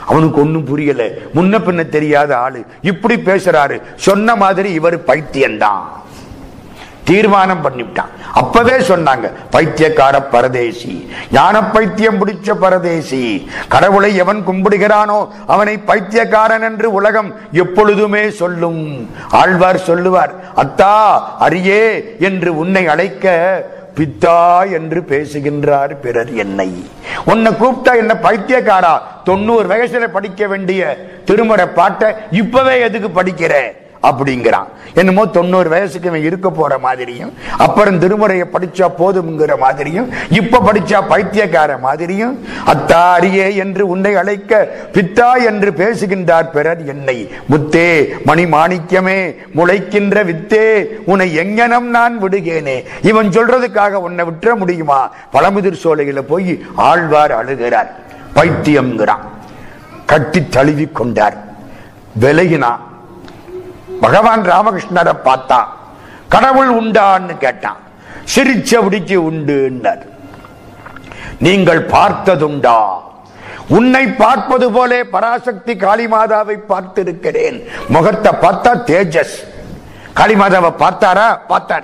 அவனுக்கு 0.10 0.42
ஒன்றும் 0.44 0.68
புரியல. 0.72 1.04
முன்ன 1.38 1.56
பின்ன 1.68 1.90
தெரியாத 1.96 2.32
ஆளு. 2.46 2.62
இப்படி 2.92 3.16
பேசுறாரு. 3.30 3.78
சொன்ன 4.08 4.36
மாதிரி 4.44 4.72
இவர் 4.80 4.98
பைத்தியம்தான். 5.10 5.82
தீர்மானம் 7.10 7.64
பண்ணிவிட்டான். 7.64 8.12
அப்பவே 8.40 8.74
சொன்னாங்க 8.90 9.28
பைத்தியக்கார 9.54 10.16
பரதேசி 10.34 10.92
ஞான 11.32 11.56
பைத்தியம் 11.76 12.20
பிடிச்ச 12.22 12.56
பரதேசி 12.64 13.22
கடவுளை 13.74 14.10
எவன் 14.24 14.42
கும்பிடுகிறானோ 14.48 15.18
அவனை 15.54 15.76
பைத்தியக்காரன் 15.90 16.66
என்று 16.70 16.88
உலகம் 17.00 17.32
எப்பொழுதுமே 17.64 18.24
சொல்லும். 18.42 18.84
ஆழ்வார் 19.42 19.82
சொல்லுவார் 19.90 20.34
அத்தா 20.64 20.94
அரியே 21.48 21.84
என்று 22.30 22.52
உன்னை 22.64 22.86
அழைக்க 22.94 23.36
பித்தா 23.98 24.40
என்று 24.78 25.00
பேசுகின்றார் 25.12 25.94
பிறர் 26.06 26.34
என்னை. 26.44 26.72
உன்னை 27.26 27.52
கூப்பிட்டா 27.52 27.98
என்ன 27.98 28.14
பைத்தியக்காரா? 28.14 29.02
தொண்ணூறு 29.24 29.68
வயசுல 29.68 30.08
படிக்க 30.08 30.48
வேண்டிய 30.48 30.82
திருமண 31.26 31.68
பாட்டை 31.68 32.14
இப்பவே 32.32 32.80
எதுக்கு 32.80 33.24
படிக்கிற? 33.24 33.54
அப்படிங்கிறான். 34.04 34.68
என்னமோ 34.94 35.26
தொண்ணூறு 35.26 35.70
வயசுக்கு 35.70 36.08
இவன் 36.08 36.24
இருக்க 36.24 36.50
போற 36.50 36.78
மாதிரியும் 36.78 37.34
அப்புறம் 37.58 38.00
திருமுறையை 38.02 38.46
படிச்சா 38.54 38.88
போதும்ங்கிற 39.00 39.58
மாதிரியும் 39.58 40.10
இப்ப 40.30 40.60
படிச்சா 40.60 41.08
பைத்தியக்கார 41.08 41.78
மாதிரியும் 41.78 42.46
அத்தாரியே 42.66 43.56
என்று 43.56 43.88
உன்னை 43.88 44.16
அழைக்க 44.16 44.68
பித்தா 44.94 45.46
என்று 45.46 45.74
பேசுகின்றார் 45.74 46.50
பிறர் 46.50 46.86
என்னை. 46.86 47.32
முத்தே 47.50 48.08
மணி 48.26 48.46
மாணிக்கமே 48.46 49.36
முளைக்கின்ற 49.56 50.24
வித்தே 50.24 50.86
உன்னை 51.06 51.38
எங்கனம் 51.38 51.88
நான் 51.98 52.24
விடுகேனே. 52.24 52.84
இவன் 53.02 53.30
சொல்றதுக்காக 53.30 53.92
உன்னை 53.92 54.26
விட்டுற 54.26 54.56
முடியுமா? 54.56 55.12
பழமுதிர் 55.34 55.82
சோலையில 55.84 56.20
போய் 56.20 56.64
ஆழ்வார் 56.76 57.32
அழுகிறார். 57.32 57.90
பைத்தியம்ங்கிறான். 58.36 59.26
கட்டி 60.06 60.48
தழுவி 60.48 60.88
கொண்டார். 60.94 61.38
விலகினான். 62.22 62.88
பகவான் 64.02 64.44
ராமகிருஷ்ணரை 64.44 65.14
பார்த்தா 65.26 65.60
கடவுள் 66.30 66.72
உண்டான்னு 66.82 67.38
கேட்டான். 67.38 67.78
சிரிச்சபடிக்கு 68.36 69.16
உண்டுன்னார். 69.30 70.04
நீங்கள் 71.40 71.86
பார்த்ததுண்டா. 71.86 72.80
உன்னை 73.68 74.08
பார்ப்பது 74.08 74.72
போலே 74.72 75.04
பராசக்தி 75.04 75.74
காளிமாதாவை 75.74 76.58
பார்த்திருக்கிறேன். 76.70 77.58
முகத்தை 77.88 78.32
பார்த்தா 78.42 78.72
தேஜஸ். 78.90 79.36
காளிமாதாவை 80.16 80.72
பார்த்தாரா? 80.84 81.40
பார்த்தார். 81.48 81.84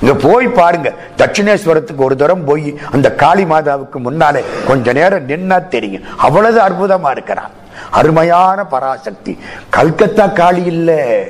அங்க 0.00 0.14
போய் 0.22 0.48
பாருங்க. 0.48 0.92
தட்சிணேஸ்வரத்துக்கு 1.16 2.04
ஒரு 2.06 2.16
தூரம் 2.16 2.44
போய் 2.44 2.78
அந்த 2.92 3.14
காளி 3.14 3.44
மாதாவுக்கு 3.44 3.98
முன்னாலே 4.06 4.44
கொஞ்ச 4.66 4.92
நேரம் 4.92 5.28
நின்னா 5.28 5.68
தெரியும். 5.68 6.04
அவ்வளவு 6.16 6.60
அற்புதமா 6.68 7.10
இருக்கிறான் 7.10 7.50
அருமையான 7.90 8.64
பராசக்தி. 8.64 9.38
கல்கத்தா 9.70 10.26
காளி 10.26 10.64
இல்ல. 10.64 11.22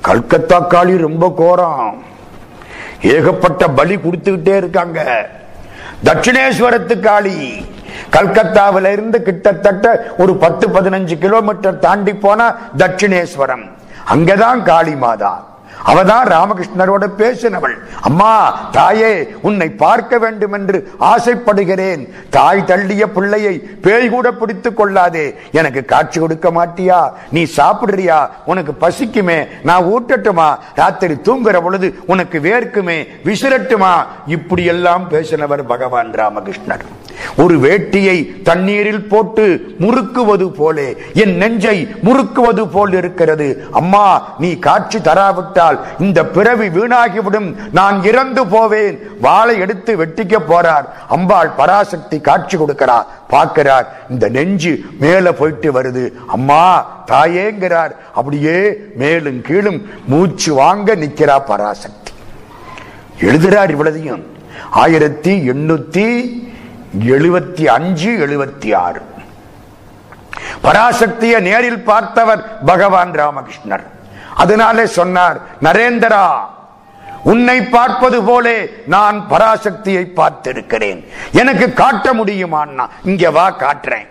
கல்கத்தா 0.00 0.60
காளி 0.60 0.96
ரொம்ப 0.96 1.32
கோரம். 1.36 2.02
ஏகப்பட்ட 3.02 3.68
பலி 3.68 3.96
கொடுத்துக்கிட்டே 3.96 4.56
இருக்காங்க. 4.56 5.28
தட்சிணேஸ்வரத்து 6.04 7.00
காளி. 7.00 7.66
கல்கத்தாவில 8.12 8.92
இருந்து 8.92 9.22
கிட்டத்தட்ட 9.22 10.12
ஒரு 10.18 10.36
பத்து 10.36 10.68
பதினஞ்சு 10.68 11.18
கிலோமீட்டர் 11.18 11.78
தாண்டி 11.78 12.14
போனா 12.14 12.56
தட்சிணேஸ்வரம். 12.76 13.70
அங்கதான் 14.14 14.62
காளி 14.62 14.96
மாதா. 14.96 15.48
அவதான் 15.86 16.26
ராமகிருஷ்ணரோட 16.26 17.08
பேசினவள். 17.18 17.74
அம்மா 18.00 18.50
தாயே 18.72 19.28
உன்னை 19.42 19.68
பார்க்க 19.68 20.18
வேண்டும் 20.18 20.52
என்று 20.52 20.92
ஆசைப்படுகிறேன். 20.98 22.14
தாய் 22.30 22.64
தள்ளிய 22.66 23.06
பிள்ளையை 23.06 23.58
பேய் 23.80 24.08
கூட 24.08 24.32
பிடித்துக் 24.32 24.76
கொள்ளாதே. 24.76 25.34
எனக்கு 25.52 25.84
காட்சி 25.84 26.20
கொடுக்க 26.20 26.50
மாட்டியா? 26.50 27.10
நீ 27.30 27.46
சாப்பிடுறியா? 27.56 28.28
உனக்கு 28.44 28.72
பசிக்குமே? 28.80 29.48
நான் 29.62 29.84
ஊட்டட்டுமா? 29.84 30.58
ராத்திரி 30.74 31.14
தூங்குற 31.14 31.62
பொழுது 31.62 31.94
உனக்கு 32.06 32.38
வேர்க்குமே? 32.38 33.06
விசிறட்டுமா? 33.24 34.06
இப்படி 34.26 34.64
எல்லாம் 34.64 35.10
பேசினவர் 35.10 35.62
பகவான் 35.62 36.10
ராமகிருஷ்ணர். 36.10 36.84
ஒரு 37.36 37.58
வேட்டியை 37.58 38.42
தண்ணீரில் 38.42 39.08
போட்டு 39.08 39.74
முறுக்குவது 39.80 40.50
போலே 40.50 40.96
என் 41.14 41.36
நெஞ்சை 41.36 41.88
முறுக்குவது 42.02 42.66
போல் 42.66 42.92
இருக்கிறது. 42.92 43.66
அம்மா 43.72 44.34
நீ 44.38 44.58
காட்சி 44.58 44.98
தராவிட்டால் 44.98 45.69
இந்த 45.98 46.24
பிறவி 46.24 46.68
வீணாகிவிடும் 46.68 47.56
நான் 47.72 48.04
இறந்து 48.04 48.46
போவேன். 48.46 48.98
வாளை 49.20 49.58
எடுத்து 49.58 49.96
வெட்டிக்க 49.96 50.36
போறார். 50.48 50.84
அம்பாள் 51.08 51.48
பராசக்தி 51.48 52.20
காட்சி 52.20 52.56
கொடுக்கிறார். 52.56 53.06
பார்க்கிறார் 53.28 53.98
இந்த 54.10 54.28
நெஞ்சு 54.28 54.80
மேல 55.00 55.32
போயிட்டு 55.32 55.72
வருது. 55.72 56.12
அம்மா 56.26 56.86
தாயேங்கிறார். 57.06 57.90
அப்படியே 58.14 58.76
மேலும் 58.94 59.40
கீழும் 59.42 59.88
மூச்சு 60.06 60.54
வாங்க 60.54 60.94
நிக்கிறா 60.94 61.44
பராசக்தி. 61.44 62.12
எழுதுறார் 63.20 63.70
இவ்வளதையும். 63.70 64.22
ஆயிரத்தி 64.70 65.48
எண்ணூத்தி 65.48 66.28
எழுபத்தி 67.00 67.64
அஞ்சு 67.66 68.10
எழுபத்தி 68.10 68.74
ஆறு. 68.74 69.00
பராசக்தியை 70.62 71.40
நேரில் 71.40 71.84
பார்த்தவர் 71.84 72.64
பகவான் 72.64 73.10
ராமகிருஷ்ணர். 73.10 73.84
அதனாலே 74.36 74.86
சொன்னார் 74.86 75.40
நரேந்திரா 75.62 76.24
உன்னை 77.22 77.62
பார்ப்பது 77.62 78.22
போலே 78.22 78.70
நான் 78.86 79.26
பராசக்தியை 79.30 80.04
பார்த்திருக்கிறேன். 80.16 81.04
எனக்கு 81.32 81.72
காட்ட 81.72 82.12
முடியுமான்னா 82.14 82.86
இங்க 83.04 83.30
வா 83.30 83.50
காட்டுறேன். 83.50 84.06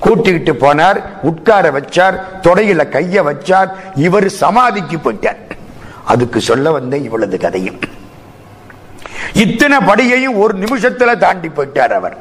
கூட்டிக்கிட்டு 0.00 0.52
போனார் 0.52 1.02
உட்கார 1.22 1.70
வச்சார் 1.70 2.20
தொடையில 2.42 2.88
கைய 2.88 3.22
வச்சார் 3.22 3.68
இவர் 3.94 4.28
சமாதிக்கு 4.28 4.96
போயிட்டார். 4.96 5.36
அதுக்கு 6.04 6.40
சொல்ல 6.40 6.70
வந்த 6.70 6.96
இவளது 6.96 7.38
கதையும். 7.38 7.80
இத்தனை 9.32 9.76
படியையும் 9.76 10.38
ஒரு 10.38 10.58
நிமிஷத்துல 10.58 11.16
தாண்டி 11.16 11.48
போயிட்டார் 11.48 11.92
அவர். 11.92 12.16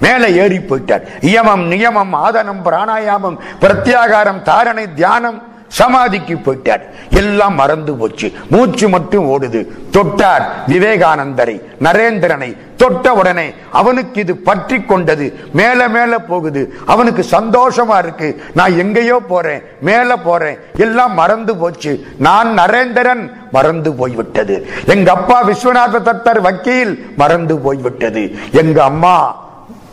மேல 0.00 0.28
ஏறி 0.28 0.58
போயிட்டார். 0.58 1.02
இயமம் 1.20 1.70
நியமம் 1.70 2.14
ஆதனம் 2.14 2.62
பிராணாயாமம் 2.64 3.36
பிரத்யாகாரம் 3.60 4.42
தாரணை 4.42 4.94
தியானம் 4.94 5.42
சமாதிக்கு 5.78 6.34
போயிட்டார். 6.34 6.82
எல்லாம் 7.10 7.54
மறந்து 7.54 7.94
போச்சு. 7.94 8.32
மூச்சு 8.50 8.88
மட்டும் 8.88 9.26
ஓடுது. 9.30 9.66
தொட்டார் 9.90 10.44
விவேகானந்தரை 10.68 11.60
நரேந்திரனை. 11.82 12.56
தொட்ட 12.76 13.12
உடனே 13.12 13.52
அவனுக்கு 13.72 14.20
இது 14.20 14.36
பற்றி 14.36 14.82
கொண்டது. 14.82 15.34
மேல 15.52 15.88
மேல 15.88 16.18
போகுது. 16.18 16.74
அவனுக்கு 16.86 17.24
சந்தோஷமா 17.30 17.98
இருக்கு. 17.98 18.42
நான் 18.54 18.78
எங்கேயோ 18.78 19.20
போறேன். 19.28 19.62
மேல 19.80 20.16
போறேன். 20.16 20.58
எல்லாம் 20.76 21.14
மறந்து 21.14 21.56
போச்சு. 21.56 22.06
நான் 22.18 22.58
நரேந்திரன். 22.58 23.30
மறந்து 23.52 23.92
போய்விட்டது. 23.92 24.66
எங்க 24.86 25.12
அப்பா 25.12 25.48
விஸ்வநாத 25.48 26.00
தத்தர் 26.04 26.40
வக்கீல். 26.40 27.12
மறந்து 27.16 27.58
போய்விட்டது. 27.58 28.36
எங்க 28.52 28.84
அம்மா 28.84 29.42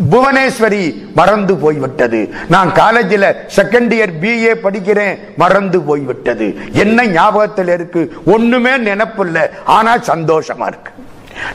புவனேஸ்வரி 0.09 1.13
மறந்து 1.15 1.55
போய்விட்டது. 1.55 2.33
நான் 2.49 2.71
காலேஜில் 2.71 3.35
செகண்ட் 3.55 3.91
இயர் 3.97 4.13
பிஏ 4.21 4.53
படிக்கிறேன் 4.63 5.19
மறந்து 5.37 5.81
போய்விட்டது. 5.81 6.57
என்ன 6.71 7.07
ஞாபகத்தில் 7.07 7.67
இருக்கு? 7.67 8.13
ஒண்ணுமே 8.25 8.69
நினப்பு 8.69 9.19
இல்லை. 9.19 9.41
ஆனால் 9.63 9.99
சந்தோஷமா 9.99 10.67
இருக்கு. 10.67 10.91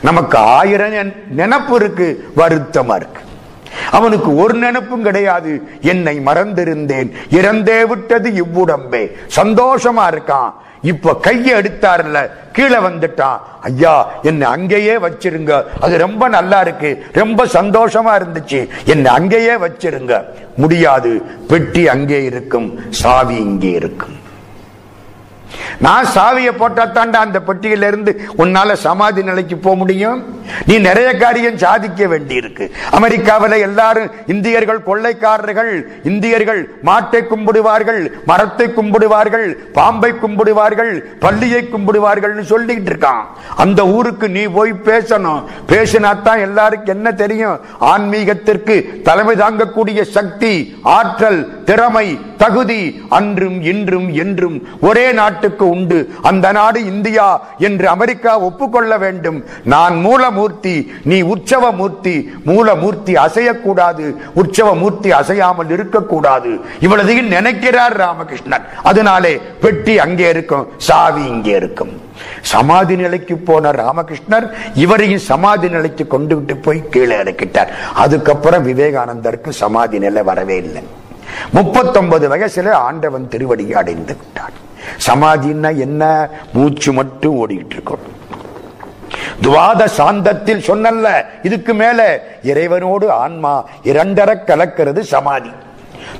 நமக்கு 0.01 0.37
ஆயிரம் 0.37 1.11
நினப்பு 1.37 1.73
இருக்கு 1.73 2.31
வருத்தமா 2.37 2.95
இருக்கு. 2.95 3.21
அவனுக்கு 3.91 4.35
ஒரு 4.35 4.53
நினைப்பும் 4.53 5.03
கிடையாது. 5.03 5.61
என்னை 5.81 6.19
மறந்திருந்தேன். 6.19 7.11
இறந்தே 7.29 7.85
விட்டது 7.85 8.29
இவ்வுடம்பே. 8.29 9.11
சந்தோஷமா 9.35 10.07
இருக்கான். 10.07 10.53
இப்ப 10.81 11.15
கையை 11.15 11.59
எடுத்தார்ல 11.59 12.29
கீழே 12.51 12.75
வந்துட்டான். 12.75 13.39
ஐயா 13.61 14.11
என்னை 14.21 14.47
அங்கேயே 14.47 14.95
வச்சிருங்க. 14.95 15.63
அது 15.79 15.97
ரொம்ப 15.97 16.27
நல்லா 16.27 16.61
இருக்கு. 16.61 17.05
ரொம்ப 17.11 17.45
சந்தோஷமா 17.45 18.21
இருந்துச்சு. 18.21 18.67
என்னை 18.85 19.11
அங்கேயே 19.11 19.53
வச்சிருங்க. 19.53 20.23
முடியாது. 20.55 21.21
பெட்டி 21.47 21.87
அங்கே 21.87 22.23
இருக்கும். 22.23 22.79
சாவி 22.89 23.35
இங்கே 23.35 23.69
இருக்கும். 23.69 24.25
நான் 25.85 26.07
சாவியை 26.15 26.53
போட்டா 26.61 26.83
தாண்டா 26.97 27.19
அந்த 27.25 27.39
பெட்டியில 27.47 27.87
இருந்து 27.91 28.11
உன்னால 28.43 28.73
சமாதி 28.85 29.21
நிலைக்கு 29.29 29.57
போக 29.57 29.75
முடியும். 29.81 30.19
நீ 30.67 30.75
நிறைய 30.87 31.09
காரியம் 31.21 31.61
சாதிக்க 31.63 32.07
வேண்டியிருக்கு. 32.13 32.65
அமெரிக்காவில் 32.97 33.55
எல்லாரும் 33.67 34.11
இந்தியர்கள் 34.33 34.81
கொள்ளைக்காரர்கள் 34.89 35.71
இந்தியர்கள் 36.11 36.61
மாட்டை 36.89 37.21
கும்பிடுவார்கள் 37.31 38.01
மரத்தை 38.31 38.67
கும்பிடுவார்கள் 38.77 39.47
பாம்பை 39.77 40.11
கும்பிடுவார்கள் 40.23 40.93
பள்ளியை 41.25 41.61
கும்பிடுவார்கள் 41.73 42.35
சொல்லிட்டு 42.51 42.91
இருக்கான். 42.91 43.23
அந்த 43.63 43.79
ஊருக்கு 43.95 44.29
நீ 44.37 44.45
போய் 44.57 44.73
பேசணும். 44.89 45.43
பேசினாத்தான் 45.73 46.43
எல்லாருக்கும் 46.47 46.95
என்ன 46.95 47.11
தெரியும்? 47.23 47.59
ஆன்மீகத்திற்கு 47.91 48.77
தலைமை 49.09 49.35
தாங்கக்கூடிய 49.43 50.01
சக்தி 50.17 50.53
ஆற்றல் 50.97 51.41
திறமை 51.69 52.07
தகுதி 52.43 52.81
அன்றும் 53.17 53.59
இன்றும் 53.71 54.09
என்றும் 54.23 54.57
ஒரே 54.89 55.05
நாட்டு 55.19 55.46
நாட்டுக்கு 55.47 55.65
உண்டு. 55.75 55.99
அந்த 56.29 56.45
நாடு 56.57 56.79
இந்தியா 56.93 57.27
என்று 57.67 57.85
அமெரிக்கா 57.95 58.31
ஒப்புக்கொள்ள 58.47 58.91
வேண்டும். 59.05 59.39
நான் 59.73 59.95
மூலமூர்த்தி 60.05 60.75
நீ 61.11 61.17
உற்சவ 61.33 61.63
மூர்த்தி 61.79 62.15
மூலமூர்த்தி 62.49 63.13
அசையக்கூடாது. 63.25 64.05
உற்சவ 64.41 64.69
மூர்த்தி 64.81 65.09
அசையாமல் 65.19 65.71
இருக்கக்கூடாது. 65.75 66.51
இவ்வளதையும் 66.85 67.31
நினைக்கிறார் 67.35 67.95
ராமகிருஷ்ணன் 68.03 68.67
அதனாலே 68.89 69.33
பெட்டி 69.63 69.95
அங்கே 70.05 70.27
இருக்கும் 70.35 70.67
சாவி 70.89 71.23
இங்கே 71.33 71.55
இருக்கும். 71.61 71.93
சமாதி 72.51 72.95
நிலைக்கு 73.01 73.35
போன 73.47 73.71
ராமகிருஷ்ணர் 73.81 74.45
இவரையும் 74.83 75.25
சமாதி 75.31 75.67
நிலைக்கு 75.75 76.03
கொண்டு 76.13 76.33
விட்டு 76.37 76.55
போய் 76.65 76.87
கீழே 76.93 77.15
இறக்கிட்டார். 77.23 77.73
அதுக்கப்புறம் 78.03 78.67
விவேகானந்தருக்கு 78.69 79.51
சமாதி 79.63 79.97
நிலை 80.05 80.23
வரவே 80.29 80.57
இல்லை. 80.65 80.83
முப்பத்தொன்பது 81.57 82.25
வயசுல 82.33 82.71
ஆண்டவன் 82.87 83.27
திருவடியை 83.33 83.75
அடைந்து 83.81 84.13
விட்டான். 84.19 84.55
சமாதின்னா 85.07 85.77
என்ன? 85.77 86.29
மூச்சு 86.53 86.93
மட்டும் 86.93 87.35
ஓடிக்கிட்டு 87.37 87.77
இருக்கும் 87.79 88.15
துவாத 89.41 89.87
சாந்தத்தில் 89.97 90.67
சொன்னல்ல 90.69 91.07
இதுக்கு 91.43 91.73
மேல. 91.73 92.23
இறைவனோடு 92.43 93.09
ஆன்மா 93.09 93.53
இரண்டர 93.83 94.29
கலக்கிறது 94.45 94.99
சமாதி. 94.99 95.51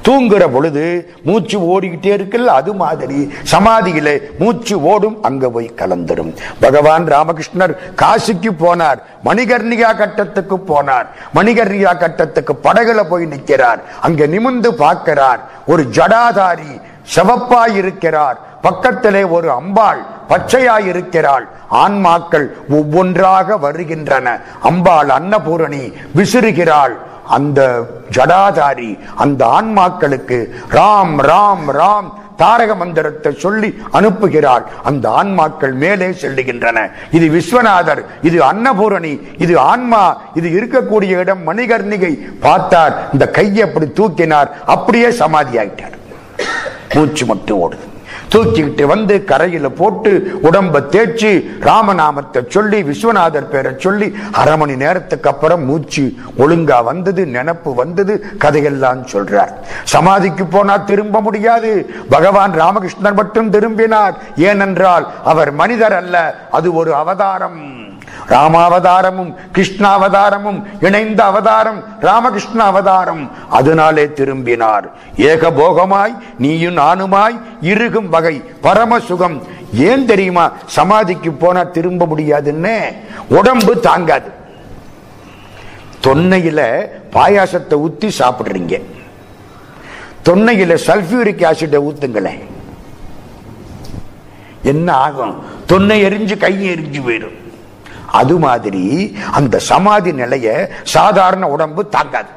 தூங்குற 0.05 0.43
பொழுது 0.51 1.13
மூச்சு 1.23 1.57
ஓடிக்கிட்டே 1.59 2.11
இருக்குல்ல 2.17 2.53
அது 2.59 2.73
மாதிரி. 2.73 3.33
சமாதியில 3.51 4.21
மூச்சு 4.39 4.81
ஓடும் 4.81 5.23
அங்க 5.23 5.49
போய் 5.49 5.71
கலந்துடும் 5.75 6.31
பகவான் 6.59 7.05
ராமகிருஷ்ணர் 7.07 7.73
காசிக்கு 8.01 8.51
போனார் 8.59 8.99
மணிகர்ணிகா 9.25 9.97
கட்டத்துக்கு 9.97 10.57
போனார். 10.57 11.07
மணிகர்ணிகா 11.35 11.97
கட்டத்துக்கு 11.97 12.55
படகுல 12.63 13.03
போய் 13.03 13.25
நிற்கிறார் 13.25 13.81
அங்க 14.01 14.27
நிமிந்து 14.27 14.67
பார்க்கிறார். 14.67 15.39
ஒரு 15.67 15.83
ஜடாதாரி 15.83 16.81
செவப்பாயிருக்கிறார். 17.15 18.37
பக்கத்திலே 18.61 19.23
ஒரு 19.23 19.51
அம்பாள் 19.51 20.01
பச்சையாயிருக்கிறாள். 20.29 21.45
ஆன்மாக்கள் 21.83 22.47
ஒவ்வொன்றாக 22.69 23.57
வருகின்றன. 23.65 24.27
அம்பாள் 24.69 25.11
அன்னபூரணி 25.17 25.83
விசிறுகிறாள். 26.15 26.95
அந்த 27.37 27.61
ஜடாதாரி 28.15 28.91
அந்த 29.23 29.41
ஆன்மாக்களுக்கு 29.57 30.37
ராம் 30.77 31.17
ராம் 31.31 31.67
ராம் 31.79 32.09
தாரக 32.41 32.75
மந்திரத்தை 32.75 33.31
சொல்லி 33.43 33.69
அனுப்புகிறாள். 33.93 34.63
அந்த 34.83 35.05
ஆன்மாக்கள் 35.09 35.73
மேலே 35.83 36.07
செல்லுகின்றன. 36.21 36.79
இது 37.11 37.27
விஸ்வநாதர் 37.35 38.01
இது 38.21 38.37
அன்னபூரணி 38.51 39.13
இது 39.37 39.59
ஆன்மா 39.59 40.03
இது 40.39 40.49
இருக்கக்கூடிய 40.59 41.19
இடம் 41.23 41.43
மணிகர்ணிகை. 41.47 42.13
பார்த்தார் 42.39 42.95
இந்த 43.13 43.27
கையை 43.37 43.61
அப்படி 43.67 43.87
தூக்கினார் 43.99 44.49
அப்படியே 44.75 45.11
சமாதி 45.21 45.57
ஆயிட்டார் 45.57 45.95
மூச்சு 46.97 47.25
மட்டும் 47.25 47.61
ஓடுது 47.65 47.85
தூக்கிக்கிட்டு 48.33 48.83
வந்து 48.83 49.23
கரையில 49.23 49.67
போட்டு 49.69 50.39
உடம்ப 50.43 50.79
தேய்ச்சி 50.93 51.29
ராமநாமத்தை 51.59 52.41
சொல்லி 52.49 52.79
விஸ்வநாதர் 52.83 53.47
பேரை 53.51 53.71
சொல்லி 53.77 54.07
அரை 54.31 54.57
மணி 54.57 54.75
நேரத்துக்கு 54.75 55.29
அப்புறம் 55.29 55.63
மூச்சு 55.65 56.03
ஒழுங்கா 56.37 56.83
வந்தது 56.83 57.25
நினப்பு 57.25 57.73
வந்தது 57.73 58.13
கதையெல்லாம் 58.37 59.05
சொல்றார். 59.13 59.53
சமாதிக்கு 59.83 60.45
போனா 60.45 60.77
திரும்ப 60.77 61.21
முடியாது. 61.21 61.71
பகவான் 62.09 62.53
ராமகிருஷ்ணன் 62.53 63.19
மட்டும் 63.21 63.49
திரும்பினார். 63.49 64.17
ஏனென்றால் 64.35 65.07
அவர் 65.23 65.51
மனிதர் 65.51 65.93
அல்ல 65.93 66.47
அது 66.51 66.73
ஒரு 66.73 66.93
அவதாரம். 66.95 67.76
ராமாவதாரமும் 68.25 69.35
கிருஷ்ணாவதாரமும் 69.53 70.63
இணைந்த 70.81 71.23
அவதாரம் 71.23 71.83
ராமகிருஷ்ண 71.99 72.63
அவதாரம் 72.63 73.31
அதனாலே 73.49 74.13
திரும்பினார். 74.13 74.95
ஏகபோகமாய் 75.17 76.17
நீயும் 76.37 76.77
நானுமாய் 76.77 77.39
இருகும் 77.61 78.09
வகை 78.09 78.43
பரம 78.61 78.99
சுகம் 78.99 79.43
ஏன் 79.73 80.05
தெரியுமா? 80.05 80.51
சமாதிக்கு 80.65 81.31
போனா 81.31 81.63
திரும்ப 81.63 82.05
முடியாதுன்னு. 82.05 82.91
உடம்பு 83.29 83.79
தாங்காது. 83.79 84.31
தொன்னையில 86.03 86.85
பாயாசத்தை 87.11 87.75
ஊத்தி 87.85 88.11
சாப்பிடுறீங்க. 88.19 88.81
தொன்னையில 90.25 90.77
சல்பியூரிக் 90.87 91.45
ஆசிட 91.45 91.77
ஊத்துங்களேன் 91.79 92.45
என்ன 94.63 94.93
ஆகும்? 94.93 95.43
தொன்னை 95.67 95.97
எரிஞ்சு 96.07 96.37
கை 96.37 96.69
எரிஞ்சு 96.69 97.01
போயிடும். 97.05 97.46
அது 98.11 98.37
மாதிரி 98.37 99.17
அந்த 99.31 99.59
சமாதி 99.59 100.11
நிலைய 100.11 100.69
சாதாரண 100.83 101.47
உடம்பு 101.47 101.89
தாங்காது. 101.89 102.27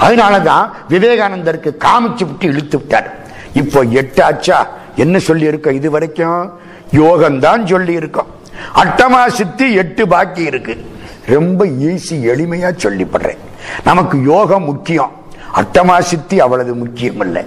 அதனாலதான் 0.00 0.70
விவேகானந்தருக்கு 0.88 1.70
காமிச்சு 1.78 2.24
விட்டு 2.24 2.46
இழுத்து 2.46 2.78
விட்டார். 2.78 3.14
இப்போ 3.52 3.80
எட்டு 3.80 4.24
ஆச்சா? 4.24 4.68
என்ன 4.96 5.18
சொல்லி 5.18 5.46
இருக்கோம் 5.46 5.74
இது 5.74 5.90
வரைக்கும்? 5.90 6.58
யோகம்தான் 6.92 7.64
சொல்லி 7.64 7.92
இருக்கோம் 7.92 8.26
அட்டமா 8.74 9.26
சித்தி 9.26 9.72
எட்டு 9.72 10.08
பாக்கி 10.08 10.42
இருக்கு. 10.42 10.90
ரொம்ப 11.26 11.66
ஈஸி 11.66 12.10
எளிமையா 12.10 12.70
சொல்லிப்படுறேன். 12.82 13.38
நமக்கு 13.84 14.22
யோகம் 14.22 14.64
முக்கியம். 14.64 15.10
அட்டமா 15.54 15.98
சித்தி 15.98 16.40
அவ்வளவு 16.40 16.74
முக்கியம் 16.74 17.20
இல்லை 17.20 17.46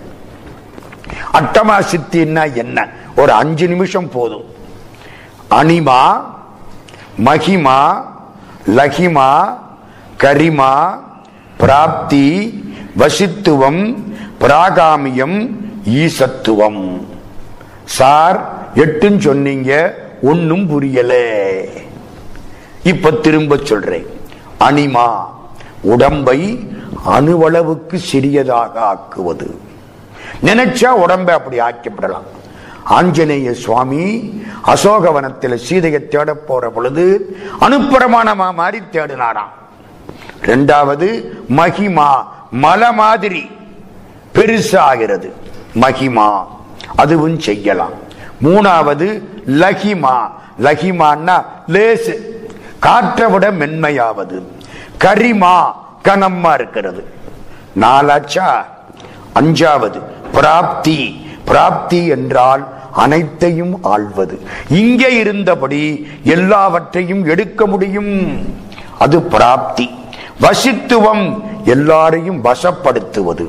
அட்டமா 1.34 1.84
சித்தின்னா 1.91 2.53
என்ன? 2.53 2.88
ஒரு 3.15 3.31
அஞ்சு 3.31 3.67
நிமிஷம் 3.67 4.09
போதும். 4.09 4.43
அனிமா 5.49 6.21
மகிமா 7.25 7.79
லகிமா 8.67 9.29
கரிமா 10.23 10.73
பிராப்தி 11.57 12.27
வசித்துவம் 12.97 13.81
பிராகாமியம் 14.39 15.37
ஈசத்துவம். 15.85 16.81
சார் 17.85 18.37
எட்டுன்னு 18.75 19.19
சொன்னீங்க 19.19 19.71
ஒன்னும் 20.21 20.67
புரியல. 20.67 21.13
இப்ப 22.83 23.11
திரும்ப 23.11 23.59
சொல்றேன். 23.63 24.05
அனிமா 24.59 25.07
உடம்பை 25.81 26.67
அணுவளவுக்கு 27.07 27.95
சிறியதாக 27.95 28.73
ஆக்குவது. 28.91 29.49
நினைச்சா 30.43 30.87
உடம்பை 30.87 31.35
அப்படி 31.35 31.59
ஆக்கிவிடலாம். 31.59 32.27
ஆஞ்சநேய 32.90 33.53
சுவாமி 33.53 34.34
அசோகவனத்தில் 34.61 35.57
சீதையை 35.57 36.07
தேட 36.07 36.34
போற 36.34 36.70
பொழுது 36.70 37.38
அனுப்புறமானமா 37.61 38.53
மாதிரி 38.53 38.84
தேடினாராம். 38.91 39.52
இரண்டாவது 40.41 41.38
மகிமா 41.49 42.24
மல 42.61 42.94
மாதிரி 42.94 43.49
பெருசாகிறது. 44.34 45.32
மகிமா 45.76 46.45
அதுவும் 46.95 47.40
செய்யலாம். 47.40 47.94
மூணாவது 48.44 49.24
லகிமா. 49.48 50.32
லகிமான்னா 50.61 51.45
லேசு. 51.68 52.14
காற்றை 52.80 53.32
விட 53.32 53.52
மென்மையாவது. 53.52 54.41
கரிமா 55.03 55.72
கனமா 56.03 56.53
இருக்கிறது. 56.53 57.07
நாலாச்சா? 57.82 58.66
அஞ்சாவது 59.36 60.02
பிராப்தி. 60.34 61.28
பிராப்தி 61.45 62.07
என்றால் 62.07 62.68
அனைத்தையும் 63.03 63.73
ஆள்வது. 63.84 64.35
இங்கே 64.69 65.09
இருந்தபடி 65.15 65.81
எல்லாவற்றையும் 66.23 67.23
எடுக்க 67.26 67.65
முடியும். 67.65 68.11
அது 68.99 69.17
பிராப்தி. 69.21 69.88
வசித்துவம் 70.41 71.26
எல்லாரையும் 71.65 72.43
வசப்படுத்துவது. 72.43 73.47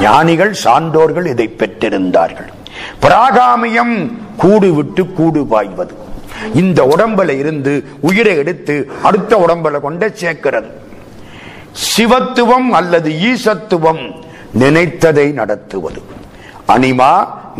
ஞானிகள் 0.00 0.54
சான்றோர்கள் 0.64 1.26
இதை 1.26 1.46
பெற்றிருந்தார்கள். 1.58 2.50
பிராகாமியம் 3.02 3.94
கூடு 4.36 4.68
விட்டு 4.74 5.02
கூடு 5.12 5.46
பாய்வது. 5.46 5.94
இந்த 6.54 6.80
உடம்புல 6.96 7.30
இருந்து 7.38 7.72
உயிரை 8.00 8.36
எடுத்து 8.36 8.74
அடுத்த 9.02 9.36
உடம்புல 9.36 9.80
கொண்ட 9.80 10.08
சேர்க்கிறது. 10.08 10.70
சிவத்துவம் 11.72 12.72
அல்லது 12.72 13.10
ஈசத்துவம் 13.30 14.02
நினைத்ததை 14.58 15.32
நடத்துவது. 15.32 16.02
அனிமா 16.72 17.12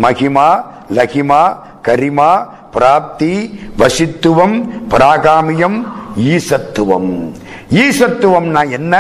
மகிமா 0.03 0.49
லகிமா 0.91 1.57
கரிமா 1.89 2.31
பிராப்தி 2.73 3.35
வசித்துவம் 3.79 4.57
பராகாமியம் 4.89 5.79
ஈசத்துவம். 6.19 7.35
ஈசத்துவம்னா 7.71 8.71
என்ன? 8.71 8.95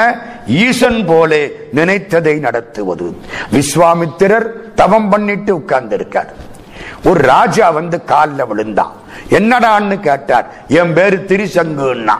ஈசன் 0.46 1.04
போலே 1.06 1.42
நினைத்ததை 1.74 2.38
நடத்துவது. 2.38 3.06
விஸ்வாமித்திரர் 3.52 4.46
தவம் 4.74 5.08
பண்ணிட்டு 5.08 5.54
உட்கார்ந்து 5.54 5.94
இருக்கார் 5.94 6.32
ஒரு 7.04 7.20
ராஜா 7.20 7.70
வந்து 7.70 8.04
காலில் 8.04 8.46
விழுந்தான் 8.46 8.92
என்னடான்னு 9.30 10.00
கேட்டார். 10.00 10.46
என் 10.68 10.94
பேரு 10.94 11.24
திரிசங்குன்னா. 11.28 12.16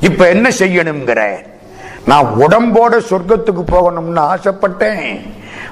இப்ப 0.00 0.28
என்ன 0.28 0.48
செய்யணுங்கிற 0.58 1.20
நான் 2.06 2.26
உடம்போட 2.38 3.00
சொர்க்கத்துக்கு 3.10 3.64
போகணும்னு 3.72 4.22
ஆசைப்பட்டேன். 4.32 5.20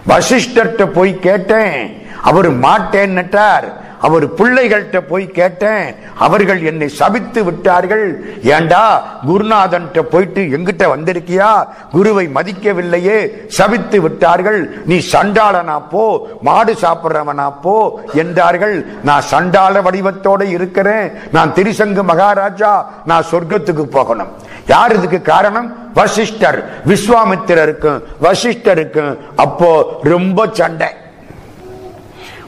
வசிஷ்டர்கிட்ட 0.08 0.86
போய் 0.86 1.18
கேட்டேன். 1.18 2.06
அவர் 2.22 2.60
மாட்டேன்னுட்டார் 2.60 3.80
அவர் 4.00 4.34
பிள்ளைகள்கிட்ட 4.34 5.00
போய் 5.00 5.26
கேட்டேன். 5.26 5.94
அவர்கள் 6.18 6.62
என்னை 6.62 6.88
சபித்து 6.88 7.44
விட்டார்கள். 7.44 8.34
ஏண்டா 8.42 9.02
குருநாதன்கிட்ட 9.28 10.00
போயிட்டு 10.00 10.42
எங்கிட்ட 10.42 10.84
வந்திருக்கியா? 10.96 11.64
குருவை 11.90 12.28
மதிக்கவில்லையே. 12.34 13.48
சபித்து 13.48 14.00
விட்டார்கள். 14.00 14.82
நீ 14.84 15.02
சண்டாளனா 15.12 15.82
போ. 15.90 16.28
மாடு 16.42 16.72
சாப்பிட்றவனா 16.72 17.52
போ 17.62 18.00
என்றார்கள். 18.14 18.86
நான் 19.02 19.20
சண்டாள 19.20 19.82
வடிவத்தோட 19.82 20.42
இருக்கிறேன். 20.42 21.12
நான் 21.32 21.54
திரிசங்கு 21.54 22.02
மகாராஜா. 22.02 22.90
நான் 23.04 23.24
சொர்க்கத்துக்கு 23.30 23.82
போகணும். 23.82 24.28
யார் 24.66 24.96
இதுக்கு 24.96 25.22
காரணம்? 25.22 25.81
வசிஷ்டர் 25.94 26.88
விஸ்வாமித்திரருக்கும் 26.88 28.02
வசிஷ்டருக்கும் 28.22 29.16
அப்போ 29.36 29.98
ரொம்ப 30.02 30.48
சண்டை. 30.52 30.88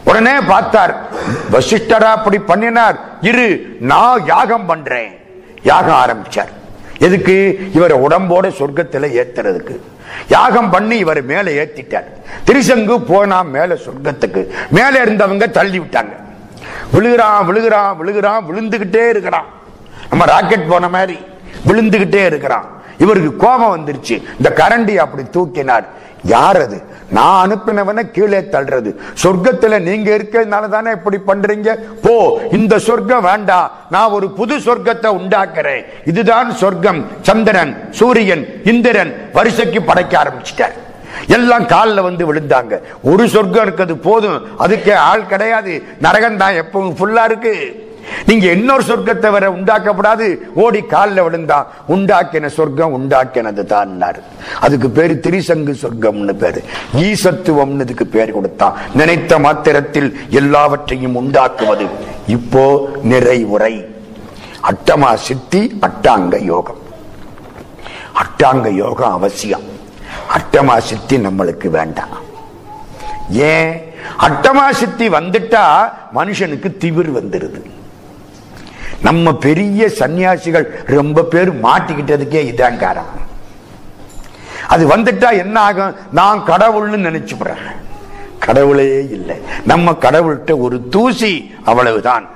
உடனே 0.05 0.33
பார்த்தார் 0.47 0.95
வசிஷ்டரா 1.53 2.13
அப்படி 2.17 2.39
பண்ணினார். 2.39 2.99
இரு 3.21 3.77
நான் 3.81 4.25
யாகம் 4.25 4.67
பண்றேன். 4.67 5.13
யாகம் 5.63 5.97
ஆரம்பிச்சார். 5.97 6.53
எதுக்கு? 6.99 7.59
இவரை 7.75 7.99
உடம்போட 7.99 8.53
சொர்க்கத்துல 8.59 9.23
ஏத்துறதுக்கு. 9.23 9.77
யாகம் 10.29 10.71
பண்ணி 10.71 10.97
இவர் 10.97 11.23
மேல 11.23 11.51
ஏத்திட்டார். 11.51 12.05
திரிசங்கு 12.47 12.99
போனா 12.99 13.43
மேல 13.43 13.75
சொர்க்கத்துக்கு. 13.75 14.47
மேல 14.71 15.05
இருந்தவங்க 15.05 15.51
தள்ளி 15.51 15.79
விட்டாங்க. 15.79 16.13
விழுகிறான் 16.93 17.47
விழுகிறான் 17.47 17.97
விழுகிறான் 17.97 18.45
விழுந்துகிட்டே 18.51 19.09
இருக்கிறான். 19.09 19.45
நம்ம 20.09 20.25
ராக்கெட் 20.25 20.69
போன 20.69 20.89
மாதிரி 20.89 21.19
விழுந்துகிட்டே 21.67 22.25
இருக்கிறான். 22.27 22.83
இவருக்கு 22.99 23.37
கோபம் 23.37 23.77
வந்துருச்சு. 23.77 24.23
இந்த 24.37 24.53
கரண்டி 24.55 24.97
அப்படி 24.97 25.23
தூக்கினார். 25.33 25.85
யார் 26.23 26.61
அது? 26.61 26.83
நான் 27.11 27.51
அனுப்பினவனை 27.51 28.11
கீழே 28.11 28.39
தள்ளுறது. 28.39 28.95
சொர்க்கத்துல 29.23 29.81
நீங்க 29.81 30.17
இருக்கிறதுனால 30.17 30.69
தானே 30.69 30.91
இப்படி 30.91 31.19
பண்றீங்க? 31.27 31.77
போ 32.03 32.41
இந்த 32.53 32.79
சொர்க்கம் 32.79 33.23
வேண்டாம். 33.23 33.71
நான் 33.91 34.11
ஒரு 34.11 34.31
புது 34.31 34.59
சொர்க்கத்தை 34.59 35.09
உண்டாக்குறேன். 35.09 35.85
இதுதான் 36.05 36.55
சொர்க்கம். 36.55 37.07
சந்திரன் 37.23 37.89
சூரியன் 37.91 38.61
இந்திரன் 38.65 39.31
வரிசைக்கு 39.33 39.83
படைக்க 39.83 40.23
ஆரம்பிச்சிட்டார். 40.23 40.73
எல்லாம் 41.27 41.67
காலில் 41.67 42.01
வந்து 42.01 42.35
விழுந்தாங்க. 42.35 42.79
ஒரு 43.03 43.29
சொர்க்கம் 43.29 43.63
இருக்கிறது 43.63 43.97
போதும். 43.97 44.47
அதுக்கே 44.59 44.95
ஆள் 44.95 45.27
கிடையாது. 45.27 45.83
நரகம் 46.01 46.37
தான் 46.37 46.53
எப்பவும் 46.53 46.95
ஃபுல்லா 46.99 47.25
இருக்கு. 47.25 47.84
நீங்க 48.27 48.47
இன்னொரு 48.47 48.83
சொர்க்கத்தை 48.83 49.31
வர 49.31 49.51
உண்டாக்கப்படாது. 49.51 50.39
ஓடி 50.55 50.81
காலில் 50.81 51.23
விழுந்தா 51.23 51.67
உண்டாக்கின 51.89 52.47
சொர்க்கம் 52.47 52.95
உண்டாக்கினது 52.99 53.65
தான் 53.65 54.03
அதுக்கு 54.61 54.91
பேரு 54.91 55.21
திரிசங்கு 55.23 55.75
சொர்க்கம்னு 55.83 56.33
பேரு. 56.33 56.65
ஈசத்துவம்னு 56.95 57.81
இதுக்கு 57.81 58.07
பேர் 58.07 58.33
கொடுத்தான். 58.33 58.77
நினைத்த 58.95 59.39
மாத்திரத்தில் 59.39 60.19
எல்லாவற்றையும் 60.29 61.17
உண்டாக்குவது 61.17 61.87
இப்போ 62.27 62.89
நிறைவுரை. 63.05 63.93
அட்டமா 64.71 65.15
சித்தி 65.15 65.79
அட்டாங்க 65.81 66.43
யோகம். 66.43 66.79
அட்டாங்க 68.23 68.71
யோகம் 68.71 69.13
அவசியம். 69.13 69.63
அட்டமா 70.37 70.79
சித்தி 70.79 71.17
நம்மளுக்கு 71.17 71.69
வேண்டாம். 71.69 72.23
ஏன்? 73.31 73.95
அட்டமா 74.21 74.71
சித்தி 74.71 75.09
வந்துட்டா 75.09 75.93
மனுஷனுக்கு 76.15 76.77
திவிர் 76.77 77.13
வந்துருது. 77.15 77.74
நம்ம 79.05 79.33
பெரிய 79.35 79.87
சன்னியாசிகள் 79.99 80.67
ரொம்ப 80.87 81.23
பேர் 81.23 81.51
மாட்டிக்கிட்டதுக்கே 81.61 82.43
இதான் 82.53 82.77
காரணம். 82.77 83.23
அது 84.69 84.89
வந்துட்டா 84.89 85.31
என்ன 85.39 85.61
ஆகும்? 85.61 85.95
நான் 86.13 86.45
கடவுள்னு 86.47 87.07
நினைச்சுப்படுறேன் 87.07 87.67
கடவுளே 88.39 88.89
இல்லை. 89.11 89.37
நம்ம 89.65 89.91
கடவுள்கிட்ட 89.91 90.59
ஒரு 90.59 90.89
தூசி 90.89 91.55
அவ்வளவுதான். 91.65 92.27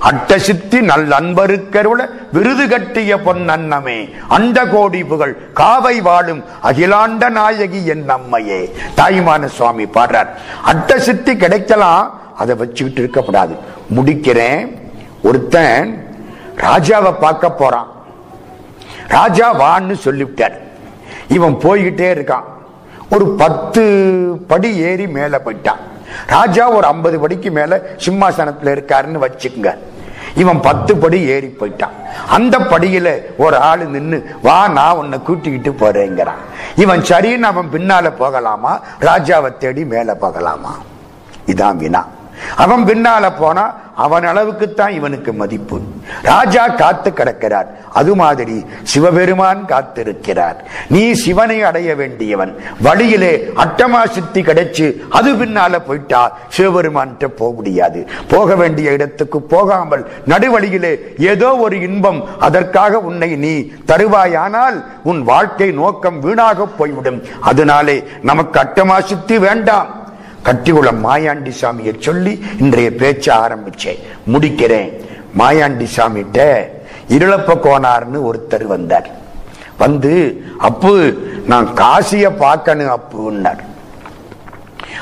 அட்ட 0.00 0.38
சித்தி 0.38 0.80
நல் 0.80 1.08
அன்பருக்கருள 1.08 2.08
விருது 2.32 2.68
கட்டிய 2.68 3.16
பொன்னன்னமே 3.16 4.10
அண்ட 4.28 4.64
கோடி 4.64 5.04
புகழ் 5.04 5.36
காவை 5.54 6.02
வாழும் 6.02 6.44
அகிலாண்ட 6.62 7.28
நாயகி 7.28 7.86
என் 7.86 8.06
அம்மையே. 8.08 8.60
தாய்மான 8.96 9.44
சுவாமி 9.46 9.84
பாடுறார். 9.84 10.28
அட்ட 10.62 10.98
சித்தி 10.98 11.36
கிடைக்கலாம் 11.36 12.20
அதை 12.36 12.54
வச்சுக்கிட்டு 12.54 13.02
இருக்கப்படாது. 13.02 13.58
முடிக்கிறேன். 13.94 14.82
ஒருத்தன் 15.24 15.90
ராஜாவை 16.56 17.12
பார்க்க 17.18 17.50
போறான். 17.50 17.88
ராஜா 19.08 19.46
வான்னு 19.60 19.92
சொல்லிவிட்டார். 19.92 20.58
இவன் 21.28 21.54
போய்கிட்டே 21.54 22.08
இருக்கான். 22.16 22.44
ஒரு 23.10 23.28
பத்து 23.28 23.82
படி 24.46 24.76
ஏறி 24.76 25.08
மேல 25.08 25.40
போயிட்டான். 25.44 25.80
ராஜா 26.26 26.70
ஒரு 26.70 26.86
ஐம்பது 26.86 27.18
படிக்கு 27.18 27.50
மேல 27.50 27.82
சிம்மாசனத்துல 27.96 28.72
இருக்காருன்னு 28.76 29.24
வச்சுக்கங்க. 29.26 29.74
இவன் 30.34 30.60
பத்து 30.60 30.96
படி 30.96 31.22
ஏறி 31.22 31.46
போயிட்டான். 31.46 31.94
அந்த 32.28 32.58
படியில 32.58 33.20
ஒரு 33.36 33.56
ஆளு 33.56 33.84
நின்று 33.84 34.36
வா 34.42 34.68
நான் 34.68 34.96
உன்னை 34.96 35.22
கூட்டிக்கிட்டு 35.22 35.86
போறேங்கிறான். 35.86 36.42
இவன் 36.76 37.00
சரின்னு 37.00 37.40
அவன் 37.40 37.68
பின்னால 37.72 38.10
போகலாமா? 38.10 38.80
ராஜாவை 39.00 39.56
தேடி 39.56 39.84
மேல 39.84 40.14
போகலாமா? 40.14 40.78
இதான் 41.46 41.76
வினா. 41.76 42.06
அவன் 42.56 42.84
பின்னால 42.84 43.30
போனா 43.38 43.82
அவன் 43.96 44.24
அளவுக்குத்தான் 44.24 44.88
இவனுக்கு 44.88 45.32
மதிப்பு. 45.32 45.80
ராஜா 46.22 46.68
காத்து 46.68 47.12
கிடக்கிறார். 47.12 47.66
அது 47.92 48.14
மாதிரி 48.14 48.64
சிவபெருமான் 48.82 49.64
காத்திருக்கிறார். 49.68 50.56
நீ 50.88 51.12
சிவனை 51.12 51.62
அடைய 51.62 51.94
வேண்டியவன். 51.94 52.56
வழியிலே 52.82 53.52
அட்டமா 53.56 54.10
சித்தி 54.10 54.42
கிடைச்சு 54.42 55.00
அது 55.10 55.32
பின்னால 55.32 55.78
போயிட்டா 55.78 56.36
சிவபெருமான் 56.48 57.16
போக 57.36 57.54
முடியாது. 57.54 58.08
போக 58.28 58.54
வேண்டிய 58.54 58.90
இடத்துக்கு 58.90 59.42
போகாமல் 59.42 60.08
நடுவழியிலே 60.28 60.98
ஏதோ 61.18 61.56
ஒரு 61.56 61.80
இன்பம் 61.80 62.24
அதற்காக 62.38 62.98
உன்னை 62.98 63.36
நீ 63.36 63.72
தருவாயானால் 63.86 64.84
உன் 65.02 65.22
வாழ்க்கை 65.22 65.70
நோக்கம் 65.70 66.20
வீணாக 66.20 66.66
போய்விடும். 66.66 67.22
அதனாலே 67.40 68.04
நமக்கு 68.22 68.60
அட்டமா 68.60 69.00
சித்தி 69.00 69.38
வேண்டாம். 69.38 70.03
கட்டிக்குளம் 70.46 71.00
மாயாண்டி 71.06 71.52
சாமியை 71.60 71.92
சொல்லி 72.06 72.32
இன்றைய 72.58 72.90
பேச்ச 72.90 73.26
ஆரம்பிச்சேன் 73.44 74.00
முடிக்கிறேன். 74.32 74.90
மாயாண்டி 75.38 75.86
சாமிகிட்ட 75.96 76.40
இருளப்ப 77.16 77.56
கோனார்னு 77.66 78.18
ஒருத்தர் 78.28 78.66
வந்தார். 78.74 79.08
வந்து 79.78 80.12
அப்பு 80.58 80.92
நான் 81.46 81.74
காசிய 81.74 82.30
பார்க்கணும் 82.30 82.92
அப்புன்னார். 82.96 83.62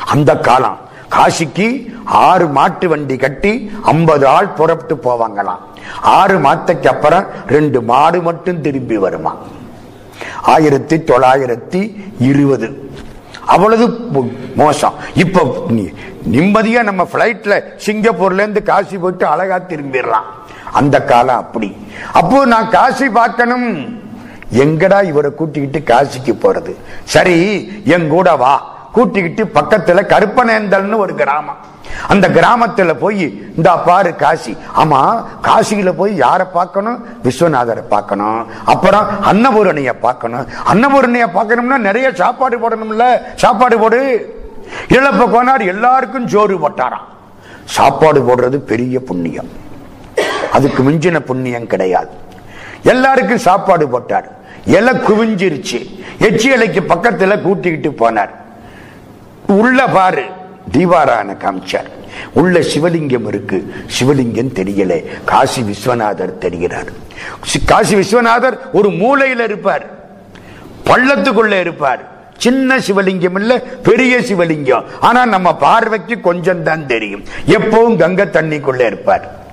அந்த 0.07 0.37
காலம் 0.37 0.79
காசிக்கு 1.17 1.67
ஆறு 2.05 2.47
மாட்டு 2.49 2.89
வண்டி 2.89 3.17
கட்டி 3.17 3.71
ஐம்பது 3.83 4.27
ஆள் 4.27 4.49
புறப்பட்டு 4.49 4.95
போவாங்களாம். 5.05 5.63
ஆறு 6.01 6.39
மாத்தக்கு 6.39 6.87
அப்புறம் 6.87 7.27
ரெண்டு 7.49 7.83
மாடு 7.83 8.21
மட்டும் 8.23 8.61
திரும்பி 8.61 8.97
வருமா 8.97 9.35
ஆயிரத்தி 10.43 10.97
தொள்ளாயிரத்தி 10.97 11.81
இருபது. 12.19 12.69
அவ்வளவு 13.47 13.89
மோசம். 14.57 14.95
இப்ப 15.15 15.65
நிம்மதியா 16.31 16.83
நம்ம 16.83 17.09
பிளைட்ல 17.13 17.63
சிங்கப்பூர்ல 17.87 18.35
இருந்து 18.35 18.63
காசி 18.63 18.99
போயிட்டு 18.99 19.27
அழகா 19.27 19.57
திரும்பிடலாம். 19.57 20.29
அந்த 20.73 21.05
காலம் 21.05 21.37
அப்படி. 21.37 21.77
அப்போ 22.13 22.45
நான் 22.45 22.71
காசி 22.71 23.09
பார்க்கணும். 23.09 24.01
எங்கடா 24.53 25.05
இவரை 25.05 25.35
கூட்டிக்கிட்டு 25.35 25.95
காசிக்கு 25.95 26.39
போறது? 26.43 26.75
சரி 27.05 27.69
என் 27.85 28.09
கூட 28.09 28.37
வா. 28.37 28.71
கூட்டிக்கிட்டு 28.93 29.61
பக்கத்துல 29.61 30.03
கருப்பனேந்தல்னு 30.03 30.97
ஒரு 30.97 31.15
கிராமம். 31.15 31.71
அந்த 32.09 32.29
கிராமத்துல 32.29 32.95
போய் 32.95 33.53
இந்த 33.57 33.77
பாரு 33.77 34.17
காசி. 34.17 34.57
ஆமா 34.77 35.25
காசியில 35.43 35.93
போய் 35.93 36.17
யாரை 36.17 36.47
பார்க்கணும்? 36.53 37.07
விஸ்வநாதரை 37.25 37.83
பார்க்கணும். 37.89 38.47
அப்புறம் 38.65 39.07
அன்னபூரணிய 39.33 39.93
பார்க்கணும். 40.01 40.47
அன்னபூரணிய 40.73 41.27
பார்க்கணும்னா 41.35 41.79
நிறைய 41.79 42.13
சாப்பாடு 42.15 42.59
போடணும்ல. 42.59 43.19
சாப்பாடு 43.35 43.79
போடு. 43.79 44.01
இழப்ப 44.89 45.27
கோனார் 45.27 45.67
எல்லாருக்கும் 45.67 46.27
ஜோறு 46.27 46.69
போட்டாராம். 46.69 47.11
சாப்பாடு 47.65 48.21
போடுறது 48.21 48.57
பெரிய 48.57 49.01
புண்ணியம். 49.01 49.49
அதுக்கு 50.53 50.83
மிஞ்சின 50.83 51.21
புண்ணியம் 51.21 51.67
கிடையாது. 51.67 52.09
எல்லாருக்கும் 52.83 53.39
சாப்பாடு 53.39 53.89
போட்டார். 53.89 54.31
இலை 54.65 54.95
குவிஞ்சிருச்சு. 54.95 56.05
எச்சி 56.19 56.51
இலைக்கு 56.51 56.81
பக்கத்துல 56.81 57.43
கூட்டிக்கிட்டு 57.43 58.11
போனார். 58.11 58.31
உள்ள 59.47 59.87
பாரு. 59.87 60.25
தீவாரான 60.71 61.37
காமிச்சார். 61.37 61.87
உள்ள 62.33 62.59
சிவலிங்கம் 62.59 63.27
இருக்கு. 63.27 63.75
சிவலிங்கம் 64.01 64.55
தெரியல. 64.55 65.05
காசி 65.25 65.63
விஸ்வநாதர் 65.63 66.33
தெரிகிறார். 66.41 66.87
காசி 67.67 67.95
விஸ்வநாதர் 67.95 68.59
ஒரு 68.73 68.89
மூலையில 68.89 69.39
இருப்பார். 69.39 69.87
பள்ளத்துக்குள்ள 70.85 71.61
இருப்பார். 71.61 72.11
சின்ன 72.37 72.79
சிவலிங்கம் 72.79 73.35
இல்ல 73.35 73.59
பெரிய 73.59 74.19
சிவலிங்கம். 74.19 74.85
ஆனா 75.01 75.27
நம்ம 75.27 75.57
பார்வைக்கு 75.57 76.21
கொஞ்சம் 76.21 76.63
தான் 76.63 76.87
தெரியும். 76.87 77.25
எப்பவும் 77.47 77.97
கங்கை 77.97 78.27
தண்ணிக்குள்ள 78.27 78.87
இருப்பார். 78.87 79.45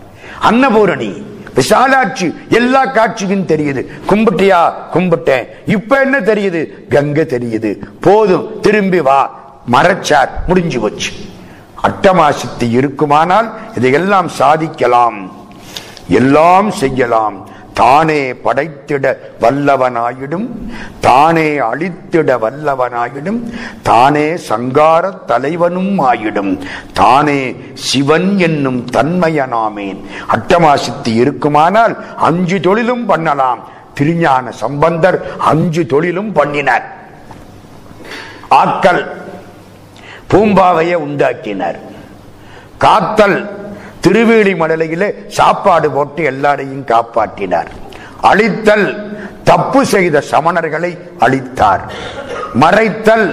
அன்னபூரணி 0.44 1.24
விசாலாட்சி 1.56 2.34
எல்லா 2.50 2.86
காட்சியும் 2.86 3.48
தெரியுது. 3.48 3.86
கும்பிட்டியா? 4.10 4.74
கும்பிட்டேன். 4.94 5.48
இப்ப 5.66 6.02
என்ன 6.02 6.20
தெரியுது? 6.20 6.88
கங்கை 6.90 7.24
தெரியுது. 7.24 7.78
போதும் 8.02 8.60
திரும்பி 8.62 9.00
வா. 9.00 9.38
மறைச்சார் 9.72 10.30
முடிஞ்சு 10.48 10.80
போச்சு. 10.80 11.12
அட்டமாசித்தி 11.84 12.70
இருக்குமானால் 12.72 13.54
இதையெல்லாம் 13.76 14.28
சாதிக்கலாம். 14.28 15.32
எல்லாம் 16.08 16.72
செய்யலாம். 16.72 17.48
தானே 17.74 18.34
படைத்திட 18.34 19.16
வல்லவனாயிடும். 19.42 20.48
தானே 21.00 21.60
அழித்திட 21.60 22.38
வல்லவனாயிடும். 22.38 23.54
தானே 23.82 24.36
சங்கார 24.36 25.10
தலைவனும் 25.10 26.00
ஆயிடும். 26.00 26.60
தானே 26.94 27.56
சிவன் 27.74 28.40
என்னும் 28.40 28.86
தன்மையனாமேன். 28.86 30.06
அட்டமாசித்தி 30.32 31.14
இருக்குமானால் 31.14 32.16
அஞ்சு 32.16 32.60
தொழிலும் 32.60 33.06
பண்ணலாம். 33.06 33.60
திருஞான 33.94 34.52
சம்பந்தர் 34.52 35.38
அஞ்சு 35.38 35.86
தொழிலும் 35.86 36.32
பண்ணினார். 36.32 36.98
ஆக்கல் 38.50 39.19
பூம்பாவையை 40.30 40.94
உண்டாக்கினார். 40.94 41.80
காத்தல் 42.78 43.50
திருவேலி 44.08 44.54
மடலையிலே 44.56 45.28
சாப்பாடு 45.28 45.92
போட்டு 45.92 46.24
எல்லாரையும் 46.24 46.86
காப்பாற்றினார். 46.86 47.70
அழித்தல் 48.22 48.88
தப்பு 49.44 49.86
செய்த 49.86 50.24
சமணர்களை 50.32 50.98
அழித்தார். 51.20 51.82
மறைத்தல் 52.60 53.28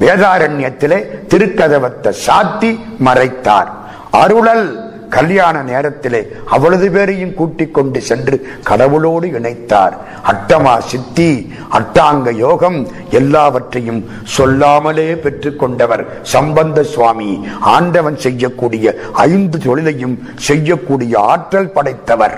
வேதாரண்யத்திலே 0.00 0.98
திருக்கதவத்தை 1.28 2.12
சாத்தி 2.26 2.70
மறைத்தார். 3.04 3.70
அருளல் 4.10 4.91
கல்யாண 5.16 5.56
நேரத்திலே 5.70 6.20
அவ்வளவு 6.54 6.88
பேரையும் 6.94 7.34
கூட்டிக் 7.40 7.74
கொண்டு 7.76 8.00
சென்று 8.08 8.36
கடவுளோடு 8.70 9.26
இணைத்தார். 9.38 9.94
அட்டமா 10.30 10.74
சித்தி 10.90 11.30
அட்டாங்க 11.78 12.30
யோகம் 12.44 12.78
எல்லாவற்றையும் 13.20 14.00
சொல்லாமலே 14.36 15.08
பெற்றுக்கொண்டவர் 15.24 16.04
சம்பந்த 16.34 16.82
சுவாமி. 16.94 17.30
ஆண்டவன் 17.74 18.18
செய்யக்கூடிய 18.24 18.94
ஐந்து 19.28 19.58
தொழிலையும் 19.66 20.16
செய்யக்கூடிய 20.48 21.14
ஆற்றல் 21.32 21.74
படைத்தவர் 21.76 22.36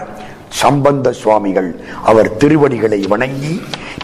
சம்பந்த 0.62 1.08
சுவாமிகள். 1.20 1.70
அவர் 2.10 2.36
திருவடிகளை 2.42 3.00
வணங்கி 3.14 3.54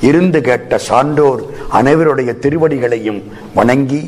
இருந்து 0.09 0.39
கேட்ட 0.49 0.79
சான்றோர் 0.89 1.43
அனைவருடைய 1.79 2.31
திருவடிகளையும் 2.45 3.21
வணங்கி 3.59 4.03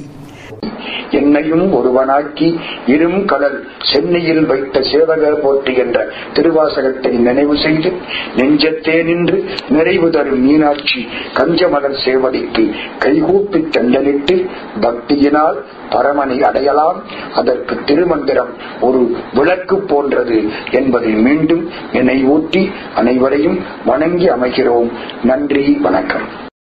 என்னையும் 1.11 1.73
ஒருவனாக்கி 1.79 2.49
இரும் 2.87 3.25
கடல் 3.25 3.57
சென்னையில் 3.91 4.47
வைத்த 4.47 4.81
சேவக 4.81 5.33
போற்றி 5.35 5.75
என்ற 5.75 5.99
திருவாசகத்தை 6.33 7.13
நினைவு 7.27 7.57
செய்து 7.57 7.91
நெஞ்சத்தே 8.37 9.03
நின்று 9.03 9.39
நிறைவு 9.69 10.11
தரும் 10.11 10.43
மீனாட்சி 10.47 11.01
கஞ்சமலர் 11.39 11.99
சேவடிக்கு 12.05 12.65
கைகூப்பி 12.99 13.61
தண்டலிட்டு 13.77 14.37
பக்தியினால் 14.81 15.59
பரமனை 15.91 16.39
அடையலாம். 16.43 17.01
அதற்கு 17.35 17.77
திருமந்திரம் 17.85 18.53
ஒரு 18.81 19.03
விளக்கு 19.35 19.79
போன்றது 19.79 20.39
என்பதை 20.71 21.13
மீண்டும் 21.27 21.71
நினைவூட்டி 21.93 22.73
அனைவரையும் 22.95 23.59
வணங்கி 23.85 24.29
அமைகிறோம். 24.29 24.91
நன்றி 25.23 25.67
வணக்கம். 25.89 26.51